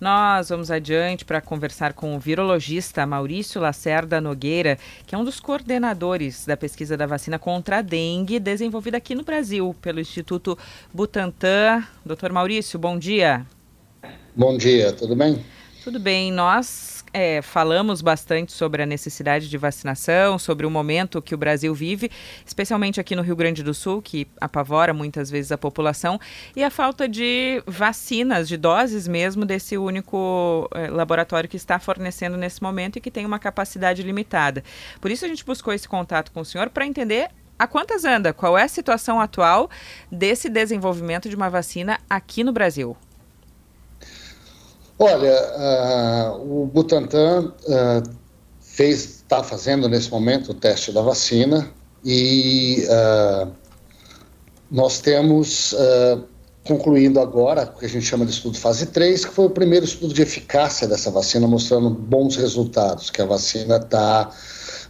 Nós 0.00 0.50
vamos 0.50 0.70
adiante 0.70 1.24
para 1.24 1.40
conversar 1.40 1.94
com 1.94 2.14
o 2.14 2.18
virologista 2.18 3.06
Maurício 3.06 3.60
Lacerda 3.60 4.20
Nogueira, 4.20 4.78
que 5.06 5.14
é 5.14 5.18
um 5.18 5.24
dos 5.24 5.40
coordenadores 5.40 6.44
da 6.44 6.56
pesquisa 6.56 6.96
da 6.96 7.06
vacina 7.06 7.38
contra 7.38 7.78
a 7.78 7.82
dengue, 7.82 8.38
desenvolvida 8.38 8.98
aqui 8.98 9.14
no 9.14 9.24
Brasil 9.24 9.74
pelo 9.80 9.98
Instituto 9.98 10.58
Butantan. 10.92 11.82
Doutor 12.04 12.30
Maurício, 12.30 12.78
bom 12.78 12.98
dia. 12.98 13.46
Bom 14.34 14.58
dia, 14.58 14.92
tudo 14.92 15.16
bem? 15.16 15.42
Tudo 15.82 15.98
bem, 15.98 16.30
nós 16.30 16.95
é, 17.16 17.40
falamos 17.40 18.02
bastante 18.02 18.52
sobre 18.52 18.82
a 18.82 18.86
necessidade 18.86 19.48
de 19.48 19.56
vacinação, 19.56 20.38
sobre 20.38 20.66
o 20.66 20.70
momento 20.70 21.22
que 21.22 21.34
o 21.34 21.38
Brasil 21.38 21.74
vive, 21.74 22.10
especialmente 22.44 23.00
aqui 23.00 23.16
no 23.16 23.22
Rio 23.22 23.34
Grande 23.34 23.62
do 23.62 23.72
Sul, 23.72 24.02
que 24.02 24.28
apavora 24.38 24.92
muitas 24.92 25.30
vezes 25.30 25.50
a 25.50 25.56
população, 25.56 26.20
e 26.54 26.62
a 26.62 26.68
falta 26.68 27.08
de 27.08 27.62
vacinas, 27.66 28.46
de 28.46 28.58
doses 28.58 29.08
mesmo, 29.08 29.46
desse 29.46 29.78
único 29.78 30.68
é, 30.74 30.88
laboratório 30.88 31.48
que 31.48 31.56
está 31.56 31.78
fornecendo 31.78 32.36
nesse 32.36 32.62
momento 32.62 32.98
e 32.98 33.00
que 33.00 33.10
tem 33.10 33.24
uma 33.24 33.38
capacidade 33.38 34.02
limitada. 34.02 34.62
Por 35.00 35.10
isso 35.10 35.24
a 35.24 35.28
gente 35.28 35.42
buscou 35.42 35.72
esse 35.72 35.88
contato 35.88 36.30
com 36.30 36.40
o 36.40 36.44
senhor 36.44 36.68
para 36.68 36.86
entender 36.86 37.30
a 37.58 37.66
quantas 37.66 38.04
anda? 38.04 38.34
Qual 38.34 38.58
é 38.58 38.64
a 38.64 38.68
situação 38.68 39.18
atual 39.18 39.70
desse 40.12 40.50
desenvolvimento 40.50 41.30
de 41.30 41.34
uma 41.34 41.48
vacina 41.48 41.98
aqui 42.10 42.44
no 42.44 42.52
Brasil? 42.52 42.94
Olha, 44.98 46.36
uh, 46.38 46.62
o 46.62 46.66
Butantan 46.66 47.52
uh, 47.64 48.16
fez, 48.60 49.04
está 49.16 49.42
fazendo 49.42 49.88
nesse 49.88 50.10
momento 50.10 50.52
o 50.52 50.54
teste 50.54 50.90
da 50.90 51.02
vacina 51.02 51.70
e 52.02 52.86
uh, 52.88 53.52
nós 54.70 55.00
temos 55.00 55.74
concluindo 56.66 57.20
agora 57.20 57.62
o 57.62 57.78
que 57.78 57.86
a 57.86 57.88
gente 57.88 58.04
chama 58.04 58.24
de 58.24 58.32
estudo 58.32 58.58
fase 58.58 58.86
3, 58.86 59.24
que 59.26 59.32
foi 59.32 59.46
o 59.46 59.50
primeiro 59.50 59.84
estudo 59.84 60.12
de 60.12 60.22
eficácia 60.22 60.88
dessa 60.88 61.10
vacina, 61.10 61.46
mostrando 61.46 61.88
bons 61.90 62.36
resultados, 62.36 63.08
que 63.08 63.22
a 63.22 63.24
vacina 63.24 63.76
está 63.76 64.30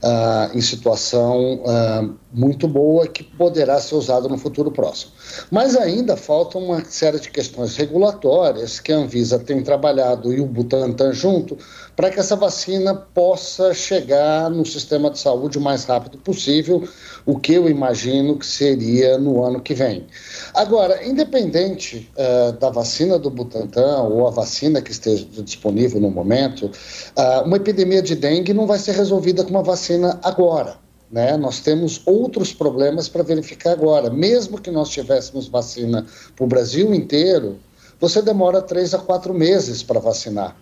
uh, 0.02 0.56
em 0.56 0.60
situação 0.60 1.56
uh, 1.56 2.14
muito 2.32 2.66
boa 2.66 3.06
que 3.06 3.22
poderá 3.22 3.80
ser 3.80 3.94
usada 3.94 4.28
no 4.28 4.38
futuro 4.38 4.70
próximo. 4.70 5.12
Mas 5.50 5.76
ainda 5.76 6.16
falta 6.16 6.58
uma 6.58 6.84
série 6.84 7.20
de 7.20 7.30
questões 7.30 7.76
regulatórias 7.76 8.80
que 8.80 8.92
a 8.92 8.96
Anvisa 8.96 9.38
tem 9.38 9.62
trabalhado 9.62 10.32
e 10.32 10.40
o 10.40 10.46
Butantan 10.46 11.12
junto 11.12 11.56
para 11.94 12.10
que 12.10 12.20
essa 12.20 12.36
vacina 12.36 12.94
possa 12.94 13.72
chegar 13.72 14.50
no 14.50 14.66
sistema 14.66 15.10
de 15.10 15.18
saúde 15.18 15.56
o 15.56 15.60
mais 15.60 15.84
rápido 15.84 16.18
possível, 16.18 16.86
o 17.24 17.38
que 17.38 17.54
eu 17.54 17.68
imagino 17.68 18.38
que 18.38 18.46
seria 18.46 19.16
no 19.18 19.42
ano 19.42 19.60
que 19.60 19.72
vem. 19.72 20.06
Agora, 20.54 21.06
independente 21.06 22.10
uh, 22.16 22.52
da 22.52 22.70
vacina 22.70 23.18
do 23.18 23.30
Butantan 23.30 24.02
ou 24.02 24.26
a 24.26 24.30
vacina 24.30 24.82
que 24.82 24.90
esteja 24.90 25.26
disponível 25.42 26.00
no 26.00 26.10
momento, 26.10 26.66
uh, 26.66 27.46
uma 27.46 27.56
epidemia 27.56 28.02
de 28.02 28.14
dengue 28.14 28.52
não 28.52 28.66
vai 28.66 28.78
ser 28.78 28.92
resolvida 28.92 29.42
com 29.42 29.50
uma 29.50 29.62
vacina 29.62 30.20
agora. 30.22 30.85
Né? 31.10 31.36
Nós 31.36 31.60
temos 31.60 32.02
outros 32.04 32.52
problemas 32.52 33.08
para 33.08 33.22
verificar 33.22 33.72
agora. 33.72 34.10
Mesmo 34.10 34.60
que 34.60 34.70
nós 34.70 34.88
tivéssemos 34.88 35.48
vacina 35.48 36.06
para 36.34 36.44
o 36.44 36.48
Brasil 36.48 36.92
inteiro, 36.94 37.58
você 38.00 38.20
demora 38.20 38.60
três 38.60 38.92
a 38.92 38.98
quatro 38.98 39.32
meses 39.32 39.82
para 39.82 40.00
vacinar. 40.00 40.56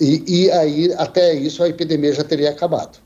E, 0.00 0.24
e 0.26 0.50
aí, 0.50 0.92
até 0.96 1.34
isso, 1.34 1.62
a 1.62 1.68
epidemia 1.68 2.12
já 2.12 2.24
teria 2.24 2.50
acabado. 2.50 2.98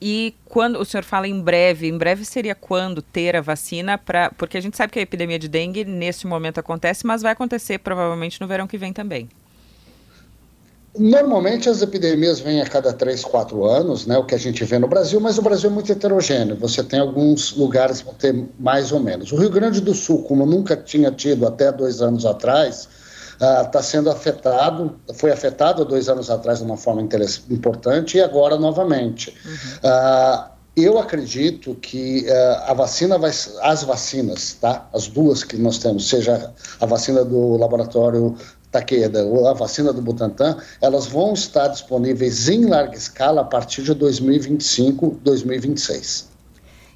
E 0.00 0.34
quando 0.46 0.80
o 0.80 0.84
senhor 0.84 1.04
fala 1.04 1.28
em 1.28 1.38
breve, 1.38 1.86
em 1.86 1.98
breve 1.98 2.24
seria 2.24 2.54
quando 2.54 3.02
ter 3.02 3.36
a 3.36 3.42
vacina 3.42 3.98
para, 3.98 4.30
porque 4.30 4.56
a 4.56 4.60
gente 4.60 4.74
sabe 4.74 4.92
que 4.92 4.98
a 4.98 5.02
epidemia 5.02 5.38
de 5.38 5.46
dengue 5.46 5.84
nesse 5.84 6.26
momento 6.26 6.58
acontece, 6.58 7.06
mas 7.06 7.20
vai 7.20 7.32
acontecer 7.32 7.78
provavelmente 7.78 8.40
no 8.40 8.46
verão 8.46 8.66
que 8.66 8.78
vem 8.78 8.94
também. 8.94 9.28
Normalmente 10.98 11.68
as 11.68 11.82
epidemias 11.82 12.40
vêm 12.40 12.60
a 12.60 12.66
cada 12.66 12.92
três, 12.92 13.24
quatro 13.24 13.64
anos, 13.64 14.06
né, 14.06 14.18
o 14.18 14.24
que 14.24 14.34
a 14.34 14.38
gente 14.38 14.64
vê 14.64 14.78
no 14.78 14.88
Brasil, 14.88 15.20
mas 15.20 15.38
o 15.38 15.42
Brasil 15.42 15.70
é 15.70 15.72
muito 15.72 15.90
heterogêneo. 15.92 16.56
Você 16.56 16.82
tem 16.82 16.98
alguns 16.98 17.56
lugares 17.56 18.00
que 18.00 18.06
vão 18.06 18.14
ter 18.14 18.48
mais 18.58 18.90
ou 18.90 18.98
menos. 18.98 19.30
O 19.30 19.36
Rio 19.36 19.50
Grande 19.50 19.80
do 19.80 19.94
Sul, 19.94 20.24
como 20.24 20.44
nunca 20.44 20.76
tinha 20.76 21.12
tido 21.12 21.46
até 21.46 21.70
dois 21.70 22.02
anos 22.02 22.26
atrás, 22.26 22.88
está 23.64 23.78
uh, 23.78 23.82
sendo 23.82 24.10
afetado, 24.10 24.96
foi 25.14 25.30
afetado 25.30 25.84
dois 25.84 26.08
anos 26.08 26.28
atrás 26.28 26.58
de 26.58 26.64
uma 26.64 26.76
forma 26.76 27.00
importante 27.48 28.18
e 28.18 28.20
agora 28.20 28.58
novamente. 28.58 29.34
Uhum. 29.44 29.90
Uh, 29.90 30.50
eu 30.76 30.98
acredito 30.98 31.74
que 31.76 32.26
uh, 32.28 32.70
a 32.70 32.74
vacina 32.74 33.16
vai, 33.16 33.30
as 33.30 33.82
vacinas, 33.84 34.56
tá? 34.60 34.88
As 34.92 35.06
duas 35.06 35.42
que 35.44 35.56
nós 35.56 35.78
temos, 35.78 36.08
seja 36.08 36.52
a 36.80 36.86
vacina 36.86 37.24
do 37.24 37.56
laboratório 37.56 38.36
Takeda 38.70 39.24
ou 39.24 39.48
a 39.48 39.52
vacina 39.52 39.92
do 39.92 40.00
Butantan, 40.00 40.56
elas 40.80 41.06
vão 41.06 41.32
estar 41.32 41.68
disponíveis 41.68 42.48
em 42.48 42.66
larga 42.66 42.96
escala 42.96 43.40
a 43.40 43.44
partir 43.44 43.82
de 43.82 43.94
2025, 43.94 45.18
2026. 45.22 46.30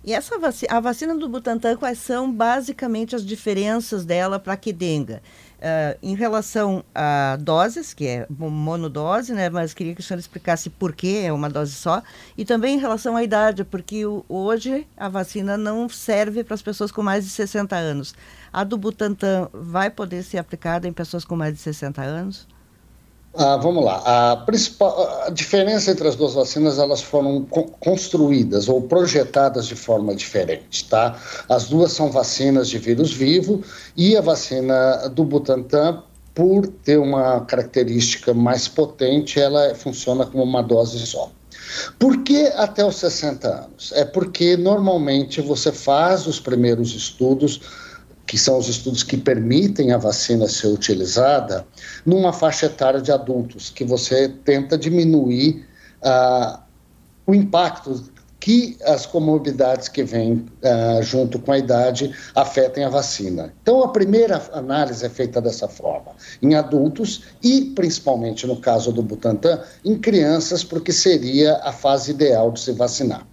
E 0.06 0.12
essa 0.12 0.38
vacina, 0.38 0.74
a 0.74 0.80
vacina 0.80 1.16
do 1.16 1.26
Butantan, 1.26 1.76
quais 1.76 1.98
são 1.98 2.30
basicamente 2.30 3.16
as 3.16 3.24
diferenças 3.24 4.04
dela 4.04 4.38
para 4.38 4.52
a 4.52 4.56
Quidenga? 4.56 5.22
Uh, 5.54 5.96
em 6.02 6.14
relação 6.14 6.84
a 6.94 7.38
doses, 7.40 7.94
que 7.94 8.06
é 8.06 8.26
monodose, 8.28 9.32
né? 9.32 9.48
Mas 9.48 9.72
queria 9.72 9.94
que 9.94 10.02
o 10.02 10.04
senhor 10.04 10.20
explicasse 10.20 10.68
por 10.68 10.94
que 10.94 11.24
é 11.24 11.32
uma 11.32 11.48
dose 11.48 11.72
só. 11.72 12.02
E 12.36 12.44
também 12.44 12.74
em 12.74 12.78
relação 12.78 13.16
à 13.16 13.24
idade, 13.24 13.64
porque 13.64 14.04
o, 14.04 14.22
hoje 14.28 14.86
a 14.94 15.08
vacina 15.08 15.56
não 15.56 15.88
serve 15.88 16.44
para 16.44 16.52
as 16.52 16.60
pessoas 16.60 16.92
com 16.92 17.02
mais 17.02 17.24
de 17.24 17.30
60 17.30 17.74
anos. 17.74 18.14
A 18.54 18.62
do 18.62 18.78
Butantan 18.78 19.48
vai 19.52 19.90
poder 19.90 20.22
ser 20.22 20.38
aplicada 20.38 20.86
em 20.86 20.92
pessoas 20.92 21.24
com 21.24 21.34
mais 21.34 21.54
de 21.54 21.58
60 21.58 22.00
anos? 22.00 22.46
Ah, 23.36 23.56
vamos 23.56 23.84
lá. 23.84 24.00
A, 24.06 24.36
principal, 24.36 25.24
a 25.26 25.30
diferença 25.30 25.90
entre 25.90 26.06
as 26.06 26.14
duas 26.14 26.34
vacinas, 26.34 26.78
elas 26.78 27.02
foram 27.02 27.44
co 27.46 27.64
construídas 27.80 28.68
ou 28.68 28.80
projetadas 28.82 29.66
de 29.66 29.74
forma 29.74 30.14
diferente, 30.14 30.88
tá? 30.88 31.18
As 31.48 31.64
duas 31.68 31.90
são 31.90 32.12
vacinas 32.12 32.68
de 32.68 32.78
vírus 32.78 33.12
vivo 33.12 33.60
e 33.96 34.16
a 34.16 34.20
vacina 34.20 35.08
do 35.08 35.24
Butantan, 35.24 36.04
por 36.32 36.68
ter 36.68 36.96
uma 36.96 37.40
característica 37.40 38.32
mais 38.32 38.68
potente, 38.68 39.40
ela 39.40 39.74
funciona 39.74 40.26
como 40.26 40.44
uma 40.44 40.62
dose 40.62 41.04
só. 41.04 41.28
Por 41.98 42.22
que 42.22 42.46
até 42.54 42.84
os 42.84 42.94
60 42.96 43.48
anos? 43.48 43.92
É 43.96 44.04
porque 44.04 44.56
normalmente 44.56 45.40
você 45.40 45.72
faz 45.72 46.28
os 46.28 46.38
primeiros 46.38 46.94
estudos 46.94 47.60
que 48.34 48.40
são 48.40 48.58
os 48.58 48.68
estudos 48.68 49.04
que 49.04 49.16
permitem 49.16 49.92
a 49.92 49.96
vacina 49.96 50.48
ser 50.48 50.66
utilizada, 50.66 51.64
numa 52.04 52.32
faixa 52.32 52.66
etária 52.66 53.00
de 53.00 53.12
adultos, 53.12 53.70
que 53.70 53.84
você 53.84 54.28
tenta 54.28 54.76
diminuir 54.76 55.64
uh, 56.02 56.58
o 57.24 57.32
impacto 57.32 58.12
que 58.40 58.76
as 58.86 59.06
comorbidades 59.06 59.86
que 59.86 60.02
vêm 60.02 60.32
uh, 60.64 61.00
junto 61.00 61.38
com 61.38 61.52
a 61.52 61.58
idade 61.58 62.12
afetem 62.34 62.82
a 62.82 62.88
vacina. 62.88 63.54
Então, 63.62 63.84
a 63.84 63.88
primeira 63.90 64.42
análise 64.52 65.06
é 65.06 65.08
feita 65.08 65.40
dessa 65.40 65.68
forma, 65.68 66.10
em 66.42 66.56
adultos 66.56 67.22
e, 67.40 67.66
principalmente 67.76 68.48
no 68.48 68.56
caso 68.56 68.90
do 68.90 69.00
Butantan, 69.00 69.60
em 69.84 69.96
crianças, 69.96 70.64
porque 70.64 70.90
seria 70.90 71.58
a 71.62 71.70
fase 71.70 72.10
ideal 72.10 72.50
de 72.50 72.58
se 72.58 72.72
vacinar. 72.72 73.24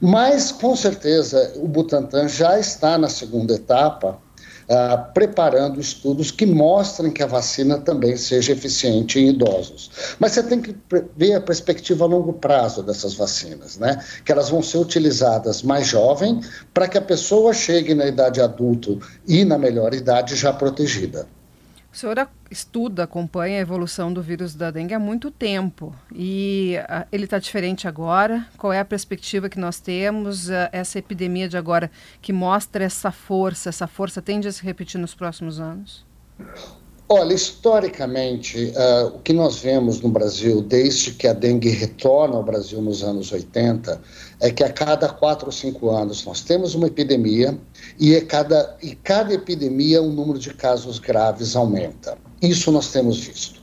Mas, 0.00 0.52
com 0.52 0.76
certeza, 0.76 1.52
o 1.56 1.66
Butantan 1.66 2.28
já 2.28 2.60
está 2.60 2.96
na 2.96 3.08
segunda 3.08 3.52
etapa, 3.52 4.24
ah, 4.68 4.96
preparando 4.96 5.80
estudos 5.80 6.30
que 6.30 6.44
mostrem 6.44 7.12
que 7.12 7.22
a 7.22 7.26
vacina 7.26 7.78
também 7.78 8.16
seja 8.16 8.52
eficiente 8.52 9.18
em 9.18 9.28
idosos. 9.28 9.90
Mas 10.18 10.32
você 10.32 10.42
tem 10.42 10.60
que 10.60 10.76
ver 11.16 11.34
a 11.34 11.40
perspectiva 11.40 12.04
a 12.04 12.08
longo 12.08 12.32
prazo 12.32 12.82
dessas 12.82 13.14
vacinas, 13.14 13.78
né? 13.78 14.02
Que 14.24 14.32
elas 14.32 14.48
vão 14.48 14.62
ser 14.62 14.78
utilizadas 14.78 15.62
mais 15.62 15.86
jovem 15.86 16.40
para 16.74 16.88
que 16.88 16.98
a 16.98 17.02
pessoa 17.02 17.52
chegue 17.52 17.94
na 17.94 18.06
idade 18.06 18.40
adulta 18.40 18.96
e 19.26 19.44
na 19.44 19.58
melhor 19.58 19.94
idade 19.94 20.34
já 20.34 20.52
protegida. 20.52 21.26
O 21.96 21.98
senhor 21.98 22.28
estuda, 22.50 23.04
acompanha 23.04 23.56
a 23.56 23.62
evolução 23.62 24.12
do 24.12 24.20
vírus 24.20 24.54
da 24.54 24.70
dengue 24.70 24.92
há 24.92 24.98
muito 24.98 25.30
tempo 25.30 25.96
e 26.14 26.76
uh, 26.78 27.08
ele 27.10 27.24
está 27.24 27.38
diferente 27.38 27.88
agora. 27.88 28.46
Qual 28.58 28.70
é 28.70 28.78
a 28.78 28.84
perspectiva 28.84 29.48
que 29.48 29.58
nós 29.58 29.80
temos? 29.80 30.50
Uh, 30.50 30.68
essa 30.72 30.98
epidemia 30.98 31.48
de 31.48 31.56
agora 31.56 31.90
que 32.20 32.34
mostra 32.34 32.84
essa 32.84 33.10
força, 33.10 33.70
essa 33.70 33.86
força 33.86 34.20
tende 34.20 34.46
a 34.46 34.52
se 34.52 34.62
repetir 34.62 35.00
nos 35.00 35.14
próximos 35.14 35.58
anos? 35.58 36.04
Olha, 37.08 37.34
historicamente, 37.34 38.72
uh, 38.74 39.06
o 39.14 39.20
que 39.20 39.32
nós 39.32 39.58
vemos 39.60 40.00
no 40.00 40.08
Brasil, 40.08 40.60
desde 40.60 41.12
que 41.12 41.28
a 41.28 41.32
dengue 41.32 41.68
retorna 41.68 42.34
ao 42.34 42.42
Brasil 42.42 42.82
nos 42.82 43.04
anos 43.04 43.30
80, 43.30 44.00
é 44.40 44.50
que 44.50 44.64
a 44.64 44.72
cada 44.72 45.08
quatro 45.08 45.46
ou 45.46 45.52
cinco 45.52 45.90
anos 45.90 46.24
nós 46.24 46.40
temos 46.40 46.74
uma 46.74 46.88
epidemia 46.88 47.56
e, 47.96 48.12
é 48.12 48.20
cada, 48.20 48.76
e 48.82 48.96
cada 48.96 49.32
epidemia 49.32 50.02
o 50.02 50.10
número 50.10 50.40
de 50.40 50.52
casos 50.52 50.98
graves 50.98 51.54
aumenta. 51.54 52.18
Isso 52.42 52.72
nós 52.72 52.90
temos 52.90 53.20
visto. 53.20 53.60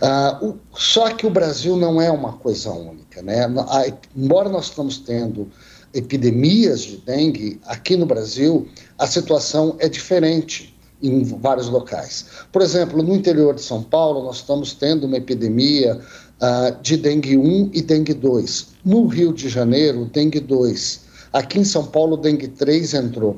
Uh, 0.00 0.50
o, 0.50 0.58
só 0.78 1.10
que 1.10 1.26
o 1.26 1.30
Brasil 1.30 1.76
não 1.76 2.00
é 2.00 2.12
uma 2.12 2.34
coisa 2.34 2.70
única. 2.70 3.20
Né? 3.22 3.44
A, 3.44 3.92
embora 4.14 4.48
nós 4.48 4.66
estamos 4.66 4.98
tendo 4.98 5.50
epidemias 5.92 6.82
de 6.82 6.98
dengue, 6.98 7.60
aqui 7.66 7.96
no 7.96 8.06
Brasil 8.06 8.68
a 8.96 9.06
situação 9.08 9.74
é 9.80 9.88
diferente 9.88 10.73
em 11.08 11.22
vários 11.22 11.68
locais. 11.68 12.26
Por 12.52 12.62
exemplo, 12.62 13.02
no 13.02 13.14
interior 13.14 13.54
de 13.54 13.62
São 13.62 13.82
Paulo, 13.82 14.22
nós 14.24 14.36
estamos 14.36 14.72
tendo 14.72 15.06
uma 15.06 15.16
epidemia 15.16 15.98
uh, 16.40 16.82
de 16.82 16.96
dengue 16.96 17.36
1 17.36 17.70
e 17.72 17.82
dengue 17.82 18.14
2. 18.14 18.66
No 18.84 19.06
Rio 19.06 19.32
de 19.32 19.48
Janeiro, 19.48 20.06
dengue 20.06 20.40
2. 20.40 21.04
Aqui 21.32 21.58
em 21.58 21.64
São 21.64 21.84
Paulo, 21.84 22.16
dengue 22.16 22.48
3 22.48 22.94
entrou. 22.94 23.36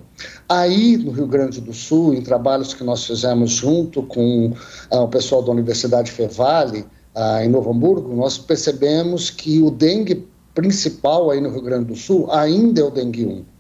Aí, 0.49 0.97
no 0.99 1.11
Rio 1.11 1.27
Grande 1.27 1.61
do 1.61 1.73
Sul, 1.73 2.15
em 2.15 2.21
trabalhos 2.21 2.75
que 2.75 2.85
nós 2.85 3.05
fizemos 3.05 3.53
junto 3.53 4.03
com 4.03 4.49
uh, 4.93 4.99
o 4.99 5.09
pessoal 5.09 5.43
da 5.43 5.51
Universidade 5.51 6.11
Fevale, 6.11 6.85
uh, 7.15 7.43
em 7.43 7.49
Novo 7.49 7.71
Hamburgo, 7.71 8.15
nós 8.15 8.37
percebemos 8.37 9.31
que 9.31 9.63
o 9.63 9.71
dengue 9.71 10.27
principal 10.55 11.31
aí 11.31 11.41
no 11.41 11.51
Rio 11.51 11.63
Grande 11.63 11.87
do 11.87 11.97
Sul 11.97 12.31
ainda 12.31 12.81
é 12.81 12.85
o 12.85 12.91
dengue 12.91 13.27
1. 13.27 13.56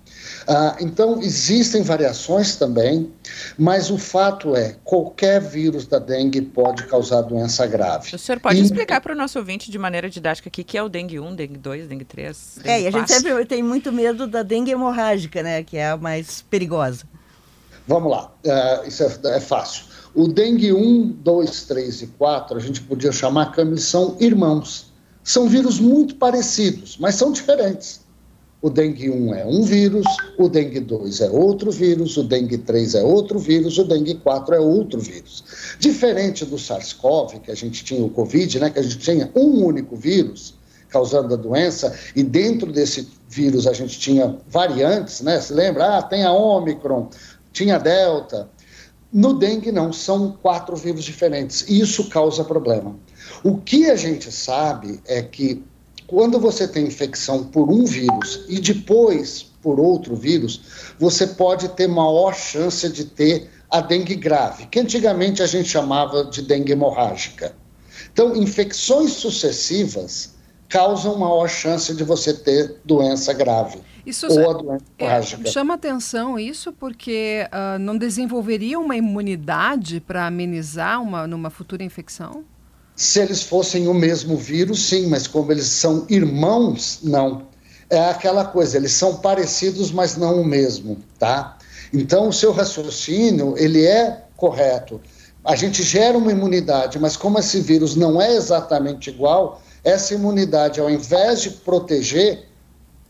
Ah, 0.48 0.76
então, 0.80 1.20
existem 1.20 1.82
variações 1.82 2.54
também, 2.54 3.10
mas 3.58 3.90
o 3.90 3.98
fato 3.98 4.54
é, 4.54 4.76
qualquer 4.84 5.40
vírus 5.40 5.86
da 5.86 5.98
dengue 5.98 6.40
pode 6.40 6.86
causar 6.86 7.22
doença 7.22 7.66
grave. 7.66 8.14
O 8.14 8.18
senhor 8.18 8.40
pode 8.40 8.60
e... 8.60 8.62
explicar 8.62 9.00
para 9.00 9.12
o 9.12 9.16
nosso 9.16 9.38
ouvinte 9.38 9.70
de 9.70 9.78
maneira 9.78 10.08
didática 10.08 10.48
aqui 10.48 10.62
que 10.62 10.78
é 10.78 10.82
o 10.82 10.88
dengue 10.88 11.18
1, 11.18 11.34
dengue 11.34 11.58
2, 11.58 11.88
dengue 11.88 12.04
3, 12.04 12.58
dengue 12.58 12.68
É, 12.68 12.80
e 12.82 12.86
a 12.86 12.90
gente 12.92 13.10
sempre 13.10 13.44
tem 13.44 13.62
muito 13.62 13.90
medo 13.92 14.26
da 14.26 14.44
dengue 14.44 14.70
hemorrágica, 14.70 15.42
né, 15.42 15.64
que 15.64 15.76
é 15.76 15.90
a 15.90 15.96
mais 15.96 16.42
perigosa. 16.42 17.04
Vamos 17.88 18.10
lá, 18.10 18.32
uh, 18.44 18.86
isso 18.86 19.02
é, 19.02 19.36
é 19.36 19.40
fácil. 19.40 19.84
O 20.14 20.28
dengue 20.28 20.72
1, 20.72 21.08
2, 21.22 21.62
3 21.64 22.02
e 22.02 22.06
4, 22.06 22.56
a 22.56 22.60
gente 22.60 22.80
podia 22.82 23.12
chamar 23.12 23.52
que 23.52 23.60
eles 23.60 23.82
são 23.82 24.16
irmãos. 24.20 24.92
São 25.22 25.48
vírus 25.48 25.80
muito 25.80 26.14
parecidos, 26.14 26.96
mas 26.98 27.16
são 27.16 27.32
diferentes. 27.32 28.05
O 28.62 28.70
dengue 28.70 29.10
1 29.10 29.34
é 29.34 29.46
um 29.46 29.62
vírus, 29.62 30.06
o 30.38 30.48
dengue 30.48 30.80
2 30.80 31.20
é 31.20 31.30
outro 31.30 31.70
vírus, 31.70 32.16
o 32.16 32.22
dengue 32.22 32.56
3 32.56 32.94
é 32.94 33.02
outro 33.02 33.38
vírus, 33.38 33.76
o 33.78 33.84
dengue 33.84 34.14
4 34.14 34.54
é 34.54 34.58
outro 34.58 34.98
vírus. 34.98 35.44
Diferente 35.78 36.44
do 36.44 36.56
SARS-CoV, 36.56 37.40
que 37.40 37.50
a 37.50 37.54
gente 37.54 37.84
tinha 37.84 38.02
o 38.02 38.08
Covid, 38.08 38.58
né, 38.58 38.70
que 38.70 38.78
a 38.78 38.82
gente 38.82 38.98
tinha 38.98 39.30
um 39.36 39.64
único 39.64 39.94
vírus 39.94 40.54
causando 40.88 41.34
a 41.34 41.36
doença, 41.36 41.94
e 42.14 42.22
dentro 42.22 42.72
desse 42.72 43.08
vírus 43.28 43.66
a 43.66 43.72
gente 43.72 43.98
tinha 43.98 44.38
variantes, 44.48 45.20
né? 45.20 45.40
Se 45.40 45.52
lembra? 45.52 45.98
Ah, 45.98 46.02
tem 46.02 46.24
a 46.24 46.32
Omicron, 46.32 47.10
tinha 47.52 47.76
a 47.76 47.78
Delta. 47.78 48.48
No 49.12 49.34
dengue, 49.34 49.70
não, 49.70 49.92
são 49.92 50.38
quatro 50.40 50.76
vírus 50.76 51.04
diferentes, 51.04 51.68
isso 51.68 52.08
causa 52.08 52.44
problema. 52.44 52.96
O 53.44 53.58
que 53.58 53.90
a 53.90 53.96
gente 53.96 54.32
sabe 54.32 55.00
é 55.06 55.22
que 55.22 55.62
quando 56.06 56.38
você 56.38 56.68
tem 56.68 56.86
infecção 56.86 57.44
por 57.44 57.70
um 57.70 57.84
vírus 57.84 58.44
e 58.48 58.60
depois 58.60 59.46
por 59.62 59.80
outro 59.80 60.14
vírus, 60.14 60.94
você 60.98 61.26
pode 61.26 61.68
ter 61.70 61.88
maior 61.88 62.34
chance 62.34 62.88
de 62.88 63.04
ter 63.04 63.50
a 63.68 63.80
dengue 63.80 64.14
grave, 64.14 64.66
que 64.66 64.78
antigamente 64.78 65.42
a 65.42 65.46
gente 65.46 65.68
chamava 65.68 66.24
de 66.24 66.42
dengue 66.42 66.72
hemorrágica. 66.72 67.52
Então, 68.12 68.36
infecções 68.36 69.12
sucessivas 69.12 70.36
causam 70.68 71.18
maior 71.18 71.48
chance 71.48 71.94
de 71.94 72.04
você 72.04 72.32
ter 72.32 72.76
doença 72.84 73.32
grave. 73.32 73.80
Isso 74.04 74.26
ou 74.28 74.50
a 74.50 74.52
doença 74.52 74.84
é, 74.98 75.04
hemorrágica. 75.04 75.50
Chama 75.50 75.74
atenção 75.74 76.38
isso 76.38 76.72
porque 76.72 77.48
uh, 77.52 77.78
não 77.78 77.98
desenvolveria 77.98 78.78
uma 78.78 78.96
imunidade 78.96 80.00
para 80.00 80.26
amenizar 80.26 81.02
uma, 81.02 81.26
numa 81.26 81.50
futura 81.50 81.82
infecção? 81.82 82.44
Se 82.96 83.20
eles 83.20 83.42
fossem 83.42 83.86
o 83.88 83.94
mesmo 83.94 84.38
vírus, 84.38 84.88
sim, 84.88 85.06
mas 85.06 85.26
como 85.26 85.52
eles 85.52 85.66
são 85.66 86.06
irmãos, 86.08 87.00
não. 87.02 87.46
É 87.90 88.08
aquela 88.08 88.46
coisa, 88.46 88.78
eles 88.78 88.92
são 88.92 89.16
parecidos, 89.16 89.92
mas 89.92 90.16
não 90.16 90.40
o 90.40 90.44
mesmo, 90.44 90.96
tá? 91.18 91.58
Então, 91.92 92.28
o 92.28 92.32
seu 92.32 92.52
raciocínio, 92.52 93.54
ele 93.58 93.84
é 93.84 94.24
correto. 94.34 94.98
A 95.44 95.54
gente 95.54 95.82
gera 95.82 96.16
uma 96.16 96.32
imunidade, 96.32 96.98
mas 96.98 97.18
como 97.18 97.38
esse 97.38 97.60
vírus 97.60 97.94
não 97.94 98.20
é 98.20 98.34
exatamente 98.34 99.10
igual, 99.10 99.62
essa 99.84 100.14
imunidade, 100.14 100.80
ao 100.80 100.90
invés 100.90 101.42
de 101.42 101.50
proteger, 101.50 102.48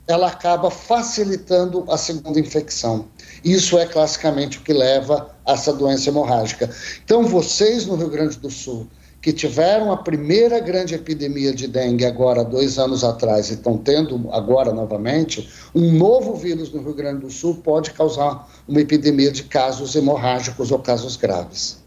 ela 0.09 0.27
acaba 0.27 0.71
facilitando 0.71 1.85
a 1.89 1.97
segunda 1.97 2.39
infecção. 2.39 3.07
Isso 3.45 3.79
é 3.79 3.87
classicamente 3.87 4.59
o 4.59 4.63
que 4.63 4.73
leva 4.73 5.31
a 5.47 5.53
essa 5.53 5.73
doença 5.73 6.11
hemorrágica. 6.11 6.69
Então, 7.05 7.23
vocês 7.23 7.87
no 7.87 7.95
Rio 7.95 8.11
Grande 8.11 8.37
do 8.39 8.51
Sul, 8.51 8.87
que 9.27 9.33
tiveram 9.33 9.91
a 9.91 9.97
primeira 9.97 10.61
grande 10.61 10.95
epidemia 10.95 11.53
de 11.53 11.67
dengue 11.67 12.05
agora, 12.05 12.45
dois 12.45 12.79
anos 12.79 13.03
atrás, 13.03 13.51
e 13.51 13.55
estão 13.55 13.77
tendo 13.77 14.31
agora 14.31 14.73
novamente, 14.73 15.51
um 15.75 15.91
novo 15.91 16.37
vírus 16.37 16.73
no 16.73 16.81
Rio 16.81 16.95
Grande 16.95 17.23
do 17.23 17.31
Sul 17.33 17.57
pode 17.57 17.91
causar 17.91 18.49
uma 18.69 18.81
epidemia 18.81 19.33
de 19.33 19.43
casos 19.43 19.97
hemorrágicos 19.97 20.71
ou 20.71 20.79
casos 20.79 21.17
graves. 21.17 21.83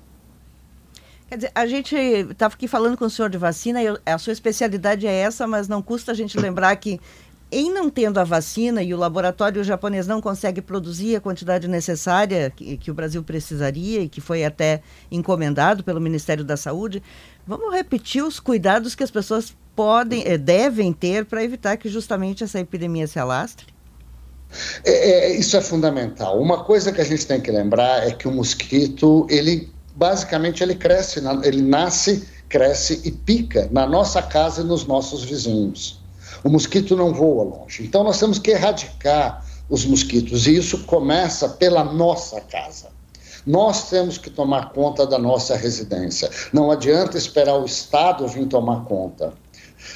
Quer 1.30 1.38
dizer, 1.38 1.52
a 1.56 1.66
gente 1.66 1.96
estava 1.96 2.56
aqui 2.56 2.68
falando 2.68 2.98
com 2.98 3.06
o 3.06 3.10
senhor 3.10 3.30
de 3.30 3.38
vacina, 3.38 3.82
e 3.82 3.88
a 4.06 4.18
sua 4.18 4.34
especialidade 4.34 5.08
é 5.08 5.14
essa, 5.14 5.48
mas 5.48 5.70
não 5.70 5.82
custa 5.82 6.12
a 6.12 6.16
gente 6.16 6.38
lembrar 6.38 6.76
que 6.76 7.00
em 7.52 7.72
não 7.72 7.90
tendo 7.90 8.20
a 8.20 8.24
vacina 8.24 8.84
e 8.84 8.94
o 8.94 8.98
laboratório 8.98 9.64
japonês 9.64 10.06
não 10.06 10.22
consegue 10.22 10.62
produzir 10.62 11.16
a 11.16 11.22
quantidade 11.22 11.68
necessária 11.68 12.52
que, 12.56 12.78
que, 12.78 12.92
o 12.92 12.94
Brasil 12.94 13.24
precisaria 13.24 14.02
e 14.02 14.10
que 14.10 14.22
foi 14.22 14.46
até 14.46 14.82
encomendado 15.12 15.84
pelo 15.84 16.00
Ministério 16.00 16.44
da 16.44 16.56
Saúde, 16.56 17.02
vamos 17.48 17.74
repetir 17.74 18.24
os 18.24 18.40
cuidados 18.40 18.94
que 18.94 19.04
as 19.04 19.10
pessoas 19.10 19.56
podem, 19.76 20.24
eh, 20.26 20.38
devem 20.38 20.94
ter 20.94 21.26
para 21.26 21.44
evitar 21.44 21.78
que 21.78 21.90
justamente 21.90 22.44
essa 22.44 22.60
epidemia 22.60 23.08
se 23.08 23.18
alastre? 23.18 23.66
É, 24.84 25.32
é, 25.32 25.36
isso 25.36 25.56
é 25.58 25.62
fundamental. 25.62 26.40
Uma 26.40 26.64
coisa 26.64 26.92
que 26.92 27.02
a 27.02 27.06
gente 27.06 27.26
tem 27.26 27.40
que 27.40 27.52
lembrar 27.52 28.08
é 28.08 28.12
que 28.12 28.28
o 28.28 28.32
mosquito, 28.32 29.26
ele 29.30 29.72
basicamente 29.96 30.64
ele 30.64 30.76
cresce, 30.76 31.20
ele 31.44 31.62
nasce, 31.62 32.28
cresce 32.48 33.02
e 33.04 33.12
pica 33.12 33.68
na 33.72 33.86
nossa 33.86 34.22
casa 34.22 34.62
e 34.62 34.64
nos 34.64 34.86
nossos 34.86 35.24
vizinhos. 35.24 35.99
O 36.44 36.50
mosquito 36.50 36.96
não 36.96 37.14
voa 37.14 37.44
longe. 37.44 37.84
Então 37.84 38.04
nós 38.04 38.20
temos 38.20 38.40
que 38.40 38.52
erradicar 38.52 39.46
os 39.70 39.86
mosquitos 39.86 40.48
e 40.48 40.56
isso 40.56 40.80
começa 40.86 41.50
pela 41.50 41.84
nossa 41.84 42.42
casa. 42.42 42.88
Nós 43.46 43.90
temos 43.90 44.18
que 44.18 44.30
tomar 44.30 44.72
conta 44.74 45.08
da 45.08 45.18
nossa 45.18 45.56
residência. 45.56 46.30
Não 46.52 46.72
adianta 46.72 47.18
esperar 47.18 47.56
o 47.56 47.66
Estado 47.66 48.28
vir 48.28 48.48
tomar 48.48 48.86
conta. 48.86 49.34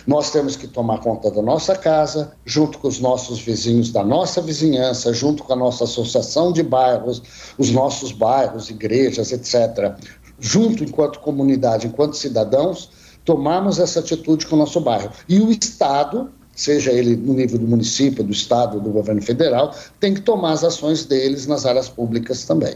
Nós 0.07 0.31
temos 0.31 0.55
que 0.55 0.67
tomar 0.67 0.99
conta 0.99 1.29
da 1.29 1.41
nossa 1.41 1.75
casa, 1.75 2.31
junto 2.45 2.79
com 2.79 2.87
os 2.87 2.99
nossos 2.99 3.39
vizinhos 3.39 3.91
da 3.91 4.03
nossa 4.03 4.41
vizinhança, 4.41 5.13
junto 5.13 5.43
com 5.43 5.53
a 5.53 5.57
nossa 5.57 5.83
associação 5.83 6.51
de 6.51 6.63
bairros, 6.63 7.21
os 7.57 7.69
nossos 7.69 8.11
bairros, 8.11 8.69
igrejas, 8.69 9.31
etc. 9.31 9.95
Junto, 10.39 10.83
enquanto 10.83 11.19
comunidade, 11.19 11.87
enquanto 11.87 12.15
cidadãos, 12.15 12.89
tomarmos 13.25 13.79
essa 13.79 13.99
atitude 13.99 14.45
com 14.45 14.55
o 14.55 14.59
nosso 14.59 14.79
bairro. 14.81 15.11
E 15.27 15.39
o 15.39 15.51
Estado, 15.51 16.31
seja 16.53 16.91
ele 16.91 17.15
no 17.15 17.33
nível 17.33 17.57
do 17.57 17.67
município, 17.67 18.23
do 18.23 18.31
Estado, 18.31 18.79
do 18.79 18.89
governo 18.89 19.21
federal, 19.21 19.75
tem 19.99 20.13
que 20.13 20.21
tomar 20.21 20.53
as 20.53 20.63
ações 20.63 21.05
deles 21.05 21.47
nas 21.47 21.65
áreas 21.65 21.89
públicas 21.89 22.45
também. 22.45 22.75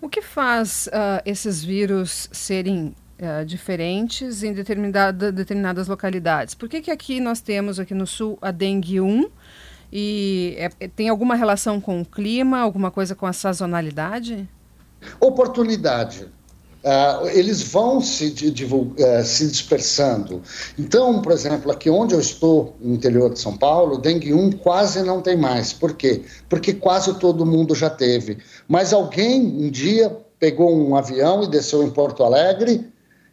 O 0.00 0.08
que 0.08 0.22
faz 0.22 0.88
uh, 0.88 1.22
esses 1.24 1.64
vírus 1.64 2.28
serem 2.30 2.94
uh, 3.18 3.44
diferentes 3.44 4.42
em 4.42 4.52
determinada, 4.52 5.32
determinadas 5.32 5.88
localidades? 5.88 6.54
Por 6.54 6.68
que, 6.68 6.80
que 6.80 6.90
aqui 6.90 7.20
nós 7.20 7.40
temos, 7.40 7.80
aqui 7.80 7.94
no 7.94 8.06
sul, 8.06 8.38
a 8.40 8.50
dengue 8.50 9.00
1 9.00 9.28
e 9.92 10.56
é, 10.58 10.88
tem 10.88 11.08
alguma 11.08 11.34
relação 11.34 11.80
com 11.80 12.00
o 12.00 12.04
clima, 12.04 12.58
alguma 12.58 12.90
coisa 12.90 13.14
com 13.14 13.26
a 13.26 13.32
sazonalidade? 13.32 14.48
Oportunidade. 15.20 16.28
Uh, 16.86 17.26
eles 17.30 17.62
vão 17.62 18.00
se, 18.00 18.26
uh, 18.28 19.24
se 19.24 19.46
dispersando. 19.48 20.40
Então, 20.78 21.20
por 21.20 21.32
exemplo, 21.32 21.72
aqui 21.72 21.90
onde 21.90 22.14
eu 22.14 22.20
estou, 22.20 22.76
no 22.80 22.94
interior 22.94 23.32
de 23.32 23.40
São 23.40 23.56
Paulo, 23.56 23.98
dengue 23.98 24.32
1 24.32 24.52
quase 24.52 25.02
não 25.02 25.20
tem 25.20 25.36
mais. 25.36 25.72
Por 25.72 25.94
quê? 25.94 26.22
Porque 26.48 26.72
quase 26.72 27.12
todo 27.18 27.44
mundo 27.44 27.74
já 27.74 27.90
teve. 27.90 28.38
Mas 28.68 28.92
alguém 28.92 29.40
um 29.40 29.68
dia 29.68 30.16
pegou 30.38 30.72
um 30.72 30.94
avião 30.94 31.42
e 31.42 31.48
desceu 31.48 31.82
em 31.82 31.90
Porto 31.90 32.22
Alegre 32.22 32.88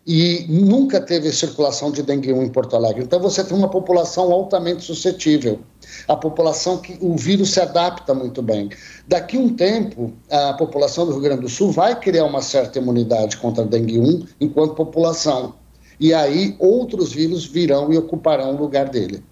e 0.05 0.45
nunca 0.49 0.99
teve 0.99 1.31
circulação 1.31 1.91
de 1.91 2.03
dengue 2.03 2.33
1 2.33 2.43
em 2.43 2.49
Porto 2.49 2.75
Alegre. 2.75 3.03
Então 3.03 3.19
você 3.19 3.43
tem 3.43 3.57
uma 3.57 3.69
população 3.69 4.31
altamente 4.31 4.83
suscetível. 4.83 5.61
A 6.07 6.15
população 6.15 6.77
que 6.77 6.97
o 6.99 7.15
vírus 7.15 7.51
se 7.51 7.61
adapta 7.61 8.13
muito 8.13 8.41
bem. 8.41 8.69
Daqui 9.07 9.37
um 9.37 9.55
tempo, 9.55 10.13
a 10.29 10.53
população 10.53 11.05
do 11.05 11.13
Rio 11.13 11.21
Grande 11.21 11.41
do 11.41 11.49
Sul 11.49 11.71
vai 11.71 11.97
criar 11.97 12.25
uma 12.25 12.41
certa 12.41 12.79
imunidade 12.79 13.37
contra 13.37 13.63
a 13.63 13.67
dengue 13.67 13.99
1 13.99 14.27
enquanto 14.41 14.75
população. 14.75 15.55
E 15.99 16.13
aí 16.13 16.55
outros 16.59 17.13
vírus 17.13 17.45
virão 17.45 17.93
e 17.93 17.97
ocuparão 17.97 18.55
o 18.55 18.57
lugar 18.57 18.89
dele. 18.89 19.23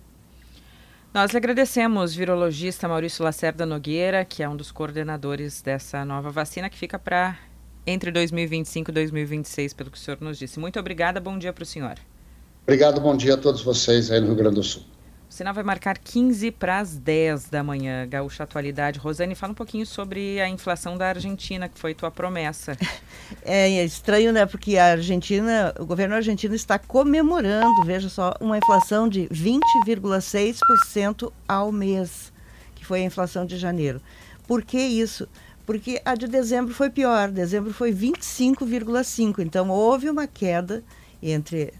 Nós 1.13 1.35
agradecemos, 1.35 2.15
virologista 2.15 2.87
Maurício 2.87 3.25
Lacerda 3.25 3.65
Nogueira, 3.65 4.23
que 4.23 4.41
é 4.41 4.47
um 4.47 4.55
dos 4.55 4.71
coordenadores 4.71 5.61
dessa 5.61 6.05
nova 6.05 6.31
vacina 6.31 6.69
que 6.69 6.77
fica 6.77 6.97
para 6.97 7.37
entre 7.85 8.11
2025 8.11 8.91
e 8.91 8.93
2026, 8.93 9.73
pelo 9.73 9.91
que 9.91 9.97
o 9.97 9.99
senhor 9.99 10.17
nos 10.21 10.37
disse. 10.37 10.59
Muito 10.59 10.79
obrigada, 10.79 11.19
bom 11.19 11.37
dia 11.37 11.51
para 11.51 11.63
o 11.63 11.65
senhor. 11.65 11.95
Obrigado, 12.63 13.01
bom 13.01 13.17
dia 13.17 13.33
a 13.33 13.37
todos 13.37 13.61
vocês 13.61 14.11
aí 14.11 14.19
no 14.19 14.27
Rio 14.27 14.35
Grande 14.35 14.55
do 14.55 14.63
Sul. 14.63 14.83
O 15.31 15.33
sinal 15.33 15.53
vai 15.53 15.63
marcar 15.63 15.97
15 15.97 16.51
para 16.51 16.79
as 16.79 16.97
10 16.97 17.47
da 17.47 17.63
manhã. 17.63 18.05
Gaúcha 18.05 18.43
Atualidade. 18.43 18.99
Rosane, 18.99 19.33
fala 19.33 19.53
um 19.53 19.55
pouquinho 19.55 19.85
sobre 19.85 20.41
a 20.41 20.49
inflação 20.49 20.97
da 20.97 21.07
Argentina, 21.07 21.69
que 21.69 21.79
foi 21.79 21.93
tua 21.93 22.11
promessa. 22.11 22.77
É, 23.45 23.77
é 23.77 23.85
estranho, 23.85 24.33
né? 24.33 24.45
Porque 24.45 24.77
a 24.77 24.87
Argentina, 24.87 25.73
o 25.79 25.85
governo 25.85 26.15
argentino 26.15 26.53
está 26.53 26.77
comemorando, 26.77 27.81
veja 27.85 28.09
só, 28.09 28.33
uma 28.41 28.57
inflação 28.57 29.07
de 29.07 29.21
20,6% 29.29 31.31
ao 31.47 31.71
mês, 31.71 32.33
que 32.75 32.85
foi 32.85 32.99
a 32.99 33.05
inflação 33.05 33.45
de 33.45 33.57
janeiro. 33.57 34.01
Por 34.45 34.63
que 34.63 34.77
isso? 34.77 35.29
Porque 35.71 36.01
a 36.03 36.15
de 36.15 36.27
dezembro 36.27 36.73
foi 36.73 36.89
pior, 36.89 37.31
dezembro 37.31 37.73
foi 37.73 37.93
25,5, 37.93 39.39
então 39.39 39.69
houve 39.69 40.09
uma 40.09 40.27
queda 40.27 40.83
entre 41.23 41.73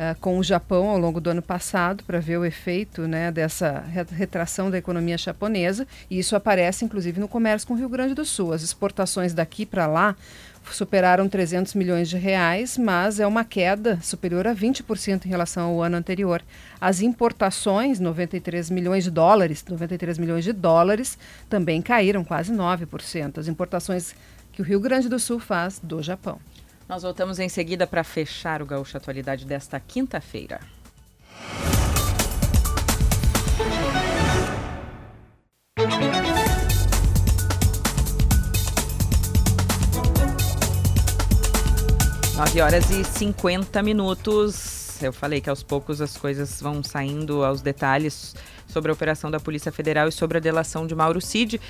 uh, 0.01 0.19
com 0.19 0.37
o 0.37 0.43
Japão 0.43 0.89
ao 0.89 0.97
longo 0.97 1.21
do 1.21 1.29
ano 1.29 1.41
passado 1.41 2.03
para 2.03 2.19
ver 2.19 2.37
o 2.37 2.45
efeito 2.45 3.07
né, 3.07 3.31
dessa 3.31 3.83
retração 4.11 4.71
da 4.71 4.77
economia 4.77 5.17
japonesa. 5.17 5.87
E 6.09 6.17
isso 6.19 6.35
aparece, 6.35 6.83
inclusive, 6.83 7.19
no 7.19 7.27
comércio 7.27 7.67
com 7.67 7.73
o 7.73 7.77
Rio 7.77 7.89
Grande 7.89 8.13
do 8.13 8.25
Sul. 8.25 8.53
As 8.53 8.63
exportações 8.63 9.33
daqui 9.33 9.65
para 9.65 9.85
lá 9.87 10.15
superaram 10.69 11.27
300 11.27 11.73
milhões 11.73 12.09
de 12.09 12.17
reais, 12.17 12.77
mas 12.77 13.19
é 13.19 13.27
uma 13.27 13.43
queda 13.43 13.99
superior 14.01 14.47
a 14.47 14.55
20% 14.55 15.25
em 15.25 15.29
relação 15.29 15.71
ao 15.71 15.81
ano 15.81 15.97
anterior. 15.97 16.41
As 16.79 17.01
importações, 17.01 17.99
93 17.99 18.69
milhões 18.69 19.03
de 19.03 19.11
dólares, 19.11 19.63
93 19.67 20.17
milhões 20.17 20.43
de 20.43 20.53
dólares, 20.53 21.17
também 21.49 21.81
caíram 21.81 22.23
quase 22.23 22.53
9%. 22.53 23.37
As 23.37 23.47
importações 23.47 24.13
que 24.51 24.61
o 24.61 24.65
Rio 24.65 24.79
Grande 24.79 25.09
do 25.09 25.19
Sul 25.19 25.39
faz 25.39 25.79
do 25.79 26.01
Japão. 26.01 26.39
Nós 26.87 27.03
voltamos 27.03 27.39
em 27.39 27.47
seguida 27.47 27.87
para 27.87 28.03
fechar 28.03 28.61
o 28.61 28.65
Gaúcho 28.65 28.97
Atualidade 28.97 29.45
desta 29.45 29.79
quinta-feira. 29.79 30.59
9 42.41 42.59
horas 42.59 42.89
e 42.89 43.03
50 43.03 43.83
minutos. 43.83 44.99
Eu 44.99 45.13
falei 45.13 45.39
que 45.39 45.47
aos 45.47 45.61
poucos 45.61 46.01
as 46.01 46.17
coisas 46.17 46.59
vão 46.59 46.83
saindo 46.83 47.45
aos 47.45 47.61
detalhes 47.61 48.35
sobre 48.65 48.89
a 48.89 48.93
operação 48.95 49.29
da 49.29 49.39
Polícia 49.39 49.71
Federal 49.71 50.07
e 50.07 50.11
sobre 50.11 50.39
a 50.39 50.41
delação 50.41 50.87
de 50.87 50.95
Mauro 50.95 51.21
Cid 51.21 51.61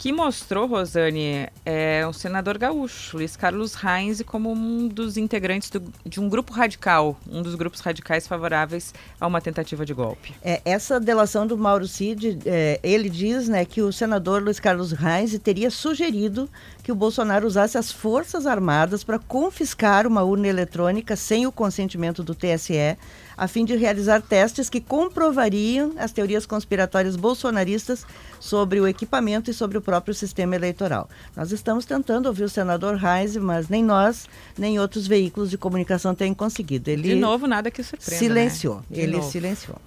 que 0.00 0.12
mostrou, 0.12 0.66
Rosane, 0.66 1.46
é 1.62 2.06
o 2.06 2.12
senador 2.14 2.56
gaúcho, 2.56 3.18
Luiz 3.18 3.36
Carlos 3.36 3.74
Reins, 3.74 4.22
como 4.22 4.50
um 4.50 4.88
dos 4.88 5.18
integrantes 5.18 5.68
do, 5.68 5.82
de 6.06 6.18
um 6.18 6.26
grupo 6.26 6.54
radical, 6.54 7.20
um 7.30 7.42
dos 7.42 7.54
grupos 7.54 7.80
radicais 7.80 8.26
favoráveis 8.26 8.94
a 9.20 9.26
uma 9.26 9.42
tentativa 9.42 9.84
de 9.84 9.92
golpe. 9.92 10.34
É, 10.42 10.62
essa 10.64 10.98
delação 10.98 11.46
do 11.46 11.58
Mauro 11.58 11.86
Cid, 11.86 12.38
é, 12.46 12.80
ele 12.82 13.10
diz 13.10 13.46
né, 13.46 13.66
que 13.66 13.82
o 13.82 13.92
senador 13.92 14.42
Luiz 14.42 14.58
Carlos 14.58 14.90
Reins 14.90 15.38
teria 15.38 15.70
sugerido 15.70 16.48
que 16.82 16.90
o 16.90 16.94
Bolsonaro 16.94 17.46
usasse 17.46 17.76
as 17.76 17.92
Forças 17.92 18.46
Armadas 18.46 19.04
para 19.04 19.18
confiscar 19.18 20.06
uma 20.06 20.22
urna 20.22 20.48
eletrônica 20.48 21.14
sem 21.14 21.46
o 21.46 21.52
consentimento 21.52 22.22
do 22.22 22.34
TSE 22.34 22.96
a 23.40 23.48
fim 23.48 23.64
de 23.64 23.74
realizar 23.74 24.20
testes 24.20 24.68
que 24.68 24.82
comprovariam 24.82 25.94
as 25.96 26.12
teorias 26.12 26.44
conspiratórias 26.44 27.16
bolsonaristas 27.16 28.04
sobre 28.38 28.78
o 28.78 28.86
equipamento 28.86 29.50
e 29.50 29.54
sobre 29.54 29.78
o 29.78 29.80
próprio 29.80 30.12
sistema 30.12 30.54
eleitoral. 30.54 31.08
Nós 31.34 31.50
estamos 31.50 31.86
tentando 31.86 32.26
ouvir 32.26 32.44
o 32.44 32.50
senador 32.50 32.96
Reis, 32.96 33.38
mas 33.38 33.70
nem 33.70 33.82
nós, 33.82 34.28
nem 34.58 34.78
outros 34.78 35.06
veículos 35.06 35.48
de 35.48 35.56
comunicação 35.56 36.14
têm 36.14 36.34
conseguido. 36.34 36.90
Ele 36.90 37.14
de 37.14 37.14
novo, 37.14 37.46
nada 37.46 37.70
que 37.70 37.82
surpreenda. 37.82 38.18
Silenciou. 38.18 38.76
Né? 38.90 38.98
Ele 39.04 39.16
novo. 39.16 39.30
silenciou. 39.30 39.78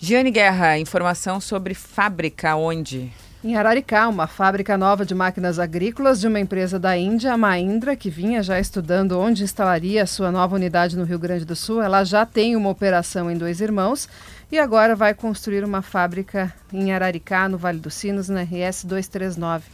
Giane 0.00 0.30
Guerra, 0.30 0.78
informação 0.78 1.38
sobre 1.38 1.74
fábrica 1.74 2.56
onde? 2.56 3.12
Em 3.42 3.56
Araricá, 3.56 4.06
uma 4.06 4.26
fábrica 4.26 4.76
nova 4.76 5.02
de 5.06 5.14
máquinas 5.14 5.58
agrícolas 5.58 6.20
de 6.20 6.28
uma 6.28 6.38
empresa 6.38 6.78
da 6.78 6.94
Índia, 6.94 7.32
a 7.32 7.38
Mahindra, 7.38 7.96
que 7.96 8.10
vinha 8.10 8.42
já 8.42 8.60
estudando 8.60 9.18
onde 9.18 9.42
instalaria 9.42 10.02
a 10.02 10.06
sua 10.06 10.30
nova 10.30 10.56
unidade 10.56 10.94
no 10.94 11.04
Rio 11.04 11.18
Grande 11.18 11.46
do 11.46 11.56
Sul, 11.56 11.80
ela 11.80 12.04
já 12.04 12.26
tem 12.26 12.54
uma 12.54 12.68
operação 12.68 13.30
em 13.30 13.38
Dois 13.38 13.62
Irmãos 13.62 14.06
e 14.52 14.58
agora 14.58 14.94
vai 14.94 15.14
construir 15.14 15.64
uma 15.64 15.80
fábrica 15.80 16.52
em 16.70 16.92
Araricá, 16.92 17.48
no 17.48 17.56
Vale 17.56 17.78
dos 17.78 17.94
Sinos, 17.94 18.28
na 18.28 18.42
RS 18.42 18.84
239. 18.84 19.64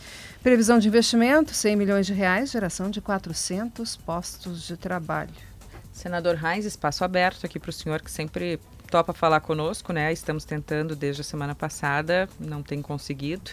Previsão 0.44 0.78
de 0.78 0.86
investimento, 0.86 1.52
100 1.52 1.74
milhões 1.74 2.06
de 2.06 2.12
reais, 2.12 2.52
geração 2.52 2.88
de 2.88 3.00
400 3.00 3.96
postos 3.96 4.64
de 4.64 4.76
trabalho. 4.76 5.34
Senador 5.92 6.36
Reis, 6.36 6.64
espaço 6.64 7.02
aberto 7.02 7.44
aqui 7.44 7.58
para 7.58 7.70
o 7.70 7.72
senhor 7.72 8.00
que 8.00 8.12
sempre 8.12 8.60
topa 8.86 9.12
falar 9.12 9.40
conosco, 9.40 9.92
né? 9.92 10.12
Estamos 10.12 10.44
tentando 10.44 10.96
desde 10.96 11.20
a 11.20 11.24
semana 11.24 11.54
passada, 11.54 12.28
não 12.38 12.62
tem 12.62 12.80
conseguido, 12.80 13.50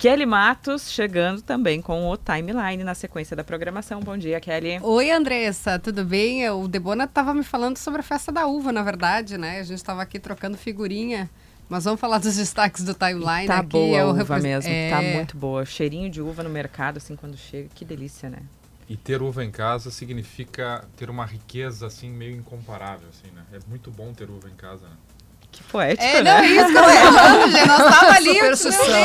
Kelly 0.00 0.24
Matos 0.24 0.90
chegando 0.90 1.42
também 1.42 1.82
com 1.82 2.08
o 2.08 2.16
timeline 2.16 2.82
na 2.82 2.94
sequência 2.94 3.36
da 3.36 3.44
programação. 3.44 4.00
Bom 4.00 4.16
dia, 4.16 4.40
Kelly. 4.40 4.80
Oi, 4.80 5.10
Andressa, 5.10 5.78
tudo 5.78 6.06
bem? 6.06 6.48
O 6.48 6.66
Debona 6.66 7.04
estava 7.04 7.34
me 7.34 7.44
falando 7.44 7.76
sobre 7.76 8.00
a 8.00 8.02
festa 8.02 8.32
da 8.32 8.46
uva, 8.46 8.72
na 8.72 8.82
verdade, 8.82 9.36
né? 9.36 9.60
A 9.60 9.62
gente 9.62 9.76
estava 9.76 10.00
aqui 10.00 10.18
trocando 10.18 10.56
figurinha. 10.56 11.28
Mas 11.68 11.84
vamos 11.84 12.00
falar 12.00 12.16
dos 12.16 12.34
destaques 12.38 12.82
do 12.82 12.94
timeline. 12.94 13.46
Tá 13.46 13.58
aqui. 13.58 13.68
boa 13.68 14.00
a 14.00 14.06
uva 14.06 14.16
repres... 14.16 14.42
mesmo, 14.42 14.70
tá 14.70 14.74
é... 14.74 14.90
tá 14.90 15.02
muito 15.02 15.36
boa. 15.36 15.66
Cheirinho 15.66 16.08
de 16.08 16.22
uva 16.22 16.42
no 16.42 16.48
mercado, 16.48 16.96
assim, 16.96 17.14
quando 17.14 17.36
chega, 17.36 17.68
que 17.74 17.84
delícia, 17.84 18.30
né? 18.30 18.38
E 18.88 18.96
ter 18.96 19.20
uva 19.20 19.44
em 19.44 19.50
casa 19.50 19.90
significa 19.90 20.82
ter 20.96 21.10
uma 21.10 21.26
riqueza, 21.26 21.86
assim, 21.86 22.08
meio 22.08 22.34
incomparável, 22.34 23.10
assim, 23.10 23.30
né? 23.34 23.44
É 23.52 23.58
muito 23.68 23.90
bom 23.90 24.14
ter 24.14 24.30
uva 24.30 24.48
em 24.48 24.56
casa, 24.56 24.88
né? 24.88 24.96
Que 25.60 25.72
poético, 25.72 26.02
é, 26.02 26.22
né? 26.22 26.38
Não, 26.38 26.44
isso 26.44 26.66
que 26.66 26.78
eu 26.78 26.84
falando, 27.12 27.52
gente. 27.52 27.66
Nós 27.66 27.98
tava 27.98 28.12
ali. 28.12 28.40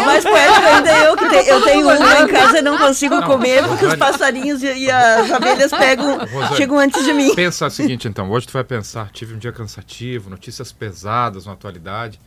Mais 0.06 0.24
poético 0.24 0.68
ainda 0.68 0.92
eu, 1.00 1.18
que 1.18 1.30
te, 1.30 1.50
eu 1.50 1.62
tenho 1.62 1.88
uma 1.88 2.22
em 2.22 2.28
casa 2.28 2.60
e 2.60 2.62
não 2.62 2.78
consigo 2.78 3.16
não, 3.16 3.24
comer 3.24 3.68
porque 3.68 3.86
os 3.86 3.96
passarinhos 3.96 4.64
e, 4.64 4.74
e 4.74 4.92
as 4.92 5.32
abelhas 5.32 5.72
pegam, 5.78 6.18
Rosane, 6.18 6.56
chegam 6.56 6.80
antes 6.80 7.04
de 7.04 7.14
mim. 7.14 7.36
Pensa 7.36 7.68
o 7.68 7.70
seguinte, 7.70 8.08
então. 8.08 8.30
Hoje 8.32 8.48
tu 8.48 8.54
vai 8.54 8.64
pensar, 8.64 9.10
tive 9.12 9.34
um 9.34 9.38
dia 9.38 9.52
cansativo, 9.52 10.30
notícias 10.30 10.72
pesadas 10.72 11.46
na 11.46 11.54
atualidade 11.54 12.20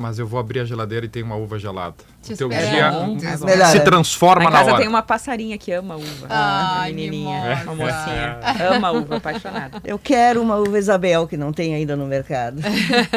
mas 0.00 0.18
eu 0.18 0.26
vou 0.26 0.40
abrir 0.40 0.60
a 0.60 0.64
geladeira 0.64 1.06
e 1.06 1.08
tem 1.08 1.22
uma 1.22 1.36
uva 1.36 1.58
gelada. 1.58 1.96
Te 2.22 2.32
o 2.32 2.36
teu 2.36 2.48
dia 2.48 2.58
é 2.58 3.66
se 3.66 3.80
transforma 3.80 4.44
na, 4.44 4.50
na 4.50 4.58
casa 4.58 4.70
hora. 4.70 4.78
tem 4.80 4.88
uma 4.88 5.02
passarinha 5.02 5.56
que 5.58 5.70
ama 5.72 5.96
uva. 5.96 6.26
Ah, 6.28 6.84
menininha, 6.86 7.62
uma 7.64 7.74
mocinha. 7.74 8.40
Ama 8.74 8.90
uva, 8.90 9.16
apaixonada. 9.16 9.80
Eu 9.84 9.98
quero 9.98 10.40
uma 10.42 10.56
uva 10.56 10.78
Isabel, 10.78 11.26
que 11.26 11.36
não 11.36 11.52
tem 11.52 11.74
ainda 11.74 11.96
no 11.96 12.06
mercado. 12.06 12.60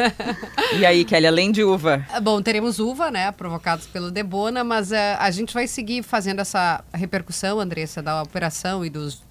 e 0.78 0.86
aí, 0.86 1.06
Kelly, 1.06 1.28
além 1.28 1.52
de 1.52 1.64
uva? 1.64 2.06
Bom, 2.22 2.42
teremos 2.42 2.80
uva, 2.80 3.10
né, 3.12 3.32
provocados 3.32 3.88
pelo 3.88 4.12
Debona, 4.12 4.64
mas 4.64 4.92
uh, 4.92 4.96
a 5.20 5.32
gente 5.32 5.54
vai 5.54 5.68
seguir 5.68 6.04
fazendo 6.04 6.40
essa 6.40 6.84
repercussão, 6.94 7.60
Andressa, 7.60 8.02
da 8.02 8.22
operação 8.22 8.86
e 8.86 8.90
dos 8.90 9.22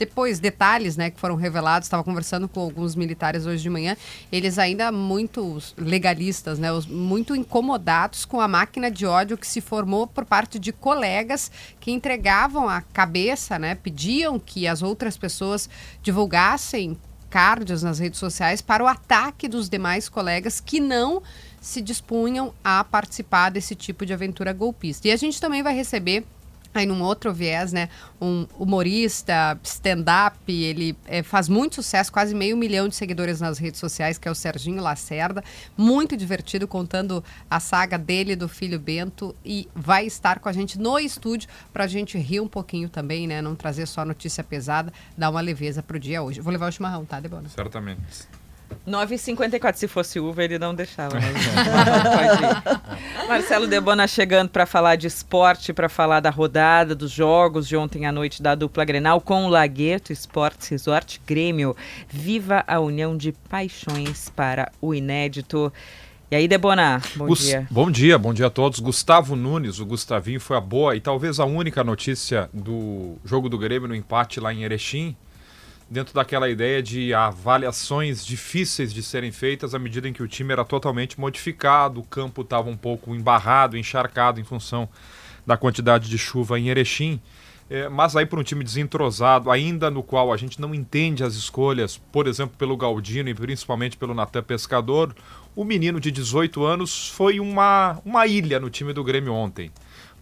depois 0.00 0.40
detalhes 0.40 0.96
né, 0.96 1.10
que 1.10 1.20
foram 1.20 1.34
revelados, 1.34 1.84
estava 1.84 2.02
conversando 2.02 2.48
com 2.48 2.58
alguns 2.58 2.94
militares 2.94 3.44
hoje 3.44 3.62
de 3.62 3.68
manhã, 3.68 3.94
eles 4.32 4.58
ainda 4.58 4.90
muito 4.90 5.62
legalistas, 5.76 6.58
né, 6.58 6.68
muito 6.88 7.36
incomodados 7.36 8.24
com 8.24 8.40
a 8.40 8.48
máquina 8.48 8.90
de 8.90 9.04
ódio 9.04 9.36
que 9.36 9.46
se 9.46 9.60
formou 9.60 10.06
por 10.06 10.24
parte 10.24 10.58
de 10.58 10.72
colegas 10.72 11.52
que 11.78 11.90
entregavam 11.90 12.66
a 12.66 12.80
cabeça, 12.80 13.58
né, 13.58 13.74
pediam 13.74 14.38
que 14.38 14.66
as 14.66 14.80
outras 14.80 15.18
pessoas 15.18 15.68
divulgassem 16.02 16.96
cards 17.28 17.82
nas 17.82 17.98
redes 17.98 18.18
sociais 18.18 18.62
para 18.62 18.82
o 18.82 18.86
ataque 18.86 19.46
dos 19.46 19.68
demais 19.68 20.08
colegas 20.08 20.60
que 20.60 20.80
não 20.80 21.22
se 21.60 21.82
dispunham 21.82 22.54
a 22.64 22.82
participar 22.82 23.50
desse 23.50 23.74
tipo 23.74 24.06
de 24.06 24.14
aventura 24.14 24.50
golpista. 24.54 25.08
E 25.08 25.12
a 25.12 25.16
gente 25.16 25.38
também 25.38 25.62
vai 25.62 25.74
receber 25.74 26.24
Aí 26.72 26.86
num 26.86 27.02
outro 27.02 27.32
viés, 27.32 27.72
né, 27.72 27.88
um 28.20 28.46
humorista, 28.58 29.58
stand-up, 29.64 30.38
ele 30.46 30.96
é, 31.06 31.22
faz 31.22 31.48
muito 31.48 31.76
sucesso, 31.76 32.12
quase 32.12 32.34
meio 32.34 32.56
milhão 32.56 32.88
de 32.88 32.94
seguidores 32.94 33.40
nas 33.40 33.58
redes 33.58 33.80
sociais, 33.80 34.18
que 34.18 34.28
é 34.28 34.30
o 34.30 34.34
Serginho 34.34 34.80
Lacerda, 34.80 35.42
muito 35.76 36.16
divertido, 36.16 36.68
contando 36.68 37.24
a 37.50 37.58
saga 37.58 37.98
dele 37.98 38.36
do 38.36 38.48
filho 38.48 38.78
Bento 38.78 39.34
e 39.44 39.68
vai 39.74 40.06
estar 40.06 40.38
com 40.38 40.48
a 40.48 40.52
gente 40.52 40.78
no 40.78 40.98
estúdio 40.98 41.48
para 41.72 41.84
a 41.84 41.88
gente 41.88 42.16
rir 42.16 42.40
um 42.40 42.48
pouquinho 42.48 42.88
também, 42.88 43.26
né, 43.26 43.42
não 43.42 43.56
trazer 43.56 43.86
só 43.86 44.04
notícia 44.04 44.44
pesada, 44.44 44.92
dar 45.16 45.30
uma 45.30 45.40
leveza 45.40 45.82
pro 45.82 45.98
dia 45.98 46.22
hoje. 46.22 46.40
Vou 46.40 46.52
levar 46.52 46.68
o 46.68 46.72
chimarrão, 46.72 47.04
tá, 47.04 47.18
Debona? 47.18 47.48
Certamente. 47.48 48.28
9h54, 48.86 49.74
se 49.74 49.86
fosse 49.88 50.18
uva, 50.18 50.42
ele 50.42 50.58
não 50.58 50.74
deixava. 50.74 51.14
Mas... 51.14 51.30
Marcelo 53.28 53.66
Debona 53.66 54.06
chegando 54.06 54.48
para 54.48 54.66
falar 54.66 54.96
de 54.96 55.06
esporte, 55.06 55.72
para 55.72 55.88
falar 55.88 56.20
da 56.20 56.30
rodada, 56.30 56.94
dos 56.94 57.10
jogos 57.10 57.68
de 57.68 57.76
ontem 57.76 58.06
à 58.06 58.12
noite 58.12 58.42
da 58.42 58.54
dupla 58.54 58.84
Grenal 58.84 59.20
com 59.20 59.44
o 59.44 59.48
Lagueto 59.48 60.12
Esportes 60.12 60.68
Resort 60.68 61.20
Grêmio. 61.26 61.76
Viva 62.08 62.64
a 62.66 62.80
união 62.80 63.16
de 63.16 63.32
paixões 63.48 64.28
para 64.30 64.70
o 64.80 64.94
inédito. 64.94 65.72
E 66.30 66.36
aí, 66.36 66.46
Debona, 66.46 67.02
bom 67.16 67.26
Gus 67.26 67.40
dia. 67.40 67.66
Bom 67.70 67.90
dia, 67.90 68.16
bom 68.16 68.32
dia 68.32 68.46
a 68.46 68.50
todos. 68.50 68.78
Gustavo 68.78 69.34
Nunes, 69.34 69.80
o 69.80 69.86
Gustavinho, 69.86 70.40
foi 70.40 70.56
a 70.56 70.60
boa 70.60 70.94
e 70.94 71.00
talvez 71.00 71.40
a 71.40 71.44
única 71.44 71.82
notícia 71.82 72.48
do 72.52 73.16
jogo 73.24 73.48
do 73.48 73.58
Grêmio 73.58 73.88
no 73.88 73.94
empate 73.94 74.38
lá 74.38 74.54
em 74.54 74.62
Erechim 74.62 75.16
dentro 75.90 76.14
daquela 76.14 76.48
ideia 76.48 76.80
de 76.80 77.12
avaliações 77.12 78.24
difíceis 78.24 78.94
de 78.94 79.02
serem 79.02 79.32
feitas 79.32 79.74
à 79.74 79.78
medida 79.78 80.08
em 80.08 80.12
que 80.12 80.22
o 80.22 80.28
time 80.28 80.52
era 80.52 80.64
totalmente 80.64 81.18
modificado, 81.18 81.98
o 81.98 82.04
campo 82.04 82.42
estava 82.42 82.70
um 82.70 82.76
pouco 82.76 83.12
embarrado, 83.12 83.76
encharcado 83.76 84.40
em 84.40 84.44
função 84.44 84.88
da 85.44 85.56
quantidade 85.56 86.08
de 86.08 86.16
chuva 86.16 86.60
em 86.60 86.68
Erechim. 86.68 87.20
É, 87.68 87.88
mas 87.88 88.16
aí 88.16 88.26
para 88.26 88.38
um 88.38 88.42
time 88.42 88.64
desentrosado, 88.64 89.50
ainda 89.50 89.90
no 89.90 90.02
qual 90.02 90.32
a 90.32 90.36
gente 90.36 90.60
não 90.60 90.74
entende 90.74 91.22
as 91.22 91.34
escolhas, 91.34 91.96
por 91.96 92.26
exemplo, 92.26 92.56
pelo 92.56 92.76
Galdino 92.76 93.28
e 93.28 93.34
principalmente 93.34 93.96
pelo 93.96 94.12
Natan 94.12 94.42
Pescador, 94.42 95.14
o 95.54 95.64
menino 95.64 96.00
de 96.00 96.10
18 96.10 96.64
anos 96.64 97.08
foi 97.08 97.38
uma, 97.38 98.00
uma 98.04 98.26
ilha 98.26 98.58
no 98.58 98.70
time 98.70 98.92
do 98.92 99.04
Grêmio 99.04 99.32
ontem 99.32 99.70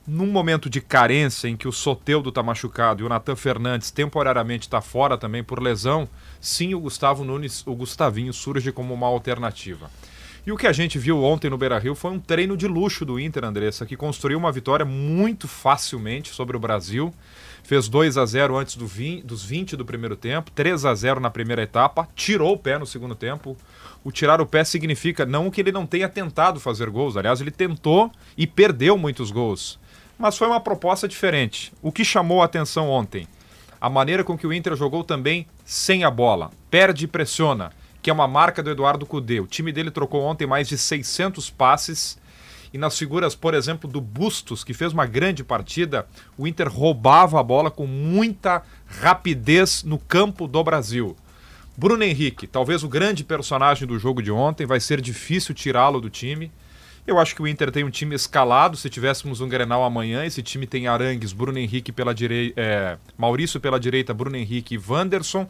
num 0.09 0.27
momento 0.27 0.71
de 0.71 0.81
carência 0.81 1.49
em 1.49 1.57
que 1.57 1.69
o 1.69 1.73
Soteudo 1.73 2.31
está 2.31 2.43
machucado 2.43 3.03
e 3.03 3.05
o 3.05 3.09
Natan 3.11 3.37
Fernandes 3.37 3.91
temporariamente 3.91 4.67
está 4.67 4.81
fora 4.81 5.19
também 5.19 5.45
por 5.45 5.63
lesão, 5.63 6.09
sim, 6.41 6.73
o 6.73 6.81
Gustavo 6.81 7.25
Nunes, 7.25 7.63
o 7.67 7.75
Gustavinho 7.75 8.33
surge 8.33 8.73
como 8.73 8.95
uma 8.95 9.07
alternativa. 9.07 9.91
E 10.47 10.51
o 10.51 10.57
que 10.57 10.67
a 10.67 10.73
gente 10.73 10.99
viu 10.99 11.23
ontem 11.23 11.51
no 11.51 11.59
Beira-Rio 11.59 11.95
foi 11.95 12.11
um 12.11 12.19
treino 12.19 12.57
de 12.57 12.67
luxo 12.67 13.05
do 13.05 13.21
Inter, 13.21 13.45
Andressa, 13.45 13.85
que 13.85 13.99
construiu 13.99 14.39
uma 14.39 14.51
vitória 14.51 14.87
muito 14.87 15.47
facilmente 15.47 16.33
sobre 16.33 16.57
o 16.57 16.61
Brasil. 16.61 17.13
Fez 17.63 17.87
2 17.87 18.17
a 18.17 18.25
0 18.25 18.57
antes 18.57 18.77
do 18.77 18.87
20, 18.87 19.27
dos 19.27 19.45
20 19.45 19.77
do 19.77 19.85
primeiro 19.85 20.17
tempo, 20.17 20.51
3 20.53 20.87
a 20.87 20.95
0 20.95 21.21
na 21.21 21.29
primeira 21.29 21.61
etapa, 21.61 22.09
tirou 22.15 22.55
o 22.55 22.59
pé 22.59 22.79
no 22.79 22.87
segundo 22.87 23.15
tempo. 23.15 23.59
O 24.03 24.11
tirar 24.11 24.41
o 24.41 24.47
pé 24.47 24.65
significa 24.65 25.27
não 25.27 25.51
que 25.51 25.61
ele 25.61 25.73
não 25.73 25.85
tenha 25.85 26.09
tentado 26.09 26.59
fazer 26.59 26.89
gols, 26.89 27.19
aliás, 27.19 27.43
ele 27.43 27.51
tentou 27.51 28.11
e 28.35 28.47
perdeu 28.47 28.97
muitos 28.97 29.31
gols 29.31 29.79
mas 30.19 30.37
foi 30.37 30.49
uma 30.49 30.61
proposta 30.61 31.07
diferente. 31.07 31.73
O 31.81 31.93
que 31.93 32.05
chamou 32.05 32.43
a 32.43 32.47
atenção 32.47 32.91
ontem? 32.91 33.29
A 33.81 33.89
maneira 33.89 34.25
com 34.25 34.37
que 34.37 34.47
o 34.47 34.53
Inter 34.53 34.75
jogou 34.75 35.05
também 35.05 35.47
sem 35.65 36.03
a 36.03 36.11
bola. 36.11 36.51
Perde 36.69 37.05
e 37.05 37.09
pressiona, 37.09 37.71
que 38.03 38.11
é 38.11 38.13
uma 38.13 38.27
marca 38.27 38.63
do 38.63 38.71
Eduardo 38.71 39.07
Cudê. 39.07 39.39
O 39.39 39.47
time 39.47 39.71
dele 39.71 39.91
trocou 39.91 40.23
ontem 40.23 40.47
mais 40.47 40.69
de 40.69 40.77
600 40.77 41.49
passes. 41.51 42.19
E 42.73 42.77
nas 42.77 42.99
figuras, 42.99 43.35
por 43.35 43.55
exemplo, 43.55 43.89
do 43.89 44.01
Bustos, 44.01 44.65
que 44.65 44.75
fez 44.75 44.93
uma 44.93 45.07
grande 45.07 45.45
partida, 45.45 46.07
o 46.37 46.47
Inter 46.47 46.69
roubava 46.69 47.39
a 47.39 47.43
bola 47.43 47.71
com 47.71 47.87
muita 47.87 48.63
rapidez 48.87 49.85
no 49.85 49.99
campo 49.99 50.49
do 50.49 50.63
Brasil. 50.65 51.17
Bruno 51.77 52.03
Henrique, 52.03 52.49
talvez 52.49 52.83
o 52.83 52.89
grande 52.89 53.23
personagem 53.23 53.87
do 53.87 53.99
jogo 54.01 54.21
de 54.21 54.33
ontem, 54.33 54.67
vai 54.67 54.81
ser 54.81 55.01
difícil 55.01 55.55
tirá-lo 55.55 56.01
do 56.01 56.11
time. 56.11 56.51
Eu 57.09 57.19
acho 57.19 57.35
que 57.35 57.41
o 57.41 57.49
Inter 57.49 57.73
tem 57.73 57.85
um 57.85 57.91
time 57.91 58.15
escalado. 58.15 58.77
Se 58.77 58.91
tivéssemos 58.91 59.41
um 59.41 59.49
Grenal 59.49 59.83
amanhã, 59.83 60.27
esse 60.27 60.43
time 60.43 60.67
tem 60.67 60.87
Arangues, 60.89 61.33
Bruno 61.33 61.59
Henrique 61.59 61.91
pela 61.91 62.15
direita, 62.15 62.61
é, 62.61 62.99
Maurício 63.17 63.59
pela 63.59 63.81
direita, 63.81 64.13
Bruno 64.13 64.37
Henrique 64.37 64.75
e 64.75 64.79
Wanderson. 64.79 65.49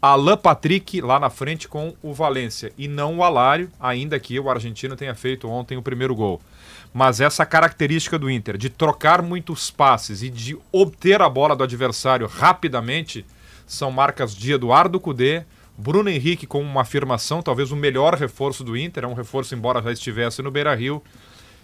Alan 0.00 0.38
Patrick 0.38 1.02
lá 1.02 1.20
na 1.20 1.28
frente 1.28 1.68
com 1.68 1.94
o 2.02 2.14
Valência 2.14 2.72
e 2.78 2.88
não 2.88 3.18
o 3.18 3.22
Alário, 3.22 3.70
ainda 3.78 4.18
que 4.18 4.40
o 4.40 4.48
argentino 4.48 4.96
tenha 4.96 5.14
feito 5.14 5.46
ontem 5.50 5.76
o 5.76 5.82
primeiro 5.82 6.14
gol. 6.14 6.40
Mas 6.94 7.20
essa 7.20 7.44
característica 7.44 8.18
do 8.18 8.30
Inter 8.30 8.56
de 8.56 8.70
trocar 8.70 9.20
muitos 9.20 9.70
passes 9.70 10.22
e 10.22 10.30
de 10.30 10.56
obter 10.72 11.20
a 11.20 11.28
bola 11.28 11.54
do 11.54 11.62
adversário 11.62 12.26
rapidamente 12.26 13.22
são 13.66 13.90
marcas 13.90 14.34
de 14.34 14.50
Eduardo 14.50 14.98
Cudê, 14.98 15.44
Bruno 15.78 16.08
Henrique 16.08 16.46
com 16.46 16.62
uma 16.62 16.80
afirmação, 16.80 17.42
talvez 17.42 17.70
o 17.70 17.76
melhor 17.76 18.14
reforço 18.14 18.64
do 18.64 18.76
Inter, 18.76 19.04
é 19.04 19.06
um 19.06 19.14
reforço 19.14 19.54
embora 19.54 19.82
já 19.82 19.92
estivesse 19.92 20.40
no 20.40 20.50
Beira-Rio. 20.50 21.02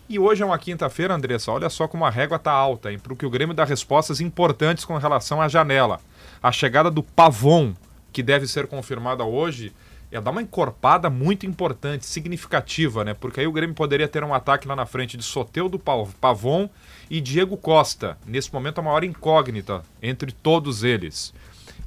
E 0.09 0.19
hoje 0.19 0.43
é 0.43 0.47
uma 0.47 0.59
quinta-feira, 0.59 1.15
Andressa, 1.15 1.51
olha 1.51 1.71
só 1.71 1.89
como 1.89 2.05
a 2.05 2.11
régua 2.11 2.37
está 2.37 2.53
alta, 2.53 2.93
hein, 2.93 2.99
para 2.99 3.17
que 3.17 3.25
o 3.25 3.31
Grêmio 3.31 3.55
dá 3.55 3.65
respostas 3.65 4.21
importantes 4.21 4.85
com 4.85 4.99
relação 4.99 5.41
à 5.41 5.49
janela. 5.49 5.99
A 6.43 6.53
chegada 6.53 6.91
do 6.91 7.03
Pavon, 7.03 7.73
que 8.13 8.23
deve 8.23 8.47
ser 8.47 8.67
confirmada 8.67 9.25
hoje, 9.25 9.73
é 10.11 10.21
dar 10.21 10.31
uma 10.31 10.43
encorpada 10.43 11.09
muito 11.09 11.47
importante, 11.47 12.05
significativa, 12.05 13.03
né? 13.03 13.15
Porque 13.15 13.41
aí 13.41 13.47
o 13.47 13.53
Grêmio 13.53 13.75
poderia 13.75 14.07
ter 14.07 14.23
um 14.23 14.35
ataque 14.35 14.69
lá 14.69 14.77
na 14.77 14.85
frente 14.85 15.17
de 15.17 15.23
Soteudo 15.23 15.79
Pavon 15.79 16.69
e 17.09 17.19
Diego 17.19 17.57
Costa. 17.57 18.19
Nesse 18.27 18.53
momento, 18.53 18.79
a 18.79 18.83
maior 18.83 19.05
incógnita 19.05 19.83
entre 20.03 20.31
todos 20.31 20.85
eles. 20.85 21.33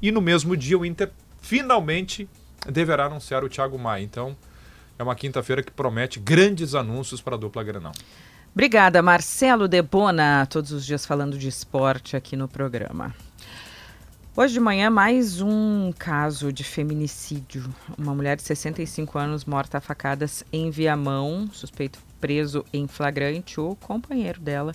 E 0.01 0.11
no 0.11 0.21
mesmo 0.21 0.57
dia, 0.57 0.79
o 0.79 0.85
Inter 0.85 1.11
finalmente 1.45 2.27
deverá 2.67 3.05
anunciar 3.05 3.43
o 3.43 3.49
Thiago 3.49 3.77
Maia. 3.77 4.03
Então, 4.03 4.35
é 4.97 5.03
uma 5.03 5.15
quinta-feira 5.15 5.61
que 5.61 5.71
promete 5.71 6.19
grandes 6.19 6.73
anúncios 6.73 7.21
para 7.21 7.35
a 7.35 7.37
dupla 7.37 7.63
Grenal. 7.63 7.91
Obrigada, 8.51 9.01
Marcelo 9.01 9.67
Debona, 9.67 10.47
todos 10.47 10.71
os 10.71 10.83
dias 10.83 11.05
falando 11.05 11.37
de 11.37 11.47
esporte 11.47 12.15
aqui 12.17 12.35
no 12.35 12.47
programa. 12.47 13.13
Hoje 14.35 14.53
de 14.53 14.59
manhã, 14.59 14.89
mais 14.89 15.39
um 15.39 15.93
caso 15.97 16.51
de 16.51 16.63
feminicídio. 16.63 17.71
Uma 17.95 18.15
mulher 18.15 18.37
de 18.37 18.43
65 18.43 19.17
anos 19.19 19.45
morta 19.45 19.77
a 19.77 19.81
facadas 19.81 20.43
em 20.51 20.71
Viamão, 20.71 21.47
suspeito 21.53 21.99
preso 22.19 22.65
em 22.73 22.87
flagrante. 22.87 23.59
O 23.59 23.75
companheiro 23.75 24.41
dela, 24.41 24.73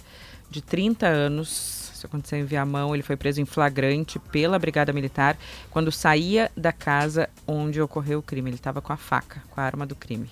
de 0.49 0.63
30 0.63 1.07
anos, 1.07 1.80
isso 2.01 2.07
aconteceu 2.07 2.39
em 2.39 2.45
Viamão. 2.45 2.95
Ele 2.95 3.03
foi 3.03 3.17
preso 3.17 3.41
em 3.41 3.45
flagrante 3.45 4.19
pela 4.19 4.59
Brigada 4.59 4.93
Militar 4.93 5.37
quando 5.71 5.93
saía 5.93 6.51
da 6.57 6.73
casa 6.73 7.29
onde 7.47 7.81
ocorreu 7.81 8.21
o 8.21 8.23
crime. 8.23 8.51
Ele 8.51 8.57
estava 8.57 8.81
com 8.81 8.93
a 8.93 8.97
faca, 8.97 9.43
com 9.51 9.61
a 9.61 9.65
arma 9.65 9.87
do 9.87 9.95
crime. 9.95 10.31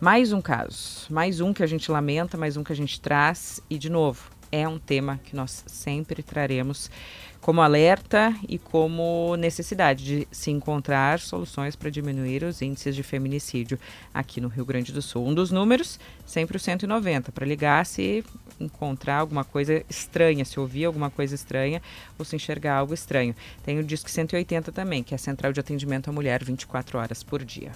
Mais 0.00 0.32
um 0.32 0.40
caso, 0.40 1.06
mais 1.10 1.40
um 1.40 1.52
que 1.52 1.62
a 1.62 1.66
gente 1.66 1.90
lamenta, 1.90 2.36
mais 2.36 2.56
um 2.56 2.64
que 2.64 2.72
a 2.72 2.76
gente 2.76 3.00
traz. 3.00 3.60
E, 3.70 3.78
de 3.78 3.88
novo, 3.88 4.30
é 4.50 4.66
um 4.66 4.78
tema 4.78 5.20
que 5.24 5.34
nós 5.34 5.64
sempre 5.66 6.22
traremos 6.22 6.90
como 7.40 7.60
alerta 7.60 8.34
e 8.48 8.58
como 8.58 9.36
necessidade 9.36 10.04
de 10.04 10.28
se 10.30 10.50
encontrar 10.50 11.20
soluções 11.20 11.76
para 11.76 11.90
diminuir 11.90 12.44
os 12.44 12.60
índices 12.60 12.94
de 12.94 13.02
feminicídio 13.02 13.78
aqui 14.12 14.40
no 14.40 14.48
Rio 14.48 14.64
Grande 14.64 14.92
do 14.92 15.00
Sul. 15.00 15.26
Um 15.26 15.34
dos 15.34 15.50
números, 15.50 15.98
sempre 16.26 16.56
o 16.56 16.60
190, 16.60 17.32
para 17.32 17.46
ligar 17.46 17.86
se 17.86 18.24
encontrar 18.60 19.18
alguma 19.18 19.44
coisa 19.44 19.82
estranha, 19.88 20.44
se 20.44 20.58
ouvir 20.58 20.84
alguma 20.84 21.10
coisa 21.10 21.34
estranha 21.34 21.80
ou 22.18 22.24
se 22.24 22.36
enxergar 22.36 22.76
algo 22.76 22.92
estranho. 22.92 23.34
Tem 23.64 23.78
o 23.78 23.84
Disque 23.84 24.10
180 24.10 24.72
também, 24.72 25.02
que 25.02 25.14
é 25.14 25.16
a 25.16 25.18
Central 25.18 25.52
de 25.52 25.60
Atendimento 25.60 26.10
à 26.10 26.12
Mulher 26.12 26.44
24 26.44 26.98
horas 26.98 27.22
por 27.22 27.44
dia. 27.44 27.72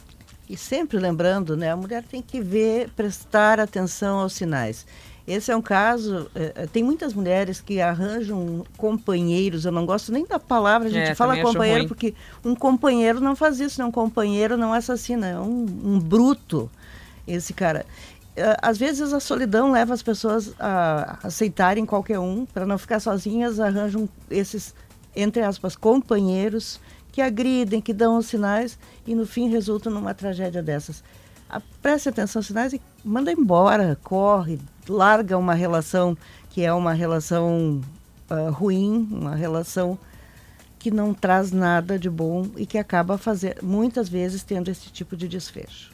E 0.48 0.56
sempre 0.56 0.98
lembrando, 0.98 1.56
né, 1.56 1.70
a 1.70 1.76
mulher 1.76 2.02
tem 2.02 2.20
que 2.20 2.40
ver, 2.40 2.90
prestar 2.90 3.60
atenção 3.60 4.18
aos 4.18 4.34
sinais. 4.34 4.86
Esse 5.26 5.52
é 5.52 5.56
um 5.56 5.62
caso. 5.62 6.30
É, 6.34 6.66
tem 6.66 6.82
muitas 6.82 7.14
mulheres 7.14 7.60
que 7.60 7.80
arranjam 7.80 8.64
companheiros. 8.76 9.64
Eu 9.64 9.72
não 9.72 9.86
gosto 9.86 10.10
nem 10.12 10.26
da 10.26 10.38
palavra, 10.38 10.88
a 10.88 10.90
gente 10.90 11.10
é, 11.10 11.14
fala 11.14 11.40
companheiro, 11.40 11.86
porque 11.86 12.14
um 12.44 12.54
companheiro 12.54 13.20
não 13.20 13.36
faz 13.36 13.60
isso, 13.60 13.80
né? 13.80 13.86
um 13.86 13.92
companheiro 13.92 14.56
não 14.56 14.72
assassina, 14.72 15.28
é 15.28 15.38
um, 15.38 15.66
um 15.84 15.98
bruto 15.98 16.70
esse 17.26 17.52
cara. 17.52 17.86
Às 18.62 18.78
vezes 18.78 19.12
a 19.12 19.20
solidão 19.20 19.70
leva 19.70 19.92
as 19.92 20.02
pessoas 20.02 20.54
a 20.58 21.18
aceitarem 21.22 21.84
qualquer 21.84 22.18
um, 22.18 22.46
para 22.46 22.64
não 22.64 22.78
ficar 22.78 22.98
sozinhas, 22.98 23.60
arranjam 23.60 24.08
esses, 24.30 24.74
entre 25.14 25.42
aspas, 25.42 25.76
companheiros 25.76 26.80
que 27.12 27.20
agridem, 27.20 27.80
que 27.80 27.92
dão 27.92 28.16
os 28.16 28.26
sinais 28.26 28.78
e 29.06 29.14
no 29.14 29.26
fim 29.26 29.48
resultam 29.50 29.92
numa 29.92 30.14
tragédia 30.14 30.62
dessas. 30.62 31.04
Preste 31.82 32.08
atenção 32.08 32.40
aos 32.40 32.46
sinais 32.46 32.72
e 32.72 32.80
manda 33.04 33.30
embora, 33.30 33.98
corre, 34.02 34.58
larga 34.88 35.38
uma 35.38 35.54
relação 35.54 36.16
que 36.50 36.62
é 36.64 36.72
uma 36.72 36.92
relação 36.92 37.80
uh, 38.30 38.50
ruim, 38.50 39.08
uma 39.10 39.34
relação 39.34 39.98
que 40.78 40.90
não 40.90 41.14
traz 41.14 41.52
nada 41.52 41.98
de 41.98 42.10
bom 42.10 42.46
e 42.56 42.66
que 42.66 42.76
acaba 42.76 43.16
fazer, 43.16 43.56
muitas 43.62 44.08
vezes 44.08 44.42
tendo 44.42 44.68
esse 44.68 44.90
tipo 44.90 45.16
de 45.16 45.28
desfecho. 45.28 45.92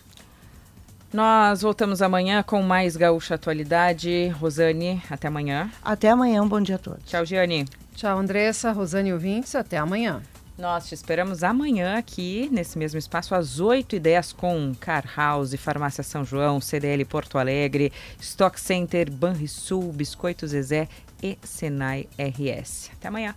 Nós 1.12 1.62
voltamos 1.62 2.02
amanhã 2.02 2.42
com 2.42 2.62
mais 2.62 2.96
Gaúcha 2.96 3.34
Atualidade. 3.34 4.28
Rosane, 4.28 5.02
até 5.08 5.28
amanhã. 5.28 5.70
Até 5.82 6.10
amanhã, 6.10 6.42
um 6.42 6.48
bom 6.48 6.60
dia 6.60 6.74
a 6.74 6.78
todos. 6.78 7.02
Tchau, 7.04 7.24
Giane. 7.24 7.66
Tchau, 7.94 8.18
Andressa, 8.18 8.72
Rosane 8.72 9.12
ouvintes, 9.12 9.54
até 9.54 9.78
amanhã. 9.78 10.22
Nós 10.58 10.88
te 10.88 10.94
esperamos 10.94 11.44
amanhã 11.44 11.96
aqui, 11.96 12.48
nesse 12.50 12.76
mesmo 12.76 12.98
espaço, 12.98 13.32
às 13.32 13.60
8h10, 13.60 14.34
com 14.34 14.74
Car 14.74 15.04
House, 15.16 15.54
Farmácia 15.54 16.02
São 16.02 16.24
João, 16.24 16.60
CDL 16.60 17.04
Porto 17.04 17.38
Alegre, 17.38 17.92
Stock 18.20 18.60
Center, 18.60 19.08
Banrisul, 19.08 19.92
Biscoito 19.92 20.48
Zezé 20.48 20.88
e 21.22 21.38
Senai 21.44 22.08
RS. 22.18 22.90
Até 22.92 23.06
amanhã. 23.06 23.36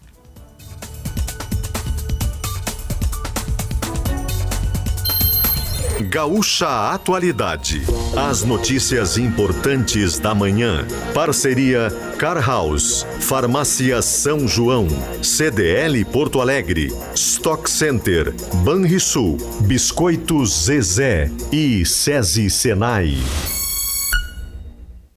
Gaúcha 6.02 6.92
Atualidade. 6.94 7.82
As 8.16 8.44
notícias 8.44 9.18
importantes 9.18 10.20
da 10.20 10.34
manhã. 10.34 10.86
Parceria 11.14 11.90
Car 12.18 12.46
House, 12.46 13.06
Farmácia 13.20 14.02
São 14.02 14.48
João, 14.48 14.88
CDL 15.22 16.04
Porto 16.06 16.42
Alegre, 16.42 16.94
Stock 17.16 17.70
Center, 17.70 18.34
Banrisul, 18.64 19.38
Biscoitos 19.62 20.66
Zezé 20.66 21.32
e 21.52 21.86
SESI 21.86 22.50
Senai. 22.50 23.18